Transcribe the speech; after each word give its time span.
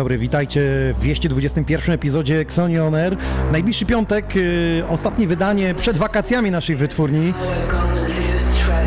dobry, 0.00 0.18
witajcie 0.18 0.60
w 0.94 1.00
221 1.00 1.94
epizodzie 1.94 2.40
Xoni 2.40 2.78
On 2.78 2.94
Air. 2.94 3.16
Najbliższy 3.52 3.86
piątek, 3.86 4.36
y, 4.36 4.82
ostatnie 4.88 5.26
wydanie 5.26 5.74
przed 5.74 5.96
wakacjami 5.96 6.50
naszej 6.50 6.76
wytwórni. 6.76 7.32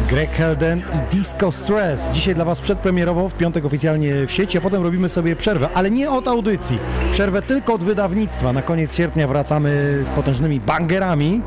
Greg 0.09 0.31
Helden 0.31 0.79
i 0.79 1.15
Disco 1.15 1.51
Stress. 1.51 2.11
Dzisiaj 2.11 2.35
dla 2.35 2.45
Was 2.45 2.61
przedpremierowo, 2.61 3.29
w 3.29 3.33
piątek 3.33 3.65
oficjalnie 3.65 4.27
w 4.27 4.31
sieci, 4.31 4.57
a 4.57 4.61
potem 4.61 4.83
robimy 4.83 5.09
sobie 5.09 5.35
przerwę, 5.35 5.69
ale 5.73 5.91
nie 5.91 6.11
od 6.11 6.27
audycji. 6.27 6.77
Przerwę 7.11 7.41
tylko 7.41 7.73
od 7.73 7.83
wydawnictwa. 7.83 8.53
Na 8.53 8.61
koniec 8.61 8.95
sierpnia 8.95 9.27
wracamy 9.27 9.99
z 10.03 10.09
potężnymi 10.09 10.59
bangerami. 10.59 11.41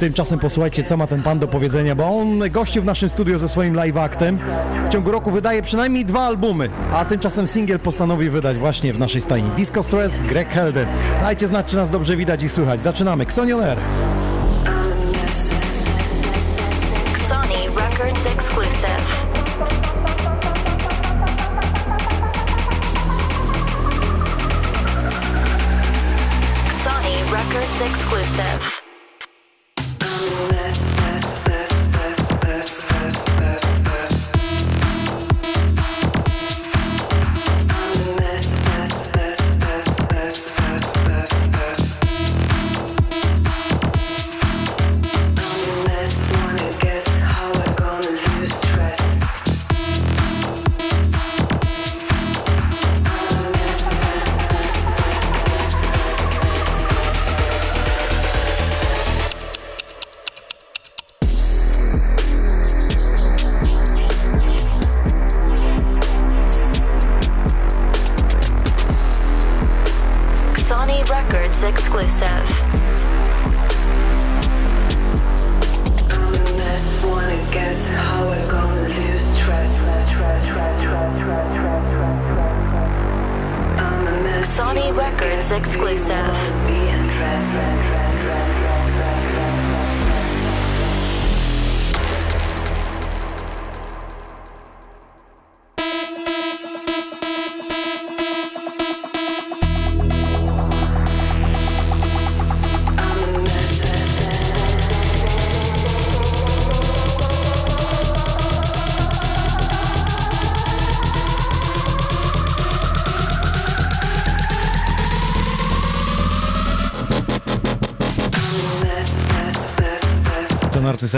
Tymczasem 0.00 0.38
posłuchajcie, 0.38 0.84
co 0.84 0.96
ma 0.96 1.06
ten 1.06 1.22
pan 1.22 1.38
do 1.38 1.48
powiedzenia, 1.48 1.94
bo 1.94 2.04
on 2.18 2.50
gościł 2.50 2.82
w 2.82 2.84
naszym 2.84 3.08
studiu 3.08 3.38
ze 3.38 3.48
swoim 3.48 3.74
live 3.74 3.96
actem. 3.96 4.38
W 4.86 4.88
ciągu 4.88 5.10
roku 5.10 5.30
wydaje 5.30 5.62
przynajmniej 5.62 6.04
dwa 6.04 6.20
albumy, 6.20 6.70
a 6.92 7.04
tymczasem 7.04 7.46
singiel 7.46 7.78
postanowi 7.78 8.30
wydać 8.30 8.56
właśnie 8.56 8.92
w 8.92 8.98
naszej 8.98 9.20
stajni. 9.20 9.50
Disco 9.50 9.82
Stress, 9.82 10.20
Greg 10.20 10.48
Helden. 10.48 10.86
Dajcie 11.20 11.46
znać, 11.46 11.66
czy 11.66 11.76
nas 11.76 11.90
dobrze 11.90 12.16
widać 12.16 12.42
i 12.42 12.48
słychać. 12.48 12.80
Zaczynamy. 12.80 13.24
Xonion 13.24 13.60
Air. 13.60 13.78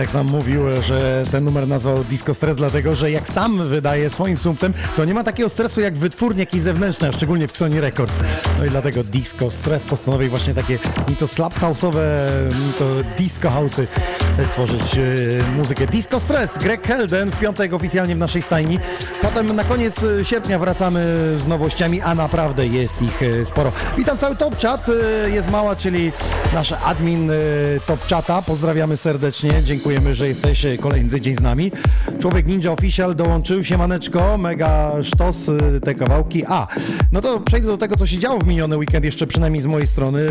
Jak 0.00 0.10
sam 0.10 0.26
mówił, 0.26 0.62
że 0.82 1.24
ten 1.30 1.44
numer 1.44 1.68
nazwał 1.68 2.04
Disco 2.04 2.34
Stress, 2.34 2.56
dlatego 2.56 2.96
że 2.96 3.10
jak 3.10 3.28
sam 3.28 3.68
wydaje 3.68 4.10
swoim 4.10 4.36
sumptem, 4.36 4.74
to 4.96 5.04
nie 5.04 5.14
ma 5.14 5.24
takiego 5.24 5.48
stresu 5.48 5.80
jak 5.80 5.96
wytwórnie 5.96 6.40
jakiś 6.40 6.62
zewnętrzny, 6.62 7.08
a 7.08 7.12
szczególnie 7.12 7.48
w 7.48 7.56
Sony 7.56 7.80
Records. 7.80 8.20
No 8.58 8.64
i 8.64 8.70
dlatego 8.70 9.04
Disco 9.04 9.50
Stress 9.50 9.84
postanowił 9.84 10.30
właśnie 10.30 10.54
takie 10.54 10.78
ni 11.08 11.16
to 11.16 11.28
slap 11.28 11.54
house'owe, 11.60 11.98
ni 12.66 12.72
to 12.78 12.84
disco 13.18 13.48
house'y 13.48 13.86
stworzyć 14.44 14.98
e, 14.98 15.00
muzykę. 15.56 15.86
Disco 15.86 16.20
Stress, 16.20 16.58
Greg 16.58 16.86
Helden 16.86 17.30
w 17.30 17.38
piątek 17.38 17.72
oficjalnie 17.72 18.14
w 18.14 18.18
naszej 18.18 18.42
stajni. 18.42 18.78
Potem 19.22 19.56
na 19.56 19.64
koniec 19.64 20.02
e, 20.02 20.24
sierpnia 20.24 20.58
wracamy 20.58 21.16
z 21.38 21.46
nowościami, 21.46 22.00
a 22.00 22.14
naprawdę 22.14 22.66
jest 22.66 23.02
ich 23.02 23.22
e, 23.22 23.44
sporo. 23.46 23.72
Witam 23.96 24.18
cały 24.18 24.36
Top 24.36 24.60
Chat, 24.60 24.86
e, 24.88 25.30
jest 25.30 25.50
mała, 25.50 25.76
czyli 25.76 26.12
nasz 26.54 26.72
admin 26.72 27.30
e, 27.30 27.34
Top 27.86 28.08
Chata. 28.08 28.42
Pozdrawiamy 28.42 28.96
serdecznie, 28.96 29.50
dziękujemy, 29.62 30.14
że 30.14 30.28
jesteś 30.28 30.64
e, 30.64 30.78
kolejny 30.78 31.10
tydzień 31.10 31.34
z 31.34 31.40
nami. 31.40 31.72
Człowiek 32.20 32.46
Ninja 32.46 32.72
Official 32.72 33.14
dołączył, 33.14 33.64
siemaneczko, 33.64 34.38
mega 34.38 34.92
sztos 35.02 35.48
e, 35.48 35.80
te 35.80 35.94
kawałki. 35.94 36.44
A, 36.48 36.66
no 37.12 37.20
to 37.20 37.40
przejdę 37.40 37.66
do 37.66 37.78
tego, 37.78 37.96
co 37.96 38.06
się 38.06 38.18
działo 38.18 38.38
w 38.38 38.46
miniony 38.46 38.76
weekend, 38.76 39.04
jeszcze 39.04 39.26
przynajmniej 39.26 39.62
z 39.62 39.66
mojej 39.66 39.86
strony. 39.86 40.26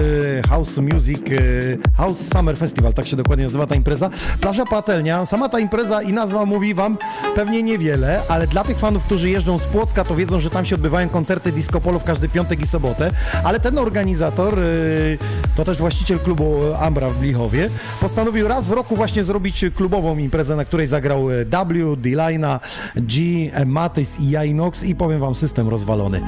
House 0.50 0.78
Music, 0.78 1.20
e, 1.20 1.98
House 1.98 2.30
Summer 2.34 2.58
Festival, 2.58 2.94
tak 2.94 3.08
się 3.08 3.16
dokładnie 3.16 3.46
nazywa 3.46 3.68
ta 3.68 3.76
impreza. 3.76 4.10
Plaża 4.42 4.66
Patelnia, 4.66 5.26
sama 5.26 5.50
ta 5.50 5.60
impreza 5.60 6.02
i 6.02 6.14
nazwa 6.14 6.46
mówi 6.46 6.74
wam 6.74 6.98
pewnie 7.36 7.64
niewiele, 7.64 8.22
ale 8.30 8.48
dla 8.48 8.64
tych 8.64 8.80
fanów, 8.80 9.04
którzy 9.04 9.30
jeżdżą 9.30 9.58
z 9.58 9.66
Płocka, 9.66 10.04
to 10.04 10.16
wiedzą, 10.16 10.40
że 10.40 10.50
tam 10.50 10.66
się 10.66 10.76
odbywają 10.76 11.10
koncerty 11.10 11.52
disco 11.52 11.82
polo 11.82 12.00
w 12.00 12.04
każdy 12.04 12.30
piątek 12.30 12.60
i 12.60 12.68
sobotę, 12.68 13.12
ale 13.44 13.60
ten 13.60 13.78
organizator, 13.78 14.58
yy, 14.58 15.18
to 15.56 15.64
też 15.64 15.78
właściciel 15.78 16.20
klubu 16.20 16.60
Ambra 16.80 17.10
w 17.10 17.20
Blichowie, 17.20 17.70
postanowił 18.02 18.48
raz 18.48 18.68
w 18.68 18.72
roku 18.72 18.96
właśnie 18.96 19.24
zrobić 19.24 19.66
klubową 19.76 20.18
imprezę, 20.18 20.56
na 20.56 20.66
której 20.66 20.88
zagrał 20.88 21.32
e, 21.32 21.46
W, 21.84 21.96
D-Lina, 21.96 22.60
G, 22.96 23.22
Matys 23.66 24.20
i 24.20 24.30
Jainox 24.30 24.84
i 24.84 24.96
powiem 24.96 25.20
wam, 25.20 25.36
system 25.36 25.70
rozwalony. 25.70 26.22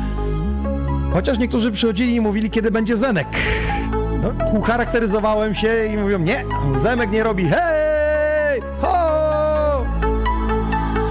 Chociaż 1.14 1.38
niektórzy 1.38 1.72
przychodzili 1.72 2.16
i 2.16 2.22
mówili, 2.22 2.50
kiedy 2.50 2.72
będzie 2.72 2.98
Zenek. 2.98 3.28
No, 4.22 4.30
ucharakteryzowałem 4.60 5.56
się 5.56 5.86
i 5.94 5.98
mówią, 5.98 6.20
nie, 6.20 6.44
Zemek 6.76 7.12
nie 7.12 7.24
robi 7.24 7.48
hej, 7.48 8.62
ho! 8.82 9.08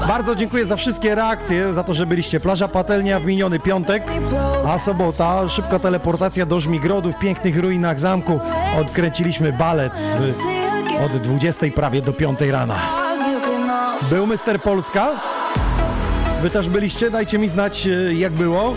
Bardzo 0.09 0.35
dziękuję 0.35 0.67
za 0.67 0.77
wszystkie 0.77 1.15
reakcje, 1.15 1.75
za 1.75 1.83
to, 1.83 1.95
że 1.95 2.07
byliście. 2.07 2.41
Plaża 2.41 2.69
Patelnia 2.69 3.21
w 3.21 3.27
miniony 3.27 3.61
piątek, 3.61 4.03
a 4.67 4.79
sobota 4.79 5.49
szybka 5.49 5.79
teleportacja 5.79 6.47
do 6.47 6.61
Żmigrodu 6.61 7.13
w 7.13 7.19
pięknych 7.19 7.59
ruinach 7.59 8.01
zamku. 8.01 8.41
Odkręciliśmy 8.81 9.53
balet 9.53 9.93
od 11.07 11.17
20 11.17 11.67
prawie 11.75 12.03
do 12.03 12.13
5 12.13 12.41
rana. 12.41 13.06
Był 14.03 14.27
Mister 14.27 14.61
Polska. 14.61 15.13
Wy 16.43 16.51
też 16.51 16.69
byliście, 16.69 17.11
dajcie 17.11 17.39
mi 17.39 17.49
znać 17.49 17.87
y, 17.87 18.15
jak 18.15 18.33
było. 18.33 18.75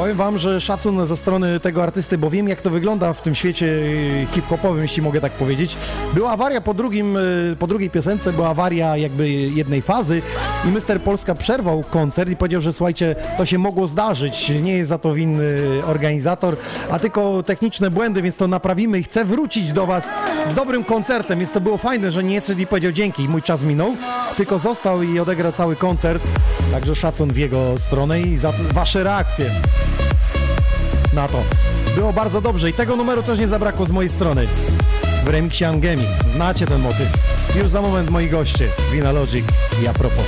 Powiem 0.00 0.16
wam, 0.16 0.38
że 0.38 0.60
szacun 0.60 1.06
ze 1.06 1.16
strony 1.16 1.60
tego 1.60 1.82
artysty, 1.82 2.18
bo 2.18 2.30
wiem 2.30 2.48
jak 2.48 2.62
to 2.62 2.70
wygląda 2.70 3.12
w 3.12 3.22
tym 3.22 3.34
świecie 3.34 3.66
y, 3.66 4.26
hip-hopowym, 4.32 4.82
jeśli 4.82 5.02
mogę 5.02 5.20
tak 5.20 5.32
powiedzieć. 5.32 5.76
Była 6.14 6.30
awaria 6.30 6.60
po, 6.60 6.74
drugim, 6.74 7.16
y, 7.16 7.56
po 7.58 7.66
drugiej 7.66 7.90
piosence, 7.90 8.32
była 8.32 8.48
awaria 8.48 8.96
jakby 8.96 9.30
jednej 9.30 9.82
fazy 9.82 10.22
i 10.68 10.68
Mister 10.68 11.00
Polska 11.00 11.34
przerwał 11.34 11.84
koncert 11.90 12.30
i 12.30 12.36
powiedział, 12.36 12.60
że 12.60 12.72
słuchajcie, 12.72 13.16
to 13.38 13.46
się 13.46 13.58
mogło 13.58 13.86
zdarzyć, 13.86 14.52
nie 14.62 14.72
jest 14.72 14.88
za 14.88 14.98
to 14.98 15.14
winny 15.14 15.54
organizator, 15.86 16.56
a 16.90 16.98
tylko 16.98 17.42
techniczne 17.42 17.90
błędy, 17.90 18.22
więc 18.22 18.36
to 18.36 18.48
naprawimy 18.48 18.98
i 18.98 19.02
chcę 19.02 19.24
wrócić 19.24 19.72
do 19.72 19.86
was 19.86 20.08
z 20.46 20.54
dobrym 20.54 20.84
koncertem, 20.84 21.38
więc 21.38 21.52
to 21.52 21.60
było 21.60 21.78
fajne, 21.78 22.10
że 22.10 22.24
nie 22.24 22.40
szedł 22.40 22.60
i 22.60 22.66
powiedział 22.66 22.92
dzięki, 22.92 23.28
mój 23.28 23.42
czas 23.42 23.62
minął, 23.62 23.96
tylko 24.36 24.58
został 24.58 25.02
i 25.02 25.20
odegrał 25.20 25.52
cały 25.52 25.76
koncert, 25.76 26.22
także 26.70 26.94
szacun 26.96 27.32
w 27.32 27.36
jego 27.36 27.78
stronę 27.78 28.20
i 28.20 28.36
za 28.36 28.52
wasze 28.72 29.04
reakcje 29.04 29.50
na 31.12 31.28
to. 31.28 31.42
Było 31.94 32.12
bardzo 32.12 32.40
dobrze 32.40 32.70
i 32.70 32.72
tego 32.72 32.96
numeru 32.96 33.22
też 33.22 33.38
nie 33.38 33.48
zabrakło 33.48 33.86
z 33.86 33.90
mojej 33.90 34.08
strony. 34.08 34.46
W 35.24 35.28
remiksie 35.28 35.64
Angemi. 35.64 36.04
Znacie 36.34 36.66
ten 36.66 36.80
motyw. 36.80 37.08
Już 37.56 37.70
za 37.70 37.82
moment 37.82 38.10
moi 38.10 38.28
goście. 38.28 38.68
Vina 38.92 39.12
Logic 39.12 39.44
i 39.82 39.88
a 39.88 39.92
propos. 39.92 40.24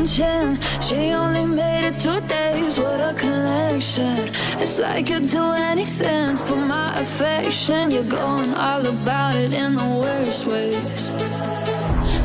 Attention. 0.00 0.58
She 0.80 1.12
only 1.12 1.46
made 1.46 1.88
it 1.88 1.98
two 1.98 2.20
days, 2.22 2.78
what 2.78 3.00
a 3.00 3.12
connection. 3.14 4.30
It's 4.58 4.78
like 4.78 5.10
you'd 5.10 5.28
do 5.28 5.52
anything 5.52 6.36
for 6.36 6.56
my 6.56 6.98
affection. 6.98 7.90
You're 7.90 8.04
going 8.04 8.54
all 8.54 8.86
about 8.86 9.36
it 9.36 9.52
in 9.52 9.74
the 9.74 9.90
worst 10.00 10.46
ways. 10.46 11.10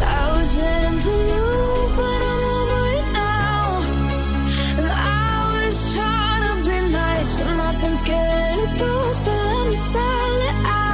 I 0.01 0.31
was 0.37 0.57
into 0.57 1.11
you, 1.31 1.49
but 1.97 2.19
I'm 2.31 2.43
over 2.57 2.85
it 2.99 3.07
now. 3.13 3.81
And 4.79 4.87
I 4.87 5.67
was 5.67 5.93
trying 5.93 6.43
to 6.47 6.69
be 6.69 6.93
nice, 6.93 7.31
but 7.31 7.55
nothing's 7.55 8.03
getting 8.03 8.67
through. 8.77 9.13
So 9.15 9.31
let 9.31 9.67
me 9.69 9.75
spell 9.75 10.41
it 10.49 10.65
out. 10.65 10.84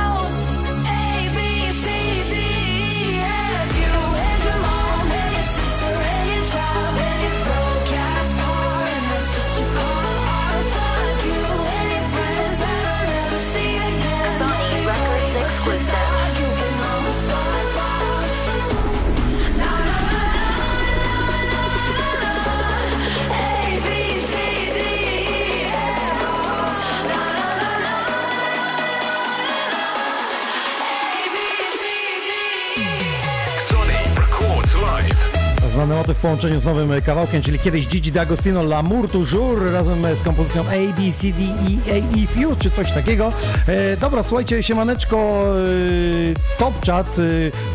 Znany 35.72 35.96
motyw 35.96 36.18
w 36.18 36.22
połączeniu 36.22 36.60
z 36.60 36.66
nowym 36.66 37.02
kawałkiem, 37.06 37.42
czyli 37.42 37.60
kiedyś 37.60 37.88
Gigi 37.88 38.12
D'Agostino 38.12 38.68
L'amour 38.68 39.10
toujours 39.10 39.72
razem 39.72 40.06
e, 40.06 40.16
z 40.16 40.22
kompozycją 40.22 40.62
A, 40.62 40.94
B, 41.02 41.12
C, 41.12 41.28
D, 41.28 41.44
E, 41.44 41.94
A, 41.94 41.96
E, 41.96 42.24
F, 42.24 42.60
czy 42.60 42.72
coś 42.72 42.92
takiego. 42.92 43.34
E, 43.68 43.98
dobra, 43.98 44.24
słuchajcie, 44.24 44.64
siemaneczko, 44.64 45.44
e, 45.48 46.58
top 46.60 46.86
chat. 46.86 47.08
E, 47.20 47.22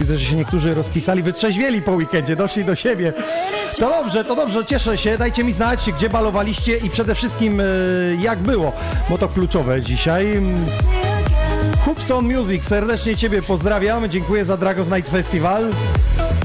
widzę, 0.01 0.17
że 0.17 0.25
się 0.25 0.37
niektórzy 0.37 0.75
rozpisali, 0.75 1.23
wytrzeźwieli 1.23 1.83
po 1.83 1.93
weekendzie, 1.93 2.37
doszli 2.37 2.65
do 2.65 2.75
siebie. 2.75 3.13
To 3.79 3.91
dobrze, 3.91 4.25
to 4.25 4.37
dobrze, 4.37 4.65
cieszę 4.65 4.99
się. 4.99 5.19
Dajcie 5.19 5.45
mi 5.45 5.53
znać, 5.53 5.91
gdzie 5.93 6.11
balowaliście 6.11 6.77
i 6.77 6.91
przede 6.91 7.15
wszystkim 7.15 7.61
e, 7.61 7.65
jak 8.21 8.39
było, 8.39 8.73
bo 9.11 9.19
to 9.19 9.29
kluczowe 9.29 9.83
dzisiaj. 9.83 10.43
Hubson 11.85 12.35
Music, 12.37 12.65
serdecznie 12.65 13.17
Ciebie 13.17 13.43
pozdrawiam. 13.43 14.09
Dziękuję 14.09 14.45
za 14.45 14.57
Dragos 14.57 14.89
Night 14.91 15.11
Festival. 15.11 15.71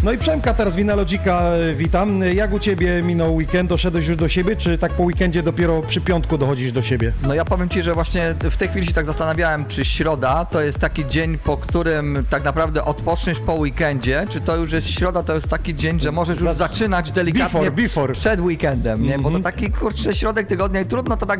No 0.03 0.11
i 0.11 0.17
Przemka 0.17 0.53
teraz 0.53 0.75
Winalogica, 0.75 1.41
e, 1.41 1.75
witam. 1.75 2.21
Jak 2.33 2.53
u 2.53 2.59
Ciebie 2.59 3.01
minął 3.03 3.35
weekend? 3.35 3.69
Doszedłeś 3.69 4.07
już 4.07 4.17
do 4.17 4.27
siebie, 4.27 4.55
czy 4.55 4.77
tak 4.77 4.91
po 4.91 5.03
weekendzie 5.03 5.43
dopiero 5.43 5.81
przy 5.81 6.01
piątku 6.01 6.37
dochodzisz 6.37 6.71
do 6.71 6.81
siebie? 6.81 7.11
No 7.27 7.33
ja 7.33 7.45
powiem 7.45 7.69
Ci, 7.69 7.81
że 7.83 7.93
właśnie 7.93 8.35
w 8.39 8.57
tej 8.57 8.67
chwili 8.67 8.87
się 8.87 8.93
tak 8.93 9.05
zastanawiałem, 9.05 9.65
czy 9.65 9.85
środa 9.85 10.45
to 10.45 10.61
jest 10.61 10.79
taki 10.79 11.05
dzień, 11.07 11.37
po 11.37 11.57
którym 11.57 12.25
tak 12.29 12.43
naprawdę 12.43 12.85
odpoczniesz 12.85 13.39
po 13.39 13.53
weekendzie, 13.55 14.25
czy 14.29 14.41
to 14.41 14.55
już 14.55 14.71
jest 14.71 14.89
środa, 14.89 15.23
to 15.23 15.35
jest 15.35 15.47
taki 15.47 15.75
dzień, 15.75 15.99
że 15.99 16.11
możesz 16.11 16.39
już 16.39 16.51
zaczynać 16.53 17.11
delikatnie 17.11 17.59
Before, 17.59 17.71
before. 17.71 18.13
przed 18.13 18.39
weekendem, 18.41 19.03
nie? 19.03 19.19
Bo 19.19 19.29
Mhm. 19.29 19.35
to 19.35 19.39
taki 19.51 19.71
kurczę 19.71 20.13
środek 20.13 20.47
tygodnia 20.47 20.81
i 20.81 20.85
trudno 20.85 21.17
to 21.17 21.25
tak 21.25 21.39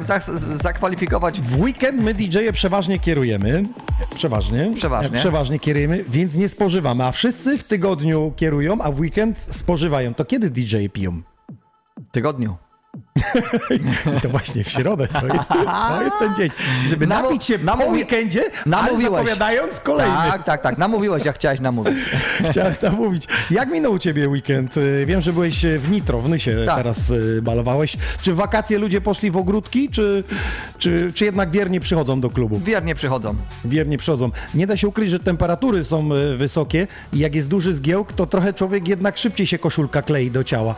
zakwalifikować. 0.63 1.41
W 1.41 1.61
weekend 1.61 2.01
my 2.01 2.13
DJ-e 2.13 2.51
przeważnie 2.53 2.99
kierujemy. 2.99 3.63
Przeważnie. 4.15 4.71
Przeważnie. 4.75 5.17
Przeważnie 5.17 5.59
kierujemy, 5.59 6.05
więc 6.09 6.35
nie 6.35 6.49
spożywamy. 6.49 7.03
A 7.03 7.11
wszyscy 7.11 7.57
w 7.57 7.63
tygodniu 7.63 8.33
kierują, 8.51 8.81
a 8.81 8.91
w 8.91 8.99
weekend 8.99 9.37
spożywają. 9.37 10.13
To 10.13 10.25
kiedy 10.25 10.49
DJ-e 10.49 10.89
piją? 10.89 11.21
Tygodniu. 12.11 12.55
I 14.17 14.21
to 14.21 14.29
właśnie 14.29 14.63
w 14.63 14.69
środę 14.69 15.07
to 15.07 15.27
jest, 15.27 15.47
to 15.89 16.01
jest 16.03 16.15
ten 16.19 16.35
dzień, 16.35 16.49
żeby 16.87 17.07
napić 17.07 17.43
się 17.43 17.59
po 17.59 17.65
namówi- 17.71 17.91
weekendzie, 17.91 18.41
ale 18.41 18.51
namówiłeś. 18.65 19.11
zapowiadając 19.11 19.79
kolejny. 19.79 20.15
Tak, 20.31 20.43
tak, 20.43 20.61
tak. 20.61 20.77
Namówiłeś, 20.77 21.25
jak 21.25 21.35
chciałeś 21.35 21.59
namówić. 21.59 21.93
Chciałem 22.51 22.75
tam 22.75 22.95
mówić. 22.95 23.27
Jak 23.51 23.69
minął 23.69 23.93
u 23.93 23.99
ciebie 23.99 24.29
weekend? 24.29 24.77
Y, 24.77 25.05
Wiem, 25.05 25.21
że 25.21 25.33
byłeś 25.33 25.65
w 25.65 25.91
Nitro, 25.91 26.19
w 26.19 26.29
Nysie 26.29 26.63
Tak. 26.65 26.75
teraz 26.77 27.09
y, 27.09 27.41
balowałeś. 27.41 27.97
Czy 28.21 28.33
w 28.33 28.35
wakacje 28.35 28.77
ludzie 28.79 29.01
poszli 29.01 29.31
w 29.31 29.37
ogródki, 29.37 29.89
czy, 29.89 30.23
czy, 30.77 31.11
czy 31.13 31.25
jednak 31.25 31.51
wiernie 31.51 31.79
przychodzą 31.79 32.21
do 32.21 32.29
klubu? 32.29 32.59
Wiernie 32.59 32.95
przychodzą. 32.95 33.35
Wiernie 33.65 33.97
przychodzą. 33.97 34.31
Nie 34.53 34.67
da 34.67 34.77
się 34.77 34.87
ukryć, 34.87 35.09
że 35.09 35.19
temperatury 35.19 35.83
są 35.83 36.13
y, 36.13 36.37
wysokie 36.37 36.87
i 37.13 37.19
jak 37.19 37.35
jest 37.35 37.47
duży 37.47 37.73
zgiełk, 37.73 38.13
to 38.13 38.25
trochę 38.25 38.53
człowiek 38.53 38.87
jednak 38.87 39.17
szybciej 39.17 39.47
się 39.47 39.59
koszulka 39.59 40.01
klei 40.01 40.31
do 40.31 40.43
ciała. 40.43 40.75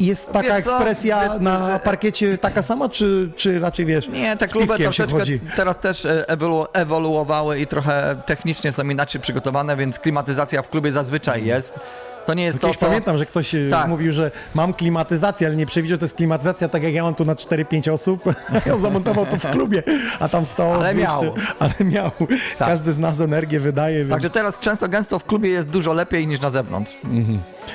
Jest 0.00 0.32
taka 0.32 0.42
Wiesz 0.54 0.64
co? 0.64 0.76
ekspresja 0.76 1.28
Wy- 1.34 1.40
na 1.40 1.78
parkiecie 1.78 2.38
taka 2.38 2.62
sama, 2.62 2.88
czy, 2.88 3.30
czy 3.36 3.58
raczej 3.60 3.86
wiesz? 3.86 4.08
Nie, 4.08 4.36
te 4.36 4.48
z 4.48 4.52
kluby 4.52 4.78
troszeczkę 4.78 5.18
teraz 5.56 5.76
też 5.80 6.04
e, 6.04 6.24
ewolu- 6.28 6.66
ewoluowały 6.72 7.58
i 7.60 7.66
trochę 7.66 8.16
technicznie 8.26 8.72
są 8.72 8.88
inaczej 8.88 9.20
przygotowane, 9.20 9.76
więc 9.76 9.98
klimatyzacja 9.98 10.62
w 10.62 10.68
klubie 10.68 10.92
zazwyczaj 10.92 11.44
jest. 11.44 11.80
To 12.26 12.34
nie 12.34 12.44
jest 12.44 12.58
to, 12.58 12.66
Kiedyś 12.66 12.80
co... 12.80 12.86
pamiętam, 12.86 13.18
że 13.18 13.26
ktoś 13.26 13.50
tak. 13.50 13.80
Tak. 13.80 13.88
mówił, 13.88 14.12
że 14.12 14.30
mam 14.54 14.74
klimatyzację, 14.74 15.46
ale 15.46 15.56
nie 15.56 15.66
przewidział, 15.66 15.94
że 15.94 15.98
to 15.98 16.04
jest 16.04 16.16
klimatyzacja 16.16 16.68
tak 16.68 16.82
jak 16.82 16.94
ja 16.94 17.02
mam 17.02 17.14
tu 17.14 17.24
na 17.24 17.34
4-5 17.34 17.92
osób. 17.92 18.22
Ja 18.66 18.78
zamontował 18.78 19.26
to 19.26 19.36
w 19.36 19.50
klubie, 19.50 19.82
a 20.20 20.28
tam 20.28 20.46
stało 20.46 20.74
Ale 20.74 20.94
200, 20.94 21.08
miał. 21.12 21.34
Ale 21.58 21.72
miał. 21.80 22.10
Każdy 22.58 22.92
z 22.92 22.98
nas 22.98 23.20
energię 23.20 23.60
wydaje. 23.60 23.98
Więc... 23.98 24.10
Także 24.10 24.30
teraz 24.30 24.58
często 24.58 24.88
gęsto 24.88 25.18
w 25.18 25.24
klubie 25.24 25.48
jest 25.48 25.68
dużo 25.68 25.92
lepiej 25.92 26.26
niż 26.26 26.40
na 26.40 26.50
zewnątrz. 26.50 26.92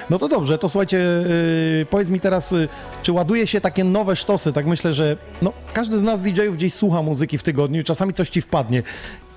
No 0.10 0.20
to 0.20 0.28
dobrze, 0.28 0.58
to 0.58 0.70
słuchajcie, 0.70 0.98
yy, 0.98 1.86
powiedz 1.90 2.10
mi 2.10 2.20
teraz, 2.20 2.52
yy, 2.52 2.68
czy 3.04 3.12
ładuje 3.12 3.48
się 3.48 3.62
takie 3.62 3.84
nowe 3.84 4.16
sztosy? 4.16 4.54
Tak 4.54 4.66
myślę, 4.66 4.94
że 4.94 5.18
no, 5.42 5.54
każdy 5.74 5.98
z 5.98 6.02
nas 6.02 6.22
DJ-ów 6.22 6.56
gdzieś 6.56 6.74
słucha 6.74 7.02
muzyki 7.02 7.38
w 7.38 7.44
tygodniu, 7.44 7.84
czasami 7.84 8.14
coś 8.14 8.30
ci 8.30 8.42
wpadnie. 8.42 8.84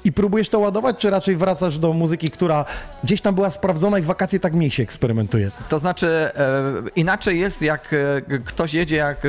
I 0.04 0.12
próbujesz 0.12 0.48
to 0.48 0.58
ładować, 0.58 0.96
czy 0.98 1.10
raczej 1.10 1.36
wracasz 1.36 1.78
do 1.78 1.92
muzyki, 1.92 2.30
która 2.30 2.64
gdzieś 3.04 3.20
tam 3.20 3.34
była 3.34 3.50
sprawdzona 3.50 3.98
i 3.98 4.02
w 4.02 4.04
wakacje 4.04 4.40
tak 4.40 4.54
mniej 4.54 4.70
się 4.70 4.82
eksperymentuje? 4.82 5.50
To 5.68 5.78
znaczy, 5.78 6.06
e, 6.06 6.32
inaczej 6.96 7.40
jest, 7.40 7.62
jak 7.62 7.94
e, 8.28 8.38
ktoś 8.38 8.74
jedzie, 8.74 8.96
jak 8.96 9.24
e, 9.24 9.28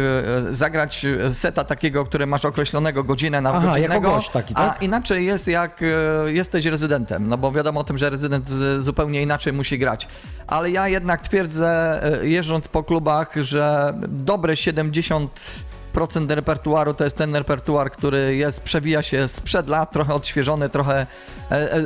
zagrać 0.53 1.05
seta 1.33 1.63
takiego, 1.63 2.05
który 2.05 2.25
masz 2.25 2.45
określonego 2.45 3.03
godzinę 3.03 3.41
na 3.41 3.49
Aha, 3.49 3.79
jako 3.79 4.01
gość 4.01 4.29
taki, 4.29 4.53
tak? 4.53 4.77
a 4.79 4.83
inaczej 4.83 5.25
jest, 5.25 5.47
jak 5.47 5.83
jesteś 6.25 6.65
rezydentem, 6.65 7.27
no 7.27 7.37
bo 7.37 7.51
wiadomo 7.51 7.79
o 7.79 7.83
tym, 7.83 7.97
że 7.97 8.09
rezydent 8.09 8.49
zupełnie 8.79 9.21
inaczej 9.21 9.53
musi 9.53 9.79
grać. 9.79 10.07
Ale 10.47 10.71
ja 10.71 10.87
jednak 10.87 11.21
twierdzę, 11.21 12.01
jeżdżąc 12.21 12.67
po 12.67 12.83
klubach, 12.83 13.35
że 13.35 13.93
dobre 14.07 14.55
70 14.55 15.65
90% 15.95 16.35
repertuaru 16.35 16.93
to 16.93 17.03
jest 17.03 17.15
ten 17.15 17.35
repertuar, 17.35 17.91
który 17.91 18.35
jest, 18.35 18.61
przewija 18.61 19.01
się 19.01 19.27
sprzed 19.27 19.69
lat, 19.69 19.91
trochę 19.91 20.13
odświeżony, 20.13 20.69
trochę 20.69 21.07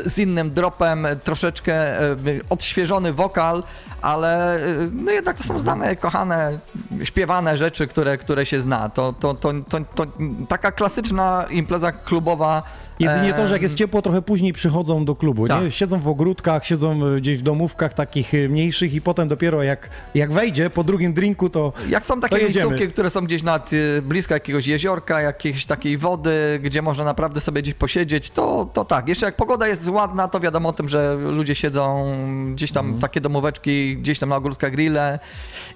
z 0.05 0.17
innym 0.17 0.53
dropem, 0.53 1.05
e, 1.05 1.15
troszeczkę 1.15 1.73
e, 2.01 2.15
odświeżony 2.49 3.13
wokal, 3.13 3.63
ale 4.01 4.55
e, 4.55 4.59
no 4.91 5.11
jednak 5.11 5.37
to 5.37 5.43
są 5.43 5.59
znane, 5.59 5.95
kochane, 5.95 6.59
śpiewane 7.03 7.57
rzeczy, 7.57 7.87
które, 7.87 8.17
które 8.17 8.45
się 8.45 8.61
zna. 8.61 8.89
To, 8.89 9.13
to, 9.13 9.33
to, 9.33 9.53
to, 9.69 9.79
to 9.95 10.05
taka 10.47 10.71
klasyczna 10.71 11.45
impreza 11.49 11.91
klubowa. 11.91 12.63
Jedynie 12.99 13.33
to, 13.33 13.47
że 13.47 13.53
jak 13.53 13.61
jest 13.61 13.75
ciepło, 13.75 14.01
trochę 14.01 14.21
później 14.21 14.53
przychodzą 14.53 15.05
do 15.05 15.15
klubu, 15.15 15.41
nie? 15.41 15.47
Tak. 15.47 15.71
Siedzą 15.71 15.99
w 15.99 16.07
ogródkach, 16.07 16.65
siedzą 16.65 17.07
e, 17.07 17.17
gdzieś 17.17 17.37
w 17.37 17.41
domówkach 17.41 17.93
takich 17.93 18.33
e, 18.33 18.49
mniejszych 18.49 18.93
i 18.93 19.01
potem 19.01 19.27
dopiero 19.27 19.63
jak, 19.63 19.89
jak 20.15 20.31
wejdzie 20.31 20.69
po 20.69 20.83
drugim 20.83 21.13
drinku, 21.13 21.49
to 21.49 21.73
Jak 21.89 22.05
są 22.05 22.21
takie 22.21 22.37
miejscówki, 22.37 22.87
które 22.87 23.09
są 23.09 23.21
gdzieś 23.25 23.43
nad, 23.43 23.71
blisko 24.01 24.33
jakiegoś 24.33 24.67
jeziorka, 24.67 25.21
jakiejś 25.21 25.65
takiej 25.65 25.97
wody, 25.97 26.59
gdzie 26.63 26.81
można 26.81 27.03
naprawdę 27.03 27.41
sobie 27.41 27.61
gdzieś 27.61 27.73
posiedzieć, 27.73 28.29
to, 28.29 28.69
to 28.73 28.85
tak. 28.85 29.07
Jeszcze 29.07 29.25
jak 29.25 29.35
pogoda 29.35 29.48
jest 29.67 29.89
ładna, 29.89 30.27
to 30.27 30.39
wiadomo 30.39 30.69
o 30.69 30.73
tym, 30.73 30.89
że 30.89 31.15
ludzie 31.15 31.55
siedzą 31.55 32.05
gdzieś 32.53 32.71
tam, 32.71 32.85
Mhm. 32.85 33.01
takie 33.01 33.21
domóweczki, 33.21 33.97
gdzieś 33.97 34.19
tam 34.19 34.29
na 34.29 34.35
ogródkach 34.35 34.71
grille 34.71 35.19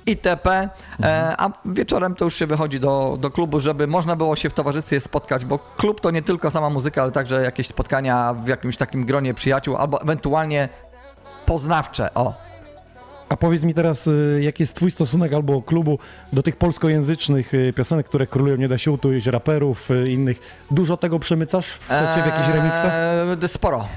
itp. 0.06 0.70
Mhm. 1.00 1.36
a 1.38 1.50
wieczorem 1.66 2.16
to 2.16 2.26
już 2.26 2.36
się 2.36 2.48
wychodzi 2.48 2.80
do, 2.80 3.18
do 3.20 3.32
klubu, 3.32 3.60
żeby 3.60 3.88
można 3.88 4.16
było 4.16 4.36
się 4.36 4.50
w 4.50 4.54
towarzystwie 4.54 5.00
spotkać, 5.02 5.46
bo 5.46 5.60
klub 5.78 6.02
to 6.02 6.12
nie 6.12 6.22
tylko 6.22 6.52
sama 6.52 6.70
muzyka, 6.70 7.02
ale 7.02 7.12
także 7.12 7.42
jakieś 7.44 7.68
spotkania 7.68 8.34
w 8.34 8.48
jakimś 8.48 8.78
takim 8.78 9.06
gronie 9.06 9.34
przyjaciół, 9.34 9.76
albo 9.78 10.02
ewentualnie 10.02 10.70
poznawcze. 11.46 12.14
O, 12.14 12.34
A 13.34 13.38
powiedz 13.38 13.64
mi 13.64 13.74
teraz, 13.74 14.08
y, 14.08 14.40
jaki 14.42 14.64
jest 14.64 14.76
twój 14.76 14.92
stosunek 14.92 15.34
albo 15.34 15.62
klubu 15.62 16.00
do 16.34 16.44
tych 16.44 16.56
polskojęzycznych 16.56 17.54
y, 17.54 17.74
piosenek, 17.76 18.06
które 18.06 18.28
królują, 18.28 18.56
nie 18.56 18.68
da 18.68 18.78
się 18.78 18.92
utuć, 18.92 19.26
raperów, 19.26 19.92
y, 19.92 20.12
innych. 20.12 20.66
Dużo 20.72 20.98
tego 20.98 21.20
przemycasz 21.20 21.68
w 21.68 21.88
secie, 21.88 22.24
w 22.24 22.26
jakichś 22.26 22.48
remixach? 22.48 22.92
Eee, 23.42 23.50
Sporo. 23.50 23.88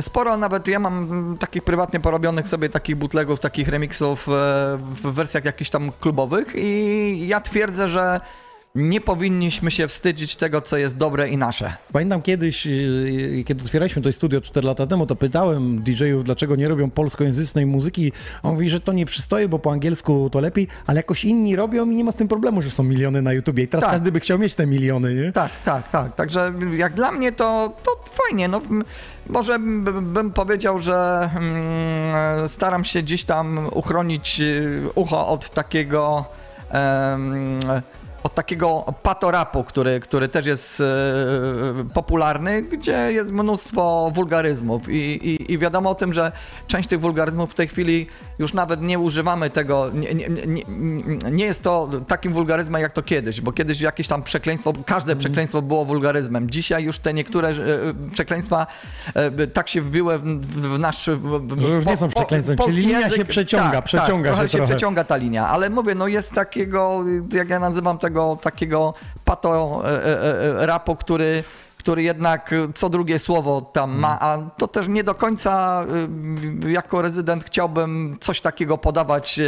Sporo, 0.00 0.36
nawet 0.36 0.68
ja 0.68 0.80
mam 0.80 1.36
takich 1.40 1.62
prywatnie 1.62 2.00
porobionych 2.00 2.48
sobie 2.48 2.68
takich 2.68 2.96
bootlegów, 2.96 3.40
takich 3.40 3.68
remixów 3.68 4.28
e, 4.28 4.32
w 4.80 5.12
wersjach 5.12 5.44
jakichś 5.44 5.70
tam 5.70 5.92
klubowych 6.00 6.54
i 6.56 7.28
ja 7.28 7.40
twierdzę, 7.40 7.88
że 7.88 8.20
nie 8.74 9.00
powinniśmy 9.00 9.70
się 9.70 9.88
wstydzić 9.88 10.36
tego, 10.36 10.60
co 10.60 10.76
jest 10.76 10.96
dobre 10.96 11.28
i 11.28 11.36
nasze. 11.36 11.76
Pamiętam 11.92 12.22
kiedyś, 12.22 12.66
y, 12.66 13.44
kiedy 13.46 13.64
otwieraliśmy 13.64 14.02
to 14.02 14.12
studio 14.12 14.40
4 14.40 14.66
lata 14.66 14.86
temu, 14.86 15.06
to 15.06 15.16
pytałem 15.16 15.82
DJ-ów, 15.82 16.24
dlaczego 16.24 16.56
nie 16.56 16.68
robią 16.68 16.90
polskojęzycznej 16.90 17.66
muzyki. 17.66 18.12
On 18.42 18.52
mówi, 18.54 18.70
że 18.70 18.80
to 18.80 18.92
nie 18.92 19.06
przystoje, 19.06 19.48
bo 19.48 19.58
po 19.58 19.72
angielsku 19.72 20.30
to 20.32 20.40
lepiej, 20.40 20.68
ale 20.86 20.96
jakoś 20.96 21.24
inni 21.24 21.56
robią 21.56 21.90
i 21.90 21.96
nie 21.96 22.04
ma 22.04 22.12
z 22.12 22.14
tym 22.14 22.28
problemu, 22.28 22.62
że 22.62 22.70
są 22.70 22.82
miliony 22.82 23.22
na 23.22 23.32
YouTubie. 23.32 23.62
I 23.64 23.68
teraz 23.68 23.84
Tak. 23.84 23.92
każdy 23.92 24.12
by 24.12 24.20
chciał 24.20 24.38
mieć 24.38 24.54
te 24.54 24.66
miliony, 24.66 25.14
nie? 25.14 25.32
Tak, 25.32 25.50
tak, 25.64 25.88
tak. 25.88 26.14
Także 26.14 26.52
jak 26.76 26.94
dla 26.94 27.12
mnie 27.12 27.32
to, 27.32 27.76
to 27.82 27.90
fajnie. 28.10 28.48
No, 28.48 28.60
może 29.26 29.58
bym 30.02 30.32
powiedział, 30.32 30.78
że 30.78 31.30
mm, 31.36 32.48
staram 32.48 32.84
się 32.84 33.02
gdzieś 33.02 33.24
tam 33.24 33.68
uchronić 33.72 34.40
y, 34.40 34.80
ucho 34.94 35.28
od 35.28 35.50
takiego. 35.50 36.24
Od 38.22 38.34
takiego 38.34 38.84
patorapu, 39.02 39.64
który, 39.64 40.00
który 40.00 40.28
też 40.28 40.46
jest 40.46 40.80
e, 40.80 40.84
popularny, 41.94 42.62
gdzie 42.62 43.12
jest 43.12 43.30
mnóstwo 43.32 44.10
wulgaryzmów. 44.14 44.88
I, 44.88 45.28
i, 45.28 45.52
i 45.52 45.58
wiadomo 45.58 45.90
o 45.90 45.94
tym, 45.94 46.14
że 46.14 46.32
część 46.66 46.88
tych 46.88 47.00
wulgaryzmów 47.00 47.50
w 47.50 47.54
tej 47.54 47.68
chwili 47.68 48.06
już 48.40 48.54
nawet 48.54 48.82
nie 48.82 48.98
używamy 48.98 49.50
tego, 49.50 49.90
nie, 49.94 50.14
nie, 50.14 50.28
nie, 50.28 50.62
nie 51.30 51.44
jest 51.44 51.62
to 51.62 51.88
takim 52.08 52.32
wulgaryzmem 52.32 52.82
jak 52.82 52.92
to 52.92 53.02
kiedyś, 53.02 53.40
bo 53.40 53.52
kiedyś 53.52 53.80
jakieś 53.80 54.08
tam 54.08 54.22
przekleństwo, 54.22 54.72
każde 54.86 55.16
przekleństwo 55.16 55.62
było 55.62 55.84
wulgaryzmem. 55.84 56.50
Dzisiaj 56.50 56.84
już 56.84 56.98
te 56.98 57.14
niektóre 57.14 57.48
e, 57.48 57.54
przekleństwa 58.12 58.66
e, 59.14 59.46
tak 59.46 59.68
się 59.68 59.82
wbiły 59.82 60.18
w, 60.18 60.78
nasz... 60.78 61.04
Że 61.58 61.74
już 61.74 61.86
nie 61.86 61.96
są 61.96 62.08
przekleństwem, 62.08 62.56
czyli 62.58 62.76
linia 62.76 63.00
język- 63.00 63.16
się 63.16 63.24
przeciąga, 63.24 63.70
tak, 63.70 63.84
przeciąga 63.84 64.32
tak, 64.32 64.42
się 64.42 64.48
trochę 64.48 64.66
się 64.66 64.72
przeciąga 64.72 65.04
ta 65.04 65.16
linia, 65.16 65.48
ale 65.48 65.70
mówię, 65.70 65.94
no 65.94 66.08
jest 66.08 66.32
takiego, 66.32 67.04
jak 67.32 67.50
ja 67.50 67.60
nazywam 67.60 67.98
tego, 67.98 68.38
takiego 68.42 68.94
pato 69.24 69.82
e, 69.88 70.66
rapu, 70.66 70.96
który 70.96 71.44
który 71.80 72.02
jednak 72.02 72.54
co 72.74 72.88
drugie 72.88 73.18
słowo 73.18 73.60
tam 73.60 73.98
ma, 73.98 74.20
a 74.20 74.38
to 74.38 74.68
też 74.68 74.88
nie 74.88 75.04
do 75.04 75.14
końca 75.14 75.84
y, 76.64 76.70
jako 76.72 77.02
rezydent 77.02 77.44
chciałbym 77.44 78.16
coś 78.20 78.40
takiego 78.40 78.78
podawać 78.78 79.38
y, 79.38 79.42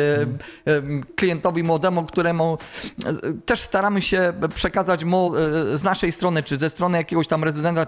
y, 0.69 0.83
klientowi 1.17 1.62
młodemu, 1.62 2.05
któremu 2.05 2.59
y, 3.07 3.33
też 3.47 3.61
staramy 3.61 4.03
się 4.03 4.33
przekazać 4.55 5.05
mu 5.05 5.37
y, 5.37 5.77
z 5.79 5.83
naszej 5.83 6.12
strony, 6.12 6.43
czy 6.43 6.57
ze 6.57 6.71
strony 6.71 6.99
jakiegoś 6.99 7.27
tam 7.29 7.45
rezydenta, 7.45 7.83
y, 7.83 7.87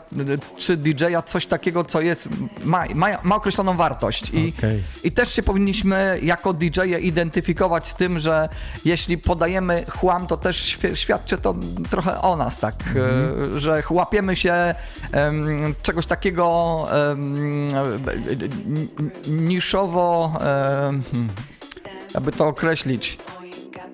czy 0.58 0.76
DJ-a 0.76 1.22
coś 1.22 1.46
takiego, 1.46 1.84
co 1.84 2.00
jest, 2.00 2.28
ma, 2.64 2.84
ma, 2.94 3.06
ma 3.22 3.36
określoną 3.36 3.76
wartość. 3.76 4.30
I, 4.34 4.52
Okej. 4.58 4.82
i 5.04 5.12
też 5.12 5.32
się 5.34 5.42
powinniśmy 5.42 6.18
jako 6.22 6.52
DJ-e 6.52 7.00
identyfikować 7.00 7.86
z 7.88 7.94
tym, 7.94 8.18
że 8.18 8.48
jeśli 8.84 9.18
podajemy 9.18 9.84
chłam, 9.90 10.26
to 10.26 10.36
też 10.36 10.56
świ- 10.78 10.94
świadczy 10.94 11.38
to 11.38 11.54
trochę 11.90 12.20
o 12.22 12.36
nas, 12.36 12.58
tak, 12.58 12.74
e, 13.54 13.60
że 13.60 13.82
łapiemy 13.90 14.33
się 14.36 14.74
em, 15.12 15.74
czegoś 15.82 16.06
takiego 16.06 16.84
e, 16.90 17.16
niszowo, 19.28 20.32
em, 20.34 21.02
hmm, 21.12 21.28
aby 22.14 22.32
to 22.32 22.46
określić. 22.46 23.18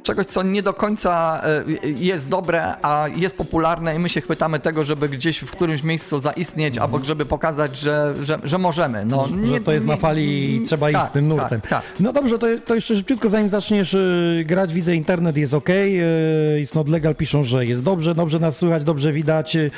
Czegoś, 0.02 0.26
co 0.26 0.42
nie 0.42 0.62
do 0.62 0.74
końca 0.74 1.42
e, 1.44 1.88
jest 1.88 2.28
dobre, 2.28 2.74
a 2.82 3.06
jest 3.16 3.36
popularne 3.36 3.96
i 3.96 3.98
my 3.98 4.08
się 4.08 4.20
chwytamy 4.20 4.58
tego, 4.58 4.84
żeby 4.84 5.08
gdzieś 5.08 5.38
w 5.38 5.50
którymś 5.50 5.82
miejscu 5.82 6.18
zaistnieć, 6.18 6.78
albo 6.78 7.04
żeby 7.04 7.26
pokazać, 7.26 7.78
że, 7.78 8.14
że, 8.22 8.38
że 8.44 8.58
możemy. 8.58 9.04
No, 9.04 9.28
że 9.44 9.60
to 9.60 9.72
jest 9.72 9.86
na 9.86 9.96
fali 9.96 10.54
i 10.54 10.62
trzeba 10.62 10.90
iść 10.90 11.00
tak, 11.00 11.08
z 11.08 11.12
tym 11.12 11.28
nurtem. 11.28 11.60
Tak, 11.60 11.70
tak. 11.70 11.82
No 12.00 12.12
dobrze, 12.12 12.38
to, 12.38 12.46
to 12.66 12.74
jeszcze 12.74 12.96
szybciutko, 12.96 13.28
zanim 13.28 13.48
zaczniesz 13.48 13.94
y, 13.94 14.44
grać, 14.46 14.72
widzę 14.72 14.94
internet 14.94 15.36
jest 15.36 15.54
ok, 15.54 15.70
y, 15.70 16.64
it's 16.64 16.74
not 16.74 16.88
legal, 16.88 17.16
piszą, 17.16 17.44
że 17.44 17.66
jest 17.66 17.82
dobrze, 17.82 18.14
dobrze 18.14 18.38
nas 18.38 18.58
słychać, 18.58 18.84
dobrze 18.84 19.12
widać. 19.12 19.56
Y, 19.56 19.70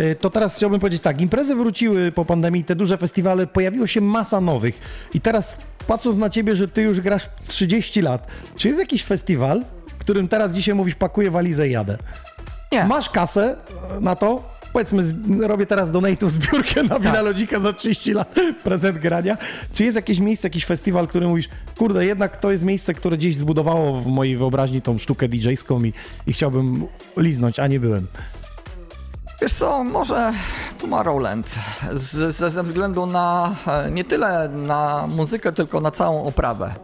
y, 0.00 0.16
to 0.20 0.30
teraz 0.30 0.56
chciałbym 0.56 0.80
powiedzieć 0.80 1.02
tak, 1.02 1.20
imprezy 1.20 1.54
wróciły 1.54 2.12
po 2.12 2.24
pandemii, 2.24 2.64
te 2.64 2.74
duże 2.74 2.98
festiwale, 2.98 3.46
pojawiło 3.46 3.86
się 3.86 4.00
masa 4.00 4.40
nowych 4.40 4.80
i 5.14 5.20
teraz 5.20 5.58
patrząc 5.86 6.16
na 6.16 6.30
ciebie, 6.30 6.56
że 6.56 6.68
ty 6.68 6.82
już 6.82 7.00
grasz 7.00 7.28
30 7.46 8.02
lat, 8.02 8.26
czy 8.56 8.68
jest 8.68 8.80
jakiś 8.80 9.04
festiwal, 9.04 9.64
którym 10.10 10.28
teraz 10.28 10.54
dzisiaj 10.54 10.74
mówisz, 10.74 10.94
pakuję 10.94 11.30
walizę 11.30 11.68
i 11.68 11.70
jadę? 11.70 11.98
Nie. 12.72 12.84
Masz 12.84 13.10
kasę 13.10 13.56
e, 13.96 14.00
na 14.00 14.16
to? 14.16 14.42
Powiedzmy, 14.72 15.02
robię 15.40 15.66
teraz 15.66 15.90
donate'u 15.90 16.28
zbiórkę 16.30 16.82
na 16.82 16.98
Wina 16.98 17.22
Lodzika 17.22 17.60
za 17.60 17.72
30 17.72 18.12
lat, 18.12 18.34
prezent 18.64 18.98
grania. 18.98 19.36
Czy 19.72 19.84
jest 19.84 19.96
jakieś 19.96 20.18
miejsce, 20.18 20.48
jakiś 20.48 20.64
festiwal, 20.64 21.08
który 21.08 21.26
mówisz, 21.26 21.48
kurde, 21.78 22.06
jednak 22.06 22.36
to 22.36 22.50
jest 22.50 22.64
miejsce, 22.64 22.94
które 22.94 23.16
gdzieś 23.16 23.36
zbudowało 23.36 24.00
w 24.00 24.06
mojej 24.06 24.36
wyobraźni 24.36 24.82
tą 24.82 24.98
sztukę 24.98 25.28
DJ-ską 25.28 25.86
i, 25.86 25.92
i 26.26 26.32
chciałbym 26.32 26.86
liznąć, 27.16 27.58
a 27.58 27.66
nie 27.66 27.80
byłem. 27.80 28.06
Wiesz 29.42 29.52
co, 29.52 29.84
może 29.84 30.32
Tomorrowland 30.78 31.54
z, 31.94 32.36
ze, 32.36 32.50
ze 32.50 32.62
względu 32.62 33.06
na 33.06 33.56
e, 33.66 33.90
nie 33.90 34.04
tyle 34.04 34.48
na 34.48 35.06
muzykę, 35.06 35.52
tylko 35.52 35.80
na 35.80 35.90
całą 35.90 36.24
oprawę. 36.24 36.74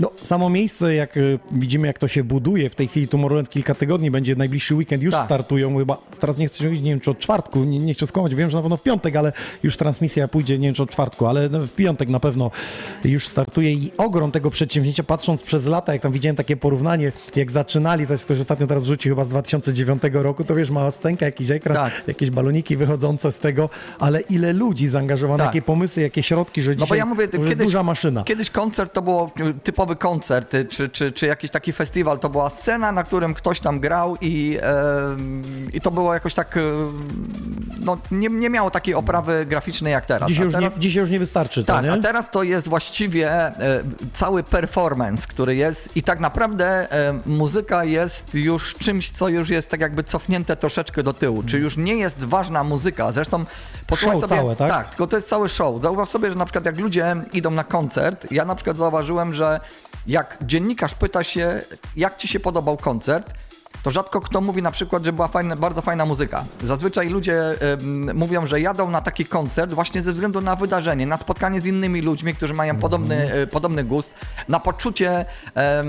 No, 0.00 0.10
samo 0.16 0.50
miejsce, 0.50 0.94
jak 0.94 1.16
y, 1.16 1.38
widzimy, 1.52 1.86
jak 1.86 1.98
to 1.98 2.08
się 2.08 2.24
buduje, 2.24 2.70
w 2.70 2.74
tej 2.74 2.88
chwili 2.88 3.08
Tomorrowland 3.08 3.48
kilka 3.48 3.74
tygodni, 3.74 4.10
będzie 4.10 4.36
najbliższy 4.36 4.74
weekend, 4.74 5.02
już 5.02 5.14
Tak. 5.14 5.24
startują 5.24 5.78
chyba, 5.78 5.96
teraz 6.20 6.38
nie 6.38 6.46
chcę 6.48 6.58
się 6.58 6.64
mówić, 6.64 6.82
nie 6.82 6.90
wiem 6.90 7.00
czy 7.00 7.10
od 7.10 7.18
czwartku, 7.18 7.64
nie, 7.64 7.78
nie 7.78 7.94
chcę 7.94 8.06
skłamać, 8.06 8.34
wiem, 8.34 8.50
że 8.50 8.56
na 8.56 8.62
pewno 8.62 8.76
w 8.76 8.82
piątek, 8.82 9.16
ale 9.16 9.32
już 9.62 9.76
transmisja 9.76 10.28
pójdzie, 10.28 10.58
nie 10.58 10.68
wiem 10.68 10.74
czy 10.74 10.82
od 10.82 10.90
czwartku, 10.90 11.26
ale 11.26 11.48
no, 11.48 11.60
w 11.60 11.74
piątek 11.74 12.08
na 12.08 12.20
pewno 12.20 12.50
już 13.04 13.28
startuje 13.28 13.72
i 13.72 13.92
ogrom 13.96 14.32
tego 14.32 14.50
przedsięwzięcia, 14.50 15.02
patrząc 15.02 15.42
przez 15.42 15.66
lata, 15.66 15.92
jak 15.92 16.02
tam 16.02 16.12
widziałem 16.12 16.36
takie 16.36 16.56
porównanie, 16.56 17.12
jak 17.36 17.50
zaczynali, 17.50 18.06
to 18.06 18.12
jest 18.14 18.24
ktoś 18.24 18.40
ostatnio 18.40 18.66
teraz 18.66 18.84
rzucił 18.84 19.12
chyba 19.12 19.24
z 19.24 19.28
2009 19.28 20.02
roku, 20.12 20.44
to 20.44 20.54
wiesz, 20.54 20.70
mała 20.70 20.90
scenka, 20.90 21.26
jakiś 21.26 21.50
ekran, 21.50 21.76
Tak. 21.76 22.02
jakieś 22.06 22.30
baloniki 22.30 22.76
wychodzące 22.76 23.32
z 23.32 23.38
tego, 23.38 23.68
ale 23.98 24.20
ile 24.20 24.52
ludzi 24.52 24.88
zaangażowanych, 24.88 25.46
Tak. 25.46 25.54
jakie 25.54 25.66
pomysły, 25.66 26.02
jakie 26.02 26.22
środki, 26.22 26.62
że 26.62 26.70
No 26.70 26.74
dzisiaj 26.74 26.88
bo 26.88 26.94
ja 26.94 27.06
mówię, 27.06 27.28
kiedyś, 27.28 27.56
duża 27.66 27.82
maszyna. 27.82 28.22
kiedyś 28.24 28.50
koncert 28.50 28.92
to 28.92 29.02
było 29.02 29.30
y, 29.40 29.72
typowy 29.90 29.96
koncert, 29.96 30.54
y, 30.54 30.64
czy, 30.64 30.88
czy, 30.88 31.12
czy 31.12 31.26
jakiś 31.26 31.50
taki 31.50 31.72
festiwal, 31.72 32.18
to 32.18 32.28
była 32.28 32.50
scena, 32.50 32.92
na 32.92 33.02
którym 33.02 33.34
ktoś 33.34 33.60
tam 33.60 33.80
grał 33.80 34.16
i, 34.20 34.58
em, 34.62 35.42
i 35.72 35.80
to 35.80 35.90
było 35.90 36.14
jakoś 36.14 36.34
tak, 36.34 36.56
y, 36.56 36.60
no 37.80 37.98
nie, 38.10 38.28
nie 38.28 38.50
miało 38.50 38.70
takiej 38.70 38.94
oprawy 38.94 39.46
graficznej 39.46 39.92
jak 39.92 40.06
teraz. 40.06 40.28
Dzisiaj 40.28 40.44
już, 40.44 40.54
teraz 40.54 40.74
nie, 40.74 40.80
dzisiaj 40.80 41.00
już 41.00 41.10
nie 41.10 41.18
wystarczy 41.18 41.64
to, 41.64 41.72
Tak, 41.72 41.84
nie? 41.84 41.92
a 41.92 41.96
teraz 41.96 42.30
to 42.30 42.42
jest 42.42 42.68
właściwie 42.68 43.30
e, 43.30 43.82
cały 44.12 44.42
performance, 44.42 45.26
który 45.28 45.56
jest 45.56 45.96
i 45.96 46.02
tak 46.02 46.20
naprawdę 46.20 46.92
e, 46.92 47.20
muzyka 47.26 47.84
jest 47.84 48.34
już 48.34 48.74
czymś, 48.74 49.10
co 49.10 49.28
już 49.28 49.50
jest 49.50 49.70
tak 49.70 49.80
jakby 49.80 50.02
cofnięte 50.04 50.56
troszeczkę 50.56 51.02
do 51.02 51.14
tyłu. 51.14 51.42
Czy 51.42 51.58
już 51.58 51.76
nie 51.76 51.96
jest 51.96 52.24
ważna 52.24 52.64
muzyka? 52.64 53.12
Zresztą 53.12 53.44
posłuchaj 53.86 54.20
Show 54.20 54.30
sobie, 54.30 54.40
całe, 54.40 54.56
tak? 54.56 54.70
Tak, 54.70 54.88
tylko 54.88 55.06
to 55.06 55.16
jest 55.16 55.28
cały 55.28 55.48
show. 55.48 55.82
Zauważ 55.82 56.08
sobie, 56.08 56.30
że 56.30 56.36
na 56.36 56.44
przykład 56.44 56.64
jak 56.64 56.78
ludzie 56.78 57.16
idą 57.32 57.50
na 57.50 57.64
koncert, 57.64 58.26
ja 58.32 58.44
na 58.44 58.54
przykład 58.54 58.76
zauważyłem, 58.76 59.34
że 59.34 59.60
jak 60.10 60.38
dziennikarz 60.42 60.94
pyta 60.94 61.22
się, 61.24 61.62
jak 61.96 62.16
ci 62.16 62.28
się 62.28 62.40
podobał 62.40 62.76
koncert, 62.76 63.32
to 63.82 63.90
rzadko 63.90 64.20
kto 64.20 64.40
mówi 64.40 64.62
na 64.62 64.70
przykład, 64.70 65.04
że 65.04 65.12
była 65.12 65.28
fajna, 65.28 65.56
bardzo 65.56 65.82
fajna 65.82 66.04
muzyka. 66.04 66.44
Zazwyczaj 66.64 67.08
ludzie 67.08 67.40
em, 67.72 68.16
mówią, 68.18 68.46
że 68.46 68.60
jadą 68.60 68.90
na 68.90 69.00
taki 69.00 69.24
koncert 69.24 69.72
właśnie 69.72 70.02
ze 70.02 70.12
względu 70.12 70.40
na 70.40 70.56
wydarzenie, 70.56 71.06
na 71.06 71.16
spotkanie 71.16 71.60
z 71.60 71.66
innymi 71.66 72.00
ludźmi, 72.02 72.34
którzy 72.34 72.54
mają 72.54 72.76
podobny, 72.76 73.32
e, 73.32 73.46
podobny 73.46 73.84
gust, 73.84 74.14
na 74.48 74.60
poczucie 74.60 75.24
e, 75.56 75.84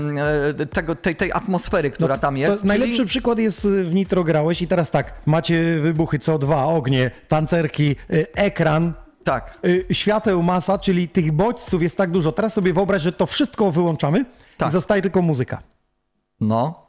tego, 0.72 0.94
tej, 0.94 1.16
tej 1.16 1.32
atmosfery, 1.32 1.90
która 1.90 2.18
tam 2.18 2.36
jest. 2.36 2.54
No 2.54 2.60
To 2.60 2.66
najlepszy 2.66 2.96
czyli- 2.96 3.08
przykład 3.08 3.38
jest 3.38 3.64
y, 3.64 3.84
w 3.84 3.94
Nitro 3.94 4.24
grałeś 4.24 4.62
i 4.62 4.66
teraz 4.68 4.90
tak, 4.90 5.12
macie 5.26 5.78
wybuchy 5.80 6.18
CO2, 6.18 6.76
ognie, 6.76 7.10
tancerki, 7.28 7.96
y, 8.12 8.26
ekran, 8.34 8.92
Tak. 9.24 9.58
y, 9.64 9.86
świateł 9.92 10.42
masa, 10.42 10.78
czyli 10.78 11.08
tych 11.08 11.32
bodźców 11.32 11.82
jest 11.82 11.96
tak 11.96 12.10
dużo. 12.10 12.32
Teraz 12.32 12.52
sobie 12.52 12.72
wyobraź, 12.72 13.02
że 13.02 13.12
to 13.12 13.26
wszystko 13.26 13.70
wyłączamy 13.70 14.24
Tak. 14.58 14.68
i 14.68 14.72
zostaje 14.72 15.02
tylko 15.02 15.22
muzyka. 15.22 15.62
No. 16.40 16.86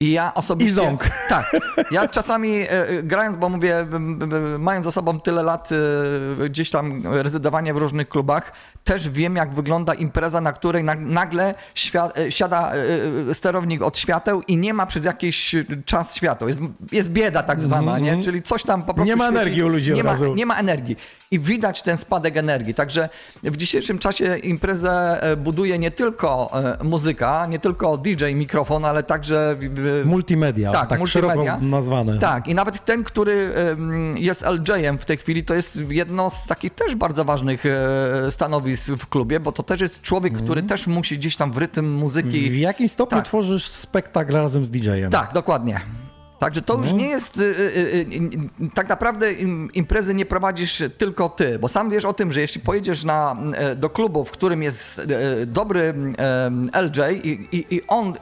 I 0.00 0.10
ja 0.12 0.34
osobiście. 0.34 0.72
I 0.72 0.74
ząg. 0.74 1.04
Tak. 1.28 1.56
Ja 1.90 2.08
czasami 2.08 2.50
e, 2.50 2.88
e, 2.88 3.02
grając, 3.02 3.36
bo 3.36 3.48
mówię, 3.48 3.86
mając 4.58 4.84
za 4.84 4.90
sobą 4.90 5.20
tyle 5.20 5.42
lat 5.42 5.68
e, 6.42 6.48
gdzieś 6.48 6.70
tam 6.70 7.02
rezydowania 7.06 7.74
w 7.74 7.76
różnych 7.76 8.08
klubach, 8.08 8.52
też 8.84 9.08
wiem, 9.08 9.36
jak 9.36 9.54
wygląda 9.54 9.94
impreza, 9.94 10.40
na 10.40 10.52
której 10.52 10.84
na, 10.84 10.94
nagle 10.94 11.54
siada 12.28 12.72
sterownik 13.32 13.82
od 13.82 13.98
świateł 13.98 14.42
i 14.42 14.56
nie 14.56 14.74
ma 14.74 14.86
przez 14.86 15.04
jakiś 15.04 15.56
czas 15.84 16.16
światła. 16.16 16.48
Jest, 16.48 16.60
jest 16.92 17.10
bieda 17.10 17.42
tak 17.42 17.62
zwana, 17.62 17.98
nie? 17.98 18.22
Czyli 18.22 18.42
coś 18.42 18.62
tam 18.62 18.82
po 18.82 18.94
prostu. 18.94 19.08
Nie 19.08 19.16
ma 19.16 19.24
świeci. 19.24 19.40
energii 19.40 19.62
u 19.62 19.68
ludzi 19.68 19.92
nie 19.92 20.04
ma, 20.04 20.16
nie 20.34 20.46
ma 20.46 20.58
energii. 20.58 20.96
I 21.30 21.38
widać 21.40 21.82
ten 21.82 21.96
spadek 21.96 22.36
energii. 22.36 22.74
Także 22.74 23.08
w 23.42 23.56
dzisiejszym 23.56 23.98
czasie 23.98 24.38
imprezę 24.38 25.20
buduje 25.36 25.78
nie 25.78 25.90
tylko 25.90 26.50
muzyka, 26.84 27.46
nie 27.46 27.58
tylko 27.58 27.96
DJ, 27.96 28.24
mikrofon, 28.34 28.84
ale 28.84 29.02
także 29.02 29.56
Multimedia, 30.04 30.72
tak, 30.72 30.88
tak, 30.88 30.98
multimedia. 30.98 31.34
szeroko 31.34 31.64
nazwane. 31.64 32.18
Tak, 32.18 32.48
i 32.48 32.54
nawet 32.54 32.84
ten, 32.84 33.04
który 33.04 33.52
jest 34.16 34.44
LJ-em 34.46 34.98
w 34.98 35.04
tej 35.04 35.16
chwili, 35.16 35.44
to 35.44 35.54
jest 35.54 35.78
jedno 35.90 36.30
z 36.30 36.46
takich 36.46 36.74
też 36.74 36.94
bardzo 36.94 37.24
ważnych 37.24 37.66
e, 37.66 38.30
stanowisk 38.30 38.86
w 38.90 39.06
klubie, 39.06 39.40
bo 39.40 39.52
to 39.52 39.62
też 39.62 39.80
jest 39.80 40.02
człowiek, 40.02 40.34
który 40.38 40.62
też 40.62 40.86
musi 40.86 41.18
gdzieś 41.18 41.36
tam 41.36 41.52
w 41.52 41.58
rytm 41.58 41.86
muzyki. 41.92 42.50
W 42.50 42.56
jakim 42.56 42.88
stopniu 42.88 43.18
Tak. 43.18 43.24
tworzysz 43.24 43.66
spektakl 43.66 44.32
razem 44.32 44.66
z 44.66 44.70
DJ-em? 44.70 45.10
Tak, 45.10 45.32
dokładnie. 45.32 45.80
Także 46.38 46.62
to 46.62 46.76
No. 46.76 46.84
już 46.84 46.92
nie 46.92 47.06
jest. 47.08 47.36
y, 47.36 47.40
y, 47.42 48.06
y, 48.64 48.70
tak 48.74 48.88
naprawdę 48.88 49.32
im, 49.32 49.68
imprezy 49.74 50.14
nie 50.14 50.26
prowadzisz 50.26 50.82
tylko 50.98 51.28
ty, 51.28 51.58
bo 51.58 51.68
sam 51.68 51.90
wiesz 51.90 52.04
o 52.04 52.12
tym, 52.12 52.32
że 52.32 52.40
jeśli 52.40 52.60
pojedziesz 52.60 53.04
na, 53.04 53.36
e, 53.54 53.76
do 53.76 53.90
klubu, 53.90 54.24
w 54.24 54.30
którym 54.30 54.62
jest 54.62 54.98
e, 54.98 55.46
dobry 55.46 55.94
e, 56.72 56.82
LJ 56.82 57.00
i, 57.24 57.48
i, 57.56 57.74
i 57.74 57.82
on 57.88 58.14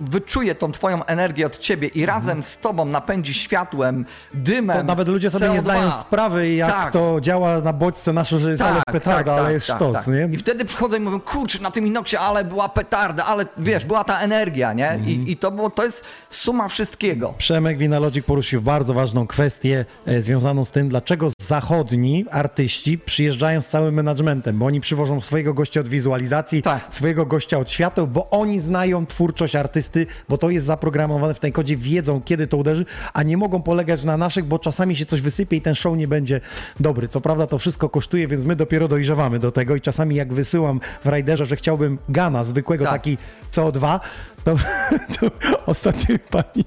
wyczuje 0.00 0.54
tą 0.54 0.72
twoją 0.72 1.04
energię 1.04 1.46
od 1.46 1.58
ciebie 1.58 1.88
i 1.88 2.06
razem 2.06 2.42
z 2.42 2.58
tobą 2.58 2.84
napędzi 2.84 3.34
światłem, 3.34 4.04
dymem. 4.34 4.76
To 4.78 4.84
nawet 4.84 5.08
ludzie 5.08 5.30
sobie 5.30 5.48
nie 5.48 5.58
CO2. 5.58 5.60
zdają 5.60 5.90
sprawy, 5.90 6.54
jak 6.54 6.70
Tak. 6.70 6.92
to 6.92 7.18
działa 7.20 7.60
na 7.60 7.72
bodźce 7.72 8.12
nasze, 8.12 8.38
że 8.38 8.50
jest 8.50 8.62
ale 8.62 8.82
petarda, 8.92 9.32
ale 9.34 9.52
jest 9.52 9.66
sztos, 9.66 10.06
nie? 10.06 10.28
I 10.32 10.36
wtedy 10.36 10.64
przychodzą 10.64 10.96
i 10.96 11.00
mówią, 11.00 11.20
kurczę, 11.20 11.58
na 11.62 11.70
tym 11.70 11.86
Inoxie, 11.86 12.20
ale 12.20 12.44
była 12.44 12.68
petarda, 12.68 13.24
ale 13.26 13.46
wiesz, 13.58 13.84
była 13.84 14.04
ta 14.04 14.20
energia, 14.20 14.72
nie? 14.72 14.90
Mhm. 14.90 15.10
I, 15.10 15.30
I 15.32 15.36
to 15.36 15.50
było, 15.50 15.70
to 15.70 15.84
jest 15.84 16.04
suma 16.30 16.68
wszystkiego. 16.68 17.34
Przemek 17.38 17.61
Winalodzik 17.70 18.24
poruszył 18.24 18.62
bardzo 18.62 18.94
ważną 18.94 19.26
kwestię 19.26 19.84
e, 20.06 20.22
związaną 20.22 20.64
z 20.64 20.70
tym, 20.70 20.88
dlaczego 20.88 21.28
zachodni 21.40 22.24
artyści 22.30 22.98
przyjeżdżają 22.98 23.60
z 23.60 23.68
całym 23.68 23.94
managementem, 23.94 24.58
bo 24.58 24.66
oni 24.66 24.80
przywożą 24.80 25.20
swojego 25.20 25.54
gościa 25.54 25.80
od 25.80 25.88
wizualizacji, 25.88 26.62
Tak. 26.62 26.86
swojego 26.90 27.26
gościa 27.26 27.58
od 27.58 27.70
świateł, 27.70 28.06
bo 28.06 28.30
oni 28.30 28.60
znają 28.60 29.06
twórczość 29.06 29.56
artysty, 29.56 30.06
bo 30.28 30.38
to 30.38 30.50
jest 30.50 30.66
zaprogramowane 30.66 31.34
w 31.34 31.40
tej 31.40 31.52
kodzie, 31.52 31.76
wiedzą 31.76 32.20
kiedy 32.24 32.46
to 32.46 32.56
uderzy, 32.56 32.84
a 33.12 33.22
nie 33.22 33.36
mogą 33.36 33.62
polegać 33.62 34.04
na 34.04 34.16
naszych, 34.16 34.44
bo 34.44 34.58
czasami 34.58 34.96
się 34.96 35.06
coś 35.06 35.20
wysypie 35.20 35.56
i 35.56 35.60
ten 35.60 35.74
show 35.74 35.96
nie 35.96 36.08
będzie 36.08 36.40
dobry. 36.80 37.08
Co 37.08 37.20
prawda 37.20 37.46
to 37.46 37.58
wszystko 37.58 37.88
kosztuje, 37.88 38.28
więc 38.28 38.44
my 38.44 38.56
dopiero 38.56 38.88
dojrzewamy 38.88 39.38
do 39.38 39.52
tego 39.52 39.76
i 39.76 39.80
czasami 39.80 40.14
jak 40.16 40.32
wysyłam 40.34 40.80
w 41.04 41.08
Riderze, 41.08 41.46
że 41.46 41.56
chciałbym 41.56 41.98
Gana, 42.08 42.44
zwykłego 42.44 42.84
Tak. 42.84 42.92
taki 42.92 43.18
CO2, 43.52 44.00
to, 44.44 44.56
to 45.20 45.30
ostatnio 45.66 46.16
pani 46.30 46.64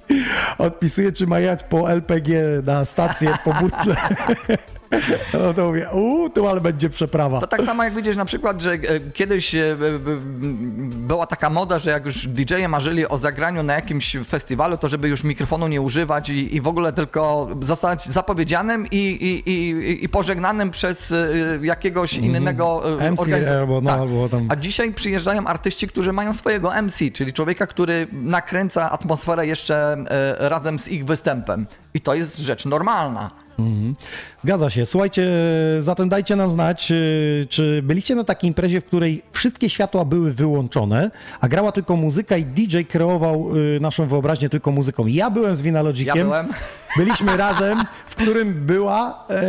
odpisuje, 0.58 1.12
czy 1.12 1.28
ma 1.28 1.40
jechać 1.40 1.64
po 1.64 1.92
LPG 1.92 2.30
na 2.64 2.86
stację, 2.86 3.38
po 3.44 3.54
butle. 3.54 3.96
No 5.34 5.54
to 5.54 5.66
mówię, 5.68 5.88
uuu, 5.94 6.30
tu 6.30 6.48
ale 6.48 6.62
będzie 6.62 6.90
przeprawa. 6.90 7.40
To 7.42 7.48
tak 7.48 7.62
samo 7.64 7.84
jak 7.84 7.94
widzisz 7.94 8.16
na 8.16 8.26
przykład, 8.26 8.62
że 8.62 8.72
e, 8.72 8.78
kiedyś 9.14 9.56
e, 9.56 9.60
e, 9.60 9.76
była 10.90 11.28
taka 11.28 11.50
moda, 11.50 11.80
że 11.80 11.90
jak 11.92 12.06
już 12.06 12.28
DJ-e 12.28 12.68
marzyli 12.68 13.08
o 13.08 13.18
zagraniu 13.18 13.64
na 13.64 13.74
jakimś 13.74 14.18
festiwalu, 14.28 14.78
to 14.78 14.88
żeby 14.88 15.10
już 15.10 15.24
mikrofonu 15.24 15.68
nie 15.68 15.82
używać 15.82 16.30
i, 16.30 16.56
i 16.56 16.62
w 16.62 16.68
ogóle 16.68 16.94
tylko 16.94 17.48
zostać 17.62 18.06
zapowiedzianym 18.06 18.88
i, 18.92 18.98
i, 18.98 19.50
i, 19.52 20.04
i 20.06 20.10
pożegnanym 20.10 20.72
przez 20.72 21.14
jakiegoś 21.62 22.14
innego 22.14 22.82
e, 23.02 23.12
MC 23.12 23.20
organizatora. 23.22 23.60
albo 23.60 23.82
no, 23.82 23.92
albo 23.92 24.30
tam- 24.30 24.46
A 24.50 24.56
dzisiaj 24.56 24.94
przyjeżdżają 24.94 25.46
artyści, 25.48 25.88
którzy 25.88 26.14
mają 26.14 26.34
swojego 26.34 26.82
MC, 26.82 27.12
czyli 27.14 27.34
człowieka, 27.34 27.68
który 27.68 28.08
nakręca 28.12 28.92
atmosferę 28.92 29.48
jeszcze 29.48 29.98
razem 30.40 30.80
z 30.80 30.88
ich 30.88 31.06
występem. 31.06 31.68
I 31.94 32.02
to 32.02 32.14
jest 32.14 32.38
rzecz 32.38 32.66
normalna. 32.66 33.45
Zgadza 34.40 34.70
się. 34.70 34.86
Słuchajcie, 34.86 35.28
zatem 35.80 36.10
dajcie 36.10 36.36
nam 36.36 36.52
znać, 36.52 36.92
y, 36.92 37.48
czy 37.50 37.82
byliście 37.84 38.16
na 38.16 38.24
takiej 38.24 38.48
imprezie, 38.48 38.82
w 38.82 38.86
której 38.86 39.24
wszystkie 39.32 39.70
światła 39.70 40.06
były 40.06 40.34
wyłączone, 40.34 41.12
a 41.42 41.48
grała 41.48 41.72
tylko 41.72 41.96
muzyka 41.96 42.38
i 42.38 42.46
DJ 42.46 42.82
kreował 42.82 43.58
y, 43.58 43.80
naszą 43.80 44.08
wyobraźnię 44.08 44.50
tylko 44.50 44.72
muzyką. 44.72 45.08
Ja 45.08 45.30
byłem 45.30 45.56
z 45.56 45.62
Winalogikiem. 45.62 46.18
Ja 46.18 46.24
byłem. 46.24 46.48
Byliśmy 46.98 47.38
razem, 47.48 47.84
w 48.08 48.16
którym 48.16 48.54
była 48.54 49.26
e, 49.30 49.44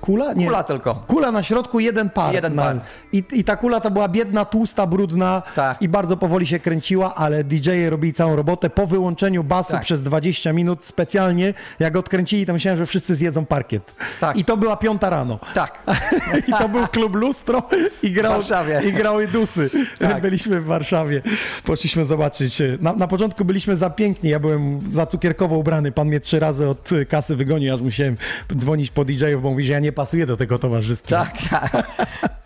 kula? 0.00 0.32
Nie. 0.32 0.46
Kula 0.46 0.62
tylko. 0.62 0.94
Kula 0.94 1.32
na 1.32 1.42
środku, 1.42 1.80
jeden 1.80 2.10
par. 2.10 2.34
Jeden 2.34 2.56
par. 2.56 2.80
I, 3.12 3.24
I 3.32 3.44
ta 3.44 3.56
kula 3.56 3.80
to 3.80 3.90
była 3.90 4.08
biedna, 4.08 4.44
tłusta, 4.44 4.86
brudna 4.86 5.42
Tak. 5.54 5.82
i 5.82 5.88
bardzo 5.88 6.16
powoli 6.16 6.46
się 6.46 6.58
kręciła, 6.58 7.14
ale 7.14 7.44
DJ-e 7.44 7.90
robili 7.90 8.12
całą 8.12 8.36
robotę. 8.36 8.70
Po 8.70 8.86
wyłączeniu 8.86 9.44
basu 9.44 9.72
Tak. 9.72 9.82
przez 9.82 10.02
20 10.02 10.52
minut 10.52 10.84
specjalnie, 10.84 11.54
jak 11.78 11.96
odkręcili, 11.96 12.46
to 12.46 12.52
myślałem, 12.52 12.78
że 12.78 12.86
wszyscy 12.86 13.14
zjedzą 13.14 13.46
parkiet. 13.46 13.94
Tak. 14.20 14.36
I 14.36 14.44
to 14.44 14.56
była 14.56 14.76
piąta 14.76 15.10
rano. 15.10 15.38
Tak. 15.54 15.78
I 16.48 16.52
to 16.52 16.68
był 16.68 16.86
klub 16.88 17.14
Lustro 17.14 17.62
i 18.02 18.10
grał, 18.10 18.40
i 18.84 18.92
grały 18.92 19.28
Dusy. 19.28 19.70
Tak. 19.98 20.22
Byliśmy 20.22 20.60
w 20.60 20.64
Warszawie. 20.64 21.22
Poszliśmy 21.64 22.04
zobaczyć. 22.04 22.62
Na, 22.80 22.92
na 22.92 23.06
początku 23.06 23.44
byliśmy 23.44 23.76
za 23.76 23.90
piękni. 23.90 24.30
Ja 24.30 24.38
byłem 24.40 24.80
za 24.92 25.06
cukierkowo 25.06 25.56
ubrany. 25.56 25.92
Pan 25.92 26.08
mnie 26.08 26.20
trzy 26.20 26.40
razy 26.40 26.68
od 26.68 26.89
y, 26.92 27.06
kasy 27.06 27.36
wygonił, 27.36 27.74
aż 27.74 27.80
musiałem 27.80 28.16
dzwonić 28.56 28.90
po 28.90 29.04
DJ-ów, 29.04 29.42
bo 29.42 29.50
mówi, 29.50 29.64
że 29.64 29.72
ja 29.72 29.80
nie 29.80 29.92
pasuję 29.92 30.26
do 30.26 30.36
tego 30.36 30.58
towarzystwa. 30.58 31.26
Tak, 31.26 31.48
tak. 31.50 31.86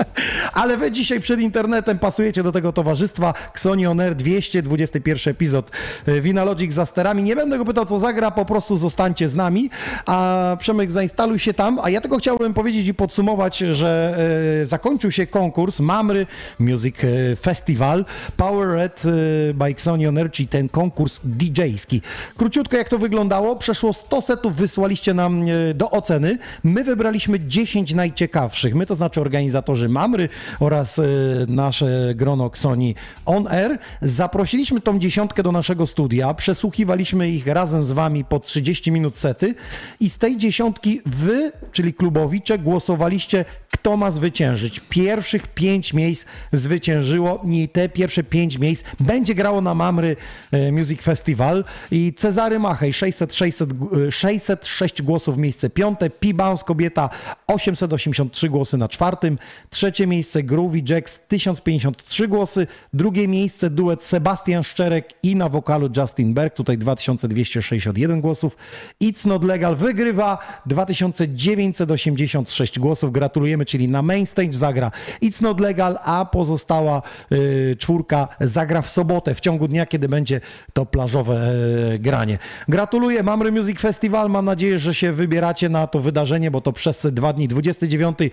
Ale 0.53 0.77
wy 0.77 0.93
dzisiaj 0.93 1.21
przed 1.21 1.41
internetem 1.41 1.99
pasujecie 1.99 2.43
do 2.43 2.53
tego 2.53 2.73
towarzystwa. 2.73 3.35
Xoni 3.51 3.87
On 3.87 4.01
Air 4.01 4.15
221 4.15 5.31
epizod. 5.31 5.71
Y, 6.09 6.21
Winalogic 6.21 6.73
za 6.73 6.87
sterami. 6.87 7.23
Nie 7.23 7.37
będę 7.37 7.59
go 7.59 7.65
pytał, 7.65 7.87
co 7.87 7.99
zagra, 7.99 8.31
po 8.31 8.45
prostu 8.45 8.77
zostańcie 8.77 9.29
z 9.29 9.35
nami. 9.35 9.71
A 10.07 10.57
Przemek, 10.61 10.93
zainstaluj 10.93 11.39
się 11.39 11.55
tam. 11.55 11.79
A 11.83 11.91
ja 11.91 12.01
tylko 12.01 12.19
chciałbym 12.19 12.55
powiedzieć 12.55 12.89
i 12.89 12.95
podsumować, 12.95 13.59
że 13.59 14.19
y, 14.63 14.67
zakończył 14.67 15.11
się 15.11 15.27
konkurs 15.27 15.81
Mamry 15.81 16.27
Music 16.59 17.05
y, 17.05 17.37
Festival 17.41 18.05
Power 18.37 18.69
Red 18.69 19.05
y, 19.05 19.55
by 19.55 19.65
Xoni 19.65 20.07
On 20.07 20.19
Air, 20.19 20.31
czyli 20.31 20.49
ten 20.49 20.69
konkurs 20.69 21.21
DJ-ski. 21.25 22.01
Króciutko 22.37 22.77
jak 22.77 22.89
to 22.89 22.99
wyglądało. 22.99 23.57
Przeszło 23.57 23.93
100 23.93 24.21
setów, 24.35 24.57
wysłaliście 24.57 25.15
nam 25.15 25.49
y, 25.49 25.75
do 25.75 25.91
oceny. 25.91 26.39
My 26.65 26.85
wybraliśmy 26.85 27.41
10 27.41 27.95
najciekawszych. 27.95 28.75
My 28.75 28.87
to 28.87 28.95
znaczy 28.95 29.21
organizatorzy 29.21 29.89
Mamry 29.89 30.29
oraz 30.61 30.99
y, 30.99 31.47
nasze 31.49 32.13
grono 32.15 32.47
Xoni 32.47 32.95
On 33.27 33.49
Air. 33.49 33.79
Zaprosiliśmy 34.03 34.81
tą 34.81 34.99
dziesiątkę 34.99 35.43
do 35.43 35.53
naszego 35.53 35.87
studia, 35.87 36.35
przesłuchiwaliśmy 36.35 37.31
ich 37.31 37.47
razem 37.47 37.85
z 37.85 37.93
wami 37.93 38.25
po 38.25 38.41
30 38.41 38.93
minut 38.93 39.17
sety 39.17 39.55
i 40.01 40.11
z 40.11 40.19
tej 40.19 40.37
dziesiątki 40.37 41.01
wy, 41.07 41.53
czyli 41.73 41.95
klubowicze, 41.95 42.59
głosowaliście, 42.59 43.45
kto 43.85 43.97
ma 43.97 44.11
zwyciężyć. 44.11 44.81
Pierwszych 44.89 45.47
pięć 45.47 45.95
miejsc 45.95 46.27
zwyciężyło 46.53 47.43
i 47.51 47.69
te 47.69 47.89
pierwsze 47.89 48.25
pięć 48.25 48.59
miejsc 48.59 48.85
będzie 49.01 49.35
grało 49.35 49.61
na 49.61 49.75
Mamry 49.75 50.17
e, 50.53 50.73
Music 50.73 51.03
Festival 51.03 51.65
i 51.91 52.13
Cezary 52.17 52.59
Machej 52.59 52.93
600, 52.93 53.35
600, 53.35 53.73
g- 53.73 54.07
e, 54.07 54.13
606 54.13 55.03
głosów 55.03 55.37
miejsce 55.37 55.71
piąte, 55.71 56.11
P-Bounce 56.11 56.65
kobieta 56.65 57.11
883 57.47 58.49
głosy 58.49 58.77
na 58.79 58.89
czwartym, 58.89 59.39
trzecie 59.71 60.07
miejsce 60.07 60.43
Groovy 60.43 60.83
Jacks 60.89 61.21
1053 61.29 62.29
głosy, 62.29 62.67
drugie 62.93 63.29
miejsce 63.29 63.71
duet 63.71 64.03
Sebastian 64.03 64.63
Szczerek 64.65 65.09
i 65.23 65.37
na 65.37 65.49
wokalu 65.49 65.91
Justin 65.97 66.35
Berg, 66.35 66.55
tutaj 66.55 66.79
2261 66.79 68.21
głosów. 68.21 68.57
It's 69.03 69.27
Not 69.27 69.45
Legal 69.45 69.77
wygrywa 69.77 70.39
2986 70.67 72.79
głosów. 72.79 73.13
Gratulujemy, 73.13 73.65
czyli 73.75 73.89
na 73.89 74.03
main 74.03 74.27
stage 74.27 74.53
zagra 74.53 74.91
It's 75.23 75.43
Not 75.43 75.61
Legal, 75.61 75.99
a 76.05 76.25
pozostała 76.25 77.03
y, 77.33 77.77
czwórka 77.79 78.29
zagra 78.41 78.83
w 78.83 78.91
sobotę, 78.91 79.35
w 79.35 79.41
ciągu 79.41 79.69
dnia, 79.69 79.87
kiedy 79.87 80.09
będzie 80.09 80.41
to 80.73 80.87
plażowe 80.87 81.53
e, 81.95 81.99
granie. 81.99 82.39
Gratuluję, 82.69 83.23
Mamry 83.23 83.53
Music 83.53 83.81
Festival, 83.81 84.31
mam 84.31 84.45
nadzieję, 84.45 84.79
że 84.79 84.95
się 84.95 85.13
wybieracie 85.13 85.69
na 85.69 85.87
to 85.87 86.01
wydarzenie, 86.01 86.51
bo 86.51 86.61
to 86.61 86.73
przez 86.73 87.07
dwa 87.13 87.33
dni, 87.33 87.49
29-30 87.49 88.31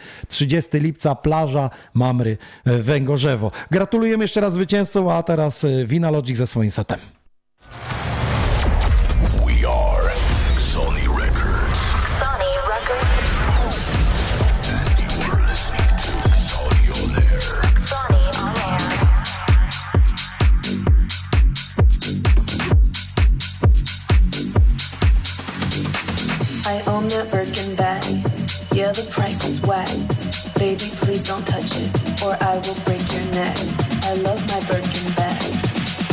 lipca, 0.82 1.16
plaża 1.16 1.70
Mamry 1.94 2.38
e, 2.66 2.78
Węgorzewo. 2.78 3.52
Gratulujemy 3.72 4.24
jeszcze 4.24 4.42
raz 4.42 4.54
zwycięzcom, 4.54 5.08
a 5.08 5.24
teraz 5.24 5.64
e, 5.64 5.86
Wina 5.86 6.12
Logic 6.12 6.38
ze 6.38 6.48
swoim 6.48 6.72
setem. 6.72 7.00
That 27.24 27.32
Birkin 27.32 27.76
bag. 27.76 28.04
Yeah, 28.74 28.92
the 28.92 29.08
price 29.12 29.46
is 29.48 29.62
whack. 29.62 29.90
Baby, 30.58 30.90
please 31.02 31.28
don't 31.28 31.46
touch 31.46 31.72
it, 31.76 32.24
or 32.24 32.38
I 32.42 32.56
will 32.56 32.80
break 32.86 33.02
your 33.12 33.26
neck. 33.34 33.58
I 34.04 34.14
love 34.16 34.42
my 34.48 34.60
Birkin 34.68 35.14
bag. 35.16 35.42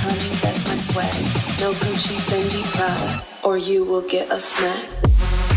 Honey, 0.05 0.35
that's 0.43 0.65
my 0.67 0.77
swag. 0.77 1.15
No 1.61 1.73
Gucci, 1.73 2.17
Fendi, 2.29 2.63
Prada, 2.77 3.25
or 3.43 3.59
you 3.59 3.85
will 3.85 4.07
get 4.09 4.31
a 4.31 4.41
smack. 4.41 5.48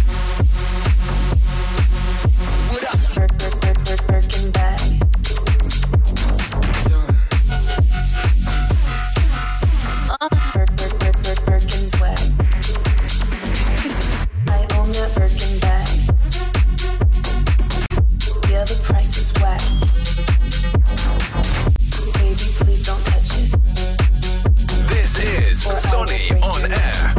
Sony 25.69 26.41
on 26.41 26.71
Air. 26.71 27.13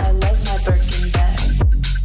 I 0.00 0.10
love 0.10 0.44
my 0.44 0.58
Birkin 0.64 1.10
bag. 1.10 1.40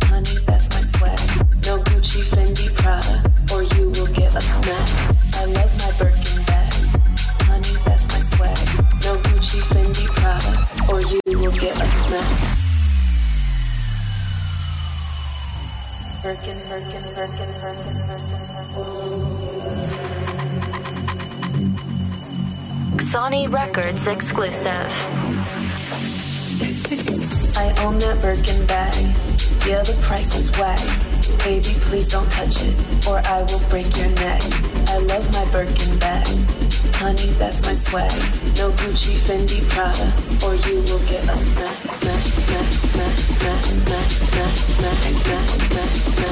Honey, 0.06 0.38
that's 0.48 0.70
my 0.70 0.82
swag. 0.82 1.20
No 1.66 1.80
Gucci, 1.84 2.24
Fendi, 2.32 2.74
Prada, 2.78 3.30
or 3.54 3.64
you 3.64 3.90
will 3.90 4.08
get 4.14 4.34
a 4.34 4.40
smack. 4.40 4.88
I 5.36 5.46
love 5.46 5.78
my 5.78 5.92
Birkin 6.00 6.44
bag. 6.46 6.74
Honey, 7.44 7.76
that's 7.84 8.08
my 8.08 8.20
swag. 8.20 8.58
No 9.04 9.18
Gucci, 9.18 9.60
Fendi, 9.68 10.06
Prada, 10.16 10.94
or 10.94 11.02
you 11.02 11.38
will 11.38 11.52
get 11.52 11.76
a 11.76 11.90
smack. 11.90 12.58
Birkin, 16.24 16.58
Birkin, 16.70 17.04
Birkin, 17.16 17.52
Birkin, 17.60 17.98
Birkin, 18.08 18.48
Birkin. 18.76 19.41
Sony 23.02 23.52
Records 23.52 24.06
exclusive. 24.06 24.92
I 27.58 27.74
own 27.84 27.98
that 27.98 28.20
Birkin 28.22 28.66
bag. 28.68 28.96
Yeah, 29.68 29.82
the 29.82 29.98
price 30.04 30.36
is 30.38 30.52
whack. 30.52 30.80
Baby, 31.44 31.76
please 31.90 32.10
don't 32.10 32.30
touch 32.32 32.62
it, 32.62 33.08
or 33.08 33.18
I 33.26 33.42
will 33.44 33.60
break 33.70 33.98
your 33.98 34.10
neck. 34.10 34.42
I 34.88 35.00
love 35.00 35.30
my 35.34 35.46
Birkin 35.52 35.98
bag. 35.98 36.71
Honey, 37.00 37.30
that's 37.40 37.62
my 37.68 37.76
swag. 37.76 38.12
No 38.58 38.70
Gucci, 38.72 39.18
Fendi, 39.18 39.62
Prada, 39.70 40.08
or 40.46 40.56
you 40.56 40.82
will 40.84 41.00
get 41.08 41.24
a 41.30 41.36
smack. 41.38 41.92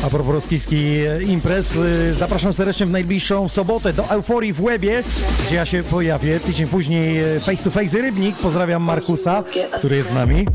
A 0.04 0.10
propos 0.10 0.34
rosyjskiej 0.34 1.08
e, 1.08 1.24
imprez, 1.24 1.76
e, 1.76 2.14
zapraszam 2.14 2.54
serdecznie 2.54 2.86
w 2.86 2.92
najbliższą 2.92 3.50
sobotę 3.50 3.94
do 3.94 4.10
Euforii 4.10 4.54
w 4.54 4.62
Łebie, 4.62 5.04
gdzie 5.48 5.56
ja 5.56 5.66
się 5.66 5.84
pojawię. 5.84 6.40
Tydzień 6.40 6.68
później 6.68 7.20
e, 7.20 7.40
face 7.40 7.64
to 7.64 7.72
face 7.72 8.02
Rybnik. 8.02 8.36
Pozdrawiam 8.36 8.84
Markusa, 8.84 9.44
który 9.80 9.96
jest 9.96 10.10
z 10.10 10.14
nami. 10.14 10.46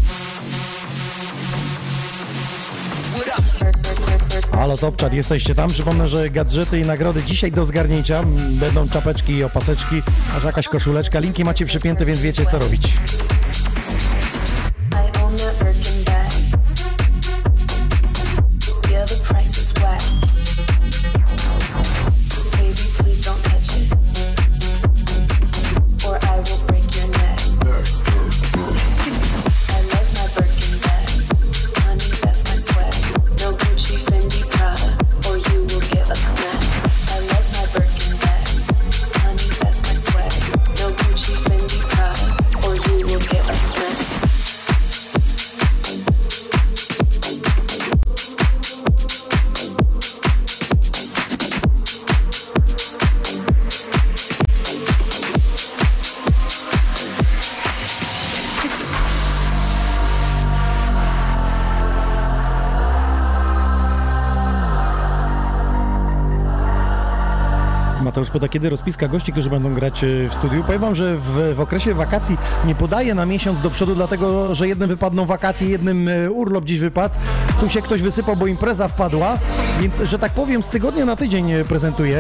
Halo 4.55 4.77
Topczat, 4.77 5.13
jesteście 5.13 5.55
tam? 5.55 5.71
Przypomnę, 5.71 6.09
że 6.09 6.31
gadżety 6.31 6.81
i 6.81 6.83
nagrody 6.83 7.23
dzisiaj 7.23 7.53
do 7.53 7.65
zgarnięcia. 7.65 8.23
Będą 8.51 8.89
czapeczki 8.89 9.33
i 9.33 9.45
opaseczki, 9.45 10.03
aż 10.37 10.45
jakaś 10.45 10.69
koszuleczka. 10.69 11.19
Linki 11.19 11.45
macie 11.45 11.67
przypięte, 11.67 12.05
więc 12.05 12.21
wiecie 12.21 12.47
co 12.47 12.59
robić. 12.59 12.95
Poda 68.35 68.49
kiedy 68.49 68.71
rozpiska 68.71 69.09
gości, 69.09 69.33
którzy 69.33 69.51
będą 69.51 69.75
grać 69.75 70.05
e, 70.05 70.29
w 70.29 70.35
studiu. 70.35 70.65
Powiem 70.65 70.81
wam, 70.81 70.95
że 70.95 71.17
w, 71.17 71.55
w 71.55 71.61
okresie 71.61 71.95
wakacji 71.95 72.37
nie 72.65 72.75
podaję 72.75 73.15
na 73.15 73.27
miesiąc 73.27 73.61
do 73.61 73.71
przodu, 73.71 73.95
dlatego 73.95 74.55
że 74.55 74.69
jednym 74.69 74.89
wypadną 74.89 75.27
wakacje, 75.27 75.69
jednym 75.69 76.09
e, 76.09 76.31
urlop 76.31 76.65
dziś 76.65 76.81
wypadł. 76.81 77.15
Tu 77.61 77.71
się 77.71 77.83
ktoś 77.83 78.03
wysypał, 78.03 78.37
bo 78.37 78.47
impreza 78.47 78.89
wpadła, 78.89 79.39
więc, 79.81 79.97
że 80.03 80.19
tak 80.19 80.33
powiem, 80.33 80.63
z 80.63 80.69
tygodnia 80.69 81.05
na 81.05 81.17
tydzień 81.17 81.53
e, 81.53 81.65
prezentuję. 81.65 82.19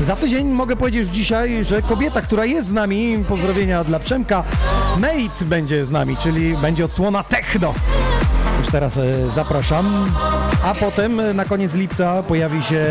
E, 0.00 0.04
Za 0.04 0.16
tydzień 0.16 0.48
mogę 0.48 0.76
powiedzieć 0.76 1.00
już 1.00 1.08
dzisiaj, 1.08 1.64
że 1.64 1.82
kobieta, 1.82 2.22
która 2.22 2.44
jest 2.44 2.68
z 2.68 2.72
nami, 2.72 3.24
pozdrowienia 3.28 3.84
dla 3.84 3.98
Przemka, 3.98 4.44
Mate 4.96 5.44
będzie 5.44 5.86
z 5.86 5.90
nami, 5.90 6.16
czyli 6.16 6.56
będzie 6.56 6.84
odsłona 6.84 7.22
techno. 7.22 7.74
Już 8.62 8.70
teraz 8.70 8.98
e, 8.98 9.30
zapraszam. 9.30 10.14
A 10.64 10.74
potem 10.74 11.20
e, 11.20 11.34
na 11.34 11.44
koniec 11.44 11.74
lipca 11.74 12.22
pojawi 12.22 12.62
się 12.62 12.84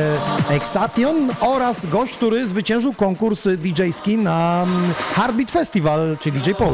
Exation 0.50 1.30
oraz 1.40 1.86
gość, 1.86 2.14
który 2.14 2.48
zwyciężył 2.48 2.94
konkurs 2.94 3.48
DJ-ski 3.48 4.18
na 4.18 4.64
mm, 4.64 4.94
Heartbeat 5.16 5.52
Festival, 5.52 6.18
czyli 6.20 6.40
DJ 6.40 6.52
Paul. 6.52 6.74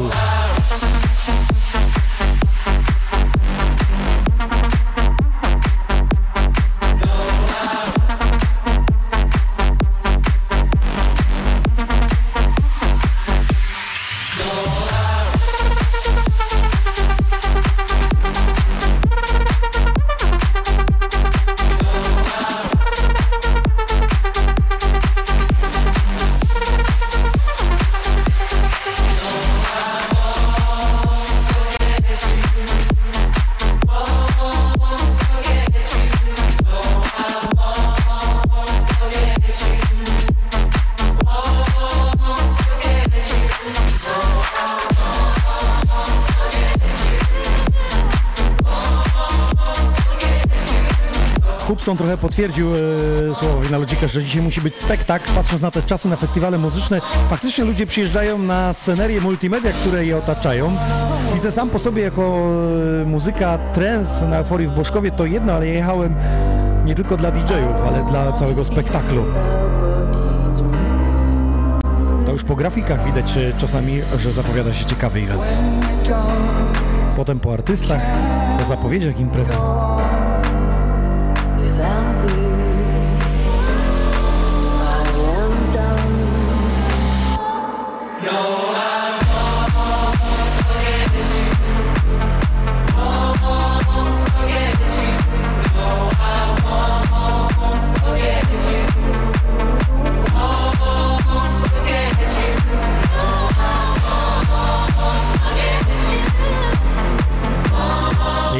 Trochę 51.96 52.16
potwierdził 52.16 52.70
e, 52.74 52.78
słowo 53.34 53.60
że 54.06 54.22
dzisiaj 54.22 54.42
musi 54.42 54.60
być 54.60 54.76
spektakl. 54.76 55.32
Patrząc 55.34 55.62
na 55.62 55.70
te 55.70 55.82
czasy, 55.82 56.08
na 56.08 56.16
festiwale 56.16 56.58
muzyczne, 56.58 57.00
faktycznie 57.30 57.64
ludzie 57.64 57.86
przyjeżdżają 57.86 58.38
na 58.38 58.72
scenerie 58.72 59.20
multimedia, 59.20 59.72
które 59.72 60.06
je 60.06 60.16
otaczają. 60.16 60.76
Widzę 61.34 61.50
sam 61.50 61.70
po 61.70 61.78
sobie 61.78 62.02
jako 62.02 62.22
e, 63.02 63.04
muzyka 63.04 63.58
trance 63.58 64.28
na 64.28 64.36
Euforii 64.36 64.68
w 64.68 64.70
Boszkowie 64.70 65.10
to 65.10 65.26
jedno, 65.26 65.52
ale 65.52 65.66
jechałem 65.66 66.14
nie 66.84 66.94
tylko 66.94 67.16
dla 67.16 67.30
DJ-ów, 67.30 67.88
ale 67.88 68.04
dla 68.10 68.32
całego 68.32 68.64
spektaklu. 68.64 69.24
To 72.26 72.32
już 72.32 72.44
po 72.44 72.56
grafikach 72.56 73.04
widać 73.04 73.36
e, 73.36 73.52
czasami, 73.58 74.00
że 74.18 74.32
zapowiada 74.32 74.74
się 74.74 74.84
ciekawy 74.84 75.20
event. 75.20 75.58
Potem 77.16 77.40
po 77.40 77.52
artystach, 77.52 78.00
po 78.58 78.64
zapowiedziach 78.64 79.20
imprezy. 79.20 79.54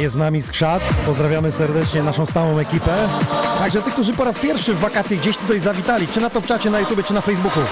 Jest 0.09 0.15
z 0.15 0.19
nami 0.19 0.43
Skrzat. 0.43 0.83
Pozdrawiamy 1.07 1.53
serdecznie 1.53 2.03
naszą 2.03 2.27
stałą 2.27 2.59
ekipę. 2.59 3.09
Także 3.59 3.83
tych, 3.83 3.93
którzy 3.93 4.13
po 4.13 4.25
raz 4.25 4.39
pierwszy 4.39 4.75
w 4.75 4.79
wakacje 4.79 5.17
gdzieś 5.17 5.37
tutaj 5.37 5.61
zawitali, 5.61 6.09
czy 6.09 6.21
na 6.21 6.31
top 6.31 6.47
czacie 6.47 6.71
na 6.71 6.81
YouTube, 6.81 7.05
czy 7.05 7.15
na 7.15 7.21
Facebooku. 7.21 7.63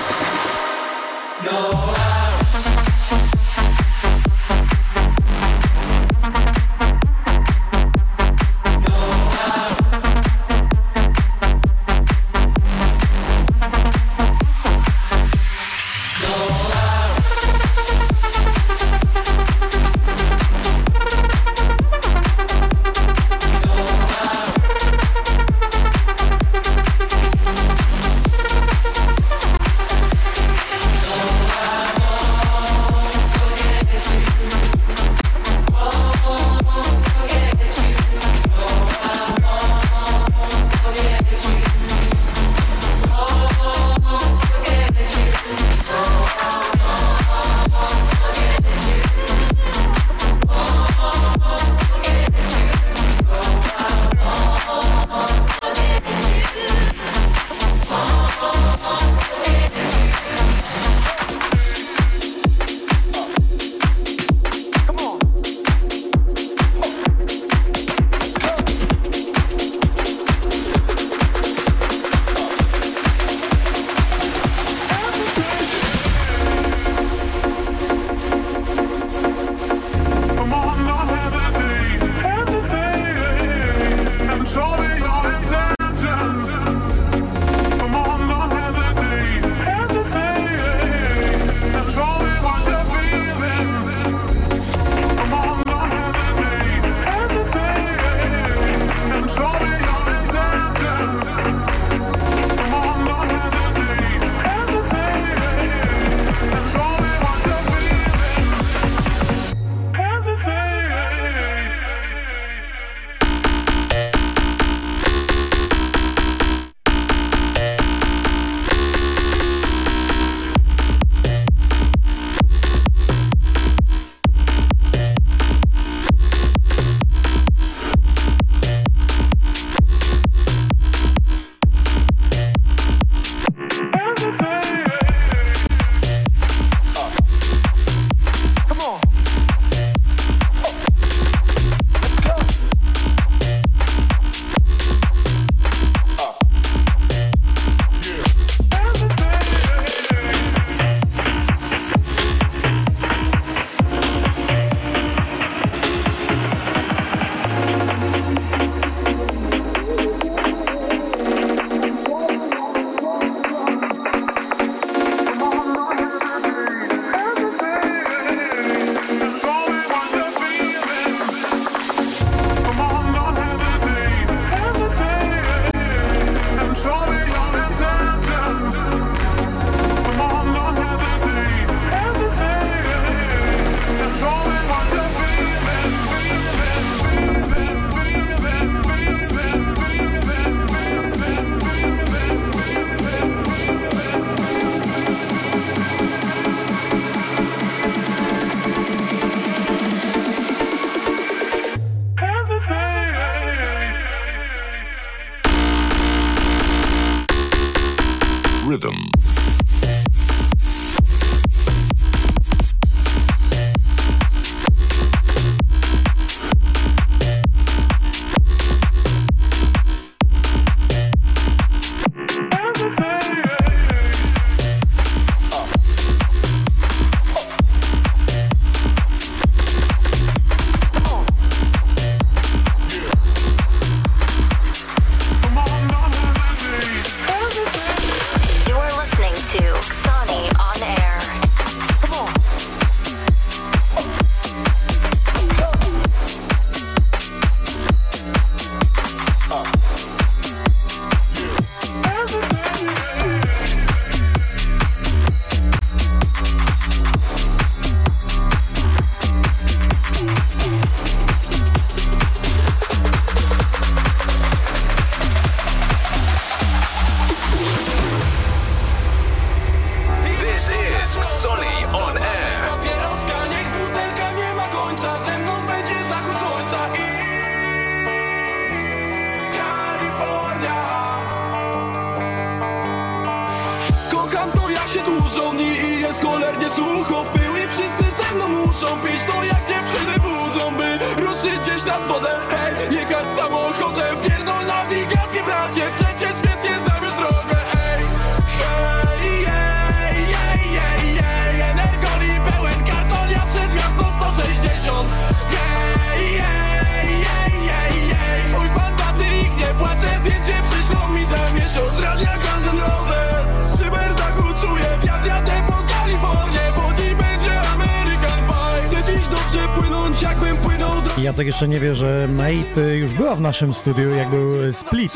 Bartek 321.47 321.61
jeszcze 321.61 321.69
nie 321.69 321.81
wie, 321.81 321.95
że 321.95 322.29
Mate 322.29 322.97
już 322.97 323.13
była 323.13 323.37
w 323.37 323.41
naszym 323.41 323.75
studiu, 323.75 324.11
jak 324.11 324.31
był 324.31 324.73
Split. 324.73 325.13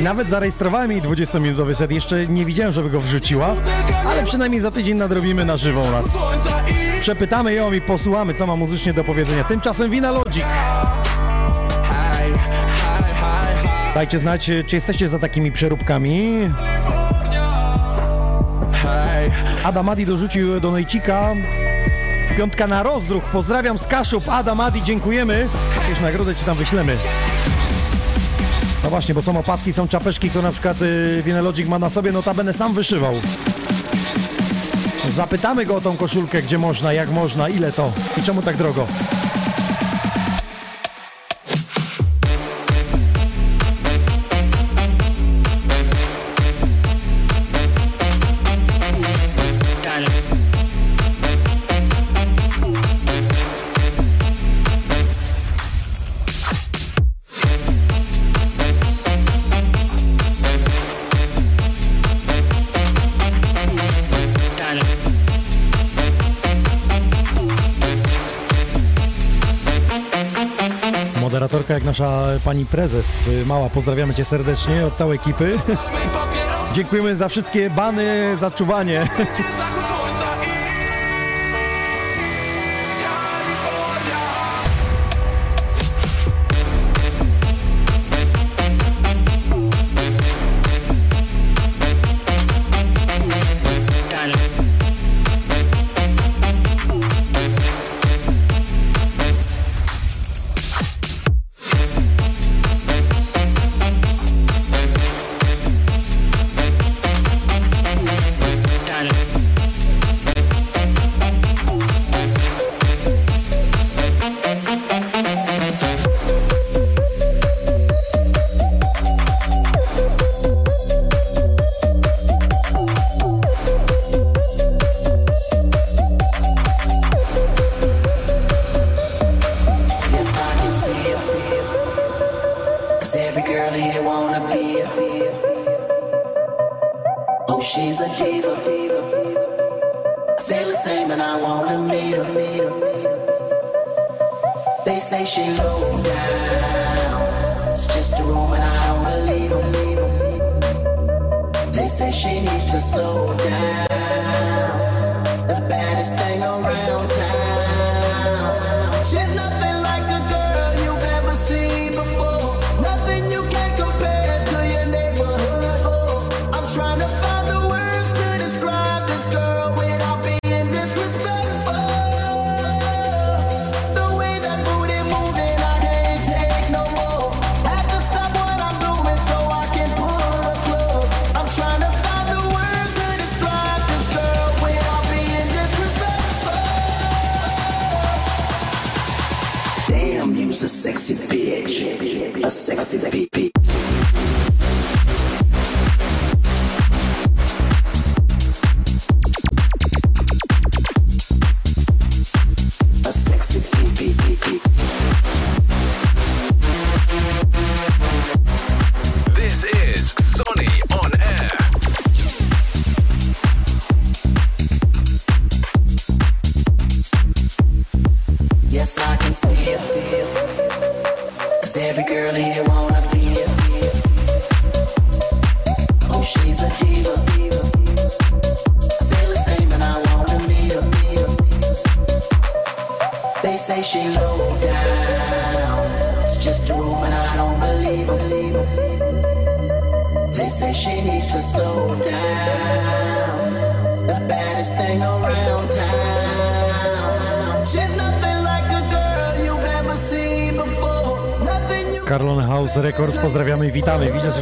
I 0.00 0.02
nawet 0.02 0.28
zarejestrowałem 0.28 0.92
jej 0.92 1.02
20-minutowy 1.02 1.74
set. 1.74 1.90
Jeszcze 1.90 2.26
nie 2.26 2.44
widziałem, 2.44 2.72
żeby 2.72 2.90
go 2.90 3.00
wrzuciła, 3.00 3.54
ale 4.06 4.24
przynajmniej 4.24 4.60
za 4.60 4.70
tydzień 4.70 4.96
nadrobimy 4.96 5.44
na 5.44 5.56
żywo 5.56 5.90
nas. 5.90 6.18
Przepytamy 7.00 7.54
ją 7.54 7.72
i 7.72 7.80
posłuchamy, 7.80 8.34
co 8.34 8.46
ma 8.46 8.56
muzycznie 8.56 8.92
do 8.92 9.04
powiedzenia. 9.04 9.44
Tymczasem 9.44 9.90
Wina 9.90 10.10
Logic. 10.10 10.44
Dajcie 13.94 14.18
znać, 14.18 14.50
czy 14.66 14.76
jesteście 14.76 15.08
za 15.08 15.18
takimi 15.18 15.52
przeróbkami. 15.52 16.38
Adam 19.64 19.88
Adi 19.88 20.06
dorzucił 20.06 20.60
do 20.60 20.72
Nejcika 20.72 21.34
Piątka 22.36 22.66
na 22.66 22.82
rozdruch. 22.82 23.24
Pozdrawiam 23.24 23.78
z 23.78 23.86
Kaszub, 23.86 24.28
Adam, 24.28 24.60
Adi, 24.60 24.82
dziękujemy. 24.82 25.48
Jakieś 25.82 26.02
nagrodę 26.02 26.34
Ci 26.34 26.44
tam 26.44 26.56
wyślemy. 26.56 26.96
No 28.84 28.90
właśnie, 28.90 29.14
bo 29.14 29.22
są 29.22 29.38
opaski, 29.38 29.72
są 29.72 29.88
czapeczki, 29.88 30.30
które 30.30 30.44
na 30.44 30.52
przykład 30.52 30.82
y, 30.82 31.22
Winelogic 31.24 31.68
ma 31.68 31.78
na 31.78 31.90
sobie, 31.90 32.12
notabene 32.12 32.52
sam 32.52 32.72
wyszywał. 32.74 33.14
Zapytamy 35.10 35.66
go 35.66 35.76
o 35.76 35.80
tą 35.80 35.96
koszulkę, 35.96 36.42
gdzie 36.42 36.58
można, 36.58 36.92
jak 36.92 37.10
można, 37.10 37.48
ile 37.48 37.72
to 37.72 37.92
i 38.16 38.22
czemu 38.22 38.42
tak 38.42 38.56
drogo. 38.56 38.86
nasza 71.92 72.26
pani 72.44 72.66
prezes 72.66 73.30
Mała. 73.46 73.70
Pozdrawiamy 73.70 74.14
cię 74.14 74.24
serdecznie 74.24 74.86
od 74.86 74.96
całej 74.96 75.16
ekipy. 75.16 75.58
Dziękujemy 76.74 77.16
za 77.16 77.28
wszystkie 77.28 77.70
bany, 77.70 78.36
za 78.36 78.50
czuwanie. 78.50 79.08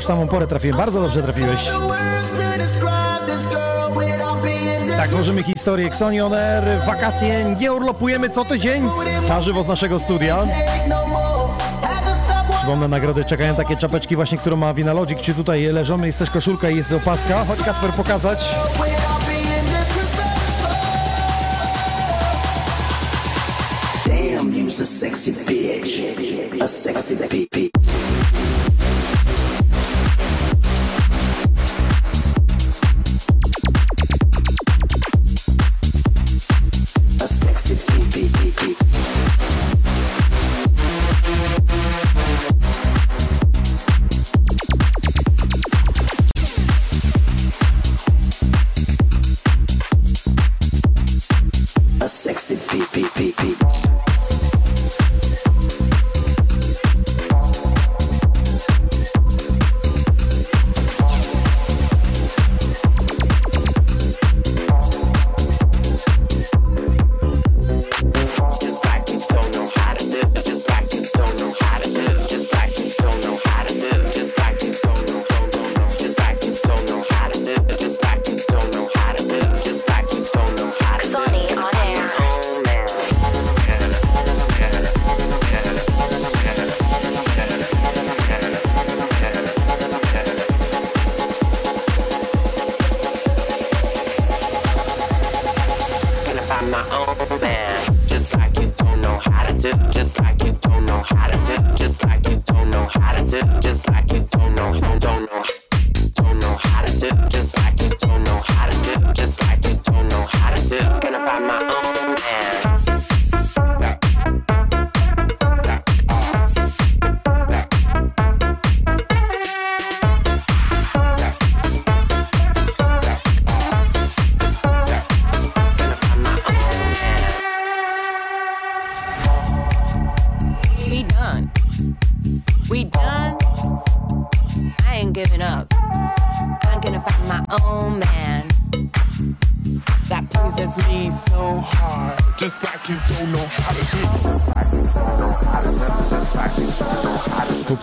w 0.00 0.04
samą 0.04 0.28
porę 0.28 0.46
trafiłem. 0.46 0.76
Bardzo 0.76 1.00
dobrze 1.00 1.22
trafiłeś. 1.22 1.70
Tak, 4.96 5.10
tworzymy 5.10 5.42
historię 5.42 5.86
Xonion 5.86 6.34
Air. 6.34 6.64
Wakacje 6.86 7.56
nie 7.60 7.72
urlopujemy 7.72 8.30
co 8.30 8.44
tydzień. 8.44 8.88
Na 9.28 9.40
żywo 9.40 9.62
z 9.62 9.66
naszego 9.66 10.00
studia. 10.00 10.40
Przypomnę, 12.58 12.88
nagrody 12.88 13.24
czekają 13.24 13.54
takie 13.54 13.76
czapeczki 13.76 14.16
właśnie, 14.16 14.38
którą 14.38 14.56
ma 14.56 14.74
Winalodzik, 14.74 15.20
czy 15.20 15.34
tutaj 15.34 15.62
leżą. 15.62 16.02
Jest 16.02 16.18
też 16.18 16.30
koszulka 16.30 16.70
i 16.70 16.76
jest 16.76 16.92
opaska. 16.92 17.44
Chodź 17.44 17.62
Kasper 17.62 17.90
pokazać. 17.90 18.38
Damn, 24.06 24.52
you's 24.52 24.80
a 24.80 24.84
sexy 24.84 25.32
bitch. 25.48 25.90
A 26.62 26.68
sexy 26.68 27.28
bitch. 27.28 27.79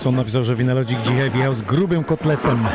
Kupson 0.08 0.16
napisał, 0.16 0.44
że 0.44 0.56
Vinalogic 0.56 1.00
dzisiaj 1.02 1.30
wjechał 1.32 1.54
z 1.54 1.62
grubym 1.62 2.04
kotletem. 2.04 2.66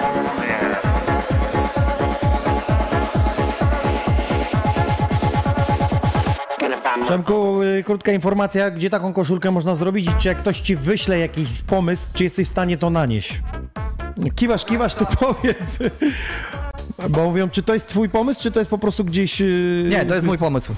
Przemku, 7.04 7.62
y, 7.62 7.84
krótka 7.84 8.12
informacja, 8.12 8.70
gdzie 8.70 8.90
taką 8.90 9.12
koszulkę 9.12 9.50
można 9.50 9.74
zrobić 9.74 10.08
i 10.08 10.14
czy 10.18 10.28
jak 10.28 10.38
ktoś 10.38 10.60
ci 10.60 10.76
wyśle 10.76 11.18
jakiś 11.18 11.62
pomysł, 11.62 12.10
czy 12.14 12.24
jesteś 12.24 12.48
w 12.48 12.50
stanie 12.50 12.76
to 12.76 12.90
nanieść? 12.90 13.42
Kiwasz, 14.34 14.64
kiwasz, 14.64 14.94
to 14.94 15.06
powiedz. 15.20 15.78
Bo 17.10 17.24
mówią, 17.24 17.50
czy 17.50 17.62
to 17.62 17.74
jest 17.74 17.86
twój 17.86 18.08
pomysł, 18.08 18.42
czy 18.42 18.50
to 18.50 18.58
jest 18.60 18.70
po 18.70 18.78
prostu 18.78 19.04
gdzieś... 19.04 19.40
y, 19.40 19.84
Nie, 19.90 20.04
to 20.06 20.14
jest 20.14 20.26
mój 20.26 20.38
pomysł. 20.38 20.72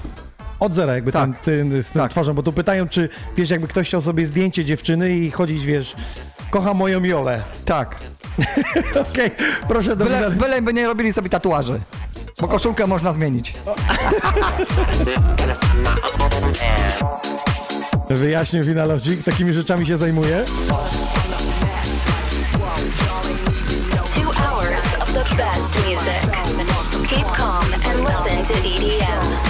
Od 0.59 0.73
zera 0.73 0.95
jakby 0.95 1.11
Tak. 1.11 1.39
ten, 1.41 1.83
z 1.83 1.89
tym 1.91 2.01
Tak. 2.01 2.11
twarzą, 2.11 2.33
bo 2.33 2.43
tu 2.43 2.53
pytają, 2.53 2.87
czy 2.87 3.09
wiesz, 3.37 3.49
jakby 3.49 3.67
ktoś 3.67 3.87
chciał 3.87 4.01
sobie 4.01 4.25
zdjęcie 4.25 4.65
dziewczyny 4.65 5.17
i 5.17 5.31
chodzić, 5.31 5.65
wiesz, 5.65 5.95
kocham 6.55 6.77
moją 6.77 7.03
Jolę. 7.03 7.41
Tak. 7.65 7.95
Okej, 9.11 9.31
proszę 9.67 9.95
do 9.95 10.05
Byle, 10.05 10.31
byle 10.31 10.61
by 10.61 10.73
nie 10.73 10.87
robili 10.87 11.13
sobie 11.13 11.29
tatuaży. 11.29 11.79
Bo 12.41 12.47
koszulkę 12.47 12.87
można 12.87 13.11
zmienić. 13.11 13.53
Wyjaśnił 18.09 18.63
Vinalogic, 18.63 19.25
takimi 19.25 19.53
rzeczami 19.53 19.85
się 19.85 19.97
zajmuje. 19.97 20.45
Two 24.15 24.31
hours 24.33 24.85
of 25.01 25.13
the 25.13 25.35
best 25.35 25.75
music. 25.85 26.29
Keep 27.09 27.27
calm 27.37 27.73
and 27.73 28.09
listen 28.09 28.45
to 28.45 28.53
EDM. 28.53 29.44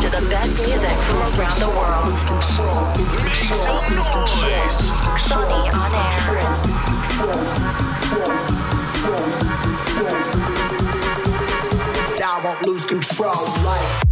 To 0.00 0.08
the 0.08 0.26
best 0.30 0.56
music 0.66 0.90
from 0.90 1.18
around 1.38 1.60
the 1.60 1.68
world. 1.68 2.16
Make 3.22 3.52
some 3.52 3.96
noise. 3.96 4.88
Sonny 5.28 5.68
on 5.68 5.92
air. 5.94 6.20
I 12.22 12.40
won't 12.42 12.66
lose 12.66 12.86
control. 12.86 13.44
Like. 13.62 14.09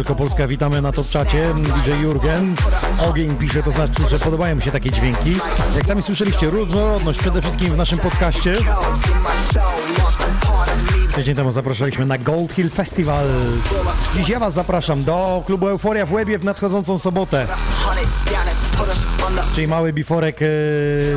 Wielkopolska, 0.00 0.46
witamy 0.46 0.82
na 0.82 0.92
top 0.92 1.08
czacie. 1.08 1.54
DJ 1.54 1.90
Jurgen. 2.02 2.54
Ogień 3.08 3.36
pisze, 3.36 3.62
to 3.62 3.72
znaczy, 3.72 4.02
że 4.10 4.18
podobają 4.18 4.56
mi 4.56 4.62
się 4.62 4.70
takie 4.70 4.90
dźwięki. 4.90 5.36
Jak 5.76 5.86
sami 5.86 6.02
słyszeliście, 6.02 6.50
różnorodność 6.50 7.18
przede 7.18 7.40
wszystkim 7.40 7.72
w 7.72 7.76
naszym 7.76 7.98
podcaście. 7.98 8.56
Tydzień 11.14 11.36
temu 11.36 11.52
zapraszaliśmy 11.52 12.06
na 12.06 12.18
Gold 12.18 12.52
Hill 12.52 12.70
Festival. 12.70 13.26
Dziś 14.14 14.28
ja 14.28 14.38
Was 14.38 14.54
zapraszam 14.54 15.04
do 15.04 15.42
klubu 15.46 15.68
Euforia 15.68 16.06
w 16.06 16.12
Łebie 16.12 16.38
w 16.38 16.44
nadchodzącą 16.44 16.98
sobotę. 16.98 17.46
Czyli 19.54 19.68
mały 19.68 19.92
biforek 19.92 20.40
e, 20.42 20.46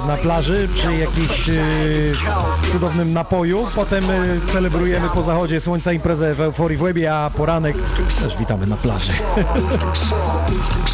na 0.08 0.18
plaży 0.18 0.68
przy 0.76 0.98
jakimś 0.98 1.50
e, 1.50 1.54
cudownym 2.72 3.14
napoju. 3.14 3.68
Potem 3.76 4.04
e, 4.10 4.52
celebrujemy 4.52 5.10
po 5.10 5.24
zachodzie 5.24 5.62
słońca 5.62 5.94
imprezę 5.94 6.36
w 6.36 6.42
Euforii 6.42 6.78
w 6.78 6.82
Łebie, 6.82 7.16
a 7.16 7.30
poranek 7.30 7.76
też 8.24 8.38
witamy 8.38 8.68
na 8.68 8.78
plaży. 8.78 9.14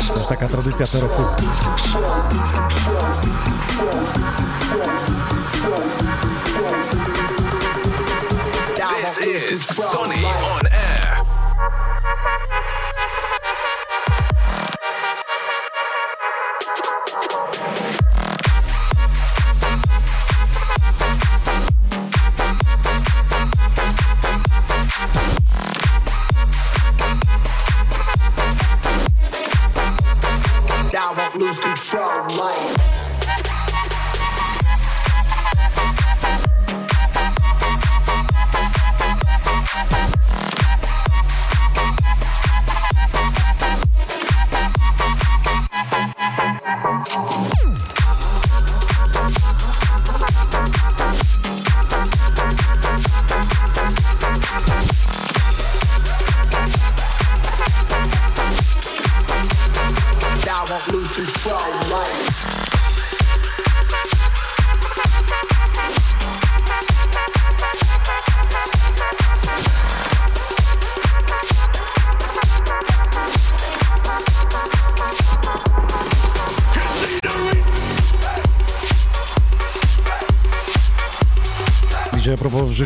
To 0.08 0.18
już 0.18 0.28
taka 0.28 0.48
tradycja 0.48 0.88
co 0.88 1.02
roku. 1.02 1.22
This 9.20 9.52
is 9.52 9.66
Sonny 9.66 10.26
on 10.26 10.68
air. 10.72 11.00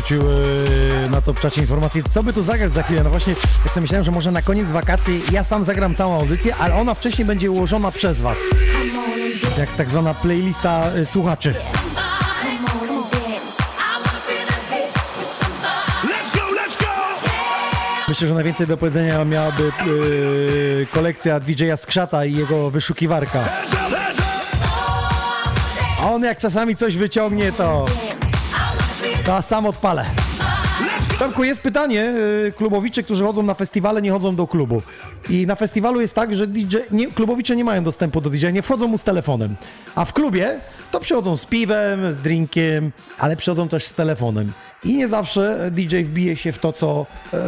Wrzucił 0.04 0.22
na 1.10 1.20
to 1.20 1.34
czacie 1.34 1.60
informację, 1.60 2.02
co 2.10 2.22
by 2.22 2.32
tu 2.32 2.42
zagrać 2.42 2.74
za 2.74 2.82
chwilę. 2.82 3.02
No 3.04 3.10
właśnie, 3.10 3.34
ja 3.64 3.72
sobie 3.72 3.80
myślałem, 3.80 4.04
że 4.04 4.10
może 4.10 4.32
na 4.32 4.42
koniec 4.42 4.72
wakacji 4.72 5.22
ja 5.32 5.44
sam 5.44 5.64
zagram 5.64 5.94
całą 5.94 6.20
audycję, 6.20 6.56
ale 6.56 6.74
ona 6.74 6.94
wcześniej 6.94 7.24
będzie 7.24 7.50
ułożona 7.50 7.90
przez 7.90 8.20
was. 8.20 8.38
Jak 9.58 9.70
tak 9.70 9.90
zwana 9.90 10.14
playlista 10.14 10.90
e, 10.96 11.06
słuchaczy. 11.06 11.54
Myślę, 18.08 18.28
że 18.28 18.34
najwięcej 18.34 18.66
do 18.66 18.76
powiedzenia 18.76 19.24
miałaby 19.24 19.72
e, 20.82 20.86
kolekcja 20.86 21.40
DJ-a 21.40 21.76
Skrzata 21.76 22.24
i 22.24 22.34
jego 22.34 22.70
wyszukiwarka. 22.70 23.44
A 26.00 26.10
on 26.10 26.22
jak 26.22 26.38
czasami 26.38 26.76
coś 26.76 26.96
wyciągnie, 26.96 27.52
to, 27.52 27.84
to 29.24 29.42
sam 29.42 29.66
odpalę. 29.66 30.04
Tomku, 31.18 31.44
jest 31.44 31.62
pytanie, 31.62 32.14
y, 32.46 32.52
klubowicze, 32.56 33.02
którzy 33.02 33.24
chodzą 33.24 33.42
na 33.42 33.54
festiwale, 33.54 34.02
nie 34.02 34.10
chodzą 34.10 34.36
do 34.36 34.46
klubu. 34.46 34.82
I 35.30 35.46
na 35.46 35.54
festiwalu 35.54 36.00
jest 36.00 36.14
tak, 36.14 36.34
że 36.34 36.46
DJ, 36.46 36.76
nie, 36.90 37.06
klubowicze 37.06 37.56
nie 37.56 37.64
mają 37.64 37.84
dostępu 37.84 38.20
do 38.20 38.30
DJ, 38.30 38.46
nie 38.52 38.62
wchodzą 38.62 38.88
mu 38.88 38.98
z 38.98 39.02
telefonem. 39.02 39.56
A 39.94 40.04
w 40.04 40.12
klubie 40.12 40.60
to 40.90 41.00
przychodzą 41.00 41.36
z 41.36 41.46
piwem, 41.46 42.12
z 42.12 42.16
drinkiem, 42.16 42.92
ale 43.18 43.36
przychodzą 43.36 43.68
też 43.68 43.84
z 43.84 43.94
telefonem. 43.94 44.52
I 44.84 44.96
nie 44.96 45.08
zawsze 45.08 45.70
DJ 45.72 46.02
wbije 46.02 46.36
się 46.36 46.52
w 46.52 46.58
to, 46.58 46.72
co 46.72 47.06
e, 47.32 47.38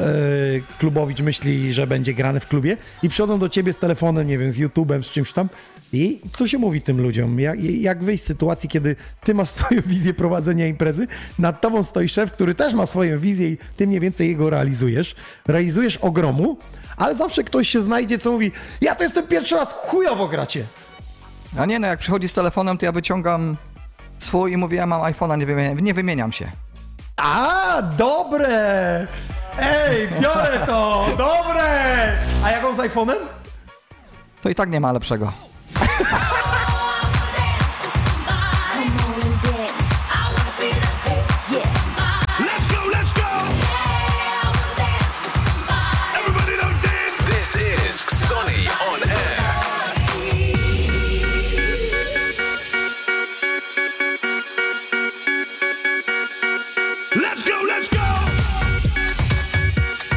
klubowicz 0.78 1.20
myśli, 1.20 1.72
że 1.72 1.86
będzie 1.86 2.14
grane 2.14 2.40
w 2.40 2.48
klubie. 2.48 2.76
I 3.02 3.08
przychodzą 3.08 3.38
do 3.38 3.48
ciebie 3.48 3.72
z 3.72 3.76
telefonem, 3.76 4.26
nie 4.26 4.38
wiem, 4.38 4.52
z 4.52 4.58
YouTube'em, 4.58 5.02
z 5.02 5.10
czymś 5.10 5.32
tam. 5.32 5.48
I 5.92 6.20
co 6.32 6.48
się 6.48 6.58
mówi 6.58 6.82
tym 6.82 7.00
ludziom? 7.00 7.40
Jak, 7.40 7.60
jak 7.64 8.04
wyjść 8.04 8.24
z 8.24 8.26
sytuacji, 8.26 8.68
kiedy 8.68 8.96
ty 9.24 9.34
masz 9.34 9.48
swoją 9.48 9.80
wizję 9.86 10.14
prowadzenia 10.14 10.66
imprezy, 10.66 11.06
nad 11.38 11.60
tobą 11.60 11.82
stoi 11.82 12.08
szef, 12.08 12.32
który 12.32 12.54
też 12.54 12.74
ma 12.74 12.86
swoją 12.86 13.20
wizję 13.20 13.48
i 13.48 13.58
ty 13.76 13.86
mniej 13.86 14.00
więcej 14.00 14.28
jego 14.28 14.50
realizujesz. 14.50 15.14
Realizujesz 15.46 15.96
ogromu, 15.96 16.58
ale 16.96 17.16
zawsze 17.16 17.44
ktoś 17.44 17.68
się 17.68 17.82
znajdzie, 17.82 18.18
co 18.18 18.32
mówi, 18.32 18.52
ja 18.80 18.94
to 18.94 19.02
jestem 19.02 19.26
pierwszy 19.26 19.56
raz, 19.56 19.72
chujowo 19.72 20.28
gracie. 20.28 20.64
A 21.58 21.66
nie, 21.66 21.78
no 21.78 21.86
jak 21.86 21.98
przychodzi 21.98 22.28
z 22.28 22.32
telefonem, 22.32 22.78
to 22.78 22.86
ja 22.86 22.92
wyciągam 22.92 23.56
swój 24.18 24.52
i 24.52 24.56
mówię, 24.56 24.76
ja 24.76 24.86
mam 24.86 25.00
iPhone'a, 25.00 25.38
nie 25.38 25.46
wymieniam, 25.46 25.80
nie 25.80 25.94
wymieniam 25.94 26.32
się. 26.32 26.50
A, 27.16 27.82
dobre! 27.82 29.06
Ej, 29.58 30.08
biorę 30.20 30.60
to! 30.66 31.06
Dobre! 31.18 32.12
A 32.44 32.50
jak 32.50 32.64
on 32.64 32.76
z 32.76 32.78
iPhone'em? 32.78 33.16
To 34.42 34.48
i 34.48 34.54
tak 34.54 34.70
nie 34.70 34.80
ma 34.80 34.92
lepszego. 34.92 35.32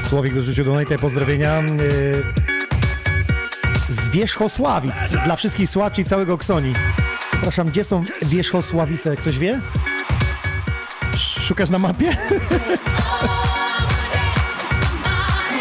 Słowik 0.10 0.34
do 0.34 0.42
tej 0.86 0.98
pozdrowienia 0.98 1.62
yy, 1.62 2.24
z 3.90 4.10
Wierzchosławic 4.10 4.94
dla 5.26 5.36
wszystkich 5.36 5.70
słuchaczy 5.70 6.02
i 6.02 6.06
całego 6.06 6.38
Ksoni. 6.38 6.74
Przepraszam, 7.32 7.68
gdzie 7.68 7.84
są 7.84 8.04
Wierzchosławice? 8.22 9.16
Ktoś 9.18 9.38
wie? 9.38 9.62
Szukasz 11.18 11.70
na 11.70 11.80
mapie? 11.80 12.18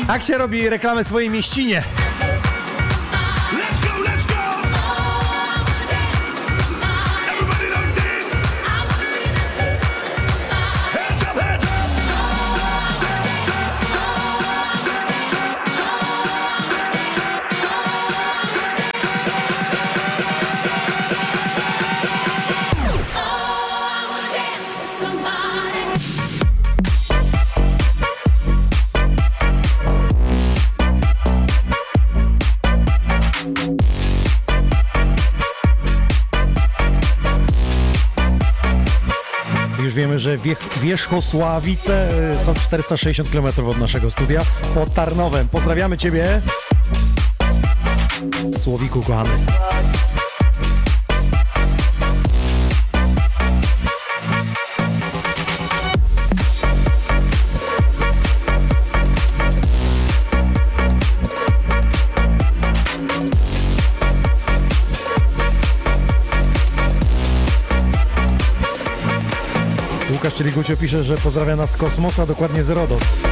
Jak 0.09 0.25
się 0.27 0.39
robi 0.39 0.69
reklamę 0.69 1.05
swojej 1.05 1.31
mieścinie? 1.31 1.83
Że 40.19 40.39
Wiech, 40.39 40.79
Wierzchosławice 40.83 42.09
y, 42.33 42.45
są 42.45 42.55
460 42.55 43.31
km 43.31 43.47
od 43.69 43.79
naszego 43.79 44.11
studia 44.11 44.43
pod 44.75 44.95
Tarnowem. 44.95 45.49
Pozdrawiamy 45.49 45.99
Ciebie, 45.99 46.41
Słowiku 48.57 49.03
kochany. 49.03 49.31
Gucio 70.53 70.77
pisze, 70.77 71.05
że 71.05 71.17
pozdrawia 71.17 71.57
nas 71.57 71.71
z 71.71 71.77
kosmosa, 71.77 72.27
dokładnie 72.27 72.63
z 72.63 72.71
Rodos. 72.71 73.23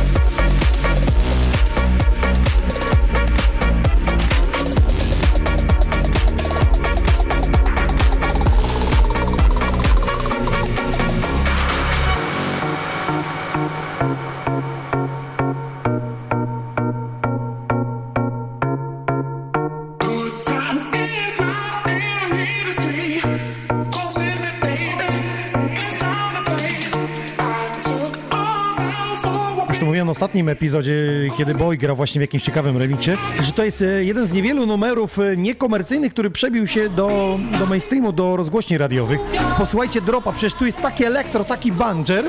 Ostatnim 30.37 30.49
epizodzie, 30.49 30.93
kiedy 31.39 31.55
Boy 31.55 31.77
grał 31.77 31.97
właśnie 31.97 32.19
w 32.19 32.23
jakimś 32.23 32.43
ciekawym 32.43 32.77
remiksie, 32.77 33.11
że 33.43 33.53
to 33.53 33.65
jest 33.65 33.83
e, 33.83 34.05
jeden 34.05 34.27
z 34.27 34.33
niewielu 34.33 34.67
numerów 34.67 35.19
e, 35.19 35.37
niekomercyjnych, 35.37 36.13
który 36.13 36.31
przebił 36.31 36.67
się 36.67 36.89
do, 36.89 37.39
do 37.59 37.67
mainstreamu, 37.67 38.13
do 38.13 38.37
rozgłośni 38.37 38.79
radiowych. 38.79 39.21
Posłuchajcie 39.59 40.01
dropa, 40.01 40.33
przecież 40.33 40.55
tu 40.55 40.67
jest 40.67 40.83
taki 40.83 41.05
elektro, 41.05 41.45
taki 41.45 41.73
banger 41.73 42.25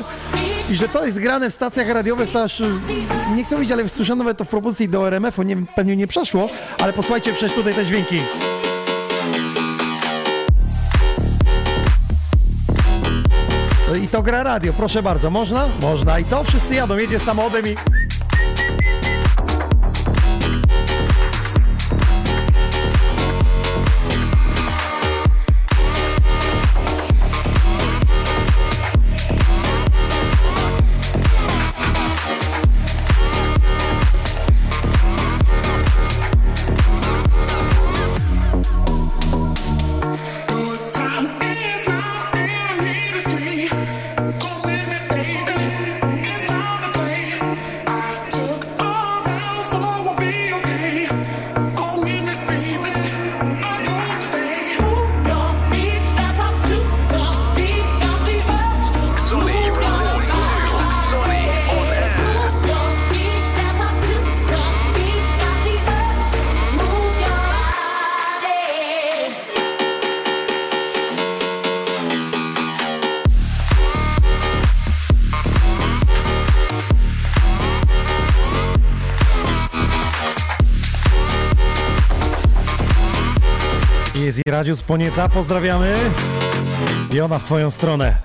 i 0.71 0.75
że 0.75 0.89
to 0.89 1.05
jest 1.05 1.19
grane 1.19 1.49
w 1.49 1.53
stacjach 1.53 1.89
radiowych, 1.89 2.31
to 2.31 2.43
aż 2.43 2.61
e, 2.61 2.69
nie 3.35 3.43
chcę 3.43 3.55
mówić, 3.55 3.71
ale 3.71 3.89
słyszałem 3.89 4.17
nawet 4.17 4.37
to 4.37 4.45
w 4.45 4.47
propozycji 4.47 4.89
do 4.89 5.07
RMF-u, 5.07 5.43
nie, 5.43 5.57
pewnie 5.75 5.95
nie 5.95 6.07
przeszło, 6.07 6.49
ale 6.77 6.93
posłuchajcie 6.93 7.33
przecież 7.33 7.53
tutaj 7.53 7.75
te 7.75 7.85
dźwięki. 7.85 8.19
I 14.07 14.09
to 14.09 14.21
gra 14.21 14.43
radio, 14.43 14.73
proszę 14.73 15.03
bardzo. 15.03 15.29
Można? 15.29 15.67
Można. 15.79 16.19
I 16.19 16.25
co? 16.25 16.43
Wszyscy 16.43 16.75
jadą, 16.75 16.97
jedzie 16.97 17.19
samochodem 17.19 17.67
i... 17.67 18.06
Easy 84.57 84.63
Radius 84.63 84.81
Ponieca, 84.81 85.29
pozdrawiamy. 85.29 85.95
I 87.11 87.21
ona 87.21 87.39
w 87.39 87.43
twoją 87.43 87.71
stronę. 87.71 88.15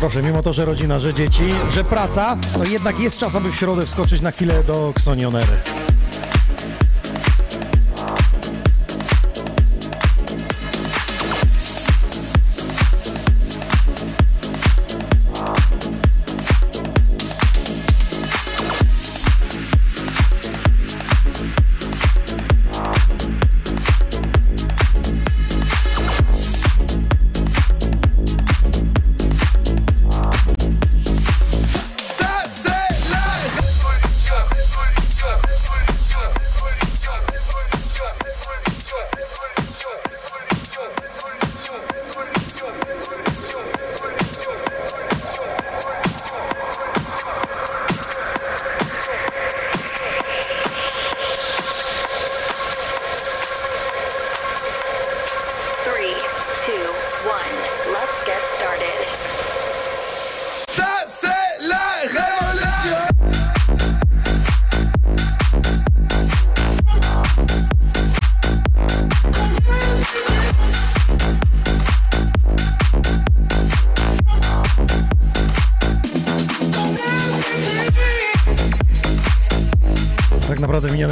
Proszę, 0.00 0.22
mimo 0.22 0.42
to, 0.42 0.52
że 0.52 0.64
rodzina, 0.64 0.98
że 0.98 1.14
dzieci, 1.14 1.42
że 1.72 1.84
praca, 1.84 2.36
to 2.54 2.64
jednak 2.64 3.00
jest 3.00 3.18
czas, 3.18 3.36
aby 3.36 3.52
w 3.52 3.56
środę 3.56 3.86
wskoczyć 3.86 4.20
na 4.20 4.30
chwilę 4.30 4.64
do 4.64 4.90
Xonionery. 4.90 5.56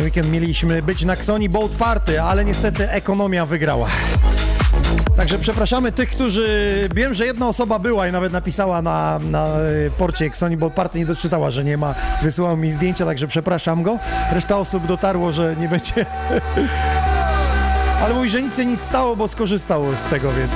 Miniony 0.00 0.04
weekend 0.04 0.32
mieliśmy 0.32 0.82
być 0.82 1.04
na 1.04 1.12
Xoni 1.12 1.48
Boat 1.48 1.70
Party, 1.70 2.22
ale 2.22 2.44
niestety 2.44 2.90
ekonomia 2.90 3.46
wygrała. 3.46 3.88
Także 5.16 5.38
przepraszamy 5.38 5.92
tych, 5.92 6.10
którzy... 6.10 6.88
Wiem, 6.94 7.14
że 7.14 7.26
jedna 7.26 7.48
osoba 7.48 7.78
była 7.78 8.08
i 8.08 8.12
nawet 8.12 8.32
napisała 8.32 8.82
na, 8.82 9.18
na 9.18 9.46
y, 9.46 9.90
porcie 9.98 10.24
Xoni 10.24 10.56
Boat 10.56 10.72
Party, 10.72 10.98
nie 10.98 11.06
doczytała, 11.06 11.50
że 11.50 11.64
nie 11.64 11.76
ma, 11.76 11.94
wysłał 12.22 12.56
mi 12.56 12.70
zdjęcia, 12.70 13.06
także 13.06 13.28
przepraszam 13.28 13.82
go. 13.82 13.98
Reszta 14.32 14.58
osób 14.58 14.86
dotarło, 14.86 15.32
że 15.32 15.56
nie 15.60 15.68
będzie... 15.68 15.92
Ale 18.04 18.14
mówi, 18.14 18.28
że 18.28 18.42
nic 18.42 18.56
się 18.56 18.64
nic 18.64 18.80
stało, 18.80 19.16
bo 19.16 19.28
skorzystał 19.28 19.84
z 19.96 20.04
tego, 20.04 20.32
więc 20.32 20.52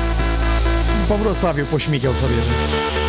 po 1.08 1.18
Wrocławiu 1.18 1.66
pośmigał 1.66 2.14
sobie. 2.14 2.34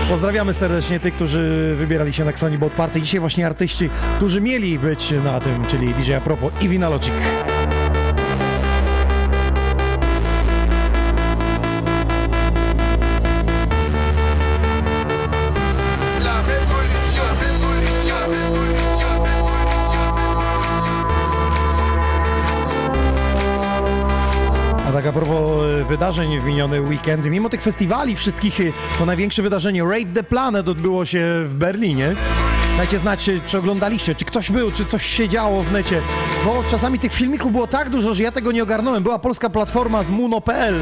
Pozdrawiamy 0.10 0.54
serdecznie 0.54 1.00
tych, 1.00 1.14
którzy 1.14 1.76
wybierali 1.78 2.14
się 2.14 2.26
na 2.26 2.32
Xoni 2.32 2.58
Boat 2.58 2.74
Party. 2.74 3.02
Dzisiaj 3.02 3.20
właśnie 3.20 3.46
artyści, 3.46 3.90
którzy 4.18 4.42
mieli 4.42 4.80
być 4.80 5.14
na 5.24 5.40
tym, 5.40 5.66
czyli 5.68 5.94
DJ 5.94 6.14
Apropo 6.14 6.52
i 6.62 6.70
Vinalogic. 6.70 7.14
A 24.88 24.92
tak 24.92 25.06
a 25.06 25.12
propos 25.12 25.66
wydarzeń 25.88 26.40
w 26.40 26.44
miniony 26.44 26.82
weekend, 26.82 27.26
mimo 27.26 27.50
tych 27.50 27.62
festiwali 27.62 28.16
wszystkich, 28.16 28.60
to 29.00 29.06
największe 29.06 29.42
wydarzenie 29.42 29.84
Rave 29.84 30.14
the 30.14 30.24
Planet 30.24 30.70
odbyło 30.70 31.06
się 31.06 31.44
w 31.46 31.54
Berlinie. 31.56 32.16
Dajcie 32.78 33.00
znać, 33.00 33.30
czy 33.48 33.58
oglądaliście, 33.58 34.16
czy 34.16 34.26
ktoś 34.26 34.52
był, 34.52 34.72
czy 34.72 34.86
coś 34.86 35.06
się 35.06 35.30
działo 35.30 35.64
w 35.64 35.72
necie, 35.72 36.02
bo 36.46 36.64
czasami 36.72 37.00
tych 37.00 37.14
filmików 37.14 37.52
było 37.52 37.68
tak 37.68 37.90
dużo, 37.90 38.14
że 38.14 38.24
ja 38.24 38.32
tego 38.32 38.52
nie 38.52 38.64
ogarnąłem. 38.64 39.04
Była 39.04 39.20
polska 39.20 39.50
platforma 39.50 40.04
z 40.04 40.10
muno.pl. 40.10 40.80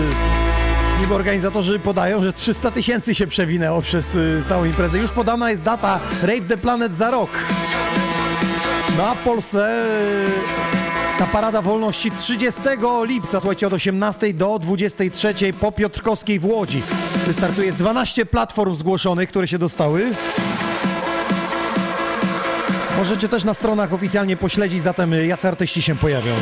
Niby 1.01 1.13
organizatorzy 1.13 1.79
podają, 1.79 2.23
że 2.23 2.33
300 2.33 2.71
tysięcy 2.71 3.15
się 3.15 3.27
przewinęło 3.27 3.81
przez 3.81 4.15
y, 4.15 4.43
całą 4.49 4.65
imprezę. 4.65 4.99
Już 4.99 5.11
podana 5.11 5.49
jest 5.49 5.61
data 5.61 5.99
Rave 6.23 6.47
the 6.47 6.57
Planet 6.57 6.93
za 6.93 7.11
rok. 7.11 7.29
Na 8.97 9.15
Polsce 9.15 9.85
y, 10.79 10.82
ta 11.23 11.29
parada 11.31 11.61
wolności 11.61 12.11
30 12.11 12.61
lipca, 13.03 13.39
słuchajcie, 13.39 13.67
od 13.67 13.73
18 13.73 14.33
do 14.33 14.59
23 14.59 15.33
po 15.59 15.71
Piotrkowskiej 15.71 16.39
w 16.39 16.45
Łodzi. 16.45 16.81
Wystartuje 17.25 17.65
jest 17.65 17.77
12 17.77 18.25
platform 18.25 18.75
zgłoszonych, 18.75 19.29
które 19.29 19.47
się 19.47 19.57
dostały. 19.57 20.11
Możecie 22.97 23.29
też 23.29 23.43
na 23.43 23.53
stronach 23.53 23.93
oficjalnie 23.93 24.37
pośledzić 24.37 24.81
zatem, 24.81 25.13
jacy 25.27 25.47
artyści 25.47 25.81
się 25.81 25.95
pojawią. 25.95 26.35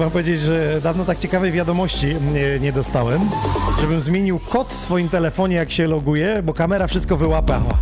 Trzeba 0.00 0.10
powiedzieć, 0.10 0.40
że 0.40 0.80
dawno 0.82 1.04
tak 1.04 1.18
ciekawej 1.18 1.52
wiadomości 1.52 2.06
nie, 2.34 2.60
nie 2.60 2.72
dostałem, 2.72 3.20
żebym 3.80 4.02
zmienił 4.02 4.38
kod 4.38 4.68
w 4.68 4.76
swoim 4.76 5.08
telefonie, 5.08 5.56
jak 5.56 5.70
się 5.70 5.86
loguje, 5.86 6.42
bo 6.42 6.54
kamera 6.54 6.86
wszystko 6.86 7.16
wyłapała. 7.16 7.78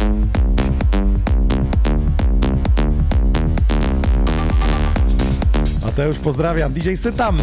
Mateusz, 5.84 6.18
pozdrawiam. 6.18 6.72
DJ 6.72 6.94
Sytam. 6.94 7.38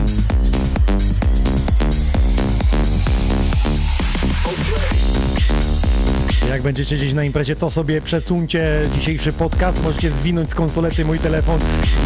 Będziecie 6.65 6.95
gdzieś 6.95 7.13
na 7.13 7.23
imprezie, 7.23 7.55
to 7.55 7.71
sobie 7.71 8.01
przesuńcie 8.01 8.81
dzisiejszy 8.95 9.33
podcast. 9.33 9.83
Możecie 9.83 10.11
zwinąć 10.11 10.49
z 10.49 10.55
konsolety 10.55 11.05
mój 11.05 11.19
telefon 11.19 11.59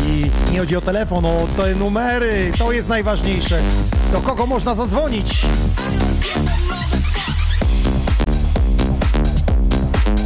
i 0.08 0.26
nie 0.52 0.60
chodzi 0.60 0.76
o 0.76 0.82
telefon, 0.82 1.26
o 1.26 1.48
te 1.58 1.76
numery. 1.76 2.52
To 2.58 2.72
jest 2.72 2.90
najważniejsze. 2.90 3.62
Do 4.12 4.22
kogo 4.22 4.46
można 4.46 4.76
zadzwonić? 4.76 5.46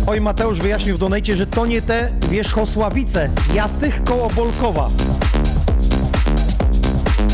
Oj, 0.08 0.22
Mateusz 0.22 0.60
wyjaśnił 0.60 0.96
w 0.96 1.00
donajcie, 1.00 1.36
że 1.36 1.48
to 1.48 1.66
nie 1.66 1.82
te 1.82 2.12
Wierzchosławice, 2.30 3.30
Jastych 3.54 4.04
koło 4.04 4.30
Bolkowa. 4.30 4.90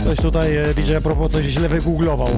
Ktoś 0.02 0.18
tutaj 0.18 0.58
e, 0.58 0.74
DJ 0.74 0.96
a 0.96 1.02
propos 1.02 1.32
coś 1.32 1.46
źle 1.46 1.70
wygooglował. 1.70 2.30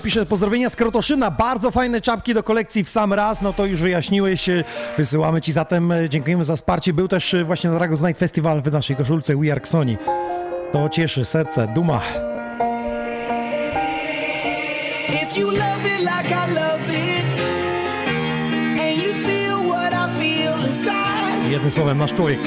Pisze 0.00 0.26
pozdrowienia 0.26 0.70
z 0.70 0.76
Krotoszyna, 0.76 1.30
bardzo 1.30 1.70
fajne 1.70 2.00
czapki 2.00 2.34
do 2.34 2.42
kolekcji 2.42 2.84
w 2.84 2.88
sam 2.88 3.12
raz, 3.12 3.42
no 3.42 3.52
to 3.52 3.66
już 3.66 3.80
wyjaśniłeś, 3.80 4.48
wysyłamy 4.98 5.40
Ci 5.40 5.52
zatem, 5.52 5.92
dziękujemy 6.08 6.44
za 6.44 6.56
wsparcie. 6.56 6.92
Był 6.92 7.08
też 7.08 7.34
y, 7.34 7.44
właśnie 7.44 7.70
na 7.70 7.76
Dragos 7.76 8.02
Night 8.02 8.18
Festival 8.18 8.62
w 8.62 8.72
naszej 8.72 8.96
koszulce 8.96 9.36
We 9.36 9.52
Are 9.52 9.60
Sony. 9.64 9.96
To 10.72 10.88
cieszy 10.88 11.24
serce, 11.24 11.68
duma. 11.74 12.00
Jednym 21.50 21.70
słowem, 21.70 21.98
nasz 21.98 22.12
człowiek. 22.12 22.40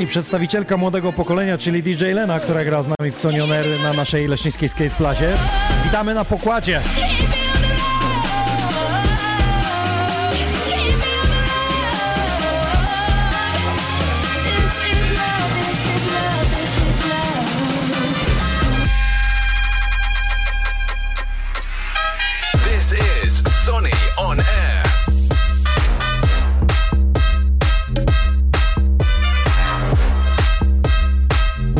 I 0.00 0.06
przedstawicielka 0.06 0.76
młodego 0.76 1.12
pokolenia, 1.12 1.58
czyli 1.58 1.82
DJ 1.82 2.04
Lena, 2.04 2.40
która 2.40 2.64
gra 2.64 2.82
z 2.82 2.88
nami 2.98 3.10
w 3.12 3.20
Sonioner 3.20 3.66
na 3.82 3.92
naszej 3.92 4.28
leśnickiej 4.28 4.68
skateplazie. 4.68 5.32
Witamy 5.84 6.14
na 6.14 6.24
pokładzie. 6.24 6.80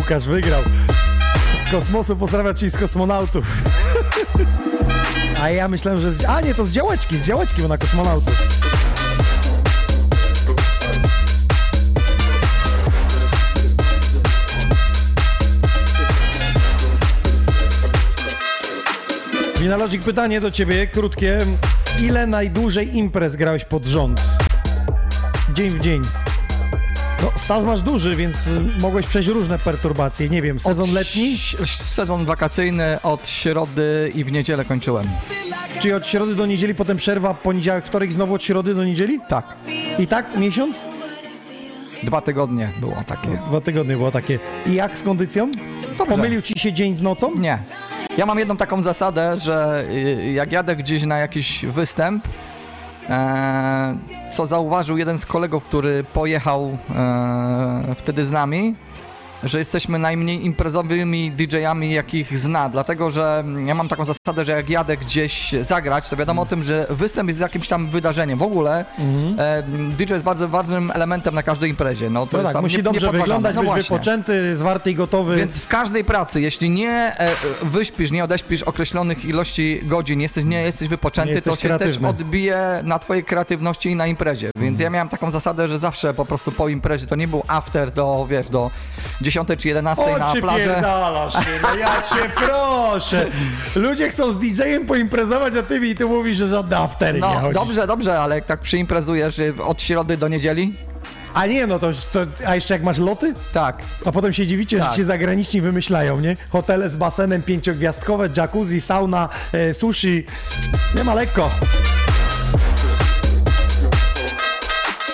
Łukasz 0.09 0.27
wygrał. 0.27 0.63
Z 1.67 1.71
kosmosu 1.71 2.17
pozdrawia 2.17 2.55
ci 2.55 2.71
z 2.71 2.77
kosmonautów. 2.77 3.45
A 5.43 5.51
ja 5.51 5.69
myślałem, 5.69 6.01
że. 6.01 6.13
Z... 6.13 6.25
A 6.25 6.41
nie, 6.41 6.55
to 6.55 6.65
z 6.65 6.73
działeczki, 6.73 7.19
z 7.19 7.27
działeczki, 7.27 7.63
bo 7.63 7.69
na 7.69 7.79
kosmonautów. 7.79 8.35
Winalogic, 19.61 20.05
pytanie 20.05 20.41
do 20.41 20.51
ciebie, 20.51 20.87
krótkie. 20.87 21.39
Ile 22.03 22.27
najdłużej 22.27 22.97
imprez 22.97 23.37
grałeś 23.37 23.65
pod 23.65 23.87
rząd? 23.87 24.23
Dzień 25.55 25.71
w 25.71 25.81
dzień. 25.81 26.03
No, 27.23 27.33
staż 27.37 27.64
masz 27.64 27.83
duży, 27.83 28.16
więc 28.16 28.47
y, 28.47 28.61
mogłeś 28.81 29.07
przejść 29.07 29.29
różne 29.29 29.59
perturbacje. 29.59 30.29
Nie 30.29 30.43
wiem, 30.43 30.61
sezon 30.61 30.89
Od 30.89 30.95
letni? 30.95 31.39
Sezon 31.66 32.25
wakacyjny 32.25 32.99
od 33.03 33.29
środy 33.29 34.12
i 34.14 34.25
w 34.25 34.33
niedzielę 34.33 34.64
kończyłem. 34.64 35.07
Czy 35.81 35.97
od 35.97 36.07
środy 36.07 36.35
do 36.35 36.47
niedzieli, 36.47 36.75
potem 36.75 36.97
przerwa, 36.97 37.35
poniedziałek, 37.35 37.85
wtorek, 37.87 38.12
znowu 38.12 38.35
od 38.35 38.43
środy 38.43 38.75
do 38.75 38.85
niedzieli? 38.85 39.21
Tak. 39.29 39.45
I 39.99 40.07
tak 40.07 40.37
miesiąc? 40.37 40.77
Dwa 42.03 42.21
tygodnie 42.21 42.69
było 42.81 42.97
takie. 43.07 43.29
Dwa 43.49 43.61
tygodnie 43.61 43.97
było 43.97 44.11
takie. 44.11 44.39
I 44.66 44.75
jak 44.75 44.99
z 44.99 45.03
kondycją? 45.03 45.51
Dobrze. 45.99 46.07
Pomylił 46.14 46.43
ci 46.43 46.59
się 46.61 46.73
dzień 46.73 46.95
z 46.95 47.03
nocą? 47.03 47.31
Nie. 47.39 47.59
Ja 48.19 48.27
mam 48.27 48.39
jedną 48.39 48.57
taką 48.57 48.83
zasadę, 48.83 49.39
że 49.39 49.85
y, 49.91 50.33
jak 50.33 50.53
jadę 50.53 50.77
gdzieś 50.77 51.03
na 51.03 51.19
jakiś 51.19 51.64
występ, 51.66 52.25
co 54.31 54.47
zauważył 54.47 54.99
jeden 54.99 55.19
z 55.19 55.27
kolegów, 55.27 55.65
który 55.65 56.05
pojechał 56.05 56.79
e, 56.97 57.95
wtedy 57.95 58.27
z 58.27 58.31
nami, 58.31 58.75
że 59.45 59.59
jesteśmy 59.59 59.99
najmniej 59.99 60.45
imprezowymi 60.47 61.30
DJ-ami, 61.30 61.93
jakich 61.93 62.39
zna, 62.39 62.68
dlatego 62.68 63.11
że 63.11 63.45
ja 63.66 63.74
mam 63.74 63.89
taką 63.89 64.05
zasadę, 64.05 64.45
że 64.45 64.53
jak 64.53 64.70
jadę 64.70 64.97
gdzieś 64.97 65.53
zagrać, 65.53 66.09
to 66.09 66.16
wiadomo 66.16 66.43
o 66.43 66.47
tym, 66.47 66.62
że 66.62 66.86
występ 66.91 67.28
jest 67.28 67.41
jakimś 67.41 67.68
tam 67.68 67.89
wydarzeniem. 67.89 68.39
W 68.39 68.43
ogóle 68.43 68.84
e, 69.39 69.62
DJ 69.99 70.12
jest 70.12 70.24
bardzo 70.24 70.49
ważnym 70.49 70.91
elementem 70.91 71.34
na 71.34 71.43
każdej 71.43 71.70
imprezie. 71.70 72.11
No, 72.11 72.26
to 72.26 72.36
No 72.36 72.43
tak, 72.43 72.53
tam 72.53 72.62
musi 72.62 72.76
nie- 72.76 72.82
dobrze 72.82 73.11
wyglądać, 73.12 73.55
No 73.55 73.61
być 73.61 73.70
właśnie. 73.70 73.82
wypoczęty, 73.82 74.57
zwarty 74.57 74.91
i 74.91 74.95
gotowy. 74.95 75.36
Więc 75.36 75.59
w 75.59 75.68
każdej 75.68 76.05
pracy, 76.05 76.41
jeśli 76.41 76.70
nie 76.70 76.91
e, 77.18 77.30
wyśpisz, 77.62 78.11
nie 78.11 78.24
odeśpisz 78.24 78.62
określonych 78.62 79.24
ilości 79.24 79.80
godzin, 79.82 80.20
jesteś, 80.20 80.45
nie 80.45 80.62
jesteś 80.62 80.89
wypoczęty, 80.89 81.34
Nie 81.34 81.43
to 81.43 81.51
jesteś 81.51 81.70
się 81.70 81.78
też 81.78 81.97
odbije 81.97 82.80
na 82.84 82.99
twojej 82.99 83.24
kreatywności 83.24 83.91
i 83.91 83.97
na 83.97 84.07
imprezie. 84.07 84.51
Więc 84.57 84.80
ja 84.80 84.91
miałem 84.91 85.09
taką 85.09 85.30
zasadę, 85.30 85.68
że 85.68 85.78
zawsze 85.78 86.14
po 86.14 86.24
prostu 86.24 86.53
po 86.53 86.68
imprezie 86.68 87.07
to 87.07 87.16
nie 87.16 87.28
był 87.28 87.43
after 87.49 87.91
do, 87.93 88.26
wiesz, 88.30 88.49
do 88.49 88.70
10 89.31 89.49
czy 89.59 89.68
11 89.68 90.05
O, 90.05 90.18
na 90.18 90.31
się, 91.31 91.39
no 91.62 91.74
ja 91.74 92.03
cię 92.03 92.31
proszę. 92.35 93.26
Ludzie 93.76 94.09
chcą 94.09 94.33
z 94.33 94.39
DJ-em 94.39 94.87
poimprezować, 94.87 95.55
a 95.57 95.62
ty 95.62 95.81
mi 95.81 95.95
tu 95.95 96.09
mówisz, 96.09 96.37
że 96.37 96.47
żadne 96.47 96.76
aftery 96.79 97.14
nie 97.14 97.20
No 97.20 97.41
chodzisz. 97.41 97.55
dobrze, 97.55 97.87
dobrze, 97.87 98.20
ale 98.20 98.35
jak 98.35 98.45
tak 98.45 98.61
przyimprezujesz 98.61 99.39
y, 99.39 99.55
od 99.66 99.83
środy 99.83 100.16
do 100.16 100.29
niedzieli, 100.29 100.74
A 101.35 101.47
nie, 101.47 101.66
no 101.66 101.79
to, 101.79 101.91
to 102.12 102.20
a 102.47 102.55
jeszcze 102.55 102.74
jak 102.74 102.83
masz 102.83 102.99
loty? 102.99 103.35
tak. 103.53 103.76
A 104.05 104.12
potem 104.12 104.33
się 104.33 104.47
dziwicie, 104.47 104.79
Tak. 104.79 104.91
że 104.91 104.97
ci 104.97 105.05
zagraniczni 105.05 105.61
wymyślają, 105.61 106.20
nie? 106.20 106.37
Hotele 106.51 106.91
z 106.91 106.97
basenem 106.97 107.43
pięciogwiazdkowe, 107.43 108.29
jacuzzi, 108.37 108.81
sauna, 108.81 109.29
e, 109.53 109.74
sushi. 109.74 110.24
Nie 110.97 111.05
ma 111.05 111.14
lekko. 111.14 111.51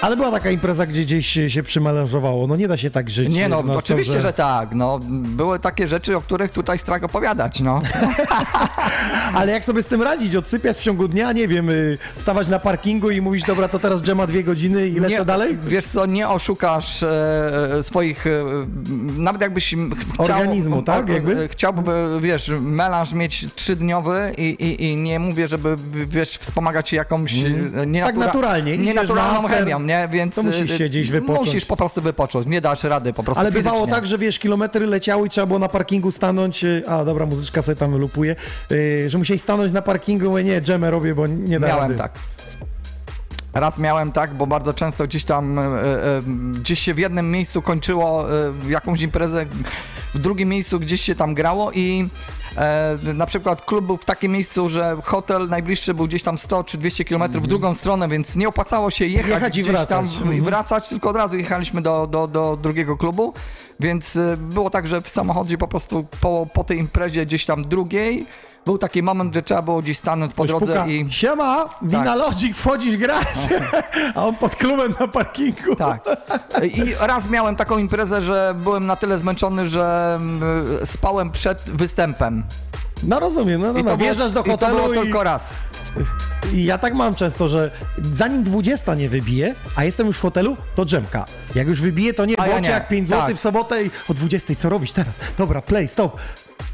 Ale 0.04 0.16
była 0.16 0.30
taka 0.30 0.50
impreza, 0.50 0.86
gdzie 0.86 1.02
gdzieś 1.02 1.26
się, 1.48 1.62
przymelanżowało. 1.62 2.46
No 2.46 2.56
nie 2.56 2.68
da 2.68 2.76
się 2.76 2.90
tak 2.90 3.10
żyć. 3.10 3.28
Nie 3.28 3.48
no, 3.48 3.62
na 3.62 3.74
oczywiście, 3.74 4.12
storze. 4.12 4.28
że 4.28 4.32
tak. 4.32 4.74
No, 4.74 5.00
były 5.08 5.58
takie 5.58 5.88
rzeczy, 5.88 6.16
o 6.16 6.20
których 6.20 6.52
tutaj 6.52 6.78
strach 6.78 7.04
opowiadać, 7.04 7.60
no. 7.60 7.78
Ale 9.34 9.52
jak 9.52 9.64
sobie 9.64 9.82
z 9.82 9.86
tym 9.86 10.02
radzić? 10.02 10.36
Odsypiać 10.36 10.76
w 10.76 10.82
ciągu 10.82 11.08
dnia? 11.08 11.32
Nie 11.32 11.48
wiem, 11.48 11.70
y, 11.70 11.98
stawać 12.16 12.48
na 12.48 12.58
parkingu 12.58 13.10
i 13.10 13.20
mówić, 13.20 13.44
dobra, 13.44 13.68
to 13.68 13.78
teraz 13.78 14.02
dżema 14.02 14.26
dwie 14.26 14.44
godziny 14.44 14.88
i 14.88 15.00
lecę 15.00 15.18
nie, 15.18 15.24
dalej? 15.24 15.58
Wiesz 15.62 15.86
co, 15.86 16.06
nie 16.06 16.28
oszukasz 16.28 17.02
e, 17.02 17.08
e, 17.78 17.82
swoich, 17.82 18.26
e, 18.26 18.30
nawet 19.16 19.40
jakbyś 19.40 19.66
chciał... 19.66 19.86
Organizmu, 20.18 20.82
tak? 20.82 21.08
Jakby? 21.08 21.44
e, 21.44 21.48
Chciałby, 21.48 21.92
wiesz, 22.20 22.52
melanż 22.60 23.12
mieć 23.12 23.46
trzydniowy 23.54 24.34
i, 24.38 24.42
i, 24.42 24.84
i 24.84 24.96
nie 24.96 25.18
mówię, 25.18 25.48
żeby, 25.48 25.76
wiesz, 26.06 26.38
wspomagać 26.38 26.88
się 26.88 26.96
jakąś 26.96 27.34
mm. 27.34 27.94
Tak 28.00 28.16
naturalnie. 28.16 28.78
Nienaturalną 28.78 29.42
na 29.42 29.48
chemią, 29.48 29.80
nie? 29.80 29.93
Nie? 29.98 30.08
Więc 30.08 30.34
To 30.34 30.42
musisz 30.42 30.70
y, 30.70 30.78
się 30.78 30.88
gdzieś 30.88 31.10
wypocząć. 31.10 31.46
Musisz 31.46 31.64
po 31.64 31.76
prostu 31.76 32.02
wypocząć, 32.02 32.46
nie 32.46 32.60
dasz 32.60 32.84
rady 32.84 33.12
po 33.12 33.22
prostu 33.22 33.40
Ale 33.40 33.52
bywało 33.52 33.76
fizycznie. 33.76 33.94
tak, 33.94 34.06
że 34.06 34.18
wiesz, 34.18 34.38
kilometry 34.38 34.86
leciały 34.86 35.26
i 35.26 35.30
trzeba 35.30 35.46
było 35.46 35.58
na 35.58 35.68
parkingu 35.68 36.10
stanąć, 36.10 36.64
y, 36.64 36.82
a 36.88 37.04
dobra, 37.04 37.26
muzyczka 37.26 37.62
sobie 37.62 37.76
tam 37.76 37.96
lupuje, 37.96 38.36
y, 38.72 39.04
że 39.10 39.18
musieli 39.18 39.38
stanąć 39.40 39.72
na 39.72 39.82
parkingu, 39.82 40.30
mówię, 40.30 40.44
nie, 40.44 40.60
dżemę 40.62 40.90
robię, 40.90 41.14
bo 41.14 41.26
nie 41.26 41.60
da 41.60 41.66
Miałem 41.68 41.82
rady. 41.82 41.96
tak. 41.96 42.12
Raz 43.54 43.78
miałem 43.78 44.12
tak, 44.12 44.34
bo 44.34 44.46
bardzo 44.46 44.74
często 44.74 45.04
gdzieś 45.06 45.24
tam, 45.24 45.60
gdzieś 46.54 46.78
się 46.78 46.94
w 46.94 46.98
jednym 46.98 47.30
miejscu 47.30 47.62
kończyło 47.62 48.26
jakąś 48.68 49.00
imprezę, 49.00 49.46
w 50.14 50.18
drugim 50.18 50.48
miejscu 50.48 50.80
gdzieś 50.80 51.00
się 51.00 51.14
tam 51.14 51.34
grało 51.34 51.72
i 51.72 52.08
e, 52.56 52.98
na 53.14 53.26
przykład 53.26 53.64
klub 53.64 53.84
był 53.86 53.96
w 53.96 54.04
takim 54.04 54.32
miejscu, 54.32 54.68
że 54.68 54.96
hotel 55.04 55.48
najbliższy 55.48 55.94
był 55.94 56.06
gdzieś 56.06 56.22
tam 56.22 56.38
100 56.38 56.64
czy 56.64 56.78
200 56.78 57.04
km 57.04 57.32
w 57.32 57.46
drugą 57.46 57.74
stronę, 57.74 58.08
więc 58.08 58.36
nie 58.36 58.48
opłacało 58.48 58.90
się 58.90 59.06
jechać, 59.06 59.24
Mhm. 59.24 59.42
Jechać 59.42 59.56
i 59.58 59.60
gdzieś 59.60 59.72
wracać. 59.72 59.88
tam 59.88 60.24
i 60.24 60.28
Mhm. 60.28 60.44
wracać, 60.44 60.88
tylko 60.88 61.10
od 61.10 61.16
razu 61.16 61.36
jechaliśmy 61.38 61.82
do, 61.82 62.06
do, 62.06 62.28
do 62.28 62.58
drugiego 62.62 62.96
klubu, 62.96 63.34
więc 63.80 64.16
e, 64.16 64.36
było 64.36 64.70
tak, 64.70 64.86
że 64.86 65.00
w 65.02 65.08
samochodzie 65.08 65.58
po 65.58 65.68
prostu 65.68 66.06
po, 66.20 66.46
po 66.54 66.64
tej 66.64 66.78
imprezie 66.78 67.26
gdzieś 67.26 67.46
tam 67.46 67.64
drugiej 67.68 68.26
był 68.66 68.78
taki 68.78 69.02
moment, 69.02 69.34
że 69.34 69.42
trzeba 69.42 69.62
było 69.62 69.82
gdzieś 69.82 69.98
stanąć 69.98 70.34
po 70.34 70.44
Ktoś 70.44 70.48
drodze 70.48 70.72
puka, 70.72 70.86
i... 70.86 71.12
Siema, 71.12 71.68
wina 71.82 72.14
lodzik, 72.14 72.56
wchodzisz 72.56 72.96
grać, 72.96 73.26
a 74.14 74.24
on 74.26 74.36
pod 74.36 74.56
klubem 74.56 74.94
na 75.00 75.08
parkingu. 75.08 75.76
Tak. 75.76 76.04
I 76.62 76.94
raz 77.00 77.28
miałem 77.28 77.56
taką 77.56 77.78
imprezę, 77.78 78.22
że 78.22 78.54
byłem 78.58 78.86
na 78.86 78.96
tyle 78.96 79.18
zmęczony, 79.18 79.68
że 79.68 80.16
mm, 80.20 80.66
spałem 80.84 81.30
przed 81.30 81.62
występem. 81.62 82.44
No 83.02 83.20
rozumiem, 83.20 83.60
no, 83.60 83.72
no, 83.72 83.82
no. 83.82 83.96
wjeżdżasz 83.96 84.32
do 84.32 84.40
i 84.40 84.44
to 84.44 84.50
hotelu 84.50 84.76
było 84.76 84.94
i, 84.94 84.98
tylko 84.98 85.24
raz. 85.24 85.54
i 86.52 86.64
ja 86.64 86.78
tak 86.78 86.94
mam 86.94 87.14
często, 87.14 87.48
że 87.48 87.70
zanim 88.14 88.44
20 88.44 88.94
nie 88.94 89.08
wybije, 89.08 89.54
a 89.76 89.84
jestem 89.84 90.06
już 90.06 90.16
w 90.18 90.20
hotelu, 90.20 90.56
to 90.74 90.86
dżemka. 90.86 91.24
Jak 91.54 91.66
już 91.66 91.80
wybije, 91.80 92.14
to 92.14 92.24
nie, 92.24 92.40
A 92.40 92.46
ja 92.46 92.60
nie. 92.60 92.68
jak 92.68 92.88
5 92.88 93.08
zł 93.08 93.26
Tak. 93.26 93.36
w 93.36 93.40
sobotę 93.40 93.84
i 93.84 93.90
o 94.08 94.14
20 94.14 94.54
co 94.54 94.68
robić 94.68 94.92
teraz? 94.92 95.14
Dobra, 95.38 95.62
play, 95.62 95.88
stop. 95.88 96.20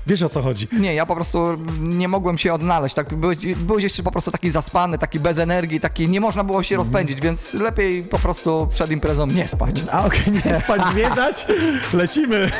Wiesz 0.06 0.22
o 0.22 0.28
co 0.28 0.42
chodzi. 0.42 0.68
Nie, 0.72 0.94
ja 0.94 1.06
po 1.06 1.14
prostu 1.14 1.58
nie 1.80 2.08
mogłem 2.08 2.38
się 2.38 2.54
odnaleźć. 2.54 2.94
Tak, 2.94 3.14
byłeś, 3.14 3.38
byłeś 3.56 3.84
jeszcze 3.84 4.02
po 4.02 4.10
prostu 4.10 4.30
taki 4.30 4.50
zaspany, 4.50 4.98
taki 4.98 5.20
bez 5.20 5.38
energii, 5.38 5.80
taki 5.80 6.08
nie 6.08 6.20
można 6.20 6.44
było 6.44 6.62
się 6.62 6.76
rozpędzić, 6.76 7.20
więc 7.20 7.54
lepiej 7.54 8.02
po 8.02 8.18
prostu 8.18 8.68
przed 8.74 8.90
imprezą 8.90 9.26
nie 9.26 9.48
spać. 9.48 9.76
A 9.92 10.04
okej, 10.06 10.20
nie 10.44 10.54
spać, 10.64 10.80
zwiedzać, 10.92 11.46
lecimy. 11.92 12.50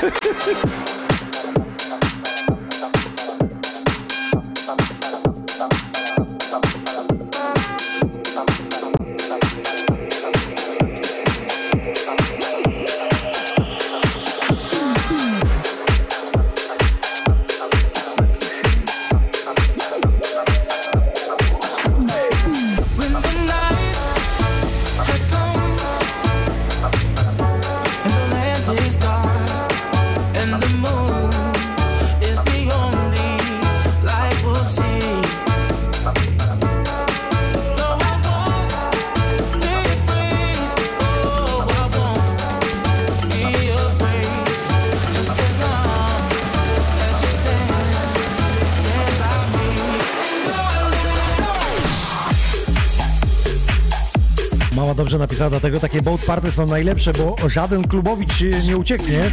Dobrze 55.11 55.19
napisała, 55.19 55.51
dlatego 55.51 55.81
takie 55.81 56.03
boat 56.03 56.25
party 56.25 56.53
są 56.53 56.67
najlepsze, 56.67 57.13
bo 57.13 57.49
żaden 57.49 57.89
klubowicz 57.89 58.41
nie 58.67 58.77
ucieknie. 58.77 59.31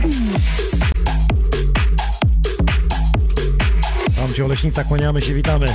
Tam 4.16 4.34
się 4.34 4.46
Oleśnica, 4.46 4.84
kłaniamy 4.84 5.22
się, 5.22 5.34
witamy. 5.34 5.68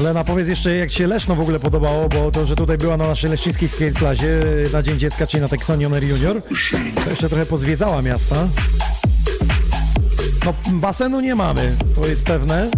Lena, 0.00 0.24
powiedz 0.24 0.48
jeszcze, 0.48 0.76
jak 0.76 0.90
się 0.90 1.06
Leszno 1.06 1.34
w 1.34 1.40
ogóle 1.40 1.60
podobało, 1.60 2.08
bo 2.08 2.30
to, 2.30 2.46
że 2.46 2.56
tutaj 2.56 2.78
była 2.78 2.96
na 2.96 3.08
naszej 3.08 3.30
leszczyńskiej 3.30 3.68
skate 3.68 3.92
klasie 3.92 4.40
na 4.72 4.82
Dzień 4.82 4.98
Dziecka, 4.98 5.26
czyli 5.26 5.40
na 5.40 5.48
Texonie 5.48 5.86
Honor 5.86 6.04
Junior, 6.04 6.42
to 7.04 7.10
jeszcze 7.10 7.28
trochę 7.28 7.46
pozwiedzała 7.46 8.02
miasta. 8.02 8.36
No, 10.44 10.54
basenu 10.72 11.20
nie 11.20 11.34
mamy, 11.34 11.76
to 11.94 12.06
jest 12.06 12.24
pewne. 12.24 12.70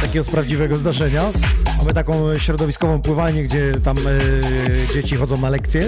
Takiego 0.00 0.24
z 0.24 0.28
prawdziwego 0.28 0.76
zdarzenia. 0.76 1.22
Mamy 1.78 1.92
taką 1.92 2.38
środowiskową 2.38 3.02
pływalnię, 3.02 3.44
gdzie 3.44 3.72
tam 3.72 3.96
e, 3.98 4.94
dzieci 4.94 5.16
chodzą 5.16 5.36
na 5.36 5.48
lekcje. 5.48 5.82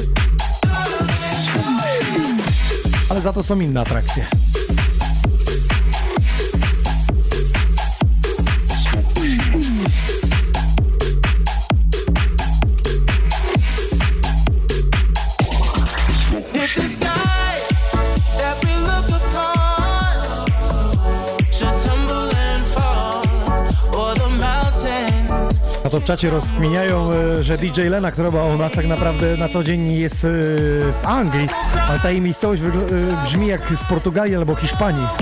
Ale 3.08 3.20
za 3.20 3.32
to 3.32 3.42
są 3.42 3.60
inne 3.60 3.80
atrakcje. 3.80 4.26
To 25.96 26.00
w 26.00 26.04
czacie 26.04 26.30
rozkminiają, 26.30 27.12
e, 27.12 27.42
że 27.42 27.58
DJ 27.58 27.80
Lena, 27.80 28.10
która 28.10 28.30
była 28.30 28.44
u 28.44 28.58
nas 28.58 28.72
tak 28.72 28.86
naprawdę 28.86 29.36
na 29.36 29.48
co 29.48 29.64
dzień 29.64 29.92
jest 29.92 30.24
e, 30.24 30.28
w 30.92 30.96
Anglii, 31.04 31.48
ale 31.88 31.98
ta 31.98 32.10
jej 32.10 32.20
miejscowość 32.20 32.62
e, 32.62 33.24
brzmi 33.24 33.46
jak 33.46 33.72
z 33.76 33.84
Portugalii 33.84 34.36
albo 34.36 34.54
Hiszpanii. 34.54 35.06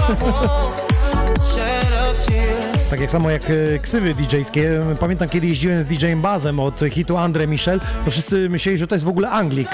Tak 2.91 3.01
jak 3.01 3.11
samo 3.11 3.31
jak 3.31 3.43
ksywy 3.83 4.14
DJ-skie. 4.14 4.97
Pamiętam, 5.01 5.29
kiedy 5.29 5.47
jeździłem 5.47 5.83
z 5.83 5.87
DJ-em 5.87 6.22
Bazem 6.22 6.61
od 6.61 6.81
hitu 6.91 7.16
Andre 7.16 7.47
Michel, 7.47 7.81
to 8.05 8.11
wszyscy 8.11 8.49
myśleli, 8.49 8.79
że 8.79 8.87
to 8.87 8.95
jest 8.95 9.05
w 9.05 9.09
ogóle 9.09 9.31
Anglik. 9.31 9.68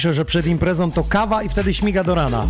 Pisze, 0.00 0.12
że 0.14 0.24
przed 0.24 0.46
imprezą 0.46 0.90
to 0.90 1.04
kawa 1.04 1.42
i 1.42 1.48
wtedy 1.48 1.74
śmiga 1.74 2.04
do 2.04 2.14
rana. 2.14 2.46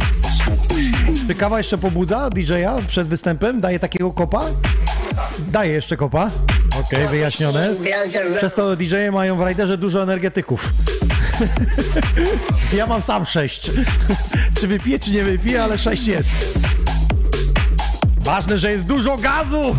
Czy 1.29 1.35
kawa 1.35 1.59
jeszcze 1.59 1.79
pobudza 1.79 2.31
DJ-a 2.31 2.79
przed 2.87 3.09
występem? 3.09 3.61
Daje 3.61 3.79
takiego 3.79 4.13
kopa? 4.13 4.43
Daje 5.39 5.73
jeszcze 5.73 5.97
kopa. 5.97 6.31
Okej, 6.81 7.09
wyjaśnione. 7.09 7.75
Przez 8.37 8.55
to 8.55 8.77
DJ-e 8.77 9.13
mają 9.13 9.37
w 9.37 9.41
rajderze 9.41 9.79
dużo 9.79 10.03
energetyków. 10.03 10.73
ja 12.79 12.87
mam 12.87 13.03
sam 13.03 13.27
sześć. 13.27 13.71
czy 14.61 14.67
wypiję, 14.67 14.99
czy 14.99 15.11
nie 15.11 15.25
wypiję, 15.25 15.63
ale 15.63 15.79
sześć 15.79 16.07
jest. 16.07 16.31
Ważne, 18.21 18.59
że 18.59 18.71
jest 18.73 18.85
dużo 18.85 19.17
gazu! 19.17 19.77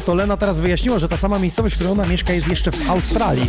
To 0.00 0.14
Lena 0.14 0.36
teraz 0.36 0.58
wyjaśniła, 0.58 0.98
że 0.98 1.08
ta 1.08 1.16
sama 1.16 1.38
miejscowość, 1.38 1.74
w 1.74 1.78
której 1.78 1.92
ona 1.92 2.06
mieszka, 2.06 2.32
jest 2.32 2.48
jeszcze 2.48 2.72
w 2.72 2.90
Australii. 2.90 3.46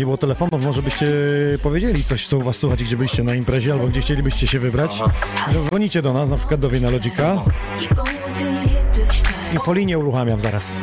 nie 0.00 0.04
było 0.06 0.18
telefonów, 0.18 0.64
może 0.64 0.82
byście 0.82 1.06
powiedzieli 1.62 2.04
coś, 2.04 2.26
co 2.26 2.38
u 2.38 2.42
was 2.42 2.56
słuchać, 2.56 2.84
gdzie 2.84 2.96
byliście 2.96 3.22
na 3.22 3.34
imprezie 3.34 3.72
albo 3.72 3.86
gdzie 3.86 4.00
chcielibyście 4.00 4.46
się 4.46 4.58
wybrać. 4.58 5.02
Zadzwonicie 5.52 6.02
do 6.02 6.12
nas, 6.12 6.28
na 6.28 6.36
przykład 6.36 6.60
do 6.60 6.70
Wina 6.70 6.90
Lodzika. 6.90 7.42
Infolinie 9.52 9.98
uruchamiam 9.98 10.40
zaraz. 10.40 10.80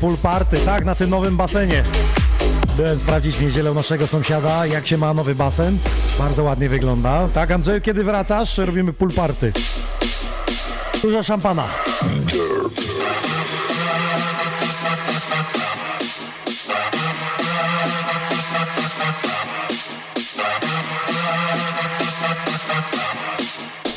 Pool 0.00 0.16
party, 0.16 0.56
tak, 0.56 0.84
na 0.84 0.94
tym 0.94 1.10
nowym 1.10 1.36
basenie. 1.36 1.84
Byłem 2.76 2.98
sprawdzić 2.98 3.36
w 3.36 3.42
niedzielę 3.42 3.74
naszego 3.74 4.06
sąsiada, 4.06 4.66
jak 4.66 4.86
się 4.86 4.96
ma 4.96 5.14
nowy 5.14 5.34
basen. 5.34 5.78
Bardzo 6.18 6.44
ładnie 6.44 6.68
wygląda. 6.68 7.28
Tak, 7.34 7.50
Andrzeju, 7.50 7.80
kiedy 7.80 8.04
wracasz? 8.04 8.58
Robimy 8.58 8.92
pool 8.92 9.14
party. 9.14 9.52
Dużo 11.02 11.22
szampana. 11.22 11.64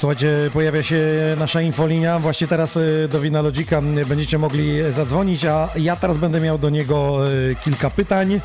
Słuchajcie, 0.04 0.36
pojawia 0.54 0.84
się 0.84 1.02
nasza 1.40 1.62
infolinia. 1.62 2.20
Właśnie 2.20 2.48
teraz 2.48 2.78
y, 2.78 3.08
do 3.12 3.20
Wina 3.20 3.42
Lodzika 3.42 3.82
będziecie 3.82 4.38
mogli 4.38 4.92
zadzwonić, 4.92 5.46
a 5.46 5.70
ja 5.76 5.96
teraz 5.96 6.18
będę 6.18 6.42
miał 6.42 6.58
do 6.58 6.70
niego 6.70 7.28
y, 7.32 7.56
kilka 7.64 7.90
pytań. 7.90 8.42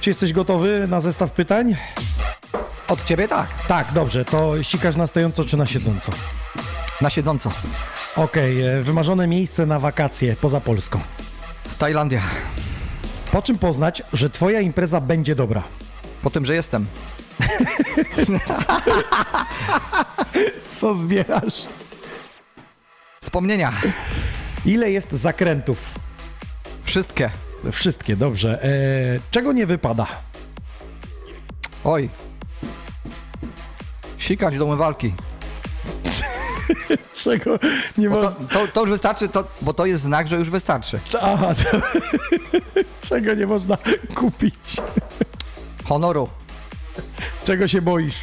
Czy 0.00 0.10
jesteś 0.10 0.32
gotowy 0.32 0.86
na 0.88 1.00
zestaw 1.00 1.30
pytań? 1.30 1.76
Od 2.88 3.04
ciebie 3.04 3.28
tak. 3.28 3.46
Tak, 3.68 3.92
dobrze. 3.92 4.24
To 4.24 4.62
sikasz 4.62 4.96
na 4.96 5.06
stojąco 5.06 5.44
czy 5.44 5.56
na 5.56 5.66
siedząco? 5.66 6.12
Na 7.00 7.10
siedząco. 7.10 7.50
Okej, 8.16 8.78
y, 8.78 8.82
wymarzone 8.82 9.26
miejsce 9.26 9.66
na 9.66 9.78
wakacje 9.78 10.36
poza 10.36 10.60
Polską. 10.60 11.00
Tajlandia. 11.78 12.20
Po 13.32 13.42
czym 13.42 13.58
poznać, 13.58 14.02
że 14.12 14.30
twoja 14.30 14.60
impreza 14.60 15.00
będzie 15.00 15.34
dobra? 15.34 15.62
Po 16.22 16.30
tym, 16.30 16.46
że 16.46 16.54
jestem. 16.54 16.86
Co 20.80 20.94
zbierasz? 20.94 21.66
Wspomnienia. 23.22 23.72
Ile 24.66 24.90
jest 24.90 25.12
zakrętów? 25.12 25.78
Wszystkie. 26.84 27.30
Wszystkie, 27.72 28.16
dobrze. 28.16 28.62
E, 28.64 28.68
czego 29.30 29.52
nie 29.52 29.66
wypada? 29.66 30.06
Oj. 31.84 32.08
Sikać 34.18 34.58
do 34.58 34.64
umywalki. 34.64 35.14
Czego 37.14 37.58
nie 37.98 38.08
można... 38.08 38.30
to, 38.30 38.44
to, 38.52 38.68
to 38.68 38.80
już 38.80 38.90
wystarczy, 38.90 39.28
to, 39.28 39.44
bo 39.62 39.74
to 39.74 39.86
jest 39.86 40.02
znak, 40.02 40.28
że 40.28 40.36
już 40.36 40.50
wystarczy. 40.50 41.00
Aha, 41.22 41.54
to... 41.54 41.80
czego 43.08 43.34
nie 43.34 43.46
można 43.46 43.78
kupić? 44.14 44.76
Honoru. 45.84 46.28
Czego 47.44 47.68
się 47.68 47.82
boisz? 47.82 48.16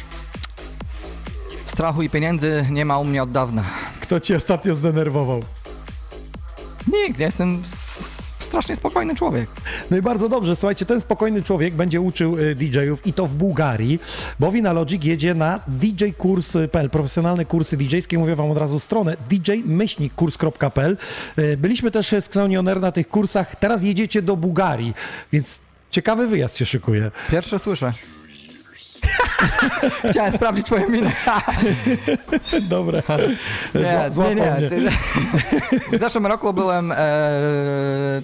Strachu 1.72 2.02
i 2.02 2.10
pieniędzy 2.10 2.66
nie 2.70 2.84
ma 2.84 2.98
u 2.98 3.04
mnie 3.04 3.22
od 3.22 3.32
dawna. 3.32 3.64
Kto 4.00 4.20
cię 4.20 4.36
ostatnio 4.36 4.74
zdenerwował? 4.74 5.42
Nikt, 6.92 7.18
ja 7.18 7.26
jestem 7.26 7.62
strasznie 8.38 8.76
spokojny 8.76 9.14
człowiek. 9.14 9.50
No 9.90 9.96
i 9.96 10.02
bardzo 10.02 10.28
dobrze, 10.28 10.56
słuchajcie, 10.56 10.86
ten 10.86 11.00
spokojny 11.00 11.42
człowiek 11.42 11.74
będzie 11.74 12.00
uczył 12.00 12.38
y, 12.38 12.54
DJ-ów 12.54 13.06
i 13.06 13.12
to 13.12 13.26
w 13.26 13.34
Bułgarii, 13.34 13.98
bo 14.40 14.52
Logic 14.74 15.04
jedzie 15.04 15.34
na 15.34 15.60
djkurs.pl, 15.68 16.90
profesjonalne 16.90 17.44
kursy 17.44 17.76
DJ-skie, 17.76 18.18
mówię 18.18 18.36
wam 18.36 18.50
od 18.50 18.58
razu 18.58 18.80
stronę 18.80 19.16
dj-kurs.pl. 19.30 20.96
Y, 21.38 21.56
Byliśmy 21.56 21.90
też 21.90 22.08
z 22.08 22.12
Xonioner 22.12 22.80
na 22.80 22.92
tych 22.92 23.08
kursach, 23.08 23.56
teraz 23.56 23.82
jedziecie 23.82 24.22
do 24.22 24.36
Bułgarii, 24.36 24.94
więc 25.32 25.60
ciekawy 25.90 26.26
wyjazd 26.28 26.56
się 26.56 26.66
szykuje. 26.66 27.10
Pierwsze 27.30 27.58
słyszę. 27.58 27.92
Chciałem 30.10 30.32
sprawdzić 30.32 30.66
twoją 30.66 30.88
minę. 30.88 31.12
Dobra, 32.62 33.02
Nie, 33.74 34.10
Zła, 34.10 34.28
nie, 34.28 34.34
nie. 34.34 34.68
Ty, 34.68 34.90
w 35.92 36.00
zeszłym 36.00 36.26
roku 36.26 36.52
byłem 36.52 36.92
e, 36.92 36.96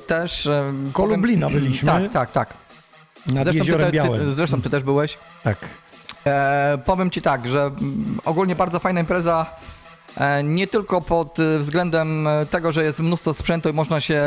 też... 0.06 0.46
E, 0.46 0.72
Lublina 0.98 1.50
byliśmy. 1.50 1.92
Tak, 1.92 2.12
tak, 2.12 2.32
tak. 2.32 2.54
Nad 3.26 3.44
Zresztą 3.44 3.52
ty, 3.52 3.58
Jeziorem 3.58 3.90
Białym. 3.90 4.20
ty, 4.20 4.32
zresztą 4.32 4.62
ty 4.62 4.70
też 4.70 4.82
byłeś. 4.82 5.18
Tak. 5.44 5.56
E, 6.26 6.78
powiem 6.84 7.10
ci 7.10 7.22
tak, 7.22 7.48
że 7.48 7.62
mm, 7.62 8.18
ogólnie 8.24 8.56
bardzo 8.56 8.78
fajna 8.78 9.00
impreza. 9.00 9.46
E, 10.16 10.44
nie 10.44 10.66
tylko 10.66 11.00
pod 11.00 11.38
e, 11.38 11.58
względem 11.58 12.26
e, 12.26 12.46
tego, 12.46 12.72
że 12.72 12.84
jest 12.84 13.00
mnóstwo 13.00 13.34
sprzętu 13.34 13.68
i 13.68 13.72
można 13.72 14.00
się 14.00 14.22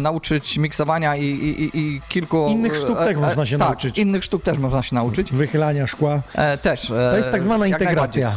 nauczyć 0.00 0.58
miksowania 0.58 1.16
i, 1.16 1.24
i, 1.24 1.78
i, 1.78 2.00
kilku... 2.08 2.48
Innych 2.48 2.76
sztuk 2.76 2.98
też 2.98 3.16
można 3.16 3.46
się 3.46 3.58
tak, 3.58 3.68
nauczyć. 3.68 3.98
innych 3.98 4.24
sztuk 4.24 4.42
też 4.42 4.58
można 4.58 4.82
się 4.82 4.94
nauczyć. 4.94 5.32
Wychylania 5.32 5.86
szkła. 5.86 6.22
Też. 6.62 6.86
To 6.86 7.16
jest 7.16 7.30
tak 7.30 7.42
zwana 7.42 7.66
integracja. 7.66 8.36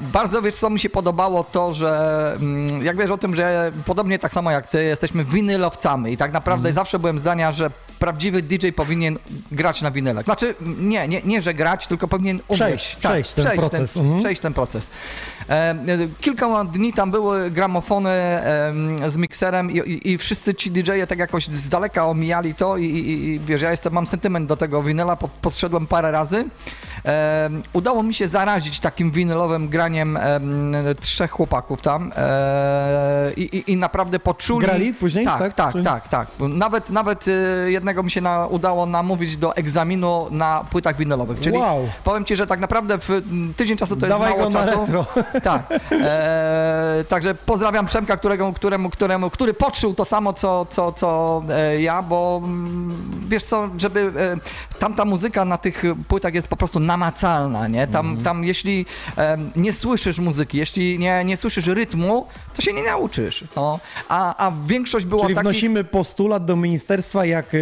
Bardzo 0.00 0.42
wiesz, 0.42 0.54
co 0.54 0.70
mi 0.70 0.80
się 0.80 0.90
podobało, 0.90 1.44
to, 1.44 1.74
że 1.74 2.32
mm, 2.40 2.82
jak 2.82 2.96
wiesz 2.96 3.10
o 3.10 3.18
tym, 3.18 3.36
że 3.36 3.72
podobnie 3.86 4.18
tak 4.18 4.32
samo 4.32 4.50
jak 4.50 4.66
ty, 4.66 4.84
jesteśmy 4.84 5.24
winylowcami 5.24 6.12
i 6.12 6.16
tak 6.16 6.32
naprawdę 6.32 6.68
Mhm. 6.68 6.74
zawsze 6.74 6.98
byłem 6.98 7.18
zdania, 7.18 7.52
że 7.52 7.70
prawdziwy 8.00 8.42
DJ 8.42 8.68
powinien 8.76 9.18
grać 9.52 9.82
na 9.82 9.90
winylach. 9.90 10.24
Znaczy, 10.24 10.54
nie, 10.78 11.08
nie, 11.08 11.22
nie 11.24 11.42
że 11.42 11.54
grać, 11.54 11.86
tylko 11.86 12.08
powinien 12.08 12.40
umieć. 12.48 12.58
Przejść, 12.60 12.96
przejść 12.96 13.34
ten 13.34 13.44
proces. 13.58 13.92
Ten, 13.92 14.02
Mhm. 14.02 14.20
Przejść 14.20 14.40
ten 14.42 14.52
proces. 14.52 14.88
E, 15.48 15.52
e, 15.52 15.76
kilka 16.20 16.64
dni 16.64 16.92
tam 16.92 17.10
były 17.10 17.50
gramofony 17.50 18.10
e, 18.10 18.72
z 19.08 19.16
mikserem 19.16 19.70
i, 19.70 19.76
i, 19.76 20.10
i 20.10 20.18
wszyscy 20.18 20.54
ci 20.54 20.70
DJ-e 20.70 21.06
tak 21.06 21.18
jakoś 21.18 21.46
z 21.46 21.68
daleka 21.68 22.06
omijali 22.06 22.54
to 22.54 22.76
i, 22.76 22.84
i, 22.84 23.28
i 23.28 23.40
wiesz, 23.40 23.62
ja 23.62 23.70
jestem, 23.70 23.92
mam 23.92 24.06
sentyment 24.06 24.48
do 24.48 24.56
tego 24.56 24.82
winyla, 24.82 25.16
pod, 25.16 25.30
podszedłem 25.30 25.86
parę 25.86 26.10
razy. 26.10 26.44
Udało 27.72 28.02
mi 28.02 28.14
się 28.14 28.28
zarazić 28.28 28.80
takim 28.80 29.10
winylowym 29.10 29.68
graniem 29.68 30.18
trzech 31.00 31.30
chłopaków 31.30 31.82
tam 31.82 32.12
e, 32.16 33.32
i, 33.36 33.72
i, 33.72 33.76
naprawdę 33.76 34.18
poczuli... 34.18 34.66
Grali 34.66 34.94
później? 34.94 35.24
Tak, 35.24 35.38
Tak? 35.38 35.54
tak, 35.54 35.74
tak, 35.84 36.08
tak. 36.08 36.28
Nawet, 36.48 36.90
nawet 36.90 37.24
e, 37.28 37.70
jednego 37.70 38.02
mi 38.02 38.10
się 38.10 38.20
na, 38.20 38.46
udało 38.46 38.86
namówić 38.86 39.36
do 39.36 39.56
egzaminu 39.56 40.26
na 40.30 40.64
płytach 40.70 40.96
winylowych, 40.96 41.40
czyli 41.40 41.58
Wow. 41.58 41.88
powiem 42.04 42.24
ci, 42.24 42.36
że 42.36 42.46
tak 42.46 42.60
naprawdę 42.60 42.98
w 42.98 43.22
tydzień 43.56 43.76
czasu 43.76 43.96
to 43.96 44.06
Dawaj 44.06 44.32
jest 44.38 44.52
mało 44.52 44.66
czasu. 44.66 44.80
retro. 44.80 45.06
Tak. 45.42 45.62
E, 45.92 47.04
także 47.08 47.34
pozdrawiam 47.34 47.86
Przemka, 47.86 48.16
którego, 48.16 48.52
któremu, 48.52 48.90
któremu, 48.90 49.30
który 49.30 49.54
poczuł 49.54 49.94
to 49.94 50.04
samo, 50.04 50.32
co, 50.32 50.66
co, 50.70 50.92
co 50.92 51.42
e, 51.50 51.80
ja, 51.82 52.02
bo 52.02 52.42
wiesz 53.28 53.44
co, 53.44 53.68
żeby 53.78 54.12
tamta 54.78 55.04
muzyka 55.04 55.44
na 55.44 55.58
tych 55.58 55.82
płytach 56.08 56.34
jest 56.34 56.48
po 56.48 56.56
prostu 56.56 56.80
namacalna, 56.90 57.68
nie? 57.68 57.86
Tam, 57.86 58.06
Mhm. 58.06 58.24
tam 58.24 58.44
jeśli 58.44 58.86
nie 59.56 59.72
słyszysz 59.72 60.18
muzyki, 60.18 60.58
jeśli 60.58 60.98
nie, 60.98 61.24
nie 61.24 61.36
słyszysz 61.36 61.66
rytmu, 61.66 62.26
to 62.54 62.62
się 62.62 62.72
nie 62.72 62.82
nauczysz. 62.82 63.44
No. 63.56 63.80
A, 64.08 64.46
a 64.46 64.52
większość 64.66 65.06
była 65.06 65.22
Czyli 65.22 65.34
takich... 65.34 65.50
wnosimy 65.50 65.84
postulat 65.84 66.44
do 66.44 66.56
ministerstwa, 66.56 67.24
jak 67.26 67.54
y, 67.54 67.58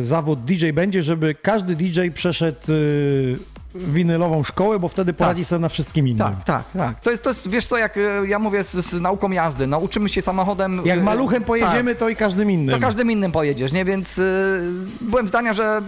zawód 0.00 0.44
DJ 0.44 0.70
będzie, 0.72 1.02
żeby 1.02 1.34
każdy 1.34 1.76
DJ 1.76 2.00
przeszedł 2.14 2.72
y, 2.72 3.38
winylową 3.74 4.42
szkołę, 4.42 4.78
bo 4.78 4.88
wtedy 4.88 5.12
poradzi 5.12 5.44
sobie 5.44 5.60
na 5.60 5.68
wszystkim 5.68 6.08
innym. 6.08 6.18
Tak, 6.26 6.44
tak, 6.44 6.64
tak. 6.72 7.00
To 7.00 7.10
jest, 7.10 7.22
to 7.22 7.30
jest, 7.30 7.50
wiesz 7.50 7.66
co, 7.66 7.78
jak 7.78 7.96
e, 7.96 8.00
ja 8.26 8.38
mówię 8.38 8.64
z, 8.64 8.72
z 8.72 9.00
nauką 9.00 9.30
jazdy, 9.30 9.66
no 9.66 9.78
uczymy 9.78 10.08
się 10.08 10.22
samochodem... 10.22 10.80
Jak 10.84 10.98
e, 10.98 11.02
maluchem 11.02 11.44
pojedziemy, 11.44 11.90
tak. 11.90 12.00
to 12.00 12.08
i 12.08 12.16
każdym 12.16 12.50
innym. 12.50 12.74
To 12.74 12.80
każdym 12.80 13.10
innym 13.10 13.32
pojedziesz, 13.32 13.72
nie? 13.72 13.84
Więc 13.84 14.18
y, 14.18 14.62
byłem 15.00 15.28
zdania, 15.28 15.52
że 15.52 15.82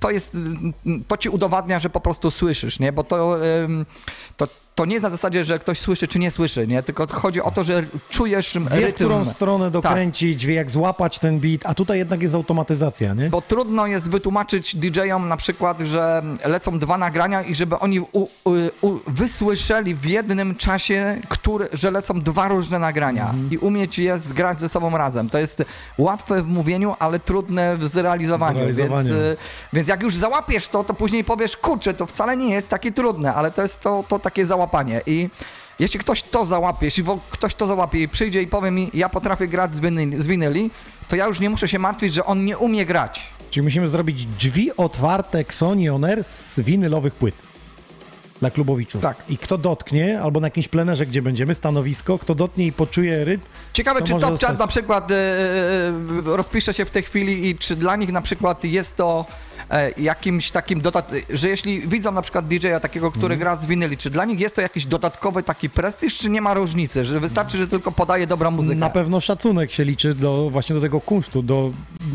to 0.00 0.10
jest, 0.10 0.34
y, 0.34 0.38
to 1.08 1.16
ci 1.16 1.28
udowadnia, 1.28 1.78
że 1.78 1.90
po 1.90 2.00
prostu 2.00 2.30
słyszysz, 2.30 2.78
nie? 2.78 2.92
Bo 2.92 3.04
to, 3.04 3.46
ym, 3.64 3.86
to, 4.36 4.48
to 4.74 4.84
nie 4.84 4.92
jest 4.92 5.02
na 5.02 5.10
zasadzie, 5.10 5.44
że 5.44 5.58
ktoś 5.58 5.78
słyszy 5.80 6.08
czy 6.08 6.18
nie 6.18 6.30
słyszy, 6.30 6.66
nie? 6.66 6.82
Tylko 6.82 7.06
chodzi 7.12 7.42
o 7.42 7.50
to, 7.50 7.64
że 7.64 7.82
czujesz 8.10 8.58
Wie, 8.58 8.80
rytm. 8.80 8.90
w 8.92 8.94
którą 8.94 9.24
stronę 9.24 9.64
Tak. 9.64 9.72
dokręcić, 9.72 10.46
wie 10.46 10.54
jak 10.54 10.70
złapać 10.70 11.18
ten 11.18 11.40
beat, 11.40 11.60
a 11.64 11.74
tutaj 11.74 11.98
jednak 11.98 12.22
jest 12.22 12.34
automatyzacja, 12.34 13.14
nie? 13.14 13.30
Bo 13.30 13.40
trudno 13.42 13.86
jest 13.86 14.10
wytłumaczyć 14.10 14.76
DJ-om 14.76 15.28
na 15.28 15.36
przykład, 15.36 15.80
że 15.80 16.22
lecą 16.44 16.78
dwa 16.78 16.98
nagrania 16.98 17.42
i 17.42 17.54
żeby 17.54 17.78
oni 17.78 18.00
u, 18.00 18.06
u, 18.12 18.28
u, 18.82 18.98
wysłyszeli 19.06 19.94
w 19.94 20.04
jednym 20.06 20.54
czasie, 20.54 21.18
który, 21.28 21.68
że 21.72 21.90
lecą 21.90 22.20
dwa 22.20 22.48
różne 22.48 22.78
nagrania 22.78 23.24
Mhm. 23.30 23.50
i 23.52 23.58
umieć 23.58 23.98
je 23.98 24.18
zgrać 24.18 24.60
ze 24.60 24.68
sobą 24.68 24.96
razem. 24.98 25.30
To 25.30 25.38
jest 25.38 25.62
łatwe 25.98 26.42
w 26.42 26.46
mówieniu, 26.46 26.94
ale 26.98 27.18
trudne 27.18 27.76
w 27.76 27.86
zrealizowaniu. 27.86 28.54
W 28.54 28.58
realizowaniu. 28.58 29.08
Więc, 29.08 29.18
y, 29.18 29.36
więc 29.72 29.88
jak 29.88 30.02
już 30.02 30.16
załapiesz 30.16 30.68
to, 30.68 30.84
to 30.84 30.94
później 30.94 31.24
powiesz, 31.24 31.56
kurczę, 31.56 31.94
to 31.94 32.06
wcale 32.06 32.36
nie 32.36 32.54
jest 32.54 32.68
takie 32.68 32.92
trudne, 32.92 33.34
ale 33.34 33.50
to 33.50 33.62
jest 33.62 33.80
to, 33.80 34.04
to 34.08 34.18
takie 34.18 34.46
załapanie. 34.46 34.63
I 35.06 35.28
jeśli 35.78 36.00
ktoś 36.00 36.22
to 36.22 36.44
załapie, 36.44 36.86
jeśli 36.86 37.04
ktoś 37.30 37.54
to 37.54 37.66
załapie 37.66 38.02
i 38.02 38.08
przyjdzie 38.08 38.42
i 38.42 38.46
powie 38.46 38.70
mi, 38.70 38.90
ja 38.94 39.08
potrafię 39.08 39.48
grać 39.48 39.74
z 39.76 39.80
winyli, 39.80 40.22
z 40.22 40.26
winyli 40.26 40.70
to 41.08 41.16
ja 41.16 41.26
już 41.26 41.40
nie 41.40 41.50
muszę 41.50 41.68
się 41.68 41.78
martwić, 41.78 42.14
że 42.14 42.24
on 42.24 42.44
nie 42.44 42.58
umie 42.58 42.86
grać. 42.86 43.26
Czyli 43.50 43.64
musimy 43.64 43.88
zrobić 43.88 44.26
drzwi 44.26 44.76
otwarte 44.76 45.44
Sony 45.48 45.94
On 45.94 46.04
Air 46.04 46.24
z 46.24 46.60
winylowych 46.60 47.14
płyt. 47.14 47.34
Dla 48.40 48.50
klubowiczów. 48.50 49.02
Tak. 49.02 49.16
I 49.28 49.38
kto 49.38 49.58
dotknie, 49.58 50.20
albo 50.20 50.40
na 50.40 50.46
jakimś 50.46 50.68
plenerze, 50.68 51.06
gdzie 51.06 51.22
będziemy, 51.22 51.54
stanowisko, 51.54 52.18
kto 52.18 52.34
dotknie 52.34 52.66
i 52.66 52.72
poczuje 52.72 53.24
rytm, 53.24 53.44
Ciekawe, 53.72 54.00
To 54.00 54.06
czy 54.06 54.12
Top 54.12 54.20
zostać. 54.20 54.58
na 54.58 54.66
przykład 54.66 55.10
e, 55.10 55.14
rozpisze 56.24 56.74
się 56.74 56.84
w 56.84 56.90
tej 56.90 57.02
chwili 57.02 57.48
i 57.48 57.58
czy 57.58 57.76
dla 57.76 57.96
nich 57.96 58.12
na 58.12 58.22
przykład 58.22 58.64
jest 58.64 58.96
to 58.96 59.26
jakimś 59.96 60.50
takim 60.50 60.80
dodat... 60.80 61.12
że 61.30 61.48
jeśli 61.48 61.88
widzą 61.88 62.12
na 62.12 62.22
przykład 62.22 62.48
DJ-a 62.48 62.80
takiego, 62.80 63.10
który 63.10 63.34
Mhm. 63.34 63.40
gra 63.40 63.56
z 63.56 63.66
winyli, 63.66 63.96
czy 63.96 64.10
dla 64.10 64.24
nich 64.24 64.40
jest 64.40 64.56
to 64.56 64.62
jakiś 64.62 64.86
dodatkowy 64.86 65.42
taki 65.42 65.70
prestiż, 65.70 66.16
czy 66.18 66.30
nie 66.30 66.40
ma 66.40 66.54
różnicy, 66.54 67.04
że 67.04 67.20
wystarczy, 67.20 67.58
że 67.58 67.68
tylko 67.68 67.92
podaje 67.92 68.26
dobrą 68.26 68.50
muzykę? 68.50 68.78
Na 68.78 68.90
pewno 68.90 69.20
szacunek 69.20 69.72
się 69.72 69.84
liczy 69.84 70.14
do, 70.14 70.50
właśnie 70.50 70.74
do 70.74 70.80
tego 70.80 71.00
kunsztu, 71.00 71.42
do, 71.42 71.70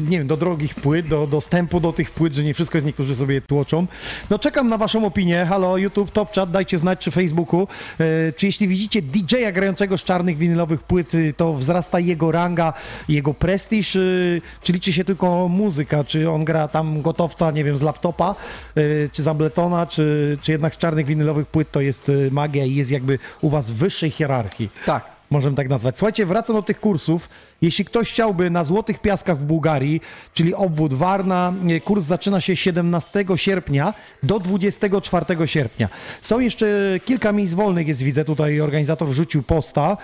nie 0.09 0.17
wiem, 0.17 0.27
do 0.27 0.37
drogich 0.37 0.75
płyt, 0.75 1.07
do 1.07 1.27
dostępu 1.27 1.79
do 1.79 1.93
tych 1.93 2.11
płyt, 2.11 2.33
że 2.33 2.43
nie 2.43 2.53
wszystko 2.53 2.77
jest, 2.77 2.87
niektórzy 2.87 3.15
sobie 3.15 3.41
tłoczą. 3.41 3.87
No 4.29 4.39
czekam 4.39 4.69
na 4.69 4.77
waszą 4.77 5.05
opinię. 5.05 5.45
Halo, 5.49 5.77
YouTube, 5.77 6.11
Top 6.11 6.33
Chat, 6.35 6.51
dajcie 6.51 6.77
znać, 6.77 6.99
czy 6.99 7.11
Facebooku. 7.11 7.67
E, 7.99 8.33
czy 8.33 8.45
jeśli 8.45 8.67
widzicie 8.67 9.01
DJ-a 9.01 9.51
grającego 9.51 9.97
z 9.97 10.03
czarnych 10.03 10.37
winylowych 10.37 10.83
płyt, 10.83 11.13
y, 11.13 11.33
to 11.37 11.53
wzrasta 11.53 11.99
jego 11.99 12.31
ranga, 12.31 12.73
jego 13.09 13.33
prestiż, 13.33 13.95
y, 13.95 14.41
czy 14.63 14.73
liczy 14.73 14.93
się 14.93 15.03
tylko 15.05 15.47
muzyka, 15.47 16.03
czy 16.03 16.29
on 16.29 16.45
gra 16.45 16.67
tam 16.67 17.01
gotowca, 17.01 17.38
nie 17.51 17.63
wiem, 17.63 17.77
z 17.77 17.81
laptopa, 17.81 18.35
y, 18.77 19.09
czy 19.13 19.23
z 19.23 19.27
Abletona, 19.27 19.87
czy, 19.87 20.37
czy 20.41 20.51
jednak 20.51 20.75
z 20.75 20.77
czarnych 20.77 21.05
winylowych 21.05 21.47
płyt 21.47 21.71
to 21.71 21.81
jest 21.81 22.09
y, 22.09 22.29
magia 22.31 22.65
i 22.65 22.75
jest 22.75 22.91
jakby 22.91 23.19
u 23.41 23.49
was 23.49 23.69
w 23.69 23.73
wyższej 23.73 24.11
hierarchii. 24.11 24.69
Tak. 24.85 25.19
Możemy 25.31 25.55
tak 25.55 25.69
nazwać. 25.69 25.97
Słuchajcie, 25.97 26.25
wracam 26.25 26.55
do 26.55 26.61
tych 26.61 26.79
kursów. 26.79 27.29
Jeśli 27.61 27.85
ktoś 27.85 28.11
chciałby 28.11 28.49
na 28.49 28.63
Złotych 28.63 28.99
Piaskach 29.01 29.37
w 29.37 29.45
Bułgarii, 29.45 30.01
czyli 30.33 30.55
obwód 30.55 30.93
Warna, 30.93 31.53
e, 31.69 31.79
kurs 31.79 32.05
zaczyna 32.05 32.41
się 32.41 32.55
17 32.55 33.25
sierpnia 33.35 33.93
do 34.23 34.39
24 34.39 35.47
sierpnia. 35.47 35.89
Są 36.21 36.39
jeszcze 36.39 36.67
kilka 37.05 37.31
miejsc 37.31 37.53
wolnych, 37.53 37.87
jest 37.87 38.01
widzę, 38.01 38.25
tutaj 38.25 38.61
organizator 38.61 39.07
wrzucił 39.07 39.43
posta. 39.43 39.97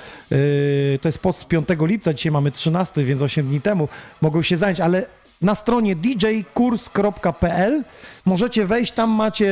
To 1.01 1.07
jest 1.07 1.17
post 1.19 1.39
z 1.39 1.45
5 1.45 1.67
lipca, 1.81 2.13
dzisiaj 2.13 2.31
mamy 2.31 2.51
13, 2.51 3.03
więc 3.03 3.21
8 3.21 3.47
dni 3.47 3.61
temu 3.61 3.87
mogą 4.21 4.41
się 4.41 4.57
zająć, 4.57 4.79
ale 4.79 5.05
na 5.41 5.55
stronie 5.55 5.95
djkurs.pl 5.95 7.83
możecie 8.25 8.65
wejść, 8.65 8.91
tam 8.93 9.09
macie 9.09 9.45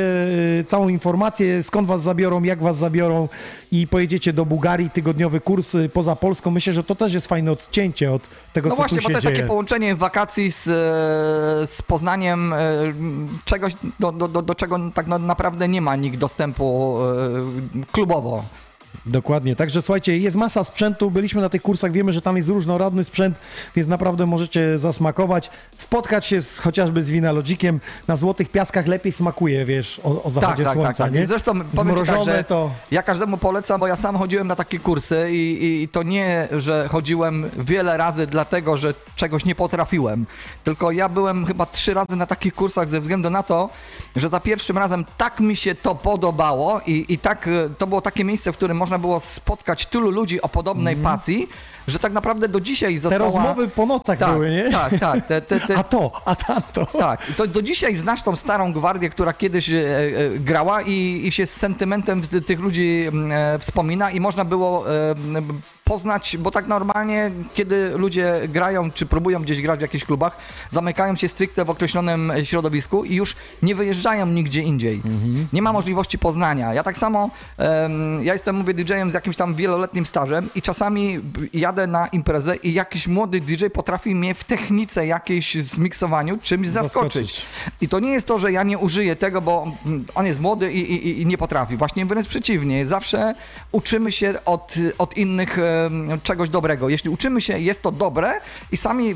y, 0.60 0.65
całą 0.68 0.88
informację, 0.89 1.64
skąd 1.64 1.88
was 1.88 2.01
zabiorą, 2.01 2.43
jak 2.43 2.61
was 2.64 2.77
zabiorą 2.77 3.30
i 3.72 3.88
pojedziecie 3.88 4.34
do 4.34 4.45
Bułgarii, 4.45 4.89
tygodniowy 4.89 5.39
kurs 5.39 5.76
y, 5.76 5.89
poza 5.89 6.15
Polską. 6.15 6.51
Myślę, 6.51 6.73
że 6.73 6.84
to 6.84 6.95
też 6.95 7.14
jest 7.14 7.27
fajne 7.27 7.51
odcięcie 7.51 8.11
od 8.11 8.22
tego, 8.53 8.69
No 8.69 8.76
co 8.76 8.81
właśnie, 8.81 8.97
tu 8.97 9.03
bo 9.03 9.10
się 9.10 9.14
to 9.14 9.18
jest 9.18 9.23
dzieje. 9.23 9.35
takie 9.35 9.47
połączenie 9.47 9.95
wakacji 9.95 10.51
z, 10.51 10.68
e, 10.68 10.72
z 11.68 11.81
Poznaniem, 11.88 12.53
czegoś, 13.45 13.73
do, 13.99 14.11
do, 14.11 14.27
do, 14.27 14.41
do 14.41 14.55
czego 14.55 14.80
tak 14.93 15.07
no, 15.07 15.19
naprawdę 15.19 15.68
nie 15.68 15.81
ma 15.81 15.95
nikt 15.95 16.18
dostępu 16.18 16.97
klubowo. 17.91 18.43
Dokładnie. 19.05 19.55
Także 19.55 19.81
słuchajcie, 19.81 20.17
jest 20.17 20.35
masa 20.38 20.63
sprzętu. 20.63 21.11
Byliśmy 21.11 21.41
na 21.41 21.49
tych 21.49 21.61
kursach, 21.61 21.91
wiemy, 21.91 22.13
że 22.13 22.21
tam 22.21 22.38
jest 22.38 22.49
różnorodny 22.49 23.03
sprzęt, 23.03 23.38
więc 23.75 23.88
naprawdę 23.88 24.25
możecie 24.25 24.80
zasmakować. 24.80 25.49
Spotkać 25.75 26.25
się 26.25 26.41
z, 26.41 26.59
chociażby 26.59 27.03
z 27.03 27.09
Winalogikiem 27.09 27.80
na 28.07 28.15
Złotych 28.15 28.49
Piaskach 28.49 28.88
lepiej 28.88 29.11
smakuje, 29.11 29.65
wiesz, 29.65 30.01
o, 30.03 30.23
o 30.23 30.31
zachodzie 30.31 30.63
tak, 30.63 30.73
słońca, 30.73 30.93
tak, 30.93 30.97
tak. 30.97 31.13
nie? 31.13 31.27
Zresztą 31.27 31.59
tak, 31.59 31.67
Zmrożone 31.73 32.35
że 32.35 32.43
to... 32.43 32.71
ja 32.91 33.03
każdemu 33.03 33.38
polecam, 33.38 33.80
bo 33.80 33.88
ja 33.88 33.95
sam 33.95 34.17
chodziłem 34.17 34.47
na 34.47 34.55
takie 34.55 34.80
kursy 34.80 35.27
i, 35.31 35.81
i 35.84 35.88
to 35.88 36.03
nie, 36.03 36.47
że 36.51 36.88
chodziłem 36.91 37.49
wiele 37.57 37.97
razy 37.97 38.27
dlatego, 38.27 38.77
że 38.77 38.93
czegoś 39.15 39.45
nie 39.45 39.55
potrafiłem, 39.55 40.25
tylko 40.63 40.91
ja 40.91 41.09
byłem 41.09 41.45
chyba 41.45 41.65
trzy 41.65 41.93
razy 41.93 42.15
na 42.15 42.25
takich 42.25 42.53
kursach 42.53 42.89
ze 42.89 43.01
względu 43.01 43.30
na 43.30 43.43
to, 43.43 43.69
że 44.15 44.30
za 44.30 44.39
pierwszym 44.39 44.77
razem 44.77 45.05
tak 45.17 45.39
mi 45.39 45.55
się 45.55 45.75
to 45.75 45.95
podobało 45.95 46.81
i, 46.85 47.05
i 47.09 47.17
tak 47.17 47.47
e, 47.47 47.69
to 47.77 47.88
było 47.88 48.01
takie 48.01 48.23
miejsce, 48.23 48.51
w 48.51 48.57
którym 48.57 48.77
można 48.77 48.93
było 48.99 49.20
spotkać 49.20 49.86
tylu 49.86 50.11
ludzi 50.11 50.41
o 50.41 50.49
podobnej 50.49 50.95
pasji, 50.95 51.49
że 51.88 51.99
tak 51.99 52.14
naprawdę 52.14 52.48
do 52.48 52.60
dzisiaj 52.61 52.95
Mhm. 52.95 53.02
Te 53.11 53.20
została... 53.20 53.45
rozmowy 53.45 53.68
po 53.68 53.86
nocach 53.86 54.20
tak, 54.20 54.32
były, 54.34 54.52
nie? 54.52 54.72
Tak, 54.72 54.99
tak. 54.99 55.26
Te, 55.28 55.41
te, 55.41 55.60
te... 55.60 55.78
A 55.84 55.84
to, 55.84 56.11
a 56.26 56.36
tamto. 56.36 56.86
Tak, 56.86 57.22
to 57.38 57.48
do 57.48 57.61
dzisiaj 57.61 57.95
znasz 57.95 58.24
tą 58.24 58.36
starą 58.36 58.74
gwardię, 58.74 59.10
która 59.10 59.34
kiedyś 59.34 59.70
e, 59.70 59.76
e, 59.76 60.40
grała 60.40 60.82
i, 60.82 61.22
i 61.26 61.32
się 61.32 61.45
z 61.45 61.56
sentymentem 61.56 62.22
tych 62.48 62.60
ludzi 62.60 63.06
m, 63.07 63.32
e, 63.32 63.60
wspomina 63.60 64.11
i 64.11 64.20
można 64.20 64.45
było 64.45 64.91
e, 64.91 65.15
poznać, 65.84 66.38
bo 66.38 66.51
tak 66.51 66.68
normalnie, 66.68 67.31
kiedy 67.53 67.91
ludzie 67.95 68.41
grają, 68.49 68.91
czy 68.91 69.05
próbują 69.05 69.41
gdzieś 69.41 69.61
grać 69.61 69.80
w 69.80 69.81
jakichś 69.81 70.05
klubach, 70.05 70.38
zamykają 70.69 71.15
się 71.15 71.27
stricte 71.27 71.65
w 71.65 71.69
określonym 71.69 72.34
środowisku 72.43 73.03
i 73.03 73.15
już 73.15 73.35
nie 73.64 73.76
wyjeżdżają 73.76 74.26
nigdzie 74.26 74.61
indziej. 74.61 75.01
Nie 75.53 75.61
ma 75.61 75.73
możliwości 75.73 76.18
poznania. 76.19 76.73
Ja 76.73 76.84
tak 76.84 76.97
samo, 76.97 77.30
em, 77.57 78.23
ja 78.23 78.34
jestem, 78.34 78.55
mówię, 78.55 78.73
DJ-em 78.73 79.11
z 79.11 79.14
jakimś 79.14 79.35
tam 79.35 79.55
wieloletnim 79.55 80.05
stażem 80.05 80.49
i 80.55 80.61
czasami 80.61 81.19
jadę 81.53 81.88
na 81.88 82.07
imprezę 82.07 82.55
i 82.55 82.73
jakiś 82.73 83.07
młody 83.07 83.41
DJ 83.41 83.65
potrafi 83.73 84.15
mnie 84.15 84.34
w 84.34 84.43
technice 84.43 85.07
jakiejś 85.07 85.55
zmiksowaniu 85.55 86.38
czymś 86.43 86.68
zaskoczyć. 86.68 87.14
Zaskoczyć. 87.14 87.45
I 87.81 87.88
to 87.89 87.99
nie 87.99 88.11
jest 88.11 88.27
to, 88.27 88.39
że 88.39 88.51
ja 88.51 88.64
nie 88.64 88.77
użyję 88.77 89.15
tego, 89.15 89.41
bo 89.41 89.72
mm, 89.85 90.05
on 90.15 90.26
jest 90.26 90.39
młody 90.39 90.73
i, 90.73 90.80
i, 90.80 91.22
i 91.22 91.26
nie 91.26 91.38
potrafi. 91.38 91.77
Właśnie 91.77 92.05
wręcz 92.05 92.27
przeciwnie. 92.27 92.88
Zawsze 92.88 93.35
uczymy 93.72 94.11
się 94.11 94.34
od, 94.45 94.76
od 94.97 95.18
innych 95.18 95.60
em, 95.60 95.73
czegoś 96.24 96.50
dobrego. 96.50 96.90
Jeśli 96.90 97.10
uczymy 97.10 97.41
się, 97.41 97.60
jest 97.60 97.82
to 97.82 97.91
dobre 97.91 98.34
i 98.72 98.78
sami 98.78 99.12
e, 99.12 99.16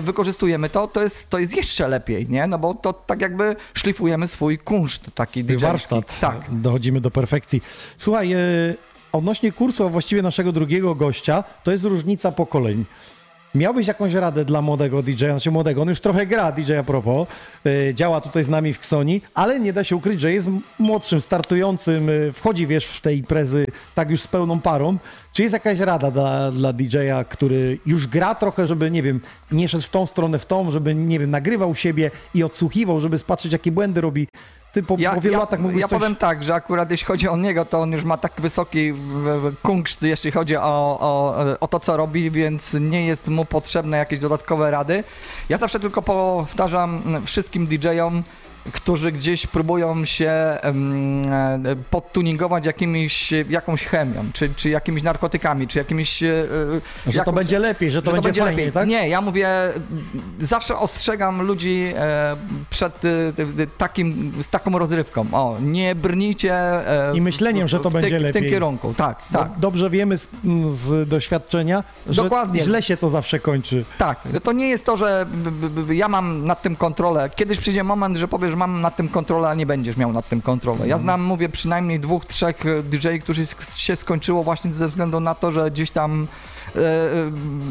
wykorzystujemy 0.00 0.70
to, 0.70 0.86
to 0.86 1.02
jest, 1.02 1.30
to 1.30 1.38
jest 1.38 1.56
jeszcze 1.56 1.88
lepiej, 1.88 2.28
nie? 2.28 2.46
No 2.46 2.58
bo 2.58 2.74
to 2.74 2.92
tak 2.92 3.20
jakby 3.20 3.56
szlifujemy 3.74 4.28
swój 4.28 4.58
kunszt 4.58 5.10
taki 5.14 5.44
DJ. 5.44 5.56
warsztat. 5.56 6.20
Tak. 6.20 6.36
Dochodzimy 6.48 7.00
do 7.00 7.10
perfekcji. 7.10 7.62
Słuchaj, 7.96 8.32
e, 8.32 8.38
odnośnie 9.12 9.52
kursu, 9.52 9.86
a 9.86 9.88
właściwie 9.88 10.22
naszego 10.22 10.52
drugiego 10.52 10.94
gościa, 10.94 11.44
to 11.64 11.72
jest 11.72 11.84
różnica 11.84 12.32
pokoleń. 12.32 12.84
Miałbyś 13.54 13.86
jakąś 13.86 14.12
radę 14.12 14.44
dla 14.44 14.62
młodego 14.62 15.02
DJ, 15.02 15.14
znaczy 15.14 15.50
młodego, 15.50 15.82
on 15.82 15.88
już 15.88 16.00
trochę 16.00 16.26
gra 16.26 16.52
DJ 16.52 16.74
a 16.74 16.82
propos, 16.82 17.28
e, 17.66 17.94
działa 17.94 18.20
tutaj 18.20 18.44
z 18.44 18.48
nami 18.48 18.72
w 18.72 18.78
Ksoni, 18.78 19.20
ale 19.34 19.60
nie 19.60 19.72
da 19.72 19.84
się 19.84 19.96
ukryć, 19.96 20.20
że 20.20 20.32
jest 20.32 20.48
młodszym, 20.78 21.20
startującym, 21.20 22.08
e, 22.08 22.32
wchodzi 22.32 22.66
wiesz 22.66 22.86
w 22.86 23.00
te 23.00 23.14
imprezy 23.14 23.66
tak 23.94 24.10
już 24.10 24.20
z 24.20 24.26
pełną 24.26 24.60
parą. 24.60 24.98
Czy 25.32 25.42
jest 25.42 25.52
jakaś 25.52 25.78
rada 25.78 26.10
dla, 26.10 26.50
dla 26.50 26.72
DJ-a, 26.72 27.24
który 27.24 27.78
już 27.86 28.06
gra 28.06 28.34
trochę, 28.34 28.66
żeby, 28.66 28.90
nie 28.90 29.02
wiem, 29.02 29.20
nie 29.50 29.68
szedł 29.68 29.84
w 29.84 29.90
tą 29.90 30.06
stronę, 30.06 30.38
w 30.38 30.46
tą, 30.46 30.70
żeby, 30.70 30.94
nie 30.94 31.18
wiem, 31.18 31.30
nagrywał 31.30 31.74
siebie 31.74 32.10
i 32.34 32.42
odsłuchiwał, 32.42 33.00
żeby 33.00 33.18
spatrzeć, 33.18 33.52
jakie 33.52 33.72
błędy 33.72 34.00
robi? 34.00 34.28
Ty 34.72 34.82
po, 34.82 34.96
po 34.96 35.20
wielu 35.20 35.32
ja, 35.32 35.38
latach 35.38 35.60
mógłbyś 35.60 35.80
ja 35.80 35.88
coś... 35.88 35.98
powiem 35.98 36.16
tak, 36.16 36.44
że 36.44 36.54
akurat 36.54 36.90
jeśli 36.90 37.06
chodzi 37.06 37.28
o 37.28 37.36
niego, 37.36 37.64
to 37.64 37.80
on 37.80 37.92
już 37.92 38.04
ma 38.04 38.16
tak 38.16 38.32
wysoki 38.38 38.92
kunszt, 39.62 40.02
jeśli 40.02 40.30
chodzi 40.30 40.56
o, 40.56 40.98
o, 41.00 41.34
o 41.60 41.68
to, 41.68 41.80
co 41.80 41.96
robi, 41.96 42.30
więc 42.30 42.74
nie 42.80 43.06
jest 43.06 43.28
mu 43.28 43.44
potrzebne 43.44 43.96
jakieś 43.96 44.18
dodatkowe 44.18 44.70
rady. 44.70 45.04
Ja 45.48 45.58
zawsze 45.58 45.80
tylko 45.80 46.02
powtarzam 46.02 47.02
wszystkim 47.26 47.66
DJ-om, 47.66 48.22
którzy 48.72 49.12
gdzieś 49.12 49.46
próbują 49.46 50.04
się 50.04 50.30
e, 50.30 50.60
podtuningować 51.90 52.66
jakimiś, 52.66 53.32
jakąś 53.50 53.84
chemią, 53.84 54.24
czy, 54.32 54.54
czy 54.56 54.70
jakimiś 54.70 55.02
narkotykami, 55.02 55.66
czy 55.68 55.78
jakimiś... 55.78 56.22
e, 56.22 56.26
Że 57.06 57.12
to 57.12 57.18
jakąś- 57.18 57.34
będzie 57.34 57.58
lepiej, 57.58 57.90
że 57.90 58.02
to 58.02 58.12
będzie 58.12 58.42
fajnie, 58.42 58.72
tak? 58.72 58.88
Nie, 58.88 59.08
ja 59.08 59.20
mówię, 59.20 59.48
zawsze 60.40 60.76
ostrzegam 60.76 61.42
ludzi 61.42 61.92
e, 61.96 62.36
przed 62.70 63.04
e, 63.04 63.08
e, 63.08 63.66
takim, 63.78 64.32
z 64.42 64.48
taką 64.48 64.78
rozrywką. 64.78 65.26
O, 65.32 65.56
nie 65.60 65.94
brnijcie 65.94 66.54
e, 66.54 67.16
I 67.16 67.20
myśleniem, 67.20 67.66
w- 67.66 67.70
że 67.70 67.80
to 67.80 67.90
będzie 67.90 68.08
ty, 68.08 68.14
w 68.16 68.18
tym 68.18 68.34
lepiej. 68.34 68.50
kierunku. 68.50 68.94
Tak, 68.96 69.22
tak. 69.32 69.48
Dobrze 69.58 69.90
wiemy 69.90 70.18
z, 70.18 70.28
z 70.66 71.08
doświadczenia, 71.08 71.84
że 72.10 72.22
Dokładnie. 72.22 72.64
źle 72.64 72.82
się 72.82 72.96
to 72.96 73.08
zawsze 73.08 73.38
kończy. 73.38 73.84
Tak, 73.98 74.18
to 74.42 74.52
nie 74.52 74.68
jest 74.68 74.84
to, 74.86 74.96
że 74.96 75.26
ja 75.90 76.08
mam 76.08 76.46
nad 76.46 76.62
tym 76.62 76.76
kontrolę. 76.76 77.30
Kiedyś 77.36 77.58
przyjdzie 77.58 77.84
moment, 77.84 78.16
że 78.16 78.28
powiesz, 78.28 78.51
mam 78.56 78.80
nad 78.80 78.96
tym 78.96 79.08
kontrolę, 79.08 79.48
a 79.48 79.54
nie 79.54 79.66
będziesz 79.66 79.96
miał 79.96 80.12
nad 80.12 80.28
tym 80.28 80.42
kontrolę. 80.42 80.74
Mhm. 80.74 80.90
Ja 80.90 80.98
znam, 80.98 81.22
mówię, 81.22 81.48
przynajmniej 81.48 82.00
dwóch, 82.00 82.26
trzech 82.26 82.66
e, 82.66 82.82
DJ, 82.82 83.08
którzy 83.20 83.42
się 83.76 83.96
skończyło 83.96 84.42
właśnie 84.42 84.72
ze 84.72 84.88
względu 84.88 85.20
na 85.20 85.34
to, 85.34 85.52
że 85.52 85.70
gdzieś 85.70 85.90
tam 85.90 86.26
e, 86.76 86.78
e, 86.78 86.82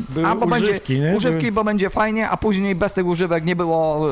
Były 0.09 0.27
albo 0.27 0.45
używki, 0.45 0.93
będzie, 0.93 1.09
nie? 1.11 1.17
używki, 1.17 1.39
Były- 1.39 1.51
bo 1.51 1.63
będzie 1.63 1.89
fajnie, 1.89 2.29
a 2.29 2.37
później 2.37 2.75
bez 2.75 2.93
tych 2.93 3.05
używek 3.05 3.45
nie 3.45 3.55
było, 3.55 4.07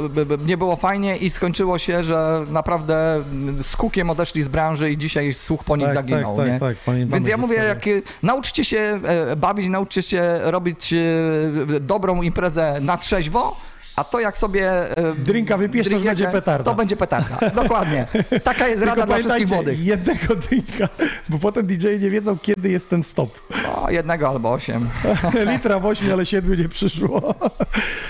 nie 0.46 0.58
było 0.58 0.76
fajnie 0.76 1.18
i 1.18 1.30
skończyło 1.30 1.78
się, 1.78 2.04
że 2.04 2.46
naprawdę 2.50 3.24
z 3.58 3.74
hukiem 3.76 4.10
odeszli 4.10 4.44
z 4.44 4.48
branży 4.48 4.92
i 4.92 4.98
dzisiaj 4.98 5.34
słuch 5.34 5.64
po 5.64 5.76
nich 5.78 5.86
Tak, 5.86 5.96
zaginął. 5.96 6.38
tak, 6.38 6.48
nie? 6.48 6.60
tak, 6.60 6.78
tak, 6.86 7.08
Więc 7.08 7.28
ja 7.28 7.38
mówię, 7.38 7.56
jak 7.56 7.80
nauczcie 8.24 8.66
się 8.66 9.00
e, 9.04 9.36
bawić, 9.36 9.68
nauczcie 9.68 10.02
się 10.02 10.40
robić 10.44 10.94
e, 10.94 11.80
dobrą 11.80 12.22
imprezę 12.22 12.78
na 12.82 12.98
trzeźwo, 12.98 13.56
a 14.00 14.04
to 14.04 14.20
jak 14.20 14.38
sobie... 14.38 14.98
e, 14.98 15.14
Drinka 15.16 15.58
wypijesz, 15.58 15.90
to 15.90 16.00
będzie 16.00 16.28
petarda. 16.28 16.72
To 16.72 16.76
będzie 16.76 16.98
petarda, 16.98 17.50
dokładnie. 17.64 18.08
Taka 18.44 18.68
jest 18.68 18.84
rada 18.84 19.06
dla 19.06 19.18
wszystkich 19.18 19.50
młodych. 19.50 19.86
jednego 19.86 20.36
drinka, 20.36 20.90
bo 21.30 21.40
potem 21.40 21.68
DJ 21.68 21.88
nie 22.00 22.10
wiedzą, 22.10 22.38
kiedy 22.38 22.70
jest 22.70 22.90
ten 22.90 23.04
stop. 23.04 23.40
O, 23.76 23.90
jednego 23.92 24.30
albo 24.30 24.52
osiem. 24.52 24.90
Litra 25.52 25.80
w 25.80 25.86
ośmiu, 25.86 26.14
ale 26.14 26.26
siedmiu 26.26 26.56
nie 26.56 26.70
przyszło. 26.70 27.36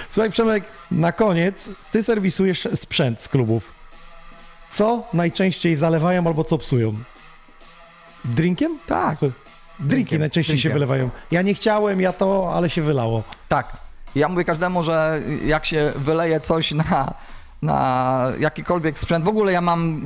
Słuchaj, 0.09 0.31
Przemek, 0.31 0.63
na 0.91 1.11
koniec, 1.11 1.69
ty 1.91 2.03
serwisujesz 2.03 2.67
sprzęt 2.75 3.21
z 3.21 3.27
klubów. 3.27 3.71
Co 4.69 5.03
najczęściej 5.13 5.75
zalewają 5.75 6.27
albo 6.27 6.43
co 6.43 6.57
psują? 6.57 6.93
Drinkiem? 8.25 8.79
Tak. 8.87 9.19
Co? 9.19 9.25
Drinki 9.25 9.89
Drinkiem, 9.89 10.19
najczęściej 10.19 10.57
się 10.57 10.61
drinkiem. 10.69 10.73
wylewają. 10.73 11.09
Ja 11.31 11.41
nie 11.41 11.53
chciałem, 11.53 12.01
ja 12.01 12.13
to, 12.13 12.53
ale 12.53 12.69
się 12.69 12.81
wylało. 12.81 13.23
Tak. 13.47 13.88
Ja 14.15 14.27
mówię 14.29 14.43
każdemu, 14.43 14.83
że 14.83 15.21
jak 15.45 15.65
się 15.65 15.93
wyleje 15.95 16.39
coś 16.39 16.71
na 16.71 17.13
na 17.61 18.25
jakikolwiek 18.39 18.99
sprzęt. 18.99 19.25
W 19.25 19.27
ogóle 19.27 19.51
ja 19.51 19.61
mam, 19.61 20.01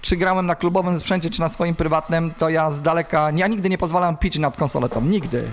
czy 0.00 0.16
grałem 0.16 0.46
na 0.46 0.54
klubowym 0.54 0.98
sprzęcie, 0.98 1.30
czy 1.30 1.40
na 1.40 1.48
swoim 1.48 1.74
prywatnym, 1.74 2.32
to 2.38 2.48
ja 2.48 2.70
z 2.70 2.80
daleka, 2.82 3.30
ja 3.36 3.46
nigdy 3.46 3.68
nie 3.68 3.78
pozwalam 3.78 4.16
pić 4.16 4.38
nad 4.38 4.56
konsoletą, 4.56 5.00
nigdy. 5.00 5.50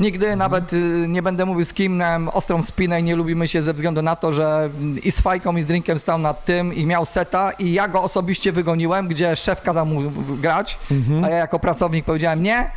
Nigdy 0.00 0.36
nawet 0.36 0.72
y, 0.72 1.06
nie 1.08 1.22
będę 1.22 1.46
mówił 1.46 1.64
z 1.64 1.72
kim, 1.72 1.96
miałem 1.96 2.28
ostrą 2.28 2.62
spinę 2.62 3.00
i 3.00 3.02
nie 3.02 3.16
lubimy 3.16 3.48
się 3.48 3.62
ze 3.62 3.74
względu 3.74 4.02
na 4.02 4.16
to, 4.16 4.32
że 4.32 4.70
i 5.04 5.10
z 5.12 5.20
fajką 5.20 5.56
i 5.56 5.62
z 5.62 5.66
drinkiem 5.66 5.98
stał 5.98 6.18
nad 6.18 6.44
tym 6.44 6.74
i 6.74 6.86
miał 6.86 7.04
seta 7.06 7.50
i 7.52 7.72
ja 7.72 7.88
go 7.88 8.02
osobiście 8.02 8.52
wygoniłem, 8.52 9.08
gdzie 9.08 9.36
szef 9.36 9.62
kazał 9.62 9.86
mu 9.86 10.00
grać, 10.40 10.78
Mhm. 10.90 11.24
a 11.24 11.28
ja 11.28 11.36
jako 11.36 11.58
pracownik 11.58 12.04
powiedziałem 12.04 12.42
nie, 12.42 12.70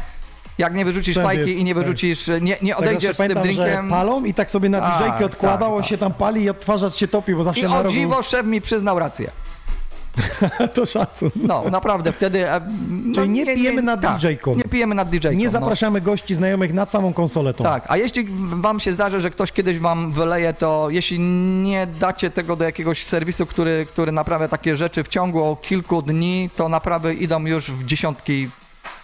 jak 0.62 0.74
nie 0.74 0.86
wyrzucisz 0.86 1.16
Sprzęt 1.16 1.28
fajki 1.28 1.50
jest, 1.50 1.60
i 1.62 1.64
nie 1.64 1.76
tak. 1.76 1.84
wyrzucisz, 1.84 2.28
nie, 2.28 2.38
nie 2.42 2.58
Tego 2.60 2.78
odejdziesz 2.78 3.04
jeszcze 3.04 3.24
z 3.24 3.28
tym 3.28 3.38
pamiętam, 3.38 3.64
drinkiem. 3.66 3.90
palą 3.90 4.24
i 4.24 4.34
tak 4.34 4.52
sobie 4.52 4.70
na 4.70 4.80
Tak, 4.82 5.00
DJ-kę 5.00 5.26
odkładało 5.26 5.80
tak, 5.82 5.90
się 5.90 5.98
tam 5.98 6.14
pali 6.14 6.44
i 6.44 6.50
odtwarzacz 6.50 6.96
się 6.96 7.08
topi, 7.08 7.36
bo 7.36 7.44
zawsze 7.44 7.66
I 7.66 7.70
na 7.70 7.80
o 7.80 7.84
rogu... 7.84 7.96
dziwo 7.96 8.22
szef 8.22 8.46
mi 8.46 8.62
przyznał 8.62 9.00
rację. 9.00 9.32
to 10.74 10.86
szacun. 10.86 11.30
No, 11.36 11.64
naprawdę, 11.72 12.14
wtedy... 12.14 12.50
e, 12.50 12.62
No, 12.90 13.16
Czyli 13.16 13.30
nie 13.30 13.46
pijemy 13.46 13.82
nad 13.82 14.02
tak, 14.02 14.18
DJ-ką. 14.18 14.56
Nie 14.56 14.64
pijemy 14.64 14.96
nad 14.96 15.10
DJ-ką. 15.10 15.34
Nie 15.36 15.46
no. 15.46 15.52
zapraszamy 15.52 16.02
gości 16.02 16.34
znajomych 16.34 16.74
nad 16.74 16.92
samą 16.92 17.14
konsoletą. 17.14 17.64
Tak, 17.64 17.84
a 17.88 17.98
jeśli 17.98 18.28
wam 18.48 18.80
się 18.80 18.92
zdarzy, 18.92 19.20
że 19.20 19.30
ktoś 19.30 19.52
kiedyś 19.52 19.80
wam 19.80 20.12
wyleje, 20.12 20.54
to 20.54 20.88
jeśli 20.90 21.20
nie 21.64 21.88
dacie 22.00 22.30
tego 22.30 22.56
do 22.56 22.64
jakiegoś 22.66 23.04
serwisu, 23.04 23.46
który, 23.46 23.86
który 23.86 24.12
naprawia 24.12 24.48
takie 24.48 24.76
rzeczy 24.76 25.04
w 25.04 25.08
ciągu 25.08 25.58
kilku 25.62 26.02
dni, 26.02 26.50
to 26.56 26.70
naprawy 26.70 27.14
idą 27.14 27.46
już 27.46 27.72
w 27.72 27.86
dziesiątki. 27.86 28.50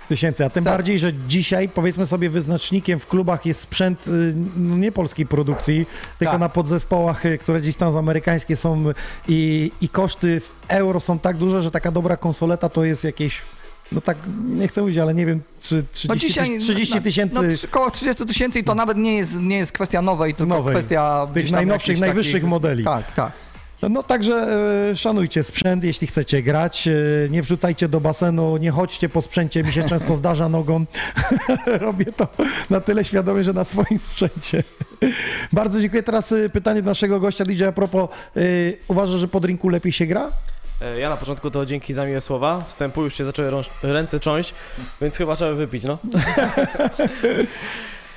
Tysięcy, 0.10 0.46
a 0.46 0.50
tym 0.50 0.64
bardziej, 0.64 1.00
że 1.00 1.12
dzisiaj 1.28 1.70
powiedzmy 1.70 2.06
sobie 2.06 2.30
wyznacznikiem 2.30 3.00
w 3.00 3.08
klubach 3.08 3.46
jest 3.46 3.62
sprzęt 3.62 4.08
y, 4.08 4.34
no 4.58 4.78
nie 4.78 4.92
polskiej 4.92 5.26
produkcji, 5.26 5.86
tylko 6.20 6.32
Tak. 6.32 6.40
na 6.40 6.50
podzespołach, 6.50 7.26
y, 7.26 7.38
które 7.38 7.62
gdzieś 7.62 7.76
tam 7.76 7.92
z 7.92 7.96
amerykańskie 7.96 8.56
są 8.56 8.84
i, 9.28 9.72
i 9.82 9.90
koszty 9.90 10.40
w 10.40 10.52
euro 10.68 11.00
są 11.00 11.20
tak 11.20 11.38
duże, 11.38 11.62
że 11.62 11.72
taka 11.72 11.92
dobra 11.92 12.18
konsoleta 12.18 12.70
to 12.70 12.86
jest 12.86 13.04
jakieś 13.04 13.42
no 13.92 14.02
tak, 14.02 14.18
nie 14.48 14.68
chcę 14.68 14.82
mówić, 14.82 14.98
ale 14.98 15.14
nie 15.14 15.26
wiem, 15.26 15.42
czy 15.62 15.84
30 15.92 16.08
No 16.08 16.16
dzisiaj 16.16 16.60
30 16.60 17.02
tysięcy 17.02 17.36
No, 17.36 17.42
no, 17.42 17.48
około 17.70 17.92
30 17.92 18.26
tysięcy 18.26 18.60
i 18.60 18.64
to 18.64 18.76
nawet 18.76 18.98
nie 18.98 19.16
jest, 19.18 19.36
nie 19.36 19.58
jest 19.58 19.72
kwestia 19.72 20.02
nowej, 20.02 20.34
tylko 20.36 20.56
Nowej. 20.56 20.76
kwestia 20.76 21.28
Tych 21.34 21.52
najnowszych, 21.52 22.00
najwyższych 22.00 22.34
takich- 22.34 22.50
modeli. 22.50 22.84
Tak, 22.84 23.12
tak. 23.14 23.32
No, 23.82 23.90
no 23.90 24.04
także 24.04 24.48
e, 24.92 24.96
szanujcie 24.96 25.44
sprzęt, 25.44 25.84
jeśli 25.84 26.08
chcecie 26.08 26.44
grać, 26.44 26.88
e, 26.88 26.92
nie 27.30 27.42
wrzucajcie 27.42 27.88
do 27.88 28.00
basenu, 28.02 28.58
nie 28.58 28.72
chodźcie 28.72 29.10
po 29.10 29.22
sprzęcie, 29.22 29.64
mi 29.64 29.74
się 29.74 29.84
często 29.84 30.16
zdarza 30.22 30.50
nogą. 30.50 30.86
Robię 31.66 32.06
to 32.06 32.28
na 32.70 32.82
tyle 32.82 33.04
świadomie, 33.04 33.44
że 33.44 33.54
na 33.54 33.64
swoim 33.64 34.00
sprzęcie. 34.00 34.64
Bardzo 35.54 35.82
dziękuję. 35.82 36.04
Teraz 36.04 36.32
e, 36.32 36.50
pytanie 36.50 36.82
do 36.82 36.90
naszego 36.92 37.20
gościa 37.20 37.46
DJ 37.46 37.64
a 37.64 37.72
propos, 37.72 38.10
e, 38.36 38.42
uważasz, 38.88 39.20
że 39.20 39.28
po 39.28 39.40
drinku 39.40 39.70
lepiej 39.70 39.92
się 39.92 40.06
gra? 40.06 40.32
Ja 41.00 41.10
na 41.10 41.18
początku 41.18 41.52
to 41.52 41.66
dzięki 41.66 41.94
za 41.94 42.06
miłe 42.06 42.22
słowa. 42.22 42.64
Wstępu 42.68 43.04
już 43.04 43.18
się 43.18 43.24
zaczęły 43.24 43.52
ręce 43.84 44.20
cząść, 44.20 44.54
więc 45.02 45.18
chyba 45.18 45.36
trzeba 45.36 45.54
wypić, 45.54 45.84
no. 45.84 45.98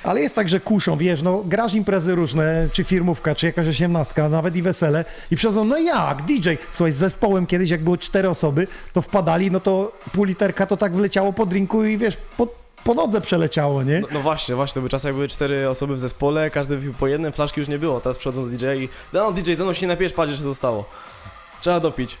Ale 0.03 0.21
jest 0.21 0.35
tak, 0.35 0.49
że 0.49 0.59
kuszą, 0.59 0.97
wiesz, 0.97 1.21
no 1.21 1.43
grasz 1.45 1.73
imprezy 1.73 2.15
różne, 2.15 2.67
czy 2.71 2.83
firmówka, 2.83 3.35
czy 3.35 3.45
jakaś 3.45 3.67
osiemnastka, 3.67 4.29
nawet 4.29 4.55
i 4.55 4.61
wesele 4.61 5.05
i 5.31 5.35
przychodzą, 5.35 5.63
no 5.63 5.77
jak, 5.77 6.21
DJ, 6.21 6.49
słuchaj, 6.71 6.91
z 6.91 6.95
zespołem 6.95 7.45
kiedyś, 7.45 7.69
jak 7.69 7.83
było 7.83 7.97
cztery 7.97 8.29
osoby, 8.29 8.67
to 8.93 9.01
wpadali, 9.01 9.51
no 9.51 9.59
to 9.59 9.91
pół 10.13 10.23
literka 10.23 10.65
to 10.65 10.77
tak 10.77 10.95
wleciało 10.95 11.33
po 11.33 11.45
drinku 11.45 11.83
i 11.83 11.97
wiesz, 11.97 12.17
po, 12.37 12.47
po 12.83 12.93
nodze 12.93 13.21
przeleciało, 13.21 13.83
nie? 13.83 13.99
no. 13.99 14.07
No 14.11 14.19
właśnie, 14.19 14.55
właśnie, 14.55 14.73
to 14.73 14.79
były 14.79 14.89
czasy, 14.89 15.07
jak 15.07 15.15
były 15.15 15.27
cztery 15.27 15.69
osoby 15.69 15.95
w 15.95 15.99
zespole, 15.99 16.49
każdy 16.49 16.77
wypił 16.77 16.93
po 16.93 17.07
jednym, 17.07 17.33
flaszki 17.33 17.59
już 17.59 17.69
nie 17.69 17.79
było. 17.79 18.01
Teraz 18.01 18.17
przychodzą 18.17 18.49
DJ 18.49 18.65
i 18.77 18.89
no 19.13 19.31
DJ, 19.31 19.53
ze 19.53 19.63
mną 19.63 19.73
się 19.73 19.81
nie 19.81 19.87
napijesz, 19.87 20.13
patrz, 20.13 20.33
że 20.33 20.43
zostało. 20.43 20.85
Trzeba 21.61 21.79
dopić. 21.79 22.17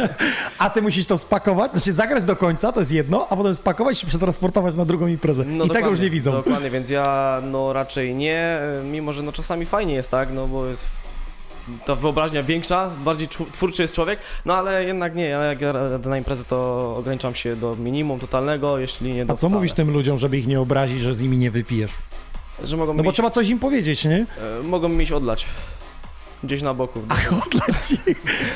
A 0.58 0.70
ty 0.70 0.82
musisz 0.82 1.06
to 1.06 1.18
spakować, 1.18 1.70
znaczy 1.72 1.92
zagrać 1.92 2.24
do 2.24 2.36
końca, 2.36 2.72
to 2.72 2.80
jest 2.80 2.92
jedno, 2.92 3.26
a 3.30 3.36
potem 3.36 3.54
spakować 3.54 4.02
i 4.02 4.06
przetransportować 4.06 4.74
na 4.74 4.84
drugą 4.84 5.06
imprezę. 5.06 5.44
No 5.44 5.64
I 5.64 5.70
tego 5.70 5.90
już 5.90 6.00
nie 6.00 6.10
widzą. 6.10 6.32
Dokładnie, 6.32 6.70
więc 6.70 6.90
ja 6.90 7.40
no 7.50 7.72
raczej 7.72 8.14
nie, 8.14 8.58
mimo 8.84 9.12
że 9.12 9.22
no 9.22 9.32
czasami 9.32 9.66
fajnie 9.66 9.94
jest, 9.94 10.10
tak, 10.10 10.28
no 10.32 10.46
bo 10.46 10.66
jest 10.66 10.84
ta 11.86 11.94
wyobraźnia 11.94 12.42
większa, 12.42 12.90
bardziej 13.04 13.28
twórczy 13.28 13.82
jest 13.82 13.94
człowiek, 13.94 14.18
no 14.44 14.54
ale 14.56 14.84
jednak 14.84 15.14
nie, 15.14 15.24
ja 15.24 15.42
jak 15.44 15.60
jadę 15.60 16.08
na 16.08 16.18
imprezę 16.18 16.44
to 16.44 16.94
ograniczam 16.98 17.34
się 17.34 17.56
do 17.56 17.76
minimum 17.76 18.20
totalnego, 18.20 18.78
jeśli 18.78 19.14
nie 19.14 19.24
do 19.24 19.32
A 19.32 19.36
co 19.36 19.46
wcale. 19.48 19.54
mówisz 19.54 19.72
tym 19.72 19.90
ludziom, 19.90 20.18
żeby 20.18 20.38
ich 20.38 20.46
nie 20.46 20.60
obrazić, 20.60 21.00
że 21.00 21.14
z 21.14 21.20
nimi 21.20 21.36
nie 21.38 21.50
wypijesz? 21.50 21.90
Że 22.64 22.76
mogą 22.76 22.94
No 22.94 23.02
bo 23.02 23.10
mi, 23.10 23.14
trzeba 23.14 23.30
coś 23.30 23.48
im 23.48 23.58
powiedzieć, 23.58 24.04
nie? 24.04 24.26
e, 24.60 24.62
mogą 24.62 24.88
mi 24.88 25.12
odlać. 25.12 25.46
Gdzieś 26.44 26.62
na 26.62 26.74
boku. 26.74 27.02
Odleci. 27.46 27.98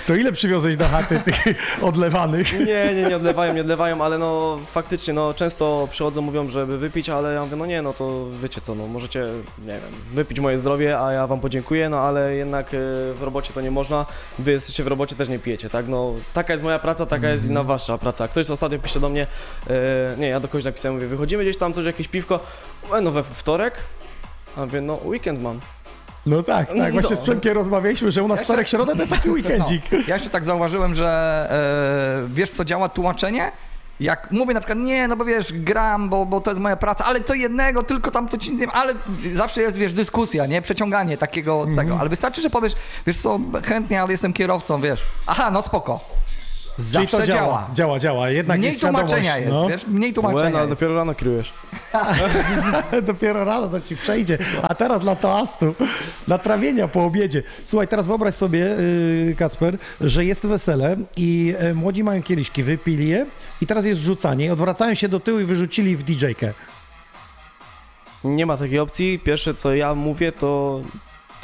To 0.07 0.15
ile 0.15 0.33
przywiozłeś 0.33 0.77
do 0.77 0.89
chaty 0.89 1.21
tych 1.21 1.45
odlewanych? 1.83 2.53
Nie, 2.67 2.95
nie, 2.95 3.09
nie 3.09 3.17
odlewają, 3.17 3.55
nie 3.55 3.61
odlewają, 3.61 4.05
ale 4.05 4.19
no 4.19 4.59
faktycznie, 4.73 5.15
no 5.15 5.35
często 5.35 5.89
przychodzą, 5.91 6.23
mówią, 6.23 6.49
żeby 6.49 6.79
wypić, 6.79 7.09
ale 7.09 7.35
ja 7.35 7.45
mówię, 7.45 7.57
no 7.57 7.67
nie, 7.67 7.83
no 7.83 7.93
to 7.93 8.27
wiecie 8.43 8.61
co, 8.61 8.75
no 8.75 8.87
możecie, 8.87 9.27
nie 9.59 9.67
wiem, 9.67 9.81
wypić 10.13 10.41
moje 10.41 10.59
zdrowie, 10.59 11.01
a 11.01 11.13
ja 11.13 11.27
wam 11.27 11.41
podziękuję, 11.41 11.89
no 11.89 11.99
ale 11.99 12.35
jednak 12.35 12.67
e, 12.67 12.71
w 13.15 13.19
robocie 13.21 13.53
to 13.53 13.61
nie 13.61 13.71
można, 13.71 14.07
wy 14.39 14.53
jesteście 14.53 14.85
w 14.85 14.87
robocie, 14.87 15.17
też 15.17 15.29
nie 15.29 15.39
pijecie, 15.39 15.69
tak, 15.69 15.89
no 15.89 16.15
taka 16.35 16.53
jest 16.53 16.65
moja 16.65 16.79
praca, 16.79 17.07
taka 17.07 17.29
jest 17.31 17.45
inna 17.45 17.63
wasza 17.63 17.99
praca. 17.99 18.29
Ktoś 18.29 18.51
ostatnio 18.51 18.79
pisze 18.79 19.01
do 19.01 19.09
mnie, 19.09 19.27
e, 19.67 20.17
nie, 20.19 20.29
ja 20.29 20.41
do 20.41 20.49
kogoś 20.49 20.65
napisałem, 20.65 20.95
mówię, 20.95 21.07
wychodzimy 21.07 21.43
gdzieś 21.43 21.57
tam, 21.57 21.73
coś, 21.73 21.87
jakieś 21.87 22.09
piwko, 22.09 22.41
e, 22.93 23.01
no 23.01 23.11
we 23.11 23.23
wtorek, 23.23 23.75
a 24.57 24.61
mówię, 24.61 24.81
no 24.81 24.99
weekend 25.05 25.43
mam. 25.43 25.61
No 26.27 26.43
tak, 26.43 26.69
tak. 26.79 26.93
Właśnie 26.93 27.11
No. 27.11 27.17
z 27.17 27.21
Przemkiem 27.23 27.55
rozmawialiśmy, 27.55 28.11
że 28.11 28.23
u 28.23 28.29
nas 28.29 28.39
Ja 28.39 28.45
wtorek, 28.45 28.69
środa 28.69 28.93
to 28.93 28.99
jest 28.99 29.11
taki 29.11 29.31
weekendzik. 29.31 29.83
No. 29.93 29.99
Ja 30.09 30.15
jeszcze 30.15 30.31
tak 30.31 30.45
zauważyłem, 30.45 30.95
że 30.95 31.47
e, 32.25 32.35
wiesz 32.35 32.51
co 32.51 32.65
działa 32.65 32.89
tłumaczenie? 32.89 33.53
Jak 34.01 34.31
mówię 34.31 34.55
na 34.55 34.61
przykład, 34.61 34.79
nie, 34.79 35.09
no 35.09 35.17
bo 35.17 35.25
wiesz, 35.25 35.53
gram, 35.53 36.09
bo, 36.09 36.27
bo 36.27 36.41
to 36.41 36.51
jest 36.51 36.61
moja 36.61 36.77
praca, 36.77 37.05
ale 37.05 37.21
to 37.21 37.35
jednego, 37.35 37.83
tylko 37.83 38.11
tam 38.11 38.29
to 38.29 38.39
ci 38.39 38.53
nie 38.57 38.71
ale 38.71 38.95
zawsze 39.33 39.63
jest, 39.63 39.77
wiesz, 39.77 39.93
dyskusja, 39.93 40.47
nie? 40.47 40.63
Przeciąganie 40.63 41.17
takiego, 41.19 41.61
Mhm. 41.63 41.77
tego. 41.77 42.01
Ale 42.01 42.09
wystarczy, 42.09 42.43
że 42.43 42.51
powiesz, 42.51 42.73
wiesz 43.07 43.17
co, 43.19 43.41
chętnie, 43.65 44.03
ale 44.03 44.11
jestem 44.13 44.33
kierowcą, 44.33 44.81
wiesz. 44.81 45.03
Aha, 45.27 45.51
no 45.51 45.63
spoko. 45.63 46.01
Czyli 46.77 46.89
Zawsze 46.89 47.17
to 47.19 47.27
działa. 47.27 47.39
działa. 47.39 47.69
Działa, 47.75 47.99
działa. 47.99 48.31
Jednak 48.31 48.59
Mniej 48.59 48.71
jest 48.71 48.81
tłumaczenia 48.81 49.39
jest, 49.39 49.53
no. 49.53 49.69
wiesz, 49.69 49.87
mniej 49.87 50.15
tłumaczenia 50.15 50.51
no, 50.51 50.59
ale 50.59 50.69
jest. 50.69 50.81
dopiero 50.81 50.95
rano 50.97 51.15
kierujesz. 51.15 51.53
Dopiero 53.03 53.45
rano 53.45 53.69
to 53.69 53.81
ci 53.81 53.97
przejdzie. 53.97 54.39
A 54.63 54.75
teraz 54.75 55.01
dla 55.01 55.17
toastu, 55.17 55.75
dla 56.27 56.39
trawienia 56.39 56.89
po 56.89 57.05
obiedzie. 57.05 57.43
Słuchaj, 57.67 57.89
teraz 57.89 58.07
wyobraź 58.07 58.35
sobie, 58.35 58.59
yy, 58.59 59.35
Kacper, 59.39 59.79
że 60.01 60.25
jest 60.25 60.47
wesele 60.47 60.97
i 61.17 61.55
yy, 61.63 61.75
młodzi 61.75 62.05
mają 62.05 62.23
kieliszki, 62.23 62.63
wypili 62.63 63.09
je 63.09 63.27
i 63.63 63.67
teraz 63.67 63.85
jest 63.85 64.01
rzucanie. 64.01 64.53
Odwracają 64.53 64.95
się 64.95 65.09
do 65.09 65.21
tyłu 65.21 65.41
i 65.41 65.45
wyrzucili 65.45 65.97
w 65.97 66.03
DJ-kę. 66.03 66.53
Nie 68.25 68.47
ma 68.47 68.57
takiej 68.57 68.79
opcji, 68.79 69.19
pierwsze 69.19 69.55
co 69.55 69.75
ja 69.75 69.95
mówię 69.95 70.33
to 70.33 70.81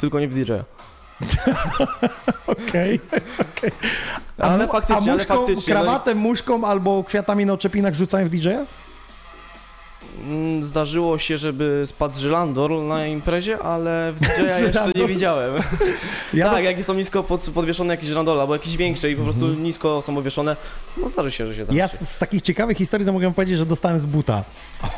tylko 0.01 0.19
nie 0.19 0.27
w 0.27 0.33
DJ. 0.33 0.51
Okej, 2.47 2.99
okej. 3.57 3.71
A 4.39 4.43
Ale 4.43 4.67
faktycznie, 4.67 4.95
a 5.11 5.13
ale 5.13 5.13
muszką, 5.13 5.35
faktycznie, 5.37 5.73
no 5.73 5.79
i- 5.79 5.83
krawatem, 5.83 6.17
muszką 6.17 6.63
albo 6.63 7.03
kwiatami 7.03 7.45
na 7.45 7.53
oczepinach 7.53 7.93
rzucają 7.93 8.25
w 8.27 8.29
DJ-a? 8.29 8.65
Mm, 10.23 10.63
Zdarzyło 10.63 11.17
się, 11.19 11.37
żeby 11.37 11.83
spadł 11.85 12.19
żylandor 12.19 12.71
na 12.71 13.07
imprezie, 13.07 13.59
ale 13.59 14.13
w 14.13 14.19
DJ 14.19 14.41
jeszcze 14.65 14.91
nie 14.95 15.05
widziałem. 15.07 15.53
Ja 16.33 16.45
tak, 16.45 16.53
dost- 16.55 16.63
jakie 16.65 16.83
są 16.83 16.93
nisko 16.93 17.23
pod, 17.23 17.49
podwieszone 17.53 17.93
jakieś 17.93 18.09
żyrandole, 18.09 18.41
albo 18.41 18.53
jakieś 18.53 18.77
większe 18.77 19.11
i 19.11 19.15
po 19.15 19.23
prostu 19.23 19.47
nisko 19.47 20.01
są 20.01 20.17
obwieszone, 20.17 20.55
no 20.97 21.09
zdarzy 21.09 21.31
się, 21.31 21.47
że 21.47 21.53
się 21.55 21.59
Ja 21.73 21.87
zdarzy. 21.87 22.05
z, 22.05 22.09
z 22.09 22.17
takich 22.17 22.41
ciekawych 22.41 22.77
historii 22.77 23.05
to 23.05 23.13
mogę 23.13 23.33
powiedzieć, 23.33 23.57
że 23.57 23.65
dostałem 23.65 23.99
z 23.99 24.05
buta. 24.05 24.43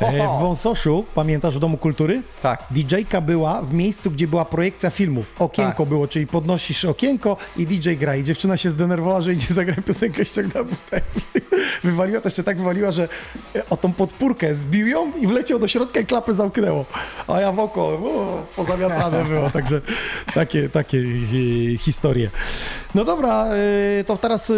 E, 0.00 0.12
w 0.12 0.40
Wąsoszu, 0.40 1.04
pamiętasz, 1.14 1.54
w 1.56 1.58
Domu 1.58 1.76
Kultury? 1.76 2.22
Tak. 2.42 2.64
DJ-ka 2.70 3.20
była 3.20 3.62
w 3.62 3.74
miejscu, 3.74 4.10
gdzie 4.10 4.28
była 4.28 4.44
projekcja 4.44 4.90
filmów. 4.90 5.34
Okienko 5.38 5.78
Tak. 5.78 5.88
było, 5.88 6.08
czyli 6.08 6.26
podnosisz 6.26 6.84
okienko 6.84 7.36
i 7.56 7.66
DJ 7.66 7.90
gra. 7.94 8.16
I 8.16 8.24
dziewczyna 8.24 8.56
się 8.56 8.70
zdenerwowała, 8.70 9.20
że 9.22 9.32
idzie 9.32 9.54
zagrać 9.54 9.78
piosenkę, 9.86 10.24
ściągnęła 10.24 10.64
butę. 10.64 11.00
Wywaliła, 11.84 12.20
to 12.20 12.26
jeszcze 12.28 12.42
tak 12.44 12.56
wywaliła, 12.58 12.92
że 12.92 13.08
e, 13.56 13.68
o 13.70 13.76
tą 13.76 13.92
podpórkę 13.92 14.54
zbił 14.54 14.86
ją 14.86 15.12
i 15.16 15.26
wleciał 15.26 15.58
do 15.58 15.68
środka 15.68 16.00
i 16.00 16.06
klapę 16.06 16.34
zamknęło. 16.34 16.84
A 17.28 17.40
ja 17.40 17.52
w 17.52 17.58
oko, 17.58 17.82
o, 17.82 18.42
pozamiatane 18.56 19.24
było, 19.24 19.50
także 19.50 19.80
takie, 20.34 20.68
takie 20.68 21.02
historie. 21.78 22.30
No 22.94 23.04
dobra, 23.04 23.46
e, 23.46 24.04
to 24.04 24.16
teraz 24.16 24.50
e, 24.50 24.54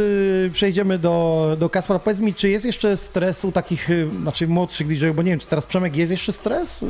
przejdziemy 0.53 0.99
do, 0.99 1.57
do 1.59 1.71
Kaspra. 1.71 1.99
Powiedz 1.99 2.21
mi, 2.21 2.35
czy 2.35 2.49
jest 2.49 2.65
jeszcze 2.65 2.97
stres 2.97 3.45
u 3.45 3.53
takich, 3.53 3.91
e, 3.91 3.95
znaczy 4.23 4.49
młodszych 4.49 4.87
DJ-ów, 4.87 5.17
bo 5.17 5.23
nie 5.23 5.31
wiem, 5.31 5.41
czy 5.41 5.47
teraz 5.47 5.67
Przemek 5.67 5.97
jest 5.97 6.13
jeszcze 6.13 6.33
stres 6.33 6.85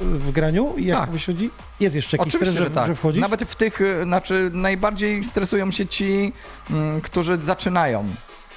w 0.00 0.30
graniu 0.32 0.74
i 0.76 0.84
jak 0.84 1.00
Tak. 1.00 1.10
wychodzi? 1.10 1.50
Jest 1.80 1.96
jeszcze 1.96 2.16
jakiś 2.16 2.34
Oczywiście, 2.34 2.52
stres, 2.52 2.68
że, 2.68 2.74
tak. 2.74 2.86
że 2.86 2.94
wchodzisz? 2.94 3.22
Nawet 3.22 3.44
w 3.44 3.56
tych, 3.56 3.80
y, 3.80 4.02
znaczy 4.04 4.50
najbardziej 4.52 5.24
stresują 5.24 5.70
się 5.70 5.86
ci, 5.86 6.32
mm, 6.70 7.00
którzy 7.00 7.36
zaczynają. 7.36 8.14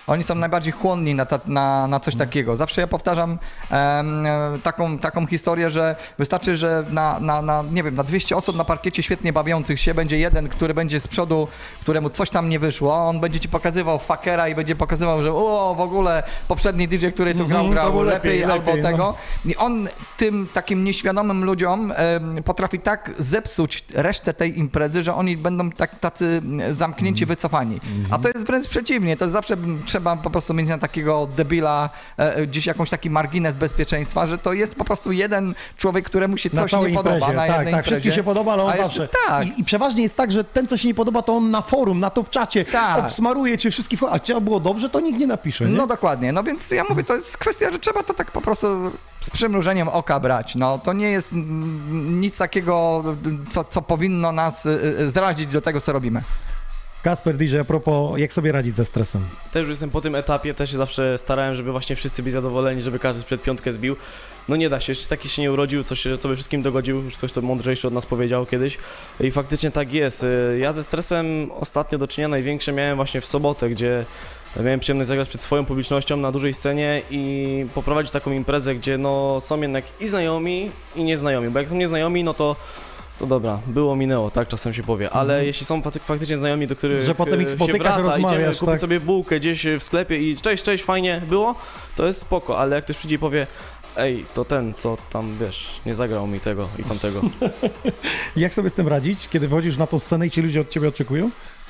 Oni 0.09 0.23
są 0.23 0.35
najbardziej 0.35 0.73
chłonni 0.73 1.15
na, 1.15 1.25
ta, 1.25 1.39
na, 1.45 1.87
na 1.87 1.99
coś 1.99 2.15
takiego. 2.15 2.55
Zawsze 2.55 2.81
ja 2.81 2.87
powtarzam 2.87 3.37
em, 3.71 4.25
e, 4.25 4.59
taką, 4.63 4.97
taką 4.97 5.27
historię, 5.27 5.69
że 5.69 5.95
wystarczy, 6.17 6.55
że 6.55 6.83
na, 6.91 7.19
na, 7.19 7.41
na, 7.41 7.63
nie 7.71 7.83
wiem, 7.83 7.95
na 7.95 8.03
200 8.03 8.37
osób 8.37 8.55
na 8.55 8.63
parkiecie 8.63 9.03
świetnie 9.03 9.33
bawiących 9.33 9.79
się 9.79 9.93
będzie 9.93 10.17
jeden, 10.17 10.49
który 10.49 10.73
będzie 10.73 10.99
z 10.99 11.07
przodu, 11.07 11.47
któremu 11.81 12.09
coś 12.09 12.29
tam 12.29 12.49
nie 12.49 12.59
wyszło, 12.59 13.07
on 13.07 13.19
będzie 13.19 13.39
ci 13.39 13.49
pokazywał 13.49 13.99
fakera 13.99 14.47
i 14.47 14.55
będzie 14.55 14.75
pokazywał, 14.75 15.23
że 15.23 15.33
o, 15.33 15.75
w 15.77 15.81
ogóle 15.81 16.23
poprzedni 16.47 16.87
DJ, 16.87 17.07
który 17.07 17.35
tu 17.35 17.47
grał, 17.47 17.59
Mhm, 17.59 17.73
grał 17.73 17.91
był 17.91 18.01
lepiej, 18.01 18.31
lepiej, 18.31 18.43
albo 18.43 18.71
lepiej, 18.71 18.83
no. 18.83 18.89
tego. 18.89 19.15
I 19.45 19.55
on 19.55 19.87
tym 20.17 20.47
takim 20.53 20.83
nieświadomym 20.83 21.45
ludziom 21.45 21.93
em, 21.95 22.43
potrafi 22.43 22.79
tak 22.79 23.11
zepsuć 23.19 23.85
resztę 23.93 24.33
tej 24.33 24.59
imprezy, 24.59 25.03
że 25.03 25.15
oni 25.15 25.37
będą 25.37 25.71
tak, 25.71 25.99
tacy 25.99 26.25
mm, 26.25 26.75
zamknięci, 26.75 27.25
wycofani. 27.25 27.79
A 28.11 28.17
to 28.17 28.27
jest 28.27 28.45
wręcz 28.45 28.67
przeciwnie. 28.67 29.17
To 29.17 29.25
jest 29.25 29.33
zawsze 29.33 29.53
mm, 29.53 29.83
trzeba 29.99 30.15
po 30.15 30.29
prostu 30.29 30.53
mieć 30.53 30.69
na 30.69 30.77
takiego 30.77 31.27
debila 31.37 31.89
e, 32.17 32.47
gdzieś 32.47 32.65
jakąś 32.65 32.89
taki 32.89 33.09
margines 33.09 33.55
bezpieczeństwa, 33.55 34.25
że 34.25 34.37
to 34.37 34.53
jest 34.53 34.75
po 34.75 34.83
prostu 34.83 35.11
jeden 35.11 35.53
człowiek, 35.77 36.05
któremu 36.05 36.37
się 36.37 36.49
coś 36.49 36.71
nie 36.71 36.77
podoba. 36.79 37.15
imprezie, 37.15 37.33
na 37.33 37.47
tak, 37.47 37.47
jednej 37.47 37.49
tak, 37.49 37.67
imprezie. 37.67 37.83
wszystkim 37.83 38.11
się 38.11 38.23
podoba, 38.23 38.53
ale 38.53 38.63
on 38.63 38.69
jeszcze- 38.69 38.83
zawsze. 38.83 39.09
Tak. 39.27 39.47
I, 39.47 39.61
I 39.61 39.63
przeważnie 39.63 40.03
jest 40.03 40.15
tak, 40.15 40.31
że 40.31 40.43
ten, 40.43 40.67
co 40.67 40.77
się 40.77 40.87
nie 40.87 40.93
podoba, 40.93 41.21
to 41.21 41.35
on 41.35 41.51
na 41.51 41.61
forum, 41.61 41.99
na 41.99 42.09
top 42.09 42.29
czacie 42.29 42.65
Tak. 42.65 43.05
obsmaruje 43.05 43.57
cię 43.57 43.71
wszystkich, 43.71 43.99
a 44.11 44.19
trzeba 44.19 44.39
było 44.39 44.59
dobrze, 44.59 44.89
to 44.89 44.99
nikt 44.99 45.19
nie 45.19 45.27
napisze, 45.27 45.65
nie? 45.65 45.77
No 45.77 45.87
dokładnie, 45.87 46.31
no 46.33 46.43
więc 46.43 46.71
ja 46.71 46.83
mówię, 46.89 47.03
to 47.03 47.15
jest 47.15 47.37
kwestia, 47.37 47.71
że 47.71 47.79
trzeba 47.79 48.03
to 48.03 48.13
tak 48.13 48.31
po 48.31 48.41
prostu 48.41 48.67
z 49.21 49.29
przymrużeniem 49.29 49.87
oka 49.89 50.19
brać. 50.19 50.55
No 50.55 50.79
to 50.79 50.93
nie 50.93 51.11
jest 51.11 51.29
nic 51.91 52.37
takiego, 52.37 53.03
co, 53.49 53.63
co 53.63 53.81
powinno 53.81 54.31
nas 54.31 54.65
y, 54.65 54.69
y, 54.99 55.09
zrazić 55.09 55.47
do 55.47 55.61
tego, 55.61 55.81
co 55.81 55.93
robimy. 55.93 56.21
Kasper 57.03 57.37
DJ, 57.37 57.57
a 57.57 57.63
propos, 57.63 58.19
jak 58.19 58.33
sobie 58.33 58.51
radzić 58.51 58.75
ze 58.75 58.85
stresem? 58.85 59.21
Też 59.51 59.61
już 59.61 59.69
jestem 59.69 59.89
po 59.89 60.01
tym 60.01 60.15
etapie, 60.15 60.53
też 60.53 60.71
się 60.71 60.77
zawsze 60.77 61.17
starałem, 61.17 61.55
żeby 61.55 61.71
właśnie 61.71 61.95
wszyscy 61.95 62.23
byli 62.23 62.33
zadowoleni, 62.33 62.81
żeby 62.81 62.99
każdy 62.99 63.23
przed 63.23 63.43
piątkę 63.43 63.73
zbił. 63.73 63.95
No 64.49 64.55
nie 64.55 64.69
da 64.69 64.79
się, 64.79 64.91
jeszcze 64.91 65.07
taki 65.07 65.29
się 65.29 65.41
nie 65.41 65.51
urodził, 65.51 65.83
coś, 65.83 66.07
co 66.19 66.27
by 66.27 66.35
wszystkim 66.35 66.61
dogodził, 66.61 67.03
już 67.03 67.17
ktoś 67.17 67.31
to 67.31 67.41
mądrzejszy 67.41 67.87
od 67.87 67.93
nas 67.93 68.05
powiedział 68.05 68.45
kiedyś. 68.45 68.77
I 69.19 69.31
faktycznie 69.31 69.71
tak 69.71 69.93
jest. 69.93 70.25
Ja 70.59 70.73
ze 70.73 70.83
stresem 70.83 71.51
ostatnio 71.51 71.97
do 71.97 72.07
czynienia 72.07 72.27
największe 72.27 72.71
miałem 72.71 72.95
właśnie 72.95 73.21
w 73.21 73.25
sobotę, 73.25 73.69
gdzie 73.69 74.05
miałem 74.63 74.79
przyjemność 74.79 75.07
zagrać 75.07 75.29
przed 75.29 75.41
swoją 75.41 75.65
publicznością 75.65 76.17
na 76.17 76.31
dużej 76.31 76.53
scenie 76.53 77.01
i 77.11 77.65
poprowadzić 77.75 78.11
taką 78.11 78.31
imprezę, 78.31 78.75
gdzie 78.75 78.97
no 78.97 79.41
są 79.41 79.61
jednak 79.61 79.85
i 79.99 80.07
znajomi, 80.07 80.71
i 80.95 81.03
nieznajomi, 81.03 81.49
bo 81.49 81.59
jak 81.59 81.69
są 81.69 81.75
nieznajomi, 81.75 82.23
no 82.23 82.33
to 82.33 82.55
to 83.19 83.27
dobra, 83.27 83.59
było, 83.67 83.95
minęło, 83.95 84.31
tak 84.31 84.47
czasem 84.47 84.73
się 84.73 84.83
powie, 84.83 85.09
ale 85.09 85.33
Mhm. 85.33 85.47
jeśli 85.47 85.65
są 85.65 85.81
faty- 85.81 85.99
faktycznie 85.99 86.37
znajomi, 86.37 86.67
do 86.67 86.75
których 86.75 87.05
Że 87.05 87.15
potem 87.15 87.41
ich 87.41 87.47
e, 87.47 87.49
spotykasz, 87.51 87.95
się 87.95 88.01
wraca, 88.03 88.17
idziemy 88.17 88.23
rozmawiasz, 88.33 88.57
kupić 88.59 88.71
tak. 88.71 88.81
sobie 88.81 88.99
bułkę 88.99 89.39
gdzieś 89.39 89.65
w 89.79 89.83
sklepie 89.83 90.17
i 90.17 90.35
cześć, 90.35 90.63
cześć, 90.63 90.83
fajnie 90.83 91.21
było, 91.29 91.55
to 91.95 92.07
jest 92.07 92.21
spoko, 92.21 92.59
ale 92.59 92.75
jak 92.75 92.85
ktoś 92.85 92.97
przyjdzie 92.97 93.15
i 93.15 93.19
powie 93.19 93.47
ej, 93.97 94.25
to 94.35 94.45
ten, 94.45 94.73
co 94.73 94.97
tam, 95.11 95.37
wiesz, 95.39 95.67
nie 95.85 95.95
zagrał 95.95 96.27
mi 96.27 96.39
tego 96.39 96.67
i 96.79 96.83
tamtego. 96.83 97.21
Jak 98.35 98.53
sobie 98.53 98.69
z 98.69 98.73
tym 98.73 98.87
radzić, 98.87 99.27
kiedy 99.29 99.47
wchodzisz 99.47 99.77
na 99.77 99.87
tą 99.87 99.99
scenę 99.99 100.27
i 100.27 100.31
ci 100.31 100.41
ludzie 100.41 100.61
od 100.61 100.69
ciebie 100.69 100.87
oczekują? 100.87 101.29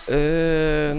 Yy, 0.10 0.96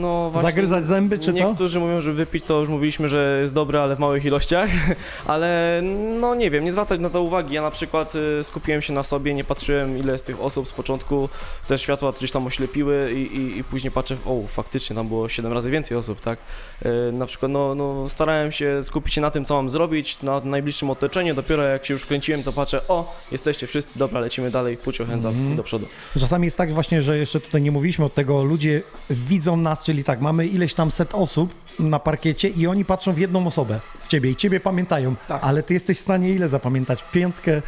no 0.00 0.30
właśnie, 0.30 0.48
Zagryzać 0.48 0.86
zęby, 0.86 1.18
czy 1.18 1.32
co? 1.32 1.48
Niektórzy 1.48 1.80
mówią, 1.80 2.00
że 2.00 2.12
wypić 2.12 2.44
to 2.44 2.60
już 2.60 2.68
mówiliśmy, 2.68 3.08
że 3.08 3.38
jest 3.40 3.54
dobre, 3.54 3.82
ale 3.82 3.96
w 3.96 3.98
małych 3.98 4.24
ilościach, 4.24 4.70
ale 5.26 5.80
no 6.20 6.34
nie 6.34 6.50
wiem, 6.50 6.64
nie 6.64 6.72
zwracać 6.72 7.00
na 7.00 7.10
to 7.10 7.22
uwagi. 7.22 7.54
Ja 7.54 7.62
na 7.62 7.70
przykład 7.70 8.14
y, 8.14 8.44
skupiłem 8.44 8.82
się 8.82 8.92
na 8.92 9.02
sobie, 9.02 9.34
nie 9.34 9.44
patrzyłem 9.44 9.98
ile 9.98 10.12
jest 10.12 10.26
tych 10.26 10.40
osób 10.40 10.68
z 10.68 10.72
początku, 10.72 11.28
te 11.68 11.78
światła 11.78 12.12
gdzieś 12.18 12.30
tam 12.30 12.46
oślepiły 12.46 13.12
i, 13.12 13.36
i, 13.36 13.58
i 13.58 13.64
później 13.64 13.90
patrzę, 13.90 14.16
o 14.26 14.42
faktycznie 14.48 14.96
tam 14.96 15.08
było 15.08 15.28
7 15.28 15.52
razy 15.52 15.70
więcej 15.70 15.96
osób, 15.96 16.20
tak? 16.20 16.38
Y, 16.86 17.12
na 17.12 17.26
przykład 17.26 17.52
no, 17.52 17.74
no 17.74 18.08
starałem 18.08 18.52
się 18.52 18.82
skupić 18.82 19.14
się 19.14 19.20
na 19.20 19.30
tym, 19.30 19.44
co 19.44 19.54
mam 19.54 19.70
zrobić, 19.70 20.22
na 20.22 20.40
najbliższym 20.40 20.90
otoczeniu, 20.90 21.34
dopiero 21.34 21.62
jak 21.62 21.86
się 21.86 21.94
już 21.94 22.02
wkręciłem, 22.02 22.42
to 22.42 22.52
patrzę, 22.52 22.88
o, 22.88 23.16
jesteście 23.32 23.66
wszyscy, 23.66 23.98
dobra, 23.98 24.20
lecimy 24.20 24.50
dalej, 24.50 24.78
your 24.98 25.08
hands 25.08 25.24
up 25.24 25.38
Mhm. 25.38 25.52
i 25.52 25.56
do 25.56 25.62
przodu. 25.62 25.86
Czasami 26.20 26.44
jest 26.44 26.56
tak 26.56 26.72
właśnie, 26.74 27.02
że 27.02 27.18
jeszcze 27.18 27.40
tutaj 27.40 27.62
nie 27.62 27.72
mówiliśmy 27.72 28.04
od 28.04 28.14
tego, 28.14 28.27
ludzie 28.34 28.82
widzą 29.10 29.56
nas, 29.56 29.84
czyli 29.84 30.04
tak, 30.04 30.20
mamy 30.20 30.46
ileś 30.46 30.74
tam 30.74 30.90
set 30.90 31.14
osób 31.14 31.54
na 31.78 31.98
parkiecie 31.98 32.48
i 32.48 32.66
oni 32.66 32.84
patrzą 32.84 33.12
w 33.12 33.18
jedną 33.18 33.46
osobę, 33.46 33.80
w 34.00 34.08
ciebie 34.08 34.30
i 34.30 34.36
ciebie 34.36 34.60
pamiętają, 34.60 35.14
Tak. 35.28 35.44
ale 35.44 35.62
ty 35.62 35.74
jesteś 35.74 35.98
w 35.98 36.00
stanie 36.00 36.30
ile 36.30 36.48
zapamiętać? 36.48 37.04
Piątkę 37.12 37.62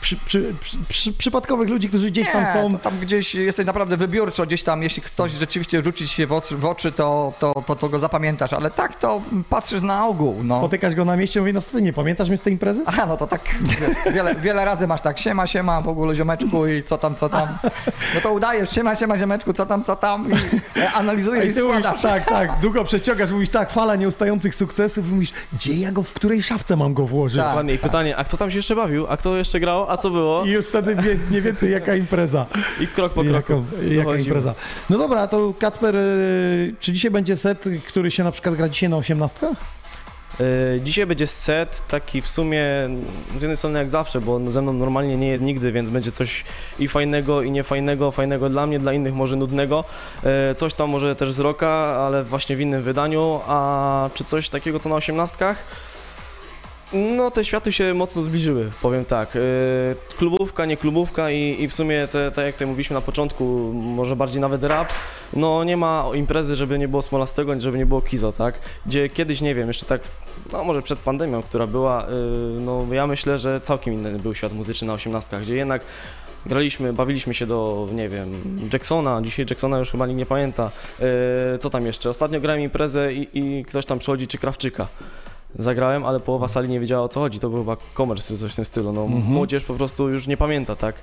przy, 0.00 0.16
przy, 0.16 0.54
przy, 0.60 0.78
przy, 0.88 1.12
przypadkowych 1.12 1.68
ludzi, 1.68 1.88
którzy 1.88 2.10
gdzieś 2.10 2.30
tam 2.30 2.44
Nie, 2.44 2.52
są. 2.52 2.72
to 2.72 2.78
tam 2.78 2.98
gdzieś 2.98 3.34
jesteś 3.34 3.66
naprawdę 3.66 3.96
wybiórczo, 3.96 4.46
gdzieś 4.46 4.62
tam, 4.62 4.82
jeśli 4.82 5.02
ktoś 5.02 5.32
rzeczywiście 5.32 5.82
rzuci 5.84 6.08
ci 6.08 6.14
się 6.14 6.26
w 6.26 6.32
oczy, 6.32 6.56
w 6.56 6.64
oczy 6.64 6.92
to, 6.92 7.32
to, 7.38 7.62
to, 7.66 7.76
to 7.76 7.88
go 7.88 7.98
zapamiętasz, 7.98 8.52
ale 8.52 8.70
tak 8.70 8.96
to 8.96 9.22
patrzysz 9.50 9.82
na 9.82 10.06
ogół, 10.06 10.40
no. 10.44 10.58
Spotykasz 10.58 10.94
go 10.94 11.04
na 11.04 11.16
mieście 11.16 11.40
i 11.40 11.42
mówi, 11.42 11.52
no 11.52 11.60
co 11.60 11.70
ty 11.70 11.82
nie 11.82 11.92
pamiętasz 11.92 12.28
mnie 12.28 12.38
z 12.38 12.40
tej 12.40 12.52
imprezy? 12.52 12.82
Aha, 12.86 13.06
no 13.06 13.16
to 13.16 13.26
tak 13.26 13.40
wiele, 14.14 14.34
wiele 14.34 14.64
razy 14.64 14.86
masz 14.86 15.00
tak, 15.00 15.18
siema, 15.18 15.46
siema, 15.46 15.80
w 15.80 15.88
ogóle 15.88 16.14
ziomeczku 16.14 16.66
i 16.66 16.82
co 16.82 16.98
tam, 16.98 17.14
co 17.14 17.28
tam. 17.28 17.48
No 18.14 18.20
to 18.20 18.32
udajesz, 18.32 18.70
siema, 18.70 18.94
siema, 18.94 19.16
ziomeczku, 19.16 19.52
co 19.52 19.66
tam, 19.66 19.84
co 19.84 19.96
tam 19.96 20.30
i 20.30 20.34
e, 20.80 20.92
analizujesz 20.92 21.44
i, 21.44 21.48
I 21.48 21.54
ty 21.54 21.62
mówisz, 21.62 21.86
tak, 22.02 22.28
tak, 22.28 22.60
długo 22.60 22.84
przeciągasz, 22.84 23.30
mówisz 23.30 23.50
tak, 23.50 23.70
fala 23.70 23.96
nieustających 23.96 24.54
sukcesów, 24.54 25.10
mówisz, 25.10 25.32
gdzie 25.52 25.74
ja 25.74 25.92
go, 25.92 26.02
w 26.02 26.12
której 26.12 26.42
szafce 26.42 26.76
mam 26.76 26.94
go 26.94 27.06
włożyć? 27.06 27.42
Tak. 27.42 27.68
I 27.68 27.78
pytanie, 27.78 28.16
a 28.16 28.24
kto 28.24 28.36
tam 28.36 28.50
się 28.50 28.56
jeszcze 28.56 28.76
bawił? 28.76 29.06
A 29.08 29.16
kto 29.16 29.36
jeszcze 29.36 29.60
grał? 29.60 29.71
A 29.88 29.96
co 29.96 30.10
było? 30.10 30.44
I 30.44 30.50
już 30.50 30.66
wtedy 30.66 30.94
wie 30.94 31.16
mniej 31.30 31.42
więcej 31.42 31.70
jaka 31.72 31.94
impreza. 31.94 32.46
I 32.80 32.86
krok 32.86 33.12
po 33.12 33.24
kroku. 33.24 33.52
Jaka 33.82 34.04
dochodzimy. 34.04 34.24
impreza. 34.28 34.54
No 34.90 34.98
dobra, 34.98 35.26
to 35.26 35.54
Kacper, 35.58 35.96
y, 35.96 36.74
czy 36.80 36.92
dzisiaj 36.92 37.10
będzie 37.10 37.36
set, 37.36 37.64
który 37.88 38.10
się 38.10 38.24
na 38.24 38.30
przykład 38.30 38.54
gra 38.54 38.68
dzisiaj 38.68 38.88
na 38.88 38.96
osiemnastkach? 38.96 39.56
E, 40.40 40.80
Dzisiaj 40.80 41.06
będzie 41.06 41.26
set 41.26 41.82
taki 41.88 42.22
w 42.22 42.28
sumie 42.28 42.64
z 43.38 43.42
jednej 43.42 43.56
strony 43.56 43.78
jak 43.78 43.90
zawsze, 43.90 44.20
bo 44.20 44.50
ze 44.50 44.62
mną 44.62 44.72
normalnie 44.72 45.16
nie 45.16 45.28
jest 45.28 45.42
nigdy, 45.42 45.72
więc 45.72 45.88
będzie 45.90 46.12
coś 46.12 46.44
i 46.78 46.88
fajnego, 46.88 47.42
i 47.42 47.50
niefajnego, 47.50 48.10
fajnego 48.10 48.48
dla 48.48 48.66
mnie, 48.66 48.78
dla 48.78 48.92
innych 48.92 49.14
może 49.14 49.36
nudnego. 49.36 49.84
E, 50.24 50.54
Coś 50.54 50.74
tam 50.74 50.90
może 50.90 51.16
też 51.16 51.32
z 51.32 51.38
roka, 51.40 51.68
ale 52.06 52.24
właśnie 52.24 52.56
w 52.56 52.60
innym 52.60 52.82
wydaniu, 52.82 53.40
a 53.46 54.10
czy 54.14 54.24
coś 54.24 54.48
takiego 54.48 54.78
co 54.78 54.88
na 54.88 54.94
osiemnastkach? 54.96 55.64
No, 56.92 57.30
te 57.30 57.44
światy 57.44 57.72
się 57.72 57.94
mocno 57.94 58.22
zbliżyły, 58.22 58.70
powiem 58.82 59.04
tak. 59.04 59.36
E, 59.36 59.40
Klubówka, 60.18 60.66
nie 60.66 60.76
klubówka 60.76 61.30
i, 61.30 61.62
i 61.62 61.68
w 61.68 61.74
sumie, 61.74 62.08
te, 62.08 62.30
tak 62.30 62.44
jak 62.44 62.54
tutaj 62.54 62.68
mówiliśmy 62.68 62.94
na 62.94 63.00
początku, 63.00 63.44
może 63.74 64.16
bardziej 64.16 64.40
nawet 64.40 64.64
rap, 64.64 64.92
no 65.32 65.64
nie 65.64 65.76
ma 65.76 66.06
imprezy, 66.14 66.56
żeby 66.56 66.78
nie 66.78 66.88
było 66.88 67.02
Smolastego, 67.02 67.60
żeby 67.60 67.78
nie 67.78 67.86
było 67.86 68.00
Kizo, 68.00 68.32
tak? 68.32 68.54
Gdzie 68.86 69.08
kiedyś, 69.08 69.40
nie 69.40 69.54
wiem, 69.54 69.68
jeszcze 69.68 69.86
tak, 69.86 70.00
no 70.52 70.64
może 70.64 70.82
przed 70.82 70.98
pandemią, 70.98 71.42
która 71.42 71.66
była, 71.66 72.06
y, 72.06 72.10
no 72.60 72.86
ja 72.92 73.06
myślę, 73.06 73.38
że 73.38 73.60
całkiem 73.60 73.94
inny 73.94 74.18
był 74.18 74.34
świat 74.34 74.52
muzyczny 74.52 74.86
na 74.86 74.94
osiemnastkach, 74.94 75.42
gdzie 75.42 75.56
jednak 75.56 75.82
graliśmy, 76.46 76.92
bawiliśmy 76.92 77.34
się 77.34 77.46
do, 77.46 77.88
nie 77.92 78.08
wiem, 78.08 78.58
Jacksona, 78.72 79.22
dzisiaj 79.22 79.46
Jacksona 79.50 79.78
już 79.78 79.90
chyba 79.90 80.06
nikt 80.06 80.18
nie 80.18 80.26
pamięta, 80.26 80.70
y, 81.54 81.58
co 81.58 81.70
tam 81.70 81.86
jeszcze, 81.86 82.10
ostatnio 82.10 82.40
grałem 82.40 82.62
imprezę 82.62 83.14
i, 83.14 83.28
i 83.38 83.64
ktoś 83.64 83.86
tam 83.86 83.98
przychodzi, 83.98 84.26
czy 84.26 84.38
Krawczyka. 84.38 84.86
Zagrałem, 85.58 86.04
ale 86.04 86.20
połowa 86.20 86.48
sali 86.48 86.68
nie 86.68 86.80
wiedziała 86.80 87.04
o 87.04 87.08
co 87.08 87.20
chodzi. 87.20 87.38
To 87.40 87.50
był 87.50 87.58
chyba 87.58 87.76
komers 87.94 88.28
czy 88.28 88.36
coś 88.38 88.52
w 88.52 88.56
tym 88.56 88.64
stylu. 88.64 88.92
No, 88.92 89.02
Mhm. 89.02 89.22
Młodzież 89.24 89.64
po 89.64 89.74
prostu 89.74 90.08
już 90.08 90.26
nie 90.26 90.36
pamięta, 90.36 90.76
tak? 90.76 91.02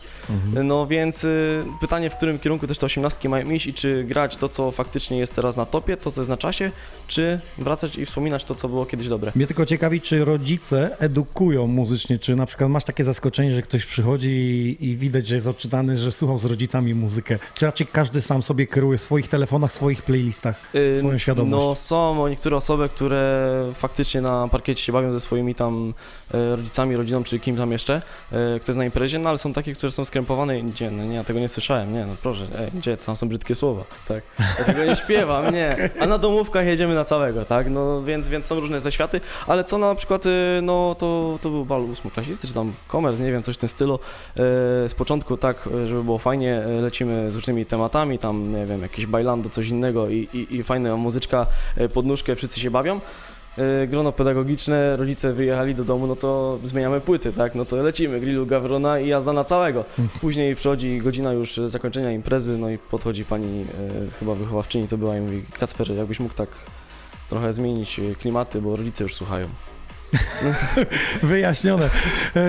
No 0.64 0.88
więc 0.88 1.24
y, 1.24 1.64
pytanie, 1.82 2.10
w 2.10 2.16
którym 2.16 2.40
kierunku 2.40 2.68
też 2.68 2.78
te 2.78 2.86
osiemnastki 2.86 3.30
mają 3.30 3.50
iść 3.50 3.68
i 3.68 3.74
czy 3.74 4.04
grać 4.04 4.38
to, 4.38 4.50
co 4.50 4.72
faktycznie 4.72 5.18
jest 5.18 5.36
teraz 5.36 5.58
na 5.58 5.66
topie, 5.66 5.98
to, 5.98 6.12
co 6.12 6.22
jest 6.22 6.30
na 6.30 6.38
czasie, 6.38 6.72
czy 7.08 7.40
wracać 7.58 7.98
i 7.98 8.06
wspominać 8.06 8.44
to, 8.44 8.56
co 8.56 8.70
było 8.70 8.86
kiedyś 8.86 9.08
dobre. 9.08 9.32
Mnie 9.36 9.48
tylko 9.48 9.66
ciekawi, 9.66 10.02
czy 10.02 10.26
rodzice 10.26 10.98
edukują 11.00 11.68
muzycznie, 11.68 12.20
czy 12.20 12.36
na 12.36 12.46
przykład 12.46 12.70
masz 12.70 12.84
takie 12.84 13.04
zaskoczenie, 13.04 13.52
że 13.52 13.62
ktoś 13.62 13.86
przychodzi 13.86 14.30
i, 14.32 14.86
i 14.90 14.98
widać, 14.98 15.28
że 15.28 15.36
jest 15.36 15.48
odczytany, 15.48 15.98
że 15.98 16.12
słuchał 16.12 16.38
z 16.38 16.46
rodzicami 16.46 16.94
muzykę. 16.96 17.40
Czy 17.54 17.66
raczej 17.66 17.88
każdy 17.88 18.22
sam 18.22 18.44
sobie 18.44 18.68
kieruje 18.68 18.98
w 18.98 19.02
swoich 19.02 19.28
telefonach, 19.28 19.72
w 19.72 19.74
swoich 19.74 20.02
playlistach 20.04 20.56
Ym, 20.76 20.96
swoją 20.96 21.18
świadomość? 21.18 21.64
No 21.66 21.76
są 21.76 22.28
niektóre 22.28 22.58
osoby, 22.58 22.90
które 22.90 23.72
faktycznie 23.76 24.22
na 24.22 24.39
parkiecie 24.48 24.84
się 24.84 24.94
bawią 24.94 25.14
ze 25.14 25.20
swoimi 25.20 25.56
tam 25.56 25.94
e, 26.34 26.56
rodzicami, 26.56 26.96
rodziną 26.96 27.24
czy 27.24 27.40
kim 27.40 27.58
tam 27.58 27.72
jeszcze, 27.72 27.94
e, 27.96 28.60
kto 28.60 28.72
jest 28.72 28.78
na 28.78 28.86
imprezie, 28.86 29.20
no 29.20 29.30
ale 29.30 29.38
są 29.38 29.54
takie, 29.54 29.76
które 29.76 29.92
są 29.92 30.06
skrępowane 30.06 30.60
i 30.60 30.64
gdzie, 30.64 30.92
no 30.92 31.04
nie, 31.04 31.16
ja 31.16 31.24
tego 31.24 31.40
nie 31.40 31.48
słyszałem, 31.48 31.94
nie, 31.94 32.06
no 32.06 32.16
proszę, 32.22 32.48
ej, 32.60 32.72
gdzie, 32.74 32.98
tam 32.98 33.16
są 33.16 33.30
brzydkie 33.30 33.56
słowa, 33.56 33.84
tak, 34.08 34.24
ja 34.60 34.66
tego 34.66 34.86
nie 34.86 34.96
śpiewam, 34.96 35.54
nie, 35.54 35.90
a 36.00 36.06
na 36.06 36.18
domówkach 36.18 36.66
jedziemy 36.66 36.96
na 36.96 37.06
całego, 37.06 37.46
tak, 37.46 37.70
no 37.70 38.04
więc, 38.04 38.28
więc 38.28 38.46
są 38.46 38.60
różne 38.60 38.82
te 38.82 38.92
światy, 38.92 39.22
ale 39.48 39.64
co 39.64 39.78
na 39.78 39.96
przykład, 39.96 40.26
e, 40.26 40.30
no 40.62 40.96
to, 41.00 41.40
to 41.42 41.50
był 41.50 41.66
bal 41.66 41.82
ósmoklasisty, 41.82 42.48
czy 42.48 42.54
tam 42.54 42.74
komers, 42.88 43.20
nie 43.20 43.32
wiem, 43.32 43.44
coś 43.44 43.56
w 43.56 43.60
tym 43.60 43.70
stylu, 43.70 44.00
z 44.88 44.94
początku 44.94 45.38
tak, 45.38 45.70
żeby 45.86 46.04
było 46.04 46.18
fajnie, 46.18 46.64
lecimy 46.82 47.32
z 47.32 47.36
różnymi 47.36 47.66
tematami, 47.66 48.20
tam, 48.20 48.56
nie 48.56 48.66
wiem, 48.66 48.82
jakieś 48.82 49.06
bailando, 49.06 49.50
coś 49.50 49.68
innego 49.68 50.10
i, 50.10 50.28
i, 50.34 50.56
i 50.56 50.64
fajna 50.64 50.98
muzyczka, 50.98 51.46
e, 51.78 51.90
pod 51.90 52.06
nóżkę, 52.06 52.36
wszyscy 52.36 52.60
się 52.60 52.72
bawią. 52.72 53.00
E, 53.60 53.88
grono 53.88 54.12
pedagogiczne, 54.12 54.98
rodzice 54.98 55.34
wyjechali 55.34 55.76
do 55.76 55.84
domu, 55.84 56.08
no 56.08 56.16
to 56.16 56.60
zmieniamy 56.64 57.02
płyty, 57.02 57.32
tak? 57.34 57.56
No 57.56 57.66
to 57.66 57.76
lecimy, 57.76 58.20
grillu 58.20 58.46
Gawrona 58.46 59.00
i 59.00 59.08
jazda 59.08 59.34
na 59.34 59.44
całego. 59.44 59.86
Później 60.22 60.56
przychodzi 60.56 60.98
godzina 60.98 61.34
już 61.34 61.60
zakończenia 61.66 62.12
imprezy, 62.12 62.58
no 62.58 62.70
i 62.70 62.78
podchodzi 62.78 63.26
pani 63.26 63.62
e, 63.62 63.66
chyba 64.20 64.36
wychowawczyni 64.36 64.88
to 64.88 64.98
była 64.98 65.18
i 65.18 65.22
mówi 65.22 65.44
Kasper, 65.60 65.92
jakbyś 65.92 66.20
mógł 66.20 66.34
tak 66.34 66.50
trochę 67.30 67.54
zmienić 67.54 68.00
e, 68.00 68.16
klimaty, 68.16 68.62
bo 68.62 68.76
rodzice 68.76 69.04
już 69.04 69.16
słuchają. 69.16 69.48
Wyjaśnione. 71.24 71.90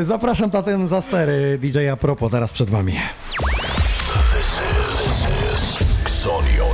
Zapraszam 0.02 0.50
na 0.52 0.62
ten 0.62 0.88
zastery 0.88 1.58
DJ 1.58 1.88
a 1.88 1.96
propos 1.96 2.30
teraz 2.30 2.52
przed 2.52 2.70
wami. 2.70 2.92
This 2.92 4.60
is, 4.90 5.80
this 5.80 5.80
is 5.80 6.69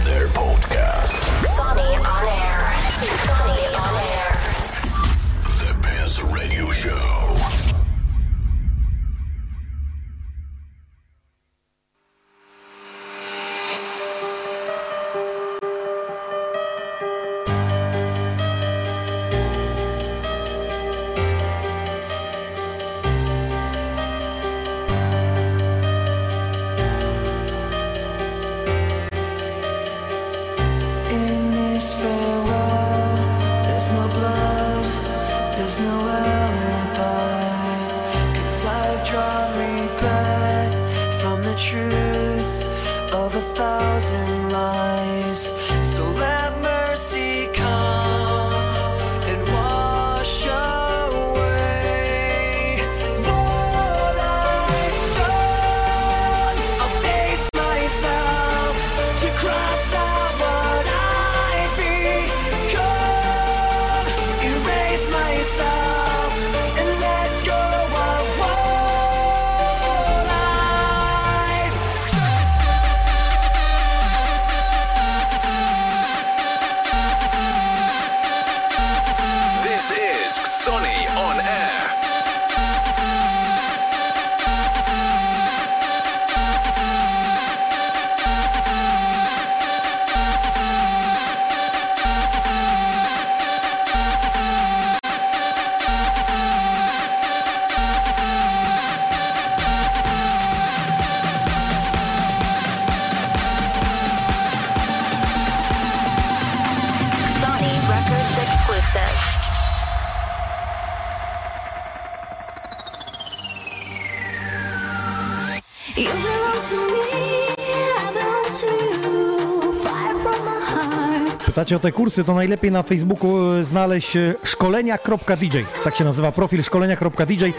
zapytać 121.67 121.73
o 121.73 121.79
te 121.79 121.93
kursy, 121.93 122.25
to 122.25 122.35
najlepiej 122.35 122.71
na 122.73 122.83
Facebooku 122.83 123.53
e, 123.53 123.65
znaleźć 123.65 124.17
e, 124.17 124.35
szkolenia.dj. 124.45 125.65
Tak 125.85 125.97
się 125.97 126.05
nazywa 126.05 126.33
profil 126.33 126.63
szkolenia.dj. 126.63 127.53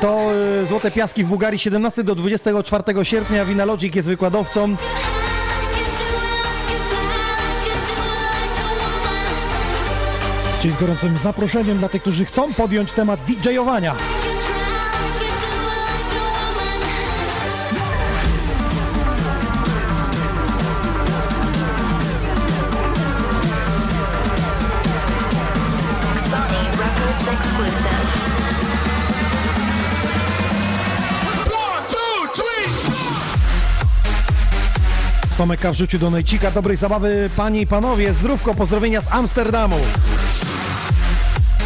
To 0.00 0.30
e, 0.62 0.66
Złote 0.66 0.90
Piaski 0.90 1.24
w 1.24 1.26
Bułgarii 1.26 1.58
17 1.58 2.04
do 2.04 2.14
24 2.14 3.04
sierpnia. 3.04 3.44
Winalogic 3.44 3.94
jest 3.94 4.08
wykładowcą. 4.08 4.76
Czyli 10.60 10.74
z 10.74 10.76
gorącym 10.76 11.18
zaproszeniem 11.18 11.78
dla 11.78 11.88
tych, 11.88 12.02
którzy 12.02 12.24
chcą 12.24 12.54
podjąć 12.54 12.92
temat 12.92 13.20
DJ-owania. 13.26 13.94
Tomeka 35.42 35.72
w 35.72 35.74
życiu 35.74 35.98
do 35.98 36.10
Nejcika. 36.10 36.50
Dobrej 36.50 36.76
zabawy 36.76 37.30
panie 37.36 37.60
i 37.60 37.66
panowie. 37.66 38.14
Zdrówko, 38.14 38.54
pozdrowienia 38.54 39.00
z 39.00 39.12
Amsterdamu. 39.12 39.76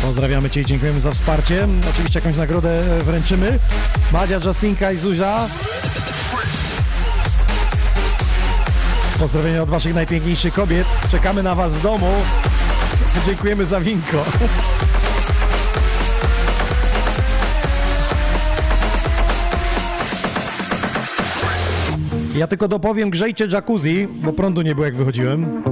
Pozdrawiamy 0.03 0.51
Cię 0.51 0.61
i 0.61 0.65
dziękujemy 0.65 1.01
za 1.01 1.11
wsparcie. 1.11 1.69
Oczywiście 1.91 2.19
jakąś 2.19 2.37
nagrodę 2.37 2.99
e, 3.01 3.03
wręczymy. 3.03 3.59
Madzia, 4.13 4.41
Justinka 4.45 4.93
i 4.93 4.97
Zuzia. 4.97 5.49
Pozdrowienia 9.19 9.63
od 9.63 9.69
Waszych 9.69 9.95
najpiękniejszych 9.95 10.55
kobiet. 10.55 10.87
Czekamy 11.11 11.43
na 11.43 11.55
Was 11.55 11.73
w 11.73 11.83
domu. 11.83 12.13
Dziękujemy 13.27 13.67
za 13.67 13.81
winko. 13.81 14.25
Ja 22.37 22.47
tylko 22.47 22.69
dopowiem, 22.69 23.11
grzejcie 23.11 23.47
jacuzzi, 23.53 24.09
bo 24.25 24.33
prądu 24.33 24.63
nie 24.63 24.75
było 24.75 24.85
jak 24.85 24.97
wychodziłem. 24.97 25.63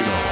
Techno. 0.00 0.29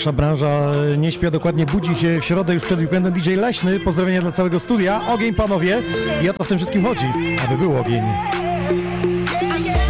Nasza 0.00 0.12
branża 0.12 0.72
nie 0.98 1.12
śpi, 1.12 1.26
a 1.26 1.30
dokładnie 1.30 1.66
budzi 1.66 1.94
się 1.94 2.20
w 2.20 2.24
środę 2.24 2.54
już 2.54 2.64
przed 2.64 2.80
weekendem 2.80 3.12
DJ 3.12 3.34
Leśny. 3.34 3.80
Pozdrowienia 3.80 4.20
dla 4.20 4.32
całego 4.32 4.60
studia. 4.60 5.00
Ogień, 5.08 5.34
panowie. 5.34 5.82
I 6.24 6.28
o 6.28 6.32
to 6.32 6.44
w 6.44 6.48
tym 6.48 6.58
wszystkim 6.58 6.84
chodzi, 6.84 7.06
aby 7.44 7.58
był 7.58 7.78
ogień. 7.78 8.02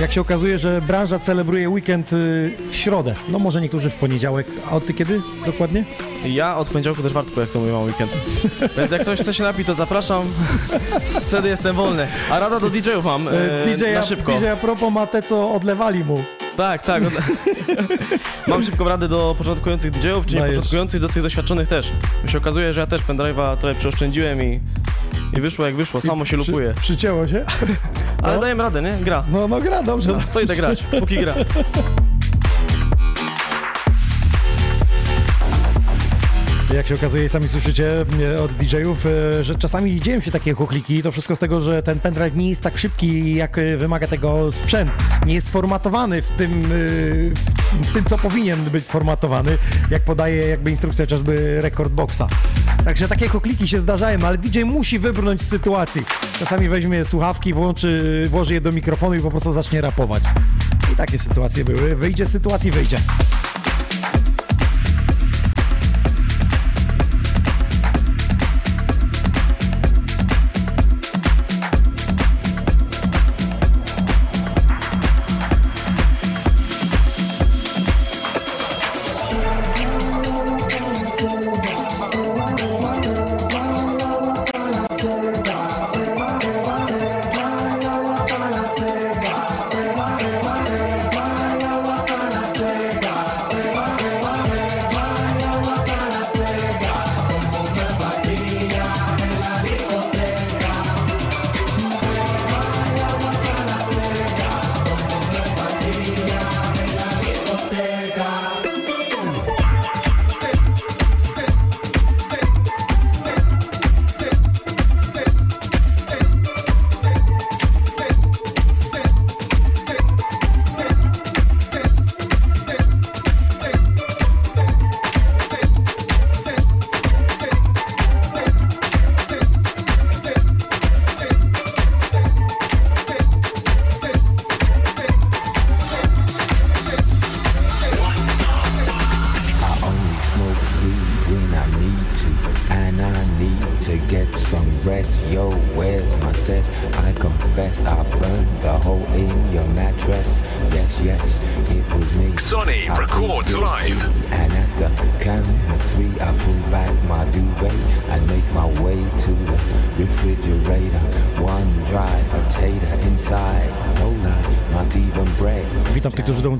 Jak 0.01 0.13
się 0.13 0.21
okazuje, 0.21 0.59
że 0.59 0.81
branża 0.81 1.19
celebruje 1.19 1.69
weekend 1.69 2.13
y, 2.13 2.17
w 2.71 2.77
środę. 2.77 3.15
No 3.29 3.39
może 3.39 3.61
niektórzy 3.61 3.91
w 3.91 3.95
poniedziałek. 3.95 4.47
A 4.71 4.77
od 4.77 4.87
ty 4.87 4.95
kiedy 4.95 5.21
dokładnie? 5.47 5.85
Ja 6.25 6.57
od 6.57 6.69
poniedziałku 6.69 7.03
do 7.03 7.11
czwartku, 7.11 7.41
jak 7.41 7.51
to 7.51 7.59
mówię, 7.59 7.73
mam 7.73 7.85
weekend. 7.85 8.17
Więc 8.77 8.91
jak 8.91 9.03
ktoś 9.03 9.21
chce 9.21 9.35
się 9.35 9.43
napić, 9.43 9.67
to 9.67 9.75
zapraszam. 9.75 10.23
Wtedy 11.29 11.49
jestem 11.49 11.77
wolny. 11.77 12.07
A 12.31 12.39
rada 12.39 12.61
do 12.61 12.71
DJ-ów 12.71 13.05
mam, 13.05 13.29
e, 13.29 13.33
DJ, 13.67 13.85
na 13.95 14.03
szybko. 14.03 14.33
DJ 14.33 14.47
a 14.47 14.57
propos 14.57 14.93
ma 14.93 15.07
te, 15.07 15.23
co 15.23 15.53
odlewali 15.53 16.05
mu. 16.05 16.25
Tak, 16.61 16.83
tak. 16.83 17.03
Mam 18.47 18.63
szybką 18.63 18.85
radę 18.89 19.09
do 19.09 19.35
początkujących 19.39 19.91
DJ-ów, 19.91 20.27
czy 20.27 20.35
nie 20.35 20.41
Dajesz. 20.41 20.57
początkujących, 20.57 21.01
do 21.01 21.09
tych 21.09 21.23
doświadczonych 21.23 21.69
też. 21.69 21.93
Bo 22.23 22.29
się 22.29 22.39
okazuje, 22.39 22.73
że 22.73 22.81
ja 22.81 22.87
też 22.87 23.03
pendrive'a 23.03 23.57
trochę 23.57 23.75
przeoszczędziłem 23.75 24.43
i, 24.43 24.61
i 25.37 25.41
wyszło 25.41 25.67
jak 25.67 25.77
wyszło, 25.77 26.01
samo 26.01 26.25
się 26.25 26.29
Przy- 26.29 26.51
lupuje. 26.51 26.75
Przycięło 26.81 27.27
się? 27.27 27.45
Ale 28.23 28.41
dajemy 28.41 28.63
radę, 28.63 28.83
nie? 28.83 28.93
Gra. 28.93 29.25
No, 29.33 29.49
no 29.49 29.61
gra, 29.61 29.83
dobrze. 29.83 30.13
No, 30.13 30.19
to 30.33 30.41
idę 30.41 30.55
grać, 30.57 30.83
póki 30.83 31.17
gra. 31.19 31.35
Jak 36.81 36.87
się 36.87 36.95
okazuje, 36.95 37.29
sami 37.29 37.49
słyszycie 37.49 38.05
e, 38.21 38.43
od 38.43 38.53
DJ-ów, 38.53 39.07
e, 39.07 39.45
że 39.45 39.55
czasami 39.55 40.01
dzieją 40.01 40.21
się 40.21 40.31
takie 40.31 40.55
chochliki. 40.55 41.03
To 41.03 41.13
wszystko 41.13 41.37
z 41.37 41.39
tego, 41.39 41.61
że 41.61 41.83
ten 41.83 42.01
pendrive 42.01 42.37
nie 42.37 42.49
jest 42.49 42.61
tak 42.61 42.79
szybki, 42.79 43.35
jak 43.35 43.59
e, 43.59 43.77
wymaga 43.77 44.07
tego 44.07 44.53
sprzęt. 44.53 44.91
Nie 45.27 45.35
jest 45.35 45.47
sformatowany 45.47 46.23
w 46.23 46.31
tym, 46.31 46.63
w 47.83 47.93
tym 47.95 48.05
co 48.05 48.19
powinien 48.19 48.65
być 48.65 48.85
sformatowany, 48.85 49.59
jak 49.91 50.03
podaje 50.03 50.47
jakby 50.47 50.71
instrukcja 50.71 51.05
chociażby 51.05 51.61
Recordboxa. 51.61 52.23
Także 52.85 53.09
takie 53.09 53.29
chochliki 53.29 53.69
się 53.69 53.79
zdarzają, 53.79 54.19
ale 54.27 54.39
DJ 54.39 54.63
musi 54.63 54.99
wybrnąć 54.99 55.43
z 55.43 55.49
sytuacji. 55.49 56.03
Czasami 56.39 56.69
weźmie 56.69 57.05
słuchawki, 57.05 57.55
włączy, 57.55 58.27
włoży 58.31 58.55
je 58.55 58.61
do 58.61 58.73
mikrofonu 58.73 59.15
i 59.15 59.21
po 59.21 59.31
prostu 59.31 59.53
zacznie 59.53 59.81
rapować. 59.81 60.23
I 60.93 60.97
takie 60.97 61.19
sytuacje 61.19 61.65
były. 61.65 61.97
Wyjdzie 61.97 62.27
z 62.27 62.31
sytuacji, 62.33 62.71
wyjdzie. 62.71 62.97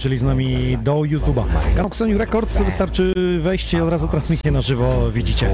Dołączyli 0.01 0.19
z 0.19 0.23
nami 0.23 0.79
do 0.83 0.95
YouTube'a. 0.95 1.45
Kanał 1.75 1.87
Xoniu 1.87 2.19
Records, 2.19 2.63
wystarczy 2.63 3.15
wejść 3.41 3.75
i 3.75 3.81
od 3.81 3.89
razu 3.89 4.09
transmisję 4.09 4.51
na 4.51 4.63
żywo 4.63 5.11
widzicie. 5.11 5.51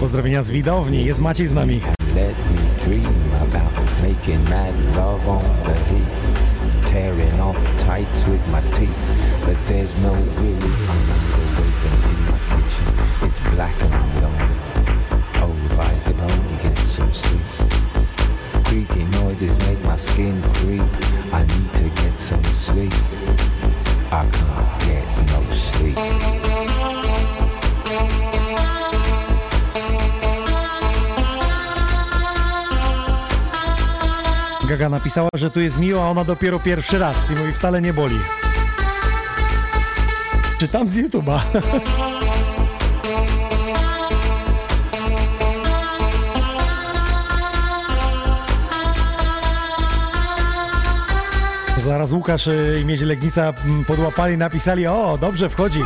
Pozdrowienia 0.00 0.42
z 0.42 0.50
widowni, 0.50 1.04
jest 1.04 1.20
Maciej 1.20 1.46
z 1.46 1.52
nami. 1.52 1.80
Tearing 6.86 7.40
off 7.40 7.58
tights 7.78 8.24
with 8.24 8.46
my 8.52 8.62
teeth. 8.70 9.14
But 9.46 9.56
there's 9.66 9.96
no 10.02 10.12
relief. 10.12 10.90
I'm 10.90 11.10
underwaking 11.16 11.98
in 12.12 12.20
my 12.30 12.38
kitchen. 12.50 12.86
It's 13.26 13.40
black 13.54 13.82
and 13.82 13.94
I'm 13.94 14.22
lonely. 14.22 14.54
Oh, 15.42 15.66
if 15.66 15.78
I 15.78 15.92
could 16.04 16.20
only 16.20 16.56
get 16.62 16.88
some 16.88 17.12
sleep. 17.12 17.48
Creaky 18.64 19.04
noises 19.18 19.58
make 19.66 19.82
my 19.84 19.96
skin 19.96 20.40
creep. 20.42 21.13
I 21.34 21.40
need 21.40 21.74
to 21.74 22.02
get 22.02 22.20
some 22.20 22.44
sleep. 22.44 22.92
I 24.12 24.24
can't 24.30 24.86
get 24.86 25.06
no 25.26 25.54
sleep. 25.54 25.98
Gaga 34.68 34.88
napisała, 34.88 35.28
że 35.36 35.50
tu 35.50 35.60
jest 35.60 35.78
miło, 35.78 36.04
a 36.06 36.10
ona 36.10 36.24
dopiero 36.24 36.58
pierwszy 36.60 36.98
raz 36.98 37.30
i 37.30 37.34
mówi 37.34 37.52
wcale 37.52 37.82
nie 37.82 37.92
boli. 37.92 38.18
Czytam 40.58 40.88
z 40.88 40.96
YouTube'a. 40.96 41.40
Zaraz 51.84 52.12
Łukasz 52.12 52.46
y, 52.46 52.78
i 52.82 52.84
Miedzie 52.84 53.06
Legnica 53.06 53.52
mm, 53.64 53.84
podłapali, 53.84 54.38
napisali, 54.38 54.86
o, 54.86 55.18
dobrze 55.20 55.48
wchodzi. 55.48 55.80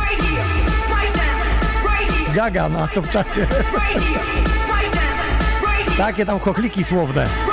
Gaga 2.35 2.69
na 2.69 2.87
to 2.87 3.01
w 3.01 3.09
czacie. 3.09 3.47
Takie 5.97 6.25
tam 6.25 6.39
chochliki 6.39 6.83
słowne. 6.83 7.48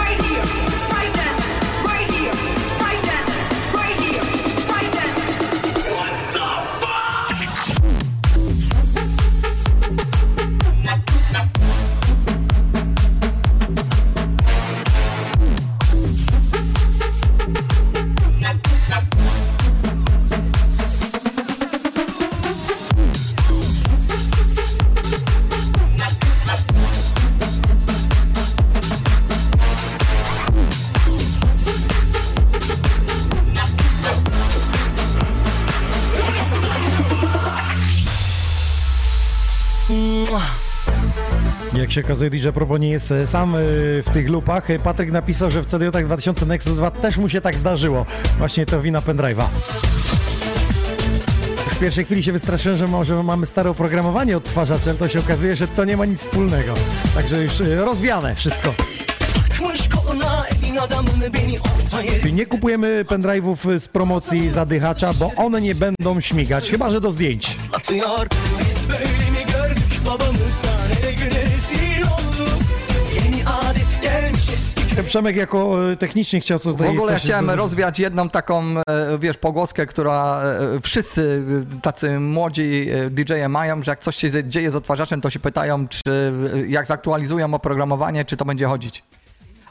się 41.97 42.05
okazuje, 42.05 42.31
DJ 42.31 42.49
Probo 42.49 42.79
nie 42.79 42.89
jest 42.89 43.13
e, 43.13 43.27
sam 43.27 43.55
e, 43.55 43.59
w 44.03 44.07
tych 44.13 44.29
lupach. 44.29 44.71
E, 44.71 44.79
Patryk 44.79 45.11
napisał, 45.13 45.51
że 45.51 45.63
w 45.63 45.67
cdj 45.67 45.99
2000 46.05 46.47
Nexus 46.47 46.77
2 46.77 46.91
też 46.91 47.17
mu 47.17 47.29
się 47.29 47.41
tak 47.41 47.57
zdarzyło. 47.57 48.07
Właśnie 48.39 48.67
to 48.67 48.81
wina 48.81 49.01
pendrive'a. 49.01 49.47
W 51.71 51.79
pierwszej 51.79 52.05
chwili 52.05 52.23
się 52.23 52.33
wystraszyłem, 52.33 52.79
że 52.79 52.87
może 52.87 53.23
mamy 53.23 53.47
stare 53.47 53.71
oprogramowanie 53.71 54.37
odtwarzaczem, 54.37 54.97
to 54.97 55.09
się 55.09 55.21
okazuje, 55.21 55.57
że 55.57 55.69
to 55.69 55.85
nie 55.85 55.97
ma 55.97 56.05
nic 56.07 56.21
wspólnego. 56.21 56.75
Także 57.15 57.43
już 57.43 57.53
rozwiane 57.61 58.35
wszystko. 58.35 58.75
Nie 62.33 62.47
kupujemy 62.47 63.05
pendrive'ów 63.05 63.79
z 63.79 63.89
promocji 63.89 64.51
zadychacza, 64.51 65.13
bo 65.15 65.33
one 65.37 65.61
nie 65.61 65.75
będą 65.75 66.21
śmigać, 66.21 66.71
chyba 66.71 66.91
że 66.91 67.01
do 67.01 67.11
zdjęć. 67.13 67.57
Przemek 75.05 75.37
jako 75.37 75.91
e, 75.93 75.97
technicznie 75.97 76.41
chciał 76.41 76.59
coś 76.59 76.73
W 76.75 76.77
tutaj 76.77 76.97
ogóle 76.97 77.13
ja 77.13 77.19
chciałem 77.19 77.47
do- 77.47 77.57
rozwiać 77.57 77.99
jedną 77.99 78.29
taką, 78.29 78.65
e, 78.79 78.83
wiesz, 79.21 79.37
pogłoskę, 79.37 79.87
która 79.87 80.43
e, 80.43 80.81
wszyscy 80.81 81.43
tacy 81.83 82.21
młodzi 82.21 82.89
DJ-e 83.11 83.49
mają, 83.49 83.83
że 83.83 83.93
jak 83.93 83.99
coś 84.01 84.17
się 84.17 84.29
dzieje 84.49 84.71
z 84.71 84.77
odtwarzaczem, 84.77 85.21
to 85.21 85.31
się 85.31 85.39
pytają, 85.41 85.89
czy 85.89 86.01
jak 86.69 86.87
zaktualizują 86.87 87.55
oprogramowanie, 87.55 88.25
czy 88.25 88.37
to 88.37 88.45
będzie 88.45 88.67
chodzić. 88.67 89.03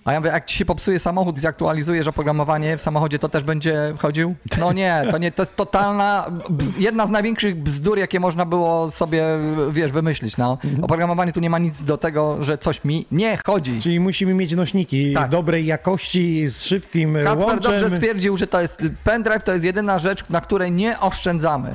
A 0.05 0.13
ja 0.13 0.19
mówię, 0.19 0.31
jak 0.31 0.45
ci 0.45 0.57
się 0.57 0.65
popsuje 0.65 0.99
samochód 0.99 1.37
i 1.37 1.39
zaktualizujesz 1.39 2.07
oprogramowanie 2.07 2.77
w 2.77 2.81
samochodzie, 2.81 3.19
to 3.19 3.29
też 3.29 3.43
będzie 3.43 3.93
chodził? 3.97 4.35
No 4.59 4.73
nie, 4.73 5.03
to 5.11 5.17
nie, 5.17 5.31
to 5.31 5.41
jest 5.41 5.55
totalna, 5.55 6.31
jedna 6.77 7.05
z 7.05 7.09
największych 7.09 7.55
bzdur, 7.55 7.97
jakie 7.99 8.19
można 8.19 8.45
było 8.45 8.91
sobie, 8.91 9.23
wiesz, 9.71 9.91
wymyślić, 9.91 10.37
no. 10.37 10.57
Oprogramowanie 10.81 11.33
tu 11.33 11.39
nie 11.39 11.49
ma 11.49 11.59
nic 11.59 11.83
do 11.83 11.97
tego, 11.97 12.43
że 12.43 12.57
coś 12.57 12.83
mi 12.83 13.05
nie 13.11 13.37
chodzi. 13.45 13.81
Czyli 13.81 13.99
musimy 13.99 14.33
mieć 14.33 14.55
nośniki 14.55 15.15
dobrej 15.29 15.65
jakości, 15.65 16.47
z 16.47 16.63
szybkim 16.63 17.13
Kacper 17.23 17.37
łączem. 17.37 17.71
dobrze 17.79 17.95
stwierdził, 17.97 18.37
że 18.37 18.47
to 18.47 18.61
jest 18.61 18.81
pendrive 19.03 19.43
to 19.43 19.53
jest 19.53 19.65
jedyna 19.65 19.99
rzecz, 19.99 20.23
na 20.29 20.41
której 20.41 20.71
nie 20.71 20.99
oszczędzamy. 20.99 21.69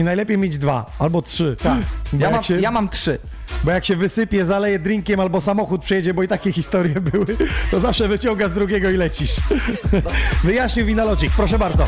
I 0.00 0.04
najlepiej 0.04 0.38
mieć 0.38 0.58
dwa 0.58 0.90
albo 0.98 1.22
trzy. 1.22 1.56
Tak. 1.62 1.78
Ja 2.18 2.30
mam- 2.30 2.42
ja 2.60 2.70
mam 2.70 2.88
trzy. 2.88 3.18
Bo 3.64 3.70
jak 3.70 3.84
się 3.84 3.96
wysypie, 3.96 4.44
zaleje 4.46 4.78
drinkiem 4.78 5.20
albo 5.20 5.40
samochód 5.40 5.82
przyjedzie, 5.82 6.14
bo 6.14 6.22
i 6.22 6.28
takie 6.28 6.52
historie 6.52 6.94
były, 7.12 7.26
to 7.70 7.80
zawsze 7.80 8.08
wyciągasz 8.08 8.52
drugiego 8.52 8.90
i 8.90 8.96
lecisz. 8.96 9.36
Wyjaśnił 10.44 10.86
Winalogic, 10.86 11.32
proszę 11.36 11.58
bardzo. 11.58 11.86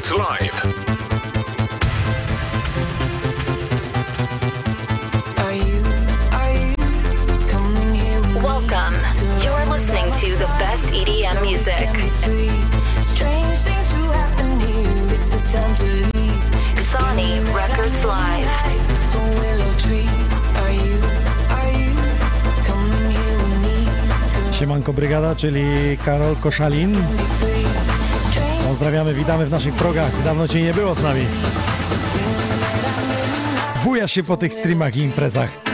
Sounds 0.00 0.12
Live. 0.12 0.58
Welcome. 8.42 8.94
You're 9.42 9.66
listening 9.66 10.12
to 10.12 10.36
the 10.36 10.46
best 10.58 10.86
EDM 10.94 11.42
music. 11.42 11.88
Xani 16.76 17.42
Records 17.52 18.04
Live. 18.04 18.78
Siemanko 24.52 24.92
Brygada, 24.92 25.34
czyli 25.34 25.98
Karol 26.04 26.36
Koszalin. 26.36 26.96
Pozdrawiamy, 28.78 29.14
witamy 29.14 29.46
w 29.46 29.50
naszych 29.50 29.74
progach. 29.74 30.22
Dawno 30.24 30.48
Cię 30.48 30.62
nie 30.62 30.74
było 30.74 30.94
z 30.94 31.02
nami. 31.02 31.20
Bujasz 33.84 34.12
się 34.12 34.22
po 34.22 34.36
tych 34.36 34.54
streamach 34.54 34.96
i 34.96 35.00
imprezach. 35.00 35.67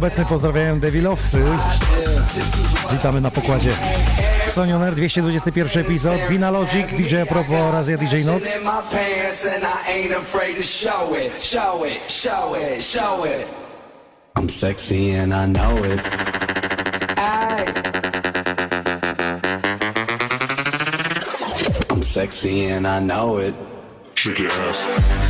Obecny 0.00 0.24
pozdrawiają 0.24 0.80
Devilowcy. 0.80 1.38
Witamy 2.92 3.20
na 3.20 3.30
pokładzie. 3.30 3.72
Sonioner, 4.48 4.94
221 4.94 5.82
epizod, 5.82 6.20
Vina 6.28 6.50
Logic, 6.50 6.86
DJ 6.86 7.16
Apropo 7.16 7.58
oraz 7.58 7.88
ja 7.88 7.96
DJ 7.96 8.24
Nox. 8.24 8.60
I'm 14.38 14.48
sexy 14.48 15.14
and 15.22 15.34
I 15.34 15.46
know 15.52 15.84
it. 15.84 16.00
I'm 21.88 22.02
sexy 22.02 22.72
and 22.72 22.86
I 22.86 23.00
know 23.00 23.38
it. 23.40 23.54
Shake 24.14 24.42
your 24.42 24.52
ass. 24.70 25.29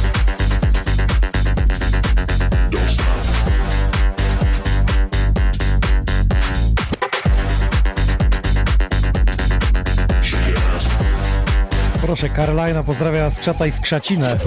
Proszę, 12.21 12.35
Karolina 12.35 12.83
pozdrawia 12.83 13.31
Skrzata 13.31 13.67
i 13.67 13.73
Skrzacinę 13.73 14.39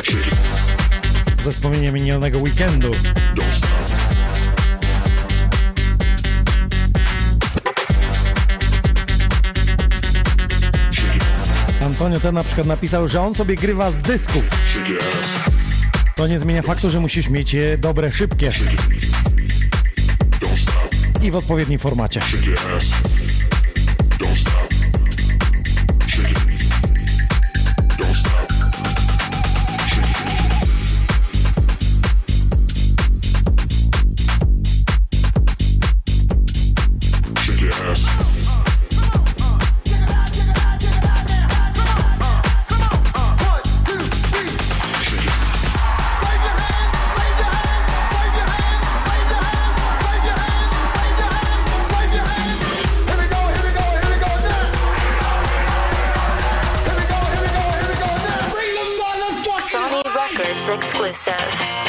ze 1.44 1.52
wspomnieniem 1.52 1.94
minionego 1.94 2.38
weekendu. 2.38 2.92
Antonio 11.82 12.20
ten 12.20 12.36
na 12.36 12.44
przykład 12.44 12.68
napisał, 12.68 13.08
że 13.08 13.22
on 13.22 13.34
sobie 13.34 13.56
grywa 13.56 13.92
z 13.92 14.02
dysków. 14.02 14.44
To 16.16 16.28
nie 16.28 16.40
zmienia 16.40 16.62
faktu, 16.62 16.90
że 16.90 17.00
musisz 17.00 17.30
mieć 17.30 17.54
je 17.54 17.78
dobre, 17.78 18.12
szybkie. 18.12 18.52
I 21.22 21.32
w 21.32 21.36
odpowiednim 21.36 21.80
formacie. 21.80 22.22
obsessive. 61.26 61.83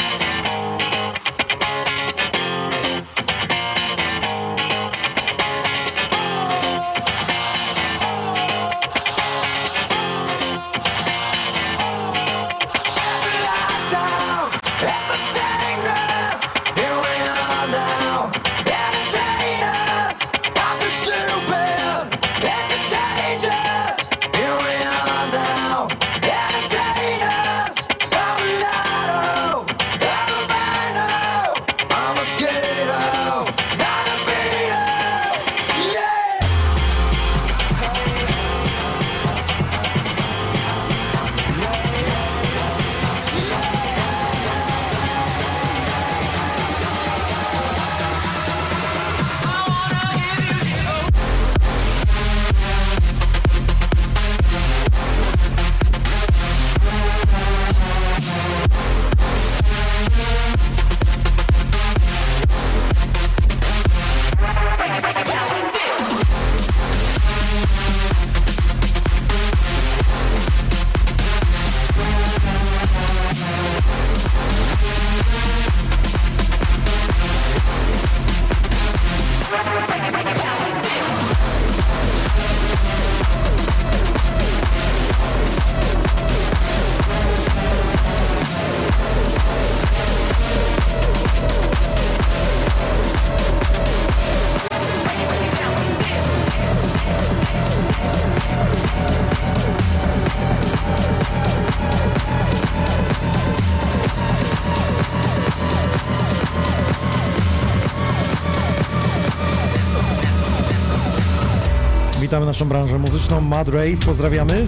Naszą 112.55 112.69
branżę 112.69 112.97
muzyczną. 112.97 113.41
Mad 113.41 113.67
Rave, 113.67 114.05
pozdrawiamy. 114.05 114.67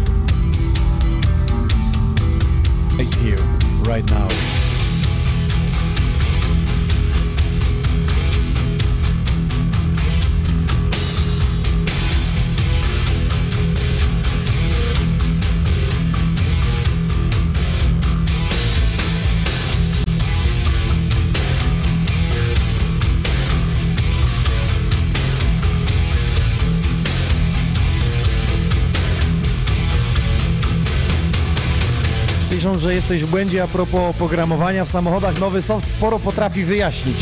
Że 32.78 32.94
jesteś 32.94 33.24
w 33.24 33.30
błędzie 33.30 33.64
a 33.64 33.68
propos 33.68 34.00
oprogramowania 34.00 34.86
w 34.86 34.90
samochodach. 34.90 35.40
Nowy 35.40 35.62
soft 35.62 35.88
sporo 35.88 36.20
potrafi 36.20 36.64
wyjaśnić. 36.64 37.18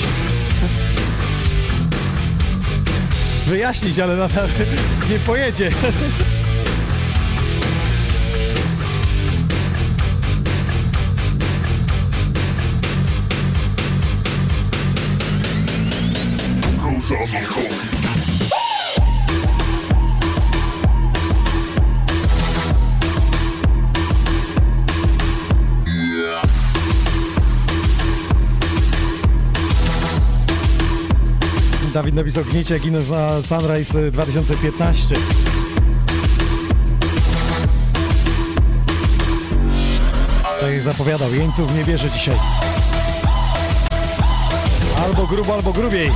Wyjaśnić, 3.48 4.00
ale 4.00 4.16
nadal 4.16 4.48
nie 5.10 5.20
pojedzie. 5.20 5.70
Napisał 32.16 32.44
gniecie 32.44 32.78
Ines 32.78 33.10
na 33.10 33.42
Sunrise 33.42 34.12
2015. 34.12 35.16
Tak 40.60 40.72
jak 40.72 40.82
zapowiadał, 40.82 41.34
jeńców 41.34 41.76
nie 41.76 41.84
bierze 41.84 42.12
dzisiaj. 42.12 42.38
Albo 45.04 45.28
grubo, 45.28 45.54
albo 45.54 45.74
grubiej. 45.74 46.12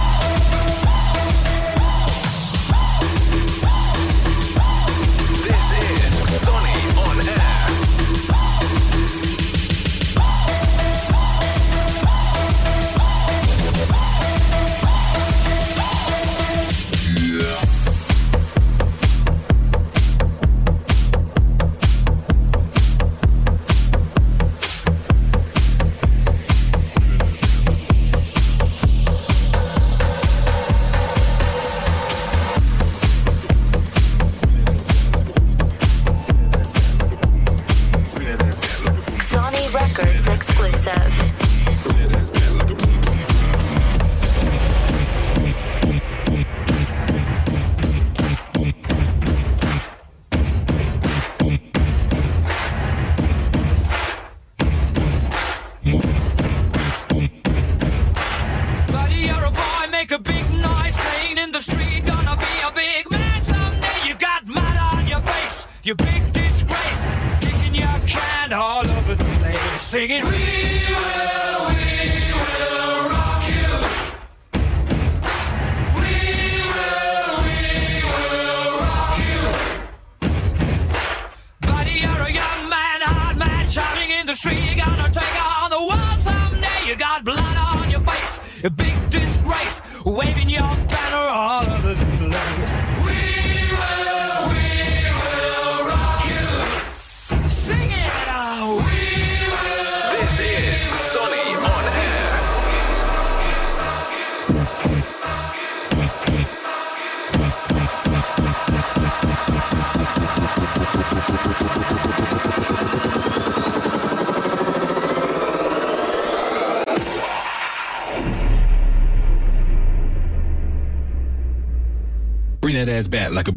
As 122.99 123.07
bad, 123.07 123.31
like 123.31 123.47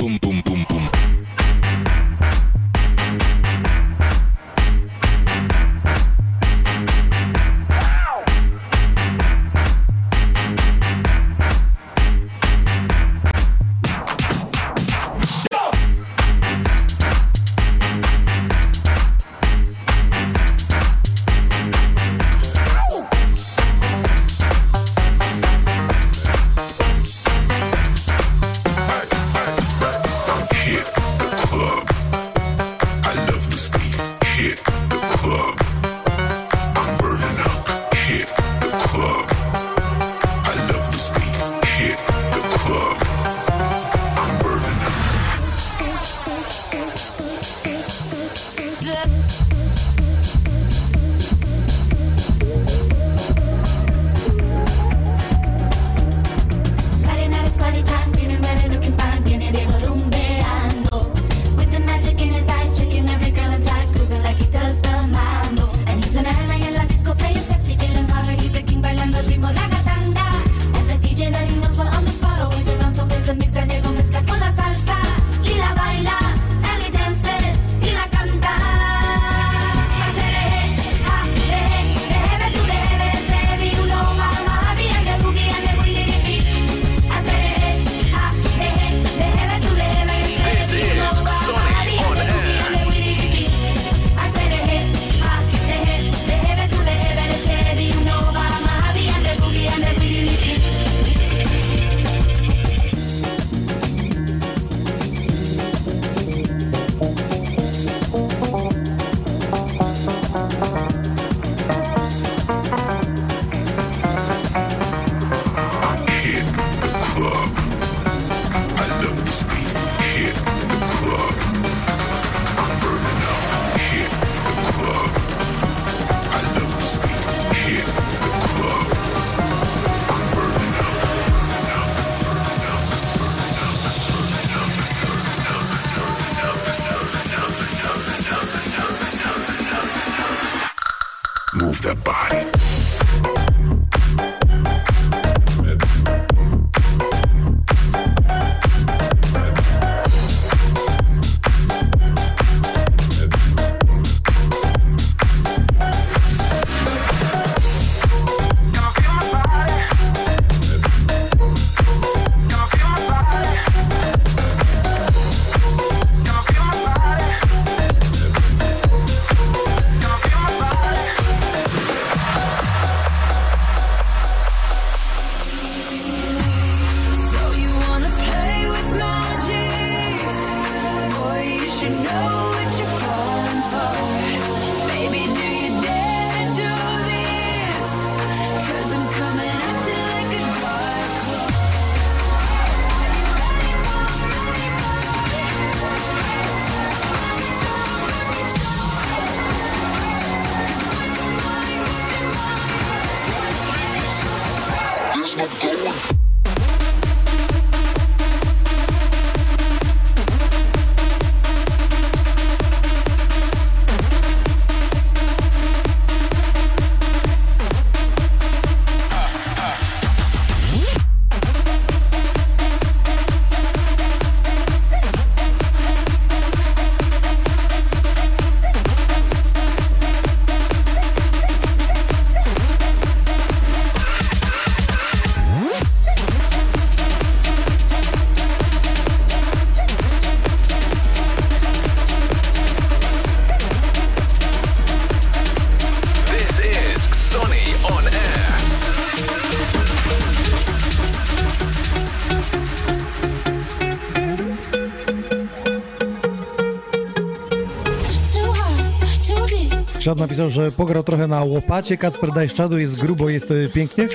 napisał, 260.23 260.51
że 260.51 260.73
pograł 260.73 261.03
trochę 261.03 261.27
na 261.27 261.45
łopacie. 261.45 261.97
Kacper 261.97 262.33
Dajszczadu 262.33 262.79
jest 262.79 263.01
grubo, 263.01 263.29
jest 263.29 263.51
e, 263.51 263.69
pięknie. 263.69 264.09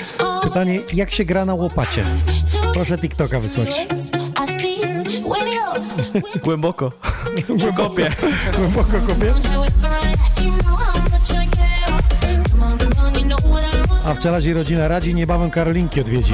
Pytanie, 0.43 0.79
jak 0.93 1.11
się 1.11 1.25
gra 1.25 1.45
na 1.45 1.53
łopacie? 1.53 2.05
Proszę 2.73 2.97
TikToka 2.97 3.39
wysłać. 3.39 3.87
Głęboko. 6.43 6.91
Kopię. 7.77 8.09
Głęboko 8.57 8.99
kopię. 9.07 9.33
A 14.05 14.13
w 14.13 14.19
Czelazie 14.19 14.53
rodzina 14.53 14.87
radzi, 14.87 15.15
niebawem 15.15 15.49
Karolinki 15.49 16.01
odwiedzi. 16.01 16.33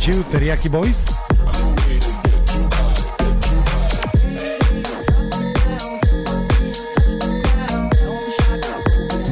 Razu 0.00 0.06
wychwycił. 0.06 0.24
Teriyaki 0.24 0.70
Boys. 0.70 1.06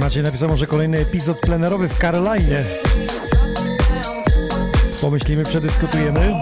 Maciej 0.00 0.22
napisał 0.22 0.48
może 0.48 0.66
kolejny 0.66 0.98
epizod 0.98 1.40
plenerowy 1.40 1.88
w 1.88 1.98
Karolinie. 1.98 2.64
Pomyślimy, 5.00 5.44
przedyskutujemy. 5.44 6.34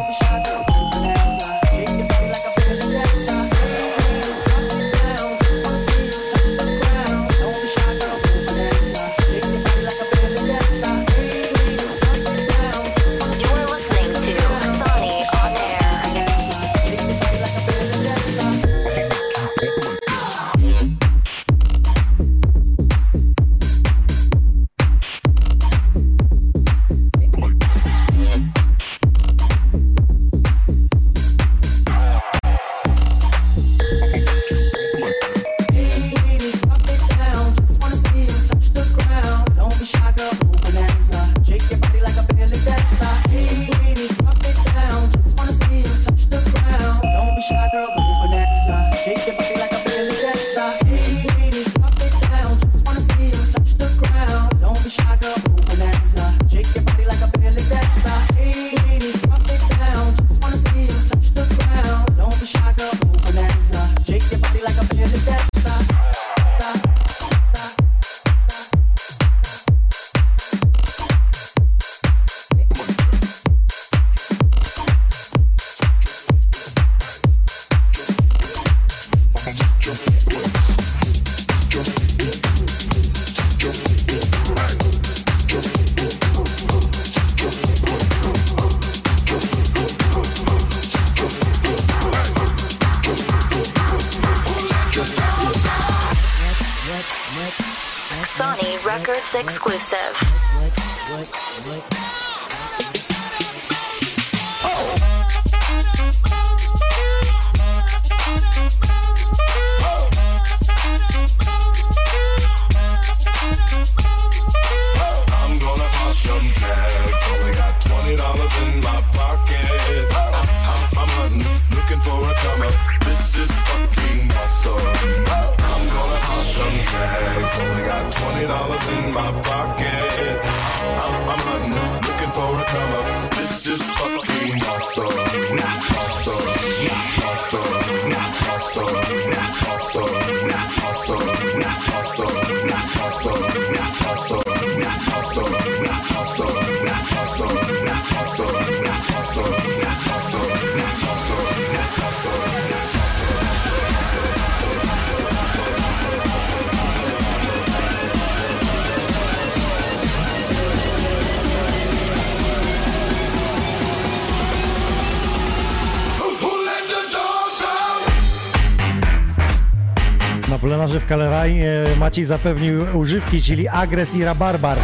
Kaleraj 171.08 171.60
e, 171.60 171.96
Maciej 171.96 172.24
zapewnił 172.24 172.98
używki, 172.98 173.42
czyli 173.42 173.68
agres 173.68 174.14
i 174.14 174.24
rabarbar. 174.24 174.78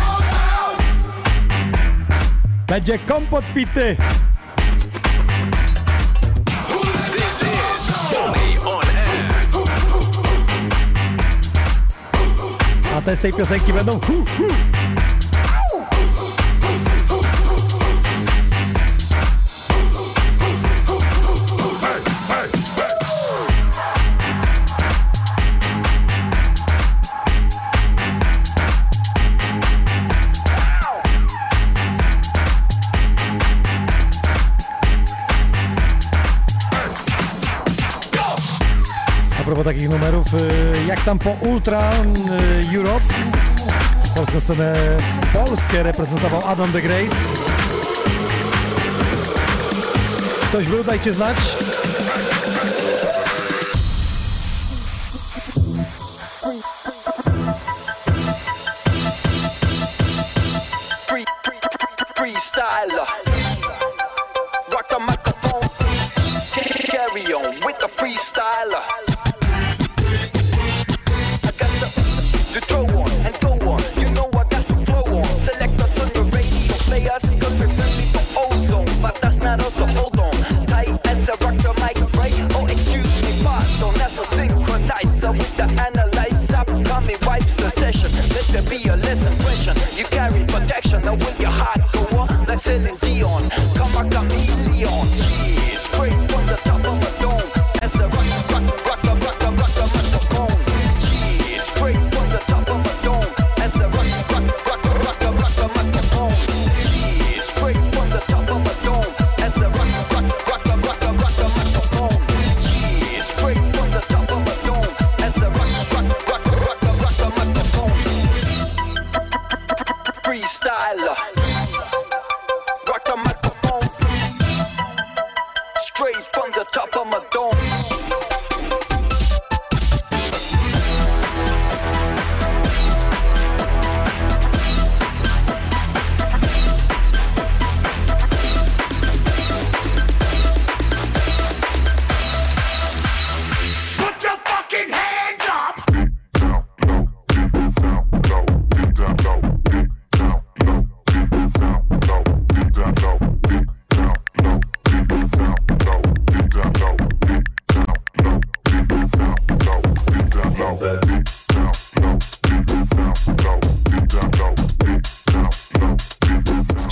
Będzie 2.66 2.98
kompot 2.98 3.44
pity! 3.54 3.96
A 12.96 13.00
te 13.02 13.16
z 13.16 13.20
tej 13.20 13.32
piosenki 13.32 13.72
będą 13.72 13.92
hu, 13.92 14.12
hu. 14.38 14.44
mnóstwo 39.62 39.64
takich 39.64 39.88
numerów. 39.88 40.34
Y, 40.34 40.86
jak 40.86 41.04
tam 41.04 41.18
po 41.18 41.30
Ultra 41.30 41.90
y, 42.72 42.76
Europe? 42.76 43.04
Polską 44.16 44.40
scenę 44.40 44.72
Polskę 45.32 45.82
reprezentował 45.82 46.42
Adam 46.46 46.72
the 46.72 46.82
Great. 46.82 47.10
Ktoś 50.48 50.66
był, 50.66 50.84
dajcie 50.84 51.12
znać. 51.12 51.36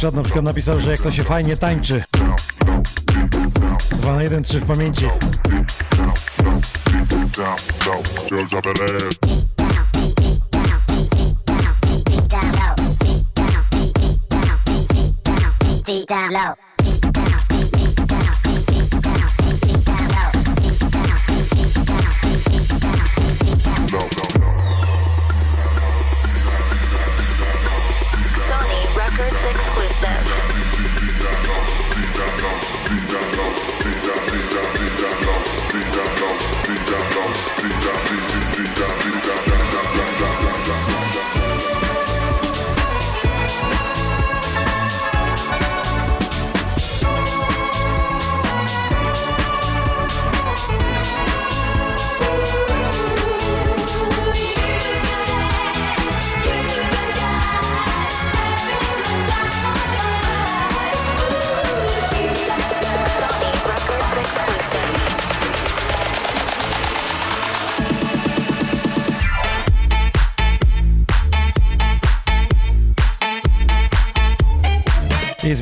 Czad 0.00 0.14
na 0.14 0.22
przykład 0.22 0.44
napisał, 0.44 0.80
że 0.80 0.90
jak 0.90 1.00
to 1.00 1.10
się 1.10 1.24
fajnie 1.24 1.56
tańczy. 1.56 2.04
2 3.90 4.14
na 4.14 4.22
1, 4.22 4.42
3 4.42 4.60
w 4.60 4.66
pamięci. 4.66 5.04
Down 16.08 16.32
low. 16.32 16.69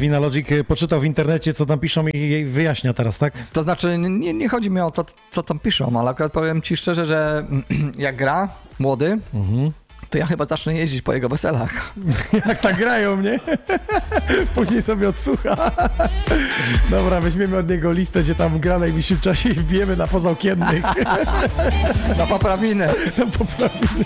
Jest 0.09 0.19
Vinalogic, 0.19 0.53
y, 0.53 0.65
poczytał 0.65 1.01
w 1.01 1.05
internecie, 1.05 1.55
co 1.55 1.67
tam 1.67 1.79
piszą 1.79 2.09
i 2.09 2.19
jej 2.19 2.45
wyjaśnia 2.45 2.93
teraz, 2.93 3.19
tak? 3.19 3.33
To 3.53 3.63
znaczy, 3.63 3.99
nie, 3.99 4.35
nie 4.35 4.49
chodzi 4.49 4.71
mi 4.71 4.81
o 4.81 4.91
to, 4.91 5.05
co 5.31 5.43
tam 5.43 5.59
piszą, 5.59 6.01
ale 6.01 6.11
akurat 6.11 6.33
powiem 6.33 6.63
ci 6.63 6.77
szczerze, 6.77 7.07
że 7.07 7.47
jak 7.99 8.17
gra 8.17 8.49
młody, 8.79 9.19
to 10.11 10.19
ja 10.19 10.27
chyba 10.27 10.45
zacznę 10.45 10.75
jeździć 10.75 11.03
po 11.03 11.13
jego 11.13 11.29
weselach. 11.29 11.95
Jak 12.49 12.61
tak 12.61 12.77
grają 12.77 13.17
mnie. 13.17 13.41
Później 14.55 14.83
sobie 14.83 15.09
odsłucha. 15.09 15.57
Dobra, 16.91 17.21
weźmiemy 17.21 17.57
od 17.57 17.71
niego 17.71 17.93
listę, 17.93 18.23
gdzie 18.23 18.35
tam 18.35 18.61
gra 18.61 18.79
w 18.79 18.81
najbliższym 18.81 19.21
czasie 19.21 19.49
i 19.49 19.55
wbijemy 19.55 19.97
na 19.97 20.07
pozaokiennych. 20.07 20.83
Na 22.19 22.27
poprawinę. 22.29 22.95
Na 23.19 23.27
poprawinę. 23.27 24.05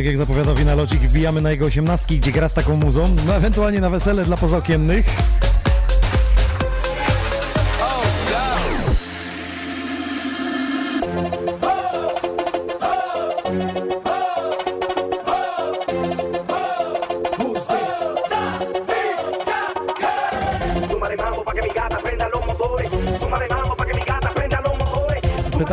Tak 0.00 0.06
jak 0.06 0.16
zapowiadał 0.16 0.54
Vinalogic, 0.54 1.00
wbijamy 1.00 1.40
na 1.40 1.50
jego 1.50 1.66
osiemnastki, 1.66 2.18
gdzie 2.18 2.32
gra 2.32 2.48
z 2.48 2.54
taką 2.54 2.76
muzą, 2.76 3.16
no 3.26 3.34
ewentualnie 3.34 3.80
na 3.80 3.90
wesele 3.90 4.24
dla 4.24 4.36
pozaokiennych. 4.36 5.06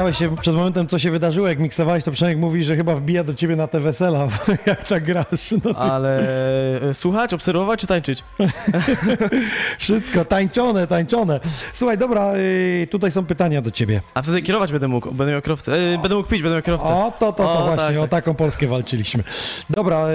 Pytałeś 0.08 0.20
się 0.20 0.38
przed 0.38 0.56
momentem, 0.56 0.88
co 0.88 1.00
się 1.00 1.12
wydarzyło, 1.12 1.48
jak 1.48 1.60
miksowałeś, 1.60 2.04
to 2.04 2.12
Przemek 2.12 2.38
mówi, 2.38 2.64
że 2.64 2.76
chyba 2.76 2.96
wbija 2.96 3.24
do 3.24 3.34
ciebie 3.34 3.56
na 3.56 3.68
te 3.68 3.80
wesela, 3.80 4.28
jak 4.66 4.88
tak 4.88 5.04
grasz. 5.04 5.52
No 5.64 5.74
ty... 5.74 5.80
Ale 5.80 6.28
e, 6.82 6.94
słuchać, 6.94 7.34
obserwować 7.34 7.80
czy 7.80 7.88
tańczyć? 7.88 8.24
Wszystko, 9.80 10.26
tańczone, 10.26 10.88
tańczone. 10.88 11.40
Słuchaj, 11.74 11.98
dobra, 11.98 12.34
y, 12.36 12.88
tutaj 12.92 13.12
są 13.12 13.26
pytania 13.26 13.62
do 13.62 13.72
ciebie. 13.72 14.02
A 14.14 14.22
wtedy 14.22 14.42
kierować 14.42 14.72
będę 14.72 14.88
mógł, 14.88 15.12
będę 15.12 15.34
miał 15.34 15.42
kierowcę. 15.42 15.74
E, 15.74 15.98
będę 15.98 16.16
mógł 16.16 16.30
pić, 16.30 16.42
będę 16.42 16.56
miał 16.56 16.64
kierowcę. 16.64 16.88
O, 16.88 17.14
to, 17.20 17.34
to, 17.34 17.44
to 17.44 17.64
O, 17.64 17.66
właśnie, 17.66 17.96
tak, 17.96 17.98
o 17.98 18.02
tak. 18.02 18.10
taką 18.10 18.34
Polskę 18.34 18.68
walczyliśmy. 18.68 19.24
Dobra, 19.70 20.08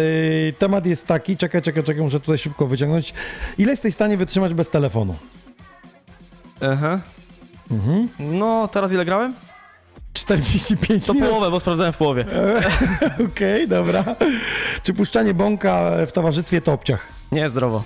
temat 0.58 0.86
jest 0.86 1.06
taki, 1.06 1.36
czekaj, 1.36 1.62
czekaj, 1.62 1.84
czekaj, 1.84 2.02
muszę 2.02 2.20
tutaj 2.20 2.38
szybko 2.38 2.66
wyciągnąć. 2.66 3.14
Ile 3.58 3.70
jesteś 3.70 3.92
w 3.92 3.96
stanie 3.96 4.16
wytrzymać 4.16 4.54
bez 4.54 4.70
telefonu? 4.70 5.14
Aha. 6.72 6.98
Mhm. 7.70 8.08
No, 8.18 8.68
teraz 8.72 8.92
ile 8.92 9.04
grałem? 9.04 9.34
45 10.12 11.06
To 11.06 11.14
minut. 11.14 11.28
połowę, 11.28 11.50
bo 11.50 11.60
sprawdzałem 11.60 11.92
w 11.92 11.96
połowie. 11.96 12.24
Okej, 13.32 13.68
dobra. 13.68 14.04
Czy 14.82 14.94
puszczanie 14.94 15.34
bąka 15.34 15.90
w 16.06 16.12
towarzystwie 16.12 16.60
to 16.60 16.72
obciach? 16.72 17.06
Nie, 17.32 17.48
zdrowo. 17.48 17.84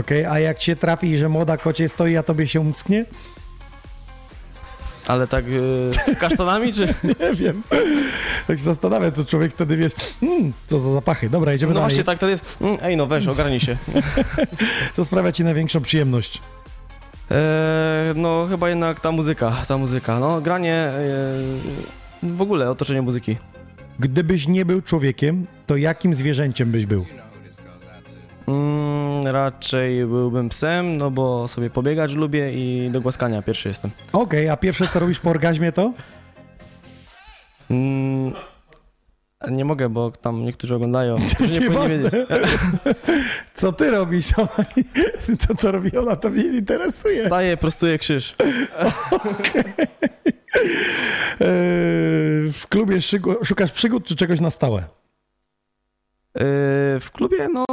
Okej, 0.00 0.24
a 0.26 0.38
jak 0.38 0.62
się 0.62 0.76
trafi, 0.76 1.16
że 1.18 1.28
młoda 1.28 1.56
kocie 1.56 1.88
stoi, 1.88 2.16
a 2.16 2.22
tobie 2.22 2.48
się 2.48 2.60
umsknie? 2.60 3.04
Ale 5.06 5.26
tak 5.28 5.44
e, 6.08 6.12
z 6.14 6.16
kasztanami, 6.18 6.72
czy? 6.72 6.86
Nie 7.20 7.34
wiem. 7.34 7.62
Tak 8.46 8.58
się 8.58 8.62
zastanawiam, 8.64 9.12
co 9.12 9.24
człowiek 9.24 9.52
wtedy, 9.52 9.76
wiesz, 9.76 9.92
mm, 10.22 10.52
co 10.66 10.78
za 10.78 10.92
zapachy. 10.92 11.30
Dobra, 11.30 11.54
idziemy 11.54 11.70
No 11.74 11.80
dalej. 11.80 11.90
właśnie 11.90 12.04
tak 12.04 12.18
to 12.18 12.28
jest. 12.28 12.56
Mm, 12.60 12.76
Ej 12.82 12.96
no 12.96 13.06
weź, 13.06 13.26
ogarnij 13.26 13.60
się. 13.60 13.76
Co 14.96 15.04
sprawia 15.04 15.32
ci 15.32 15.44
największą 15.44 15.80
przyjemność? 15.80 16.40
Eee, 17.30 18.14
no 18.14 18.46
chyba 18.50 18.68
jednak 18.68 19.00
ta 19.00 19.12
muzyka, 19.12 19.52
ta 19.68 19.78
muzyka. 19.78 20.20
No 20.20 20.40
granie, 20.40 20.90
eee, 22.22 22.36
w 22.36 22.42
ogóle 22.42 22.70
otoczenie 22.70 23.02
muzyki. 23.02 23.36
Gdybyś 23.98 24.48
nie 24.48 24.64
był 24.64 24.82
człowiekiem, 24.82 25.46
to 25.66 25.76
jakim 25.76 26.14
zwierzęciem 26.14 26.72
byś 26.72 26.86
był? 26.86 27.06
Mm, 28.48 29.26
raczej 29.26 30.06
byłbym 30.06 30.48
psem, 30.48 30.96
no 30.96 31.10
bo 31.10 31.48
sobie 31.48 31.70
pobiegać 31.70 32.12
lubię 32.12 32.52
i 32.52 32.90
do 32.90 33.00
głaskania 33.00 33.42
pierwszy 33.42 33.68
jestem. 33.68 33.90
Okej, 34.12 34.48
a 34.48 34.56
pierwsze 34.56 34.86
co 34.86 35.00
robisz 35.00 35.20
po 35.20 35.30
orgazmie 35.30 35.72
to? 35.72 35.92
Mm, 37.70 38.32
nie 39.50 39.64
mogę, 39.64 39.88
bo 39.88 40.10
tam 40.10 40.44
niektórzy 40.44 40.74
oglądają. 40.74 41.16
którzy 41.34 41.60
nie 41.60 41.70
wiedzieć. 41.70 42.12
Co 43.56 43.72
ty 43.72 43.90
robisz? 43.90 44.38
Ona, 44.38 44.48
to 45.48 45.54
co 45.54 45.72
robi 45.72 45.96
ona, 45.96 46.16
to 46.16 46.30
mnie 46.30 46.42
nie 46.44 46.58
interesuje. 46.58 47.26
Staję, 47.26 47.56
prostuję 47.56 47.98
krzyż. 47.98 48.34
Eee, 51.40 52.52
w 52.52 52.66
klubie 52.68 53.00
szukasz 53.44 53.72
przygód 53.72 54.06
czy 54.06 54.16
czegoś 54.16 54.40
na 54.40 54.50
stałe? 54.50 54.78
Eee, 56.34 57.00
w 57.00 57.10
klubie, 57.12 57.48
no 57.48 57.64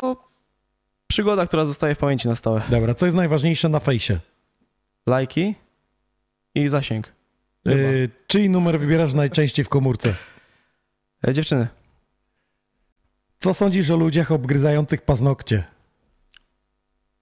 przygoda, 1.08 1.48
która 1.48 1.66
zostaje 1.66 1.96
w 1.96 1.98
pamięci 1.98 2.28
na 2.28 2.36
stałe. 2.36 2.62
Dobra, 2.70 2.94
co 2.94 3.06
jest 3.06 3.16
najważniejsze 3.16 3.70
na 3.70 3.80
fejsie? 3.80 4.20
Lajki 5.08 5.56
i 6.56 6.68
zasięg. 6.70 7.14
Eee, 7.66 7.76
czyj 8.28 8.50
numer 8.50 8.80
wybierasz 8.80 9.14
najczęściej 9.14 9.66
w 9.66 9.70
komórce? 9.70 10.16
E, 11.28 11.34
dziewczyny. 11.34 11.68
Co 13.44 13.54
sądzisz 13.54 13.90
o 13.90 13.98
ludziach 13.98 14.32
obgryzających 14.32 15.02
paznokcie? 15.02 15.64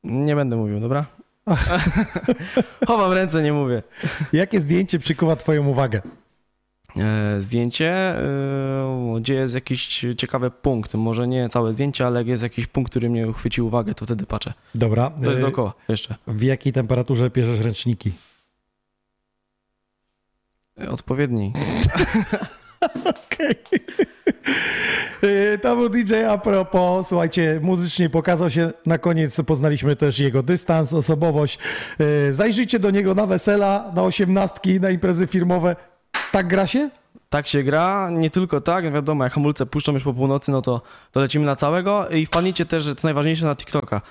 Nie 0.03 0.35
będę 0.35 0.55
mówił, 0.55 0.79
dobra? 0.79 1.05
Chowam 2.87 3.11
ręce, 3.11 3.41
nie 3.43 3.53
mówię. 3.53 3.83
Jakie 4.33 4.61
zdjęcie 4.61 4.99
przykuwa 4.99 5.35
twoją 5.35 5.67
uwagę? 5.67 6.01
E, 6.97 7.41
zdjęcie, 7.41 7.91
e, 7.91 9.15
gdzie 9.19 9.33
jest 9.33 9.55
jakiś 9.55 10.05
ciekawy 10.17 10.51
punkt. 10.51 10.93
Może 10.93 11.27
nie 11.27 11.49
całe 11.49 11.73
zdjęcie, 11.73 12.05
ale 12.05 12.19
jak 12.19 12.27
jest 12.27 12.43
jakiś 12.43 12.67
punkt, 12.67 12.91
który 12.91 13.09
mnie 13.09 13.27
uchwycił 13.29 13.67
uwagę, 13.67 13.93
to 13.95 14.05
wtedy 14.05 14.25
patrzę. 14.25 14.53
Dobra. 14.75 15.11
Co 15.21 15.29
jest 15.29 15.39
eee, 15.39 15.45
dookoła 15.45 15.73
jeszcze? 15.87 16.15
W 16.27 16.41
jakiej 16.41 16.73
temperaturze 16.73 17.31
pierzesz 17.31 17.59
ręczniki? 17.59 18.11
E, 20.81 20.89
Odpowiedni. 20.89 21.53
Yy, 23.39 23.55
To 25.61 25.75
był 25.75 25.89
DJ 25.89 26.15
a 26.29 26.37
propos, 26.37 27.07
słuchajcie, 27.07 27.59
muzycznie 27.63 28.09
pokazał 28.09 28.49
się, 28.49 28.71
na 28.85 28.97
koniec 28.97 29.41
poznaliśmy 29.47 29.95
też 29.95 30.19
jego 30.19 30.43
dystans, 30.43 30.93
osobowość. 30.93 31.59
Yy, 31.99 32.33
Zajrzyjcie 32.33 32.79
do 32.79 32.91
niego 32.91 33.15
na 33.15 33.27
wesela, 33.27 33.91
na 33.95 34.03
osiemnastki, 34.03 34.79
na 34.79 34.89
imprezy 34.89 35.27
firmowe. 35.27 35.75
Tak 36.31 36.47
gra 36.47 36.67
się? 36.67 36.89
Tak 37.29 37.47
się 37.47 37.63
gra, 37.63 38.09
nie 38.11 38.29
tylko 38.29 38.61
tak, 38.61 38.93
wiadomo, 38.93 39.23
jak 39.23 39.33
hamulce 39.33 39.65
puszczą 39.65 39.93
już 39.93 40.03
po 40.03 40.13
północy, 40.13 40.51
no 40.51 40.61
to, 40.61 40.81
to 41.11 41.19
lecimy 41.19 41.45
na 41.45 41.55
całego 41.55 42.09
i 42.09 42.25
wpadnijcie 42.25 42.65
też, 42.65 42.93
co 42.93 43.07
najważniejsze, 43.07 43.45
na 43.45 43.55
TikToka. 43.55 44.01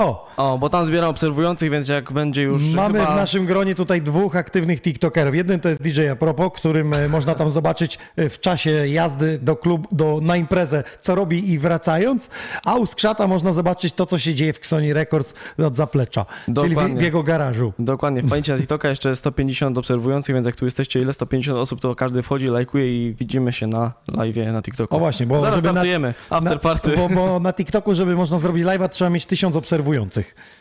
O! 0.00 0.30
O, 0.36 0.58
bo 0.58 0.68
tam 0.68 0.84
zbieram 0.84 1.10
obserwujących, 1.10 1.70
więc 1.70 1.88
jak 1.88 2.12
będzie 2.12 2.42
już 2.42 2.74
Mamy 2.74 2.98
chyba... 2.98 3.12
w 3.12 3.16
naszym 3.16 3.46
gronie 3.46 3.74
tutaj 3.74 4.02
dwóch 4.02 4.36
aktywnych 4.36 4.80
TikTokerów. 4.82 5.34
Jeden 5.34 5.60
to 5.60 5.68
jest 5.68 5.82
DJ 5.82 6.08
Apropo, 6.08 6.50
którym 6.50 6.94
e, 6.94 7.08
można 7.16 7.34
tam 7.34 7.50
zobaczyć 7.50 7.98
e, 8.16 8.28
w 8.28 8.40
czasie 8.40 8.70
jazdy 8.88 9.38
do 9.38 9.56
klub, 9.56 9.88
do, 9.92 10.18
na 10.22 10.36
imprezę, 10.36 10.84
co 11.00 11.14
robi 11.14 11.50
i 11.52 11.58
wracając, 11.58 12.30
a 12.64 12.74
u 12.74 12.86
Skrzata 12.86 13.26
można 13.26 13.52
zobaczyć 13.52 13.92
to, 13.92 14.06
co 14.06 14.18
się 14.18 14.34
dzieje 14.34 14.52
w 14.52 14.66
Sony 14.66 14.94
Records 14.94 15.34
od 15.66 15.76
zaplecza, 15.76 16.26
czyli 16.44 16.68
w, 16.68 16.68
Dokładnie. 16.68 17.00
w 17.00 17.02
jego 17.02 17.22
garażu. 17.22 17.72
Dokładnie, 17.78 18.22
wpadnijcie 18.22 18.52
na 18.52 18.58
TikToka, 18.58 18.88
jeszcze 18.88 19.16
150 19.16 19.78
obserwujących, 19.78 20.34
więc 20.34 20.46
jak 20.46 20.56
tu 20.56 20.64
jesteście, 20.64 21.00
ile? 21.00 21.12
150 21.12 21.58
osób, 21.58 21.80
to 21.80 21.94
każdy 21.94 22.22
wchodzi, 22.22 22.46
lajkuje 22.46 23.06
i 23.08 23.14
widzimy 23.14 23.52
się 23.52 23.66
na 23.66 23.92
live 24.16 24.36
na 24.52 24.62
TikToku. 24.62 24.96
O 24.96 24.98
właśnie, 24.98 25.26
bo 25.26 25.40
Zaraz 25.40 25.62
żeby 25.62 25.72
na- 25.72 26.12
after 26.30 26.52
na, 26.52 26.58
party. 26.58 26.96
Bo, 26.96 27.08
bo 27.08 27.40
na 27.40 27.52
TikToku, 27.52 27.94
żeby 27.94 28.16
można 28.16 28.38
zrobić 28.38 28.64
live'a, 28.64 28.88
trzeba 28.88 29.10
mieć 29.10 29.26
tysiąc 29.26 29.56
obserwujących. 29.56 29.89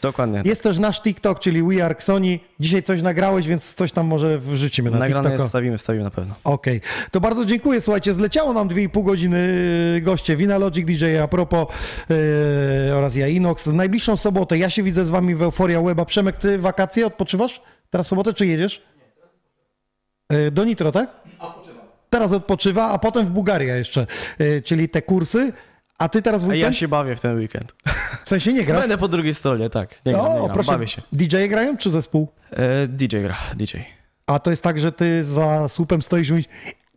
Dokładnie. 0.02 0.42
Jest 0.46 0.64
też 0.64 0.80
nasz 0.80 1.02
TikTok, 1.02 1.40
czyli 1.40 1.64
We 1.64 1.86
Are 1.86 1.96
Sony. 2.00 2.40
Dzisiaj 2.60 2.84
coś 2.84 3.02
nagrałeś, 3.02 3.48
więc 3.48 3.74
coś 3.74 3.92
tam 3.92 4.08
może 4.08 4.40
wrzucimy 4.40 4.92
na 4.92 5.00
Nagrane 5.00 5.20
TikToka. 5.20 5.34
jest, 5.34 5.46
wstawimy, 5.46 5.78
wstawimy 5.78 6.06
na 6.06 6.12
pewno. 6.12 6.36
Okej, 6.44 6.82
to 7.12 7.20
bardzo 7.22 7.46
dziękuję. 7.46 7.82
Słuchajcie, 7.82 8.14
zleciało 8.14 8.54
nam 8.54 8.70
2,5 8.70 9.04
godziny 9.04 9.38
y, 9.98 10.02
goście 10.02 10.36
Wina 10.36 10.58
Logic, 10.58 10.86
DJ 10.86 11.18
a 11.18 11.28
propos 11.28 11.68
yy, 12.10 12.16
oraz 12.96 13.16
ja 13.16 13.28
Inox. 13.28 13.68
W 13.68 13.74
najbliższą 13.74 14.18
sobotę 14.18 14.58
ja 14.58 14.70
się 14.70 14.84
widzę 14.84 15.06
z 15.06 15.10
wami 15.10 15.36
w 15.36 15.42
Euforia 15.42 15.82
Weba. 15.82 16.06
Przemek, 16.06 16.38
ty 16.38 16.58
wakacje 16.58 17.06
odpoczywasz? 17.06 17.62
Teraz 17.90 18.08
sobotę 18.08 18.34
czy 18.34 18.46
jedziesz? 18.46 18.82
Yy, 20.32 20.52
do 20.52 20.64
Nitro, 20.64 20.92
tak? 20.92 21.10
Teraz 22.10 22.34
odpoczywa, 22.34 22.92
a 22.92 22.98
potem 23.00 23.26
w 23.26 23.30
Bułgaria 23.30 23.76
jeszcze, 23.76 24.08
yy, 24.40 24.62
czyli 24.62 24.90
te 24.90 25.02
kursy. 25.02 25.54
A 26.00 26.10
ty 26.10 26.22
teraz 26.22 26.44
w 26.44 26.48
weekend? 26.48 26.74
ja 26.74 26.80
się 26.80 26.88
bawię 26.88 27.16
w 27.16 27.22
ten 27.22 27.38
weekend. 27.38 27.76
W 28.24 28.30
sensie 28.30 28.54
nie 28.54 28.64
grasz? 28.64 28.80
Będę 28.82 28.98
po 28.98 29.08
drugiej 29.08 29.34
stronie, 29.34 29.70
tak. 29.70 30.02
Nie 30.06 30.12
gram, 30.12 30.26
nie 30.26 30.32
o, 30.32 30.44
gram, 30.44 30.54
proszę. 30.54 30.72
bawię 30.72 30.88
się. 30.88 31.02
DJ 31.14 31.48
grają 31.50 31.78
czy 31.78 31.90
zespół? 31.90 32.28
E, 32.52 32.88
DJ 32.88 33.18
gra, 33.18 33.38
DJ. 33.56 33.78
A 34.28 34.40
to 34.40 34.50
jest 34.50 34.64
tak, 34.64 34.80
że 34.80 34.92
ty 34.92 35.24
za 35.24 35.70
słupem 35.70 36.02
stoisz 36.02 36.30
i 36.30 36.32
mówisz, 36.32 36.46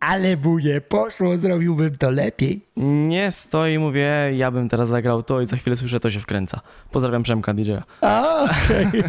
ale 0.07 0.37
nie 0.63 0.81
poszło, 0.81 1.37
zrobiłbym 1.37 1.97
to 1.97 2.11
lepiej. 2.11 2.61
Nie 2.77 3.31
stoi, 3.31 3.79
mówię, 3.79 4.09
ja 4.35 4.51
bym 4.51 4.69
teraz 4.69 4.89
zagrał 4.89 5.23
to 5.23 5.41
i 5.41 5.45
za 5.45 5.57
chwilę 5.57 5.75
słyszę, 5.75 5.99
to 5.99 6.11
się 6.11 6.19
wkręca. 6.19 6.59
Pozdrawiam 6.91 7.23
Przemka 7.23 7.53
DJ-a. 7.53 7.83
A, 8.01 8.43
okej. 8.43 9.01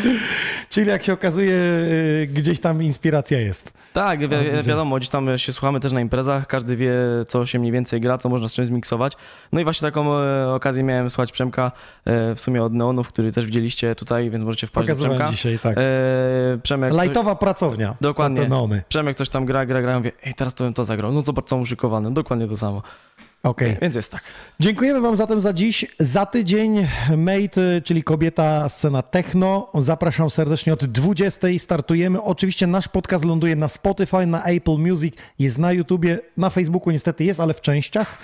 Czyli 0.70 0.88
jak 0.88 1.04
się 1.04 1.12
okazuje, 1.12 1.54
y, 1.54 2.28
gdzieś 2.32 2.60
tam 2.60 2.82
inspiracja 2.82 3.40
jest. 3.40 3.72
Tak, 3.92 4.20
wi- 4.20 4.62
wiadomo, 4.62 4.96
gdzieś 4.96 5.08
tam 5.08 5.38
się 5.38 5.52
słuchamy 5.52 5.80
też 5.80 5.92
na 5.92 6.00
imprezach, 6.00 6.46
każdy 6.46 6.76
wie, 6.76 6.94
co 7.28 7.46
się 7.46 7.58
mniej 7.58 7.72
więcej 7.72 8.00
gra, 8.00 8.18
co 8.18 8.28
można 8.28 8.48
z 8.48 8.54
czymś 8.54 8.68
zmiksować. 8.68 9.12
No 9.52 9.60
i 9.60 9.64
właśnie 9.64 9.88
taką 9.88 10.18
e, 10.18 10.48
okazję 10.54 10.82
miałem 10.82 11.10
słuchać 11.10 11.32
Przemka 11.32 11.72
e, 12.04 12.34
w 12.34 12.40
sumie 12.40 12.62
od 12.62 12.72
Neonów, 12.72 13.08
który 13.08 13.32
też 13.32 13.46
widzieliście 13.46 13.94
tutaj, 13.94 14.30
więc 14.30 14.44
możecie 14.44 14.66
wpaść 14.66 14.88
do 14.88 14.94
Pokazywałem 14.94 15.18
Przemka. 15.18 15.32
dzisiaj, 15.32 15.58
tak. 15.58 15.78
E, 15.78 16.58
Przemek... 16.62 16.92
Lajtowa 16.92 17.34
pracownia. 17.34 17.94
Dokładnie. 18.00 18.48
Przemek 18.88 19.16
coś 19.16 19.28
tam 19.28 19.44
gra, 19.46 19.66
gra, 19.66 19.82
gra, 19.82 19.98
mówię, 19.98 20.12
ej, 20.24 20.34
teraz 20.42 20.54
to 20.54 20.64
bym 20.64 20.74
to 20.74 20.84
zagrał. 20.84 21.12
No 21.12 21.22
zobacz, 21.22 21.44
co 21.44 21.56
mu. 21.56 22.10
Dokładnie 22.10 22.48
to 22.48 22.56
samo. 22.56 22.82
Okej. 23.42 23.76
Więc 23.82 23.94
jest 23.94 24.12
tak. 24.12 24.22
Dziękujemy 24.60 25.00
Wam 25.00 25.16
zatem 25.16 25.40
za 25.40 25.52
dziś. 25.52 25.86
Za 25.98 26.26
tydzień 26.26 26.86
Mate, 27.16 27.80
czyli 27.84 28.02
kobieta 28.02 28.68
scena 28.68 29.02
techno. 29.02 29.70
Zapraszam 29.74 30.30
serdecznie 30.30 30.72
od 30.72 30.84
20 30.84 31.48
startujemy. 31.58 32.22
Oczywiście 32.22 32.66
nasz 32.66 32.88
podcast 32.88 33.24
ląduje 33.24 33.56
na 33.56 33.68
Spotify, 33.68 34.26
na 34.26 34.44
Apple 34.44 34.78
Music, 34.78 35.14
jest 35.38 35.58
na 35.58 35.72
YouTubie, 35.72 36.18
na 36.36 36.50
Facebooku 36.50 36.90
niestety 36.90 37.24
jest, 37.24 37.40
ale 37.40 37.54
w 37.54 37.60
częściach, 37.60 38.18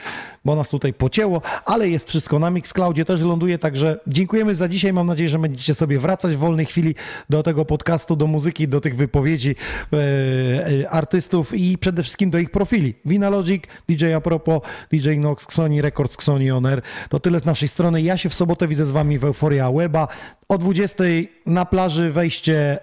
bo 0.44 0.56
nas 0.56 0.68
tutaj 0.68 0.92
pocięło, 0.92 1.42
ale 1.64 1.88
jest 1.88 2.08
wszystko 2.08 2.38
na 2.38 2.50
Mixcloudzie 2.50 3.05
też 3.05 3.22
ląduje, 3.22 3.58
także 3.58 4.00
dziękujemy 4.06 4.55
za 4.55 4.68
dzisiaj. 4.68 4.92
Mam 4.92 5.06
nadzieję, 5.06 5.28
że 5.28 5.38
będziecie 5.38 5.74
sobie 5.74 5.98
wracać 5.98 6.34
w 6.36 6.38
wolnej 6.38 6.66
chwili 6.66 6.94
do 7.30 7.42
tego 7.42 7.64
podcastu, 7.64 8.16
do 8.16 8.26
muzyki, 8.26 8.68
do 8.68 8.80
tych 8.80 8.97
wypowiedzi 8.97 9.55
e, 9.92 9.97
e, 9.97 10.90
artystów 10.90 11.55
i 11.55 11.78
przede 11.78 12.02
wszystkim 12.02 12.30
do 12.30 12.38
ich 12.38 12.50
profili. 12.50 12.94
Vinalogic, 13.05 13.64
DJ 13.88 14.12
Apropo, 14.12 14.62
DJ 14.92 15.08
Nox, 15.17 15.47
Xoni 15.47 15.83
Records, 15.83 16.17
Xoni 16.17 16.51
On 16.51 16.67
Air. 16.67 16.83
To 17.09 17.20
tyle 17.20 17.41
z 17.41 17.45
naszej 17.45 17.69
strony. 17.69 18.03
Ja 18.03 18.19
się 18.19 18.28
w 18.28 18.35
sobotę 18.35 18.69
widzę 18.69 18.87
z 18.87 18.91
wami 18.91 19.19
w 19.19 19.25
Euforia 19.25 19.73
Weba. 19.73 20.09
O 20.49 20.59
20 20.59 21.05
na 21.47 21.65
plaży 21.65 22.12
wejście 22.12 22.78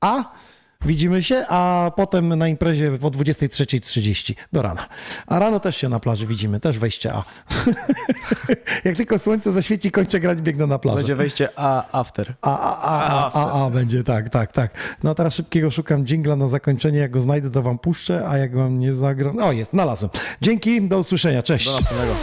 A. 0.00 0.24
Widzimy 0.86 1.22
się, 1.22 1.44
a 1.48 1.90
potem 1.96 2.28
na 2.28 2.48
imprezie 2.48 2.98
po 2.98 3.10
23.30 3.10 4.34
do 4.52 4.62
rana. 4.62 4.88
A 5.26 5.38
rano 5.38 5.60
też 5.60 5.76
się 5.76 5.88
na 5.88 6.00
plaży 6.00 6.26
widzimy, 6.26 6.60
też 6.60 6.78
wejście 6.78 7.12
A. 7.12 7.24
Jak 8.84 8.96
tylko 8.96 9.18
słońce 9.18 9.52
zaświeci, 9.52 9.90
kończę 9.90 10.20
grać, 10.20 10.40
biegnę 10.40 10.66
na 10.66 10.78
plażę. 10.78 10.96
Będzie 10.96 11.14
wejście 11.14 11.48
A 11.56 12.00
after. 12.00 12.34
A, 12.42 12.60
a, 12.60 12.78
a, 12.82 13.32
a, 13.32 13.52
a, 13.52 13.66
a 13.66 13.70
będzie, 13.70 14.04
tak, 14.04 14.28
tak, 14.28 14.52
tak. 14.52 14.70
No 15.02 15.14
teraz 15.14 15.34
szybkiego 15.34 15.70
szukam 15.70 16.04
dżingla 16.04 16.36
na 16.36 16.48
zakończenie. 16.48 16.98
Jak 16.98 17.10
go 17.10 17.22
znajdę, 17.22 17.50
to 17.50 17.62
wam 17.62 17.78
puszczę, 17.78 18.28
a 18.28 18.38
jak 18.38 18.56
wam 18.56 18.78
nie 18.78 18.92
zagram... 18.92 19.38
O, 19.38 19.52
jest, 19.52 19.70
znalazłem. 19.70 20.10
Dzięki, 20.40 20.88
do 20.88 20.98
usłyszenia, 20.98 21.42
cześć. 21.42 21.66
Do 21.66 21.72
następnego. 21.72 22.14